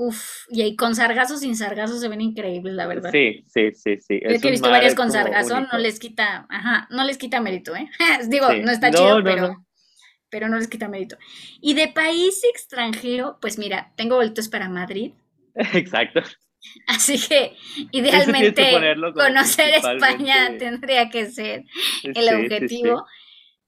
Uf, 0.00 0.46
y 0.48 0.62
ahí 0.62 0.76
con 0.76 0.94
sargazo, 0.94 1.36
sin 1.36 1.56
sargazo 1.56 1.98
se 1.98 2.06
ven 2.06 2.20
increíbles, 2.20 2.72
la 2.74 2.86
verdad. 2.86 3.10
Sí, 3.10 3.42
sí, 3.46 3.72
sí, 3.74 3.96
sí. 3.98 4.20
Yo 4.22 4.40
que 4.40 4.46
he 4.46 4.50
visto 4.52 4.70
varias 4.70 4.94
con 4.94 5.10
sargazo, 5.10 5.60
no 5.60 5.76
les 5.76 5.98
quita, 5.98 6.46
ajá, 6.48 6.86
no 6.90 7.02
les 7.04 7.18
quita 7.18 7.40
mérito, 7.40 7.74
¿eh? 7.74 7.90
Digo, 8.28 8.46
no 8.46 8.70
está 8.70 8.92
chido, 8.92 9.22
pero, 9.24 9.66
pero 10.30 10.48
no 10.48 10.56
les 10.56 10.68
quita 10.68 10.86
mérito. 10.86 11.18
Y 11.60 11.74
de 11.74 11.88
país 11.88 12.42
extranjero, 12.44 13.38
pues 13.40 13.58
mira, 13.58 13.92
tengo 13.96 14.14
boletos 14.14 14.48
para 14.48 14.68
Madrid. 14.68 15.14
Exacto. 15.74 16.22
Así 16.86 17.18
que 17.18 17.56
idealmente 17.92 18.72
conocer 19.14 19.74
España 19.74 20.56
tendría 20.58 21.10
que 21.10 21.26
ser 21.26 21.64
el 22.02 22.34
objetivo, 22.34 23.06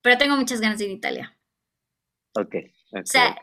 pero 0.02 0.18
tengo 0.18 0.36
muchas 0.36 0.60
ganas 0.60 0.78
de 0.78 0.86
ir 0.86 0.90
a 0.90 0.94
Italia. 0.94 1.36
Ok. 2.34 2.54
o 2.92 3.04
sea, 3.04 3.36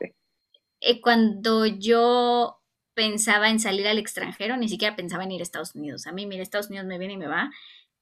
eh, 0.80 1.02
cuando 1.02 1.66
yo 1.66 2.62
pensaba 2.94 3.50
en 3.50 3.60
salir 3.60 3.88
al 3.88 4.00
extranjero, 4.00 4.58
ni 4.58 4.68
siquiera 4.70 4.96
pensaba 4.96 5.24
en 5.24 5.32
ir 5.32 5.42
a 5.42 5.44
Estados 5.44 5.76
Unidos. 5.76 6.08
A 6.08 6.12
mí, 6.12 6.26
mira, 6.26 6.42
Estados 6.42 6.70
Unidos 6.70 6.88
me 6.88 6.98
viene 6.98 7.14
y 7.14 7.18
me 7.18 7.28
va. 7.28 7.52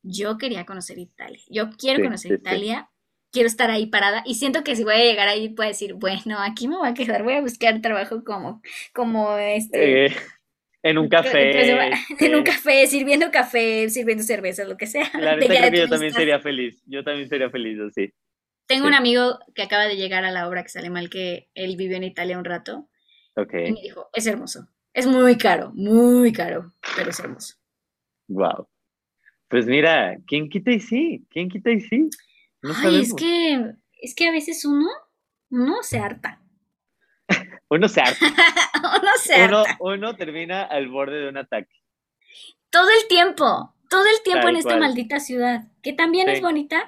Yo 0.04 0.38
quería 0.38 0.66
conocer 0.66 0.98
Italia. 1.00 1.42
Yo 1.50 1.70
quiero 1.72 2.04
conocer 2.04 2.32
Italia. 2.32 2.90
Quiero 3.32 3.48
estar 3.48 3.70
ahí 3.70 3.88
parada 3.88 4.24
y 4.26 4.36
siento 4.36 4.64
que 4.64 4.78
si 4.78 4.86
voy 4.86 4.94
a 4.94 5.04
llegar 5.04 5.28
ahí 5.28 5.50
puedo 5.50 5.68
decir, 5.68 5.96
bueno, 5.96 6.40
aquí 6.40 6.70
me 6.70 6.78
voy 6.78 6.88
a 6.88 6.94
quedar, 6.94 7.24
voy 7.24 7.34
a 7.34 7.42
buscar 7.42 7.82
trabajo 7.82 8.24
como, 8.24 8.62
como 8.94 9.38
este, 9.38 10.06
eh, 10.06 10.16
en 10.86 11.00
un 11.00 11.10
café. 11.10 11.72
en 12.20 12.36
un 12.36 12.40
este 12.40 12.44
café, 12.44 12.86
sirviendo 12.86 13.32
café, 13.32 13.90
sirviendo 13.90 14.24
cerveza, 14.24 14.66
lo 14.66 14.78
que 14.78 14.86
sea. 14.86 15.10
La 15.16 15.36
verdad 15.36 15.72
que 15.72 15.80
yo 15.80 15.90
también 15.90 16.14
sería 16.14 16.40
feliz. 16.40 16.84
Yo 16.86 17.04
también 17.04 17.28
sería 17.28 17.50
feliz 17.50 17.80
así. 17.80 18.14
Tengo 18.68 18.86
un 18.86 18.94
amigo 18.94 19.40
que 19.56 19.64
acaba 19.64 19.86
de 19.86 19.96
llegar 19.96 20.26
a 20.26 20.32
la 20.32 20.48
obra 20.48 20.62
que 20.62 20.70
sale 20.70 20.92
mal, 20.92 21.10
que 21.10 21.50
él 21.56 21.76
vivió 21.76 21.98
en 21.98 22.04
Italia 22.04 22.38
un 22.38 22.46
rato. 22.46 22.88
Ok. 23.36 23.54
Y 23.54 23.72
me 23.72 23.82
dijo, 23.82 24.10
es 24.14 24.28
hermoso. 24.28 24.68
Es 24.94 25.08
muy 25.08 25.38
caro, 25.38 25.72
muy 25.74 26.32
caro, 26.32 26.72
pero 26.96 27.10
es 27.10 27.20
hermoso. 27.20 27.56
Wow. 28.28 28.68
Pues 29.50 29.66
mira, 29.66 30.18
¿quién 30.28 30.50
quita 30.50 30.72
y 30.72 30.80
sí? 30.80 31.26
¿Quién 31.32 31.50
quita 31.50 31.72
y 31.72 31.82
sí? 31.82 32.10
Ay, 32.62 33.02
es 33.02 33.14
que, 33.14 33.74
es 34.02 34.16
que 34.16 34.28
a 34.28 34.32
veces 34.32 34.66
uno, 34.66 34.88
uno 35.50 35.82
se 35.82 35.98
harta. 36.00 36.42
Uno 37.76 37.90
se 37.90 38.00
harta. 38.00 38.26
uno 39.02 39.12
se 39.22 39.36
harta. 39.36 39.78
Uno, 39.80 40.16
termina 40.16 40.64
al 40.64 40.88
borde 40.88 41.20
de 41.20 41.30
un 41.30 41.38
ataque. 41.38 41.76
Todo 42.70 42.88
el 42.90 43.08
tiempo, 43.10 43.76
todo 43.90 44.06
el 44.06 44.24
tiempo 44.24 44.48
en 44.48 44.56
esta 44.56 44.78
maldita 44.78 45.20
ciudad, 45.20 45.66
que 45.84 45.92
también 45.92 46.30
es 46.30 46.42
bonita, 46.42 46.88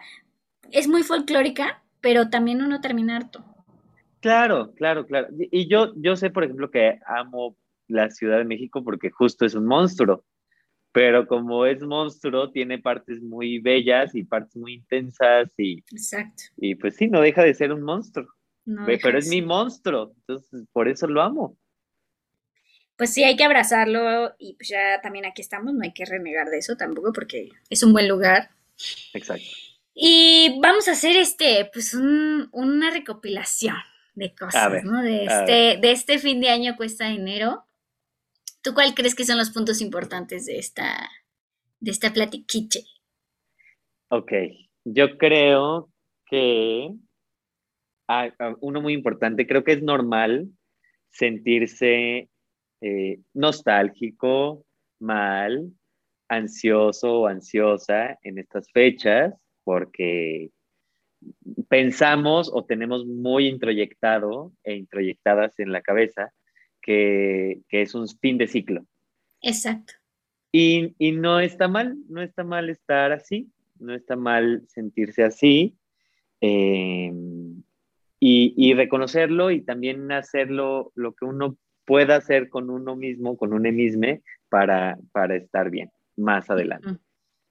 es 0.72 0.88
muy 0.88 1.04
folclórica, 1.04 1.84
pero 2.00 2.30
también 2.30 2.62
uno 2.62 2.80
termina 2.80 3.18
harto. 3.18 3.44
Claro, 4.22 4.74
claro, 4.76 5.06
claro. 5.06 5.28
Y 5.52 5.68
yo, 5.68 5.94
yo 5.98 6.16
sé, 6.16 6.30
por 6.30 6.46
ejemplo, 6.46 6.72
que 6.72 7.00
amo 7.06 7.58
la 7.88 8.10
Ciudad 8.10 8.38
de 8.38 8.46
México 8.46 8.84
porque 8.84 9.10
justo 9.10 9.46
es 9.46 9.56
un 9.56 9.66
monstruo, 9.66 10.24
pero 10.94 11.28
como 11.28 11.66
es 11.66 11.82
monstruo, 11.82 12.50
tiene 12.52 12.80
partes 12.80 13.22
muy 13.22 13.60
bellas 13.60 14.16
y 14.16 14.24
partes 14.24 14.56
muy 14.56 14.76
intensas 14.76 15.54
y, 15.58 15.80
Exacto. 15.92 16.44
y 16.58 16.76
pues 16.76 16.96
sí, 16.96 17.08
no 17.08 17.22
deja 17.22 17.44
de 17.44 17.54
ser 17.54 17.74
un 17.74 17.84
monstruo. 17.84 18.28
Pero 19.02 19.18
es 19.18 19.28
mi 19.28 19.42
monstruo, 19.42 20.14
entonces 20.16 20.66
por 20.72 20.88
eso 20.88 21.08
lo 21.08 21.22
amo. 21.22 21.58
Pues 22.98 23.14
sí, 23.14 23.24
hay 23.24 23.36
que 23.36 23.44
abrazarlo 23.44 24.34
y 24.40 24.56
pues 24.56 24.70
ya 24.70 25.00
también 25.02 25.26
aquí 25.26 25.42
estamos, 25.42 25.74
no 25.74 25.84
hay 25.84 25.94
que 25.94 26.06
renegar 26.06 26.50
de 26.50 26.58
eso 26.58 26.76
tampoco 26.76 27.14
porque 27.14 27.50
es 27.70 27.84
un 27.84 27.94
buen 27.94 28.08
lugar. 28.08 28.50
Exacto. 29.14 29.46
Y 29.94 30.60
vamos 30.60 30.88
a 30.88 30.92
hacer 30.92 31.16
este, 31.16 31.70
pues 31.72 31.94
una 31.94 32.92
recopilación 32.92 33.78
de 34.16 34.34
cosas, 34.34 34.84
¿no? 34.84 35.02
De 35.02 35.26
este, 35.26 35.78
de 35.80 35.92
este 35.92 36.20
fin 36.20 36.42
de 36.42 36.50
año 36.50 36.76
cuesta 36.76 37.08
dinero. 37.08 37.66
¿Tú 38.62 38.74
cuál 38.74 38.94
crees 38.96 39.16
que 39.16 39.26
son 39.26 39.38
los 39.38 39.52
puntos 39.52 39.80
importantes 39.80 40.46
de 40.46 40.58
esta, 40.58 41.10
de 41.80 41.92
esta 41.92 42.12
platiquiche? 42.14 42.84
Ok, 44.10 44.32
yo 44.86 45.18
creo 45.18 45.92
que 46.26 46.90
hay 48.08 48.32
uno 48.62 48.82
muy 48.82 48.94
importante, 48.94 49.46
creo 49.46 49.64
que 49.64 49.74
es 49.74 49.84
normal 49.84 50.50
sentirse 51.10 52.30
eh, 52.82 53.20
nostálgico, 53.34 54.66
mal, 55.00 55.72
ansioso 56.30 57.22
o 57.22 57.28
ansiosa 57.28 58.18
en 58.22 58.38
estas 58.38 58.72
fechas, 58.72 59.34
porque 59.64 60.52
pensamos 61.68 62.50
o 62.54 62.66
tenemos 62.66 63.06
muy 63.06 63.48
introyectado 63.48 64.54
e 64.64 64.76
introyectadas 64.76 65.58
en 65.60 65.72
la 65.72 65.82
cabeza 65.82 66.32
que, 66.82 67.62
es 67.70 67.96
un 67.96 68.08
fin 68.08 68.38
de 68.38 68.48
ciclo. 68.48 68.86
Exacto. 69.42 69.94
Y, 70.52 70.96
no 71.12 71.40
está 71.40 71.68
mal, 71.68 71.98
no 72.08 72.22
está 72.22 72.44
mal 72.44 72.70
estar 72.70 73.12
así, 73.12 73.52
no 73.80 73.94
está 73.94 74.16
mal 74.16 74.64
sentirse 74.68 75.24
así. 75.24 75.76
Eh, 76.40 77.12
y, 78.20 78.74
reconocerlo 78.74 79.52
y 79.52 79.62
también 79.62 80.12
hacerlo 80.12 80.92
lo 80.96 81.14
que 81.14 81.26
uno 81.26 81.58
pueda 81.86 82.16
hacer 82.16 82.50
con 82.50 82.70
uno 82.70 82.96
mismo, 82.96 83.38
con 83.38 83.54
un 83.54 83.62
mismo, 83.62 84.20
para, 84.50 84.98
para 85.12 85.36
estar 85.36 85.70
bien 85.70 85.92
más 86.16 86.50
adelante. 86.50 87.00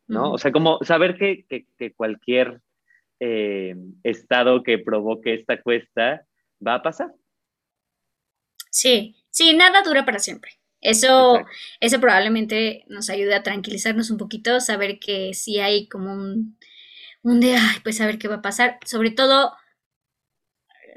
¿No? 0.09 0.33
O 0.33 0.39
sea, 0.39 0.53
como 0.53 0.79
saber 0.83 1.17
que, 1.17 1.45
que 1.49 1.93
cualquier 1.95 2.61
eh, 3.19 3.75
estado 4.03 4.63
que 4.63 4.79
provoque 4.79 5.35
esta 5.35 5.61
cuesta 5.63 6.27
va 6.65 6.75
a 6.75 6.83
pasar. 6.83 7.13
Sí, 8.71 9.17
sí, 9.31 9.57
nada 9.57 9.83
dura 9.83 10.05
para 10.05 10.19
siempre. 10.19 10.53
Eso, 10.83 11.43
eso 11.81 12.01
probablemente 12.01 12.85
nos 12.89 13.09
ayude 13.09 13.35
a 13.35 13.43
tranquilizarnos 13.43 14.11
un 14.11 14.19
poquito, 14.19 14.61
saber 14.61 14.99
que 14.99 15.33
si 15.33 15.59
hay 15.61 15.89
como 15.89 16.13
un, 16.13 16.59
un 17.23 17.41
de, 17.41 17.55
ay, 17.55 17.79
pues 17.83 17.97
saber 17.97 18.19
qué 18.19 18.29
va 18.29 18.37
a 18.37 18.43
pasar. 18.43 18.79
Sobre 18.85 19.11
todo, 19.11 19.53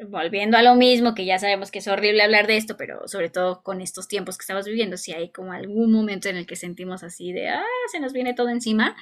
volviendo 0.07 0.57
a 0.57 0.63
lo 0.63 0.75
mismo, 0.75 1.13
que 1.13 1.25
ya 1.25 1.39
sabemos 1.39 1.71
que 1.71 1.79
es 1.79 1.87
horrible 1.87 2.23
hablar 2.23 2.47
de 2.47 2.57
esto, 2.57 2.77
pero 2.77 3.07
sobre 3.07 3.29
todo 3.29 3.61
con 3.63 3.81
estos 3.81 4.07
tiempos 4.07 4.37
que 4.37 4.43
estamos 4.43 4.65
viviendo, 4.65 4.97
si 4.97 5.13
hay 5.13 5.31
como 5.31 5.53
algún 5.53 5.91
momento 5.91 6.29
en 6.29 6.37
el 6.37 6.45
que 6.45 6.55
sentimos 6.55 7.03
así 7.03 7.31
de, 7.31 7.49
ah, 7.49 7.63
se 7.91 7.99
nos 7.99 8.13
viene 8.13 8.33
todo 8.33 8.49
encima, 8.49 8.95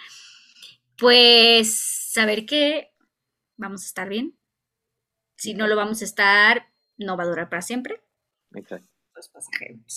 pues 0.97 1.77
saber 2.11 2.45
que 2.45 2.91
vamos 3.57 3.83
a 3.83 3.87
estar 3.87 4.09
bien. 4.09 4.37
Si 5.35 5.53
no 5.53 5.67
lo 5.67 5.75
vamos 5.75 6.01
a 6.01 6.05
estar, 6.05 6.69
no 6.97 7.15
va 7.15 7.23
a 7.23 7.27
durar 7.27 7.49
para 7.49 7.61
siempre. 7.61 8.01
Exacto. 8.55 8.87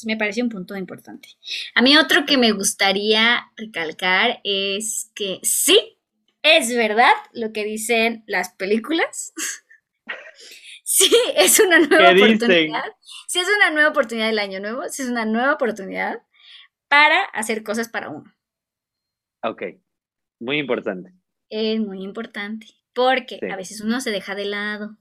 me 0.05 0.17
parece 0.17 0.43
un 0.43 0.49
punto 0.49 0.77
importante. 0.77 1.29
A 1.75 1.83
mí 1.83 1.97
otro 1.97 2.27
que 2.27 2.37
me 2.37 2.53
gustaría 2.53 3.51
recalcar 3.57 4.41
es 4.45 5.11
que 5.15 5.41
sí, 5.43 5.99
es 6.43 6.75
verdad 6.75 7.13
lo 7.33 7.53
que 7.53 7.65
dicen 7.65 8.25
las 8.27 8.51
películas. 8.51 9.33
sí, 10.91 11.11
es 11.36 11.61
una 11.61 11.78
nueva 11.78 12.11
oportunidad. 12.11 12.84
Sí, 13.28 13.38
es 13.38 13.49
una 13.57 13.70
nueva 13.70 13.91
oportunidad 13.91 14.26
del 14.26 14.41
año 14.41 14.61
nuevo. 14.61 14.82
Sí, 14.88 15.03
es 15.03 15.09
una 15.09 15.24
nueva 15.24 15.55
oportunidad 15.55 16.22
para 16.88 17.22
hacer 17.26 17.62
cosas 17.62 17.88
para 17.88 18.11
uno. 18.11 18.34
Ok, 19.43 19.62
muy 20.41 20.59
importante. 20.59 21.14
Es 21.49 21.80
muy 21.80 22.03
importante 22.03 22.66
porque 22.93 23.38
a 23.51 23.57
veces 23.57 23.80
uno 23.80 24.01
se 24.01 24.11
deja 24.11 24.34
de 24.34 24.45
lado, 24.45 24.97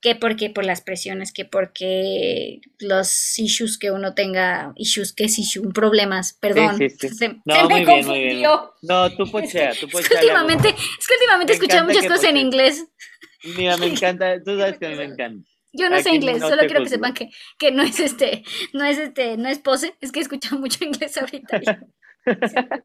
que 0.00 0.14
porque 0.14 0.48
por 0.48 0.64
las 0.64 0.80
presiones, 0.80 1.32
que 1.32 1.44
porque 1.44 2.60
los 2.78 3.38
issues 3.38 3.78
que 3.78 3.90
uno 3.90 4.14
tenga, 4.14 4.72
issues, 4.76 5.12
¿qué 5.12 5.24
es 5.24 5.38
issue? 5.38 5.70
Problemas, 5.72 6.32
perdón. 6.32 6.76
se, 6.76 7.40
no, 7.44 7.68
me 7.68 7.84
confundió. 7.84 8.72
No, 8.82 9.14
tú 9.14 9.30
pochea, 9.30 9.72
tú 9.78 9.88
pochea. 9.88 10.00
Es 10.00 10.08
que 10.08 10.14
últimamente, 10.16 10.68
es 10.68 11.06
que 11.06 11.14
últimamente 11.14 11.82
muchas 11.82 12.06
cosas 12.06 12.24
en 12.24 12.38
inglés. 12.38 12.86
Mira, 13.56 13.76
me 13.76 13.86
encanta, 13.92 14.42
tú 14.42 14.58
sabes 14.58 14.78
que 14.78 14.86
a 14.86 14.90
mí 14.90 14.96
me 14.96 15.04
encanta. 15.04 15.48
Yo 15.72 15.90
no 15.90 16.00
sé 16.00 16.14
inglés, 16.14 16.40
solo 16.40 16.62
quiero 16.66 16.84
que 16.84 16.88
sepan 16.88 17.14
que, 17.14 17.30
que 17.58 17.72
no 17.72 17.82
es 17.82 17.98
este, 17.98 18.44
no 18.72 18.84
es 18.84 18.96
este, 18.96 19.36
no 19.36 19.48
es 19.48 19.58
pose, 19.58 19.96
es 20.00 20.12
que 20.12 20.20
he 20.20 20.22
escuchado 20.22 20.58
mucho 20.60 20.84
inglés 20.84 21.16
ahorita. 21.18 21.60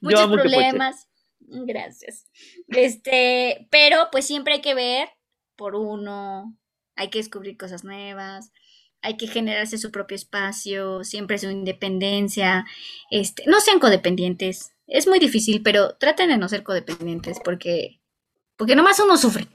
Muchos 0.00 0.30
problemas. 0.30 1.08
Gracias. 1.40 2.26
Este, 2.68 3.66
pero 3.70 4.08
pues 4.12 4.26
siempre 4.26 4.54
hay 4.54 4.60
que 4.60 4.74
ver 4.74 5.08
por 5.56 5.74
uno, 5.74 6.54
hay 6.94 7.08
que 7.08 7.18
descubrir 7.18 7.56
cosas 7.56 7.82
nuevas, 7.82 8.52
hay 9.00 9.16
que 9.16 9.26
generarse 9.26 9.78
su 9.78 9.90
propio 9.90 10.14
espacio, 10.14 11.02
siempre 11.04 11.38
su 11.38 11.50
independencia. 11.50 12.66
Este, 13.10 13.44
no 13.46 13.60
sean 13.60 13.80
codependientes. 13.80 14.72
Es 14.86 15.08
muy 15.08 15.18
difícil, 15.18 15.62
pero 15.62 15.96
traten 15.96 16.28
de 16.28 16.36
no 16.36 16.48
ser 16.48 16.62
codependientes 16.62 17.40
porque 17.42 17.98
porque 18.58 18.74
nomás 18.74 18.98
uno 18.98 19.16
sufre. 19.16 19.46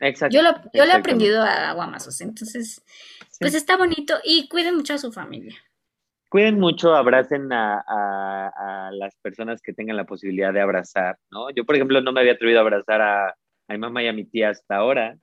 Exacto. 0.00 0.36
Yo 0.36 0.42
lo, 0.42 0.50
yo 0.72 0.84
he 0.84 0.92
aprendido 0.92 1.42
a 1.42 1.72
Guamazos, 1.72 2.20
entonces 2.20 2.84
pues 3.40 3.54
está 3.54 3.76
bonito 3.76 4.14
y 4.24 4.48
cuiden 4.48 4.76
mucho 4.76 4.94
a 4.94 4.98
su 4.98 5.12
familia 5.12 5.56
cuiden 6.28 6.58
mucho, 6.58 6.94
abracen 6.94 7.48
a, 7.52 8.90
las 8.92 9.16
personas 9.16 9.60
que 9.62 9.72
tengan 9.72 9.96
la 9.96 10.04
posibilidad 10.04 10.52
de 10.52 10.60
abrazar, 10.60 11.16
¿no? 11.30 11.50
Yo, 11.50 11.64
por 11.64 11.76
ejemplo, 11.76 12.00
no 12.00 12.12
me 12.12 12.20
había 12.20 12.32
atrevido 12.32 12.58
a 12.58 12.62
abrazar 12.62 13.00
a, 13.00 13.34
mi 13.68 13.78
mamá 13.78 14.02
y 14.02 14.08
a 14.08 14.12
mi 14.12 14.24
tía 14.24 14.50
hasta 14.50 14.76
ahora, 14.76 15.16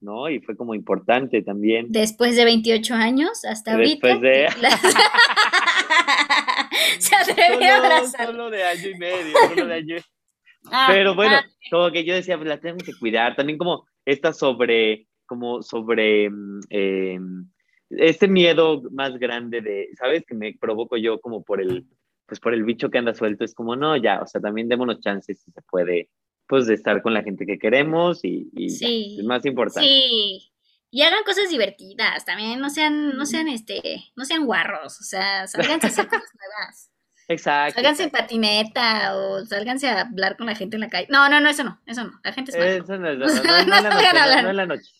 ¿no? 0.00 0.28
Y 0.28 0.40
fue 0.40 0.56
como 0.56 0.74
importante 0.74 1.42
también. 1.42 1.86
Después 1.88 2.36
de 2.36 2.44
28 2.44 2.94
años, 2.94 3.44
hasta 3.44 3.72
ahorita. 3.72 4.08
Después 4.08 4.20
de... 4.20 4.48
Se 6.98 7.14
atrevió 7.14 7.74
a 7.74 7.76
abrazar. 7.76 8.26
Solo 8.26 8.50
de 8.50 8.64
año 8.64 8.88
y 8.88 8.98
medio, 8.98 9.36
solo 9.48 9.66
de 9.66 9.74
año 9.74 9.96
ah, 10.72 10.88
Pero 10.90 11.14
bueno, 11.14 11.36
ah, 11.36 11.44
como 11.70 11.92
que 11.92 12.04
yo 12.04 12.14
decía, 12.14 12.36
pues 12.36 12.48
la 12.48 12.58
tengo 12.58 12.78
que 12.78 12.92
cuidar. 12.98 13.36
También 13.36 13.58
como 13.58 13.86
esta 14.04 14.32
sobre, 14.32 15.08
como 15.26 15.62
sobre... 15.62 16.30
Mm, 16.30 16.60
em, 16.70 17.52
este 17.98 18.28
miedo 18.28 18.82
más 18.90 19.18
grande 19.18 19.60
de, 19.60 19.90
¿sabes? 19.98 20.24
Que 20.26 20.34
me 20.34 20.54
provoco 20.54 20.96
yo 20.96 21.20
como 21.20 21.42
por 21.42 21.60
el, 21.60 21.86
pues 22.26 22.40
por 22.40 22.54
el 22.54 22.64
bicho 22.64 22.90
que 22.90 22.98
anda 22.98 23.14
suelto, 23.14 23.44
es 23.44 23.54
como, 23.54 23.76
no, 23.76 23.96
ya, 23.96 24.20
o 24.22 24.26
sea, 24.26 24.40
también 24.40 24.68
démonos 24.68 25.00
chances 25.00 25.40
si 25.42 25.50
se 25.50 25.62
puede, 25.62 26.08
pues 26.46 26.66
de 26.66 26.74
estar 26.74 27.02
con 27.02 27.14
la 27.14 27.22
gente 27.22 27.46
que 27.46 27.58
queremos 27.58 28.24
y, 28.24 28.50
es 28.54 29.24
más 29.24 29.44
importante. 29.44 29.86
Sí. 29.86 30.48
Y 30.94 31.02
hagan 31.02 31.24
cosas 31.24 31.48
divertidas, 31.48 32.24
también 32.26 32.60
no 32.60 32.68
sean, 32.68 33.16
no 33.16 33.24
sean 33.24 33.48
este, 33.48 33.80
no 34.14 34.26
sean 34.26 34.44
guarros, 34.44 35.00
o 35.00 35.04
sea, 35.04 35.46
salganse 35.46 35.86
a 35.86 35.88
hacer 35.90 36.06
cosas 36.06 36.30
nuevas. 36.38 36.91
Exacto. 37.32 37.74
Sálganse 37.74 38.04
en 38.04 38.10
patineta 38.10 39.16
o 39.16 39.44
sálganse 39.44 39.88
a 39.88 40.02
hablar 40.02 40.36
con 40.36 40.46
la 40.46 40.54
gente 40.54 40.76
en 40.76 40.80
la 40.82 40.88
calle. 40.88 41.06
No, 41.10 41.28
no, 41.28 41.40
no, 41.40 41.48
eso 41.48 41.64
no, 41.64 41.80
eso 41.86 42.04
no. 42.04 42.12
La 42.22 42.32
gente 42.32 42.52
es 42.52 42.82
Eso 42.82 42.92
no, 42.98 43.14
no, 43.14 43.26
no, 43.26 44.42
no 44.42 44.50
en 44.50 44.56
la 44.56 44.66
noche. 44.66 44.90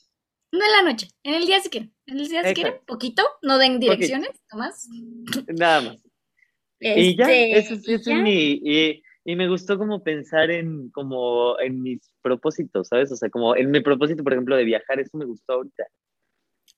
No 0.53 0.65
en 0.65 0.73
la 0.73 0.83
noche, 0.83 1.09
en 1.23 1.35
el 1.35 1.47
día 1.47 1.61
si 1.61 1.71
quieren. 1.71 1.95
En 2.07 2.21
el 2.21 2.29
día 2.29 2.45
si 2.45 2.53
quieren, 2.53 2.75
poquito, 2.87 3.23
no 3.41 3.57
den 3.57 3.81
direcciones, 3.81 4.31
nomás. 4.53 4.87
Nada 5.49 5.81
más. 5.81 6.05
y 6.79 7.17
ya, 7.17 7.25
este, 7.25 7.59
eso, 7.59 7.75
es 7.75 8.07
mi... 8.07 8.61
Y, 8.63 9.03
y, 9.25 9.37
me 9.37 9.49
gustó 9.49 9.79
como 9.79 10.03
pensar 10.03 10.51
en, 10.51 10.91
como 10.91 11.59
en 11.59 11.83
mis 11.83 12.13
propósitos, 12.21 12.89
¿sabes? 12.89 13.11
O 13.13 13.17
sea, 13.17 13.31
como 13.31 13.57
en 13.57 13.71
mi 13.71 13.81
propósito, 13.81 14.23
por 14.23 14.35
ejemplo, 14.35 14.55
de 14.55 14.65
viajar, 14.65 15.01
eso 15.01 15.17
me 15.17 15.25
gustó 15.25 15.55
ahorita. 15.55 15.85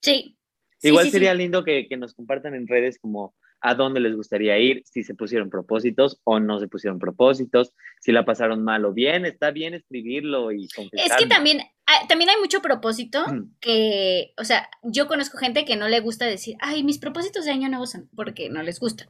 Sí. 0.01 0.37
Igual 0.81 1.09
sería 1.09 1.33
lindo 1.33 1.65
que, 1.65 1.87
que, 1.89 1.97
nos 1.97 2.13
compartan 2.13 2.55
en 2.55 2.67
redes 2.67 2.97
como 2.99 3.33
a 3.65 3.73
dónde 3.73 3.99
les 3.99 4.15
gustaría 4.15 4.59
ir, 4.59 4.83
si 4.85 5.03
se 5.03 5.15
pusieron 5.15 5.49
propósitos 5.49 6.21
o 6.23 6.39
no 6.39 6.59
se 6.59 6.67
pusieron 6.67 6.99
propósitos, 6.99 7.73
si 7.99 8.11
la 8.11 8.23
pasaron 8.23 8.63
mal 8.63 8.85
o 8.85 8.93
bien, 8.93 9.25
está 9.25 9.49
bien 9.49 9.73
escribirlo 9.73 10.51
y 10.51 10.67
Es 10.91 11.15
que 11.17 11.25
también, 11.25 11.61
también 12.07 12.29
hay 12.29 12.37
mucho 12.39 12.61
propósito 12.61 13.25
que, 13.59 14.33
o 14.37 14.43
sea, 14.43 14.69
yo 14.83 15.07
conozco 15.07 15.39
gente 15.39 15.65
que 15.65 15.77
no 15.77 15.87
le 15.87 15.99
gusta 15.99 16.25
decir, 16.25 16.57
ay, 16.59 16.83
mis 16.83 16.99
propósitos 16.99 17.45
de 17.45 17.51
año 17.51 17.67
nuevo 17.67 17.87
son 17.87 18.07
porque 18.15 18.49
no 18.49 18.61
les 18.61 18.79
gusta. 18.79 19.09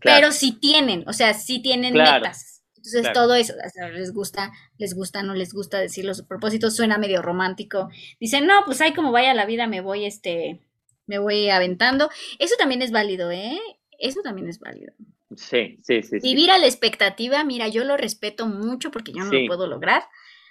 Pero 0.00 0.32
sí 0.32 0.58
tienen, 0.60 1.04
o 1.06 1.12
sea, 1.12 1.32
sí 1.32 1.62
tienen 1.62 1.94
metas. 1.94 2.64
Entonces 2.76 3.12
todo 3.12 3.36
eso, 3.36 3.54
les 3.92 4.12
gusta, 4.12 4.50
les 4.78 4.94
gusta, 4.94 5.22
no 5.22 5.34
les 5.34 5.54
gusta 5.54 5.78
decir 5.78 6.04
los 6.04 6.22
propósitos, 6.22 6.74
suena 6.74 6.98
medio 6.98 7.22
romántico. 7.22 7.88
Dicen, 8.18 8.48
no, 8.48 8.64
pues 8.66 8.80
ay, 8.80 8.94
como 8.94 9.12
vaya 9.12 9.32
la 9.32 9.46
vida, 9.46 9.68
me 9.68 9.80
voy, 9.80 10.04
este, 10.04 10.60
me 11.06 11.18
voy 11.18 11.50
aventando. 11.50 12.10
Eso 12.40 12.56
también 12.58 12.82
es 12.82 12.90
válido, 12.90 13.30
¿eh? 13.30 13.60
Eso 14.02 14.20
también 14.22 14.48
es 14.48 14.58
válido. 14.58 14.92
Sí, 15.36 15.78
sí, 15.82 16.02
sí. 16.02 16.18
Vivir 16.20 16.50
a 16.50 16.58
la 16.58 16.66
expectativa, 16.66 17.42
mira, 17.44 17.68
yo 17.68 17.84
lo 17.84 17.96
respeto 17.96 18.46
mucho 18.46 18.90
porque 18.90 19.12
yo 19.12 19.24
no 19.24 19.32
lo 19.32 19.46
puedo 19.46 19.66
lograr. 19.66 20.02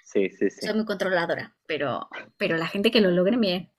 Sí, 0.04 0.30
sí, 0.30 0.50
sí. 0.50 0.66
Soy 0.66 0.74
muy 0.74 0.84
controladora, 0.84 1.54
pero, 1.66 2.08
pero 2.36 2.56
la 2.56 2.66
gente 2.66 2.90
que 2.90 3.00
lo 3.00 3.10
logre, 3.10 3.36
bien. 3.36 3.70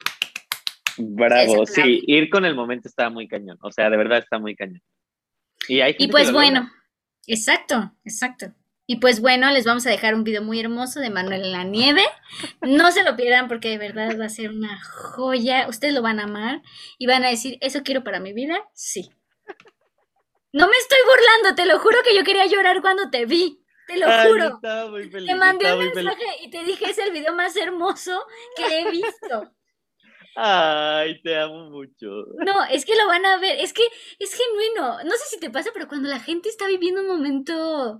Bravo, 0.97 1.65
sí, 1.65 2.03
ir 2.05 2.29
con 2.29 2.45
el 2.45 2.55
momento 2.55 2.87
está 2.87 3.09
muy 3.09 3.27
cañón, 3.27 3.57
o 3.61 3.71
sea, 3.71 3.89
de 3.89 3.97
verdad 3.97 4.19
está 4.19 4.37
muy 4.39 4.55
cañón. 4.55 4.81
Y, 5.67 5.81
hay 5.81 5.95
y 5.97 6.07
pues 6.07 6.31
bueno, 6.31 6.69
exacto, 7.25 7.93
exacto. 8.03 8.53
Y 8.85 8.97
pues 8.97 9.21
bueno, 9.21 9.49
les 9.49 9.65
vamos 9.65 9.87
a 9.87 9.89
dejar 9.89 10.13
un 10.13 10.23
video 10.23 10.43
muy 10.43 10.59
hermoso 10.59 10.99
de 10.99 11.09
Manuel 11.09 11.45
en 11.45 11.51
la 11.53 11.63
nieve. 11.63 12.03
No 12.61 12.91
se 12.91 13.03
lo 13.03 13.15
pierdan 13.15 13.47
porque 13.47 13.69
de 13.69 13.77
verdad 13.77 14.19
va 14.19 14.25
a 14.25 14.29
ser 14.29 14.49
una 14.49 14.77
joya. 14.83 15.67
Ustedes 15.69 15.93
lo 15.93 16.01
van 16.01 16.19
a 16.19 16.23
amar 16.23 16.61
y 16.97 17.07
van 17.07 17.23
a 17.23 17.29
decir, 17.29 17.57
¿eso 17.61 17.81
quiero 17.83 18.03
para 18.03 18.19
mi 18.19 18.33
vida? 18.33 18.59
Sí. 18.73 19.09
No 20.53 20.67
me 20.67 20.77
estoy 20.77 20.99
burlando, 21.05 21.55
te 21.55 21.65
lo 21.65 21.79
juro 21.79 21.97
que 22.03 22.15
yo 22.15 22.23
quería 22.23 22.45
llorar 22.45 22.81
cuando 22.81 23.09
te 23.09 23.25
vi. 23.25 23.65
Te 23.87 23.97
lo 23.97 24.05
juro. 24.05 24.59
te 24.61 25.35
mandé 25.35 25.73
un 25.73 25.79
mensaje 25.79 26.25
y 26.41 26.49
te 26.51 26.63
dije, 26.63 26.91
es 26.91 26.97
el 26.99 27.11
video 27.11 27.33
más 27.33 27.55
hermoso 27.57 28.25
que 28.55 28.79
he 28.79 28.91
visto. 28.91 29.51
Ay, 30.35 31.21
te 31.21 31.37
amo 31.37 31.69
mucho. 31.69 32.25
No, 32.43 32.65
es 32.71 32.85
que 32.85 32.95
lo 32.95 33.07
van 33.07 33.25
a 33.25 33.37
ver, 33.37 33.57
es 33.59 33.73
que 33.73 33.83
es 34.19 34.33
genuino. 34.33 35.03
No 35.03 35.11
sé 35.11 35.25
si 35.29 35.39
te 35.39 35.49
pasa, 35.49 35.69
pero 35.73 35.87
cuando 35.87 36.09
la 36.09 36.19
gente 36.19 36.49
está 36.49 36.67
viviendo 36.67 37.01
un 37.01 37.07
momento 37.07 37.99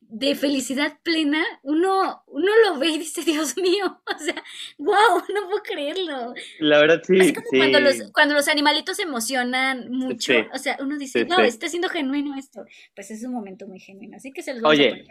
de 0.00 0.34
felicidad 0.34 0.98
plena, 1.02 1.44
uno, 1.62 2.22
uno 2.26 2.52
lo 2.64 2.78
ve 2.78 2.88
y 2.88 2.98
dice, 2.98 3.22
Dios 3.22 3.56
mío, 3.56 4.00
o 4.16 4.18
sea, 4.18 4.42
wow, 4.78 5.22
no 5.34 5.46
puedo 5.48 5.62
creerlo. 5.62 6.34
La 6.58 6.80
verdad 6.80 7.02
sí. 7.04 7.18
Es 7.18 7.32
como 7.32 7.46
Cuando, 7.50 7.80
los, 7.80 8.12
cuando 8.12 8.34
los 8.34 8.48
animalitos 8.48 8.96
se 8.96 9.02
emocionan 9.02 9.90
mucho, 9.90 10.32
o 10.52 10.58
sea, 10.58 10.78
uno 10.80 10.96
dice, 10.98 11.24
wow, 11.24 11.40
está 11.40 11.68
siendo 11.68 11.88
genuino 11.88 12.36
esto. 12.36 12.64
Pues 12.94 13.10
es 13.10 13.22
un 13.22 13.32
momento 13.32 13.66
muy 13.66 13.78
genuino, 13.78 14.16
así 14.16 14.32
que 14.32 14.42
se 14.42 14.54
los 14.54 14.64
Oye, 14.64 15.04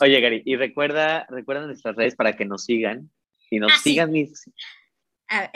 oye, 0.00 0.20
Gary, 0.20 0.42
y 0.44 0.56
recuerda, 0.56 1.26
recuerda 1.28 1.66
nuestras 1.66 1.96
redes 1.96 2.14
para 2.14 2.36
que 2.36 2.44
nos 2.44 2.64
sigan 2.64 3.10
y 3.50 3.58
nos 3.58 3.72
ah, 3.72 3.78
sigan 3.82 4.12
mis 4.12 4.44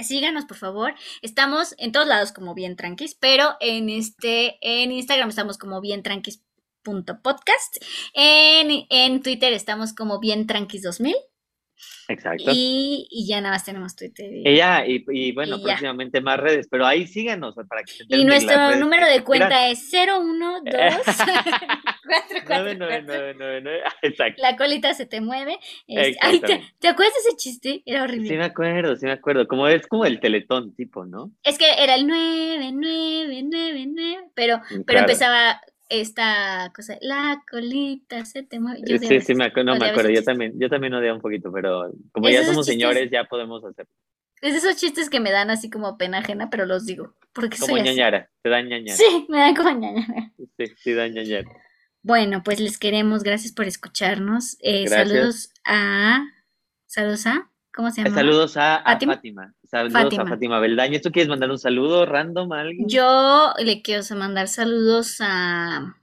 síganos 0.03 0.45
por 0.45 0.57
favor. 0.57 0.95
Estamos 1.23 1.75
en 1.79 1.93
todos 1.93 2.07
lados 2.07 2.33
como 2.33 2.55
bien 2.55 2.77
tranquis, 2.77 3.15
pero 3.15 3.57
en 3.61 3.89
este 3.89 4.59
en 4.61 4.93
Instagram 4.93 5.29
estamos 5.29 5.59
como 5.59 5.81
bien 5.81 6.03
tranquis 6.03 6.43
podcast. 7.23 7.77
En, 8.15 8.87
en 8.89 9.23
Twitter 9.23 9.53
estamos 9.53 9.93
como 9.93 10.19
bien 10.21 10.47
tranquis 10.47 10.83
2000. 10.83 11.15
Exacto. 12.09 12.51
Y, 12.53 13.07
y, 13.11 13.29
ya 13.29 13.41
nada 13.41 13.55
más 13.55 13.65
tenemos 13.65 13.95
Twitter. 13.95 14.29
Y, 14.33 14.57
ya, 14.57 14.85
y, 14.87 15.33
bueno, 15.33 15.61
próximamente 15.63 16.21
más 16.21 16.41
redes, 16.41 16.67
pero 16.71 16.87
ahí 16.87 17.07
síganos 17.07 17.55
para 17.55 17.83
que 17.83 17.93
Y 18.09 18.25
nuestro 18.25 18.77
número 18.77 19.07
de 19.07 19.23
cuenta 19.23 19.69
es 19.69 19.91
012 19.93 19.99
Exacto. 24.03 24.43
La 24.43 24.57
colita 24.57 24.93
se 24.95 25.07
te 25.07 25.21
mueve. 25.21 25.59
ay, 26.21 26.41
¿te, 26.41 26.63
¿te, 26.79 26.89
acuerdas 26.89 27.15
de 27.15 27.21
ese 27.29 27.37
chiste? 27.37 27.83
Era 27.85 28.05
horrible. 28.05 28.29
Sí, 28.29 28.37
me 28.37 28.45
acuerdo, 28.45 28.97
sí 28.97 29.05
me 29.05 29.13
acuerdo. 29.13 29.47
Como 29.47 29.69
es 29.69 29.87
como 29.87 30.07
el 30.07 30.19
teletón 30.21 30.75
tipo, 30.75 31.05
¿no? 31.05 31.31
Es 31.43 31.59
que 31.59 31.67
era 31.79 31.95
el 31.95 32.07
9999, 32.07 34.31
pero, 34.35 34.63
pero 34.87 35.01
empezaba 35.01 35.61
esta 35.89 36.71
cosa, 36.75 36.99
la 37.01 37.43
colita 37.51 38.25
se 38.25 38.43
te 38.43 38.61
mueve. 38.61 38.99
sí, 38.99 39.21
sí, 39.21 39.35
me 39.35 39.47
acuerdo, 39.47 39.73
no 39.73 39.79
me 39.79 39.87
acuerdo, 39.87 40.11
yo 40.11 40.23
también, 40.23 40.53
yo 40.59 40.69
también 40.69 40.95
odio 40.95 41.15
un 41.15 41.21
poquito, 41.21 41.51
pero 41.53 41.91
como 42.13 42.29
ya 42.29 42.45
somos 42.45 42.67
señores, 42.67 43.11
ya 43.11 43.25
podemos 43.25 43.65
hacerlo. 43.65 43.91
Es 44.41 44.55
esos 44.55 44.77
chistes 44.77 45.11
que 45.11 45.19
me 45.19 45.33
dan 45.33 45.51
así 45.51 45.69
como 45.69 45.99
pena 45.99 46.19
ajena, 46.19 46.49
pero 46.49 46.65
los 46.65 46.87
digo. 46.87 47.15
Porque 47.33 47.59
como 47.59 47.77
ñañara, 47.77 48.31
te 48.43 48.49
dan 48.49 48.69
ñañara. 48.69 48.97
Sí, 48.97 49.27
me 49.29 49.39
dan 49.39 49.55
como 49.55 49.71
ñañara. 49.71 50.33
Sí, 50.57 50.67
sí, 50.77 50.93
dan 50.93 51.13
ñañara. 51.13 51.51
Bueno, 52.03 52.43
pues 52.45 52.61
les 52.61 52.79
queremos, 52.79 53.23
gracias 53.23 53.53
por 53.53 53.67
escucharnos. 53.67 54.57
Eh, 54.61 54.87
saludos 54.87 55.53
a. 55.65 56.25
Saludos 56.87 57.27
a. 57.27 57.51
¿Cómo 57.79 57.93
se 57.93 58.03
llama? 58.03 58.17
Saludos 58.17 58.57
a, 58.57 58.83
Fátima. 58.85 59.55
Saludos 59.63 60.19
a 60.19 60.27
Fátima 60.27 60.59
Beldaño. 60.59 61.01
¿Tú 61.01 61.13
quieres 61.13 61.29
mandar 61.29 61.49
un 61.49 61.61
saludo 61.61 62.07
random 62.07 62.53
a 62.53 62.63
alguien? 62.63 62.89
Yo 62.89 63.55
le 63.57 63.83
quiero 63.83 64.03
mandar 64.17 64.49
saludos 64.49 65.19
a. 65.21 65.95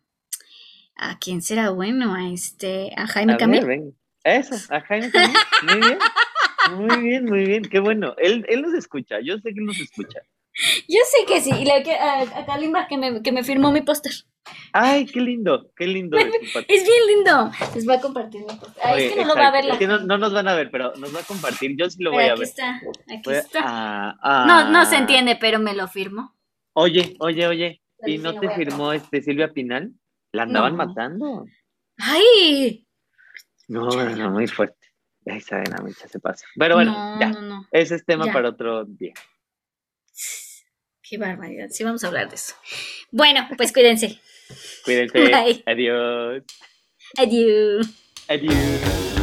¿A 0.96 1.20
quién 1.20 1.42
será 1.42 1.72
bueno? 1.72 2.14
A 2.14 2.30
este. 2.30 2.94
A 2.96 3.08
Jaime 3.08 3.36
Camil. 3.36 3.94
Eso, 4.24 4.56
a 4.74 4.80
Jaime 4.80 5.12
Camil. 5.12 5.36
Muy 5.64 5.80
bien. 5.82 6.00
Muy 6.78 6.98
bien, 7.04 7.26
muy 7.26 7.46
bien. 7.46 7.64
Qué 7.64 7.80
bueno. 7.80 8.16
Él, 8.20 8.46
él 8.48 8.62
nos 8.62 8.74
escucha. 8.74 9.20
Yo 9.20 9.38
sé 9.40 9.54
que 9.54 9.60
él 9.60 9.66
nos 9.66 9.78
escucha. 9.78 10.22
Yo 10.88 11.00
sé 11.06 11.26
que 11.28 11.42
sí. 11.42 11.52
Y 11.52 11.66
le, 11.66 11.94
a, 11.96 12.22
a 12.22 12.46
Kalimba 12.46 12.88
que 12.88 12.98
me, 12.98 13.22
que 13.22 13.32
me 13.32 13.44
firmó 13.44 13.72
mi 13.72 13.82
póster. 13.82 14.12
Ay, 14.74 15.06
qué 15.06 15.20
lindo, 15.20 15.72
qué 15.76 15.88
lindo. 15.88 16.18
Es 16.68 16.84
bien 16.84 17.08
lindo. 17.08 17.52
Les 17.74 17.86
voy 17.86 17.96
a 17.96 18.02
compartir 18.02 18.42
mi 18.42 18.56
póster. 18.56 18.98
es 18.98 19.14
que 19.14 19.22
no 19.22 19.28
lo 19.30 19.36
va 19.36 19.48
a 19.48 19.52
ver 19.52 19.66
la 19.66 19.80
no, 19.80 20.00
no, 20.00 20.18
nos 20.18 20.34
van 20.34 20.48
a 20.48 20.56
ver, 20.56 20.70
pero 20.70 20.94
nos 20.96 21.16
va 21.16 21.22
a 21.22 21.24
compartir. 21.24 21.76
Yo 21.78 21.90
sí 21.90 22.04
lo 22.04 22.12
voy 22.12 22.26
a 22.26 22.36
ver. 22.36 22.44
Aquí 22.44 22.44
está, 22.44 22.82
aquí 23.10 23.32
está. 23.32 24.16
no, 24.48 24.70
no 24.70 24.86
se 24.86 24.98
entiende, 24.98 25.38
pero 25.40 25.60
me 25.60 25.74
lo 25.74 25.88
firmo. 25.88 26.36
Oye, 26.74 27.16
oye, 27.20 27.48
oye. 27.48 27.82
¿Y 28.06 28.18
no 28.18 28.40
te 28.40 28.50
firmó 28.50 28.94
este 28.94 29.22
Silvia 29.22 29.52
Pinal? 29.52 29.94
La 30.32 30.44
andaban 30.44 30.76
matando. 30.76 31.46
¡Ay! 31.98 32.86
No, 33.68 33.88
no, 33.88 34.32
muy 34.32 34.48
fuerte. 34.48 34.88
Ahí 35.26 35.42
saben, 35.42 35.74
a 35.74 35.82
mucha 35.82 36.08
se 36.08 36.20
pasa. 36.20 36.46
Pero 36.56 36.76
bueno, 36.76 37.18
ya. 37.20 37.32
Ese 37.72 37.96
es 37.96 38.06
tema 38.06 38.32
para 38.32 38.50
otro 38.50 38.86
día. 38.86 39.14
Qué 41.08 41.18
barbaridad. 41.18 41.68
Sí, 41.70 41.84
vamos 41.84 42.04
a 42.04 42.08
hablar 42.08 42.30
de 42.30 42.36
eso. 42.36 42.56
Bueno, 43.12 43.48
pues 43.58 43.72
cuídense. 43.72 44.20
Cuídense. 44.84 45.18
Adiós. 45.66 46.46
Adiós. 47.18 47.86
Adiós. 48.28 49.15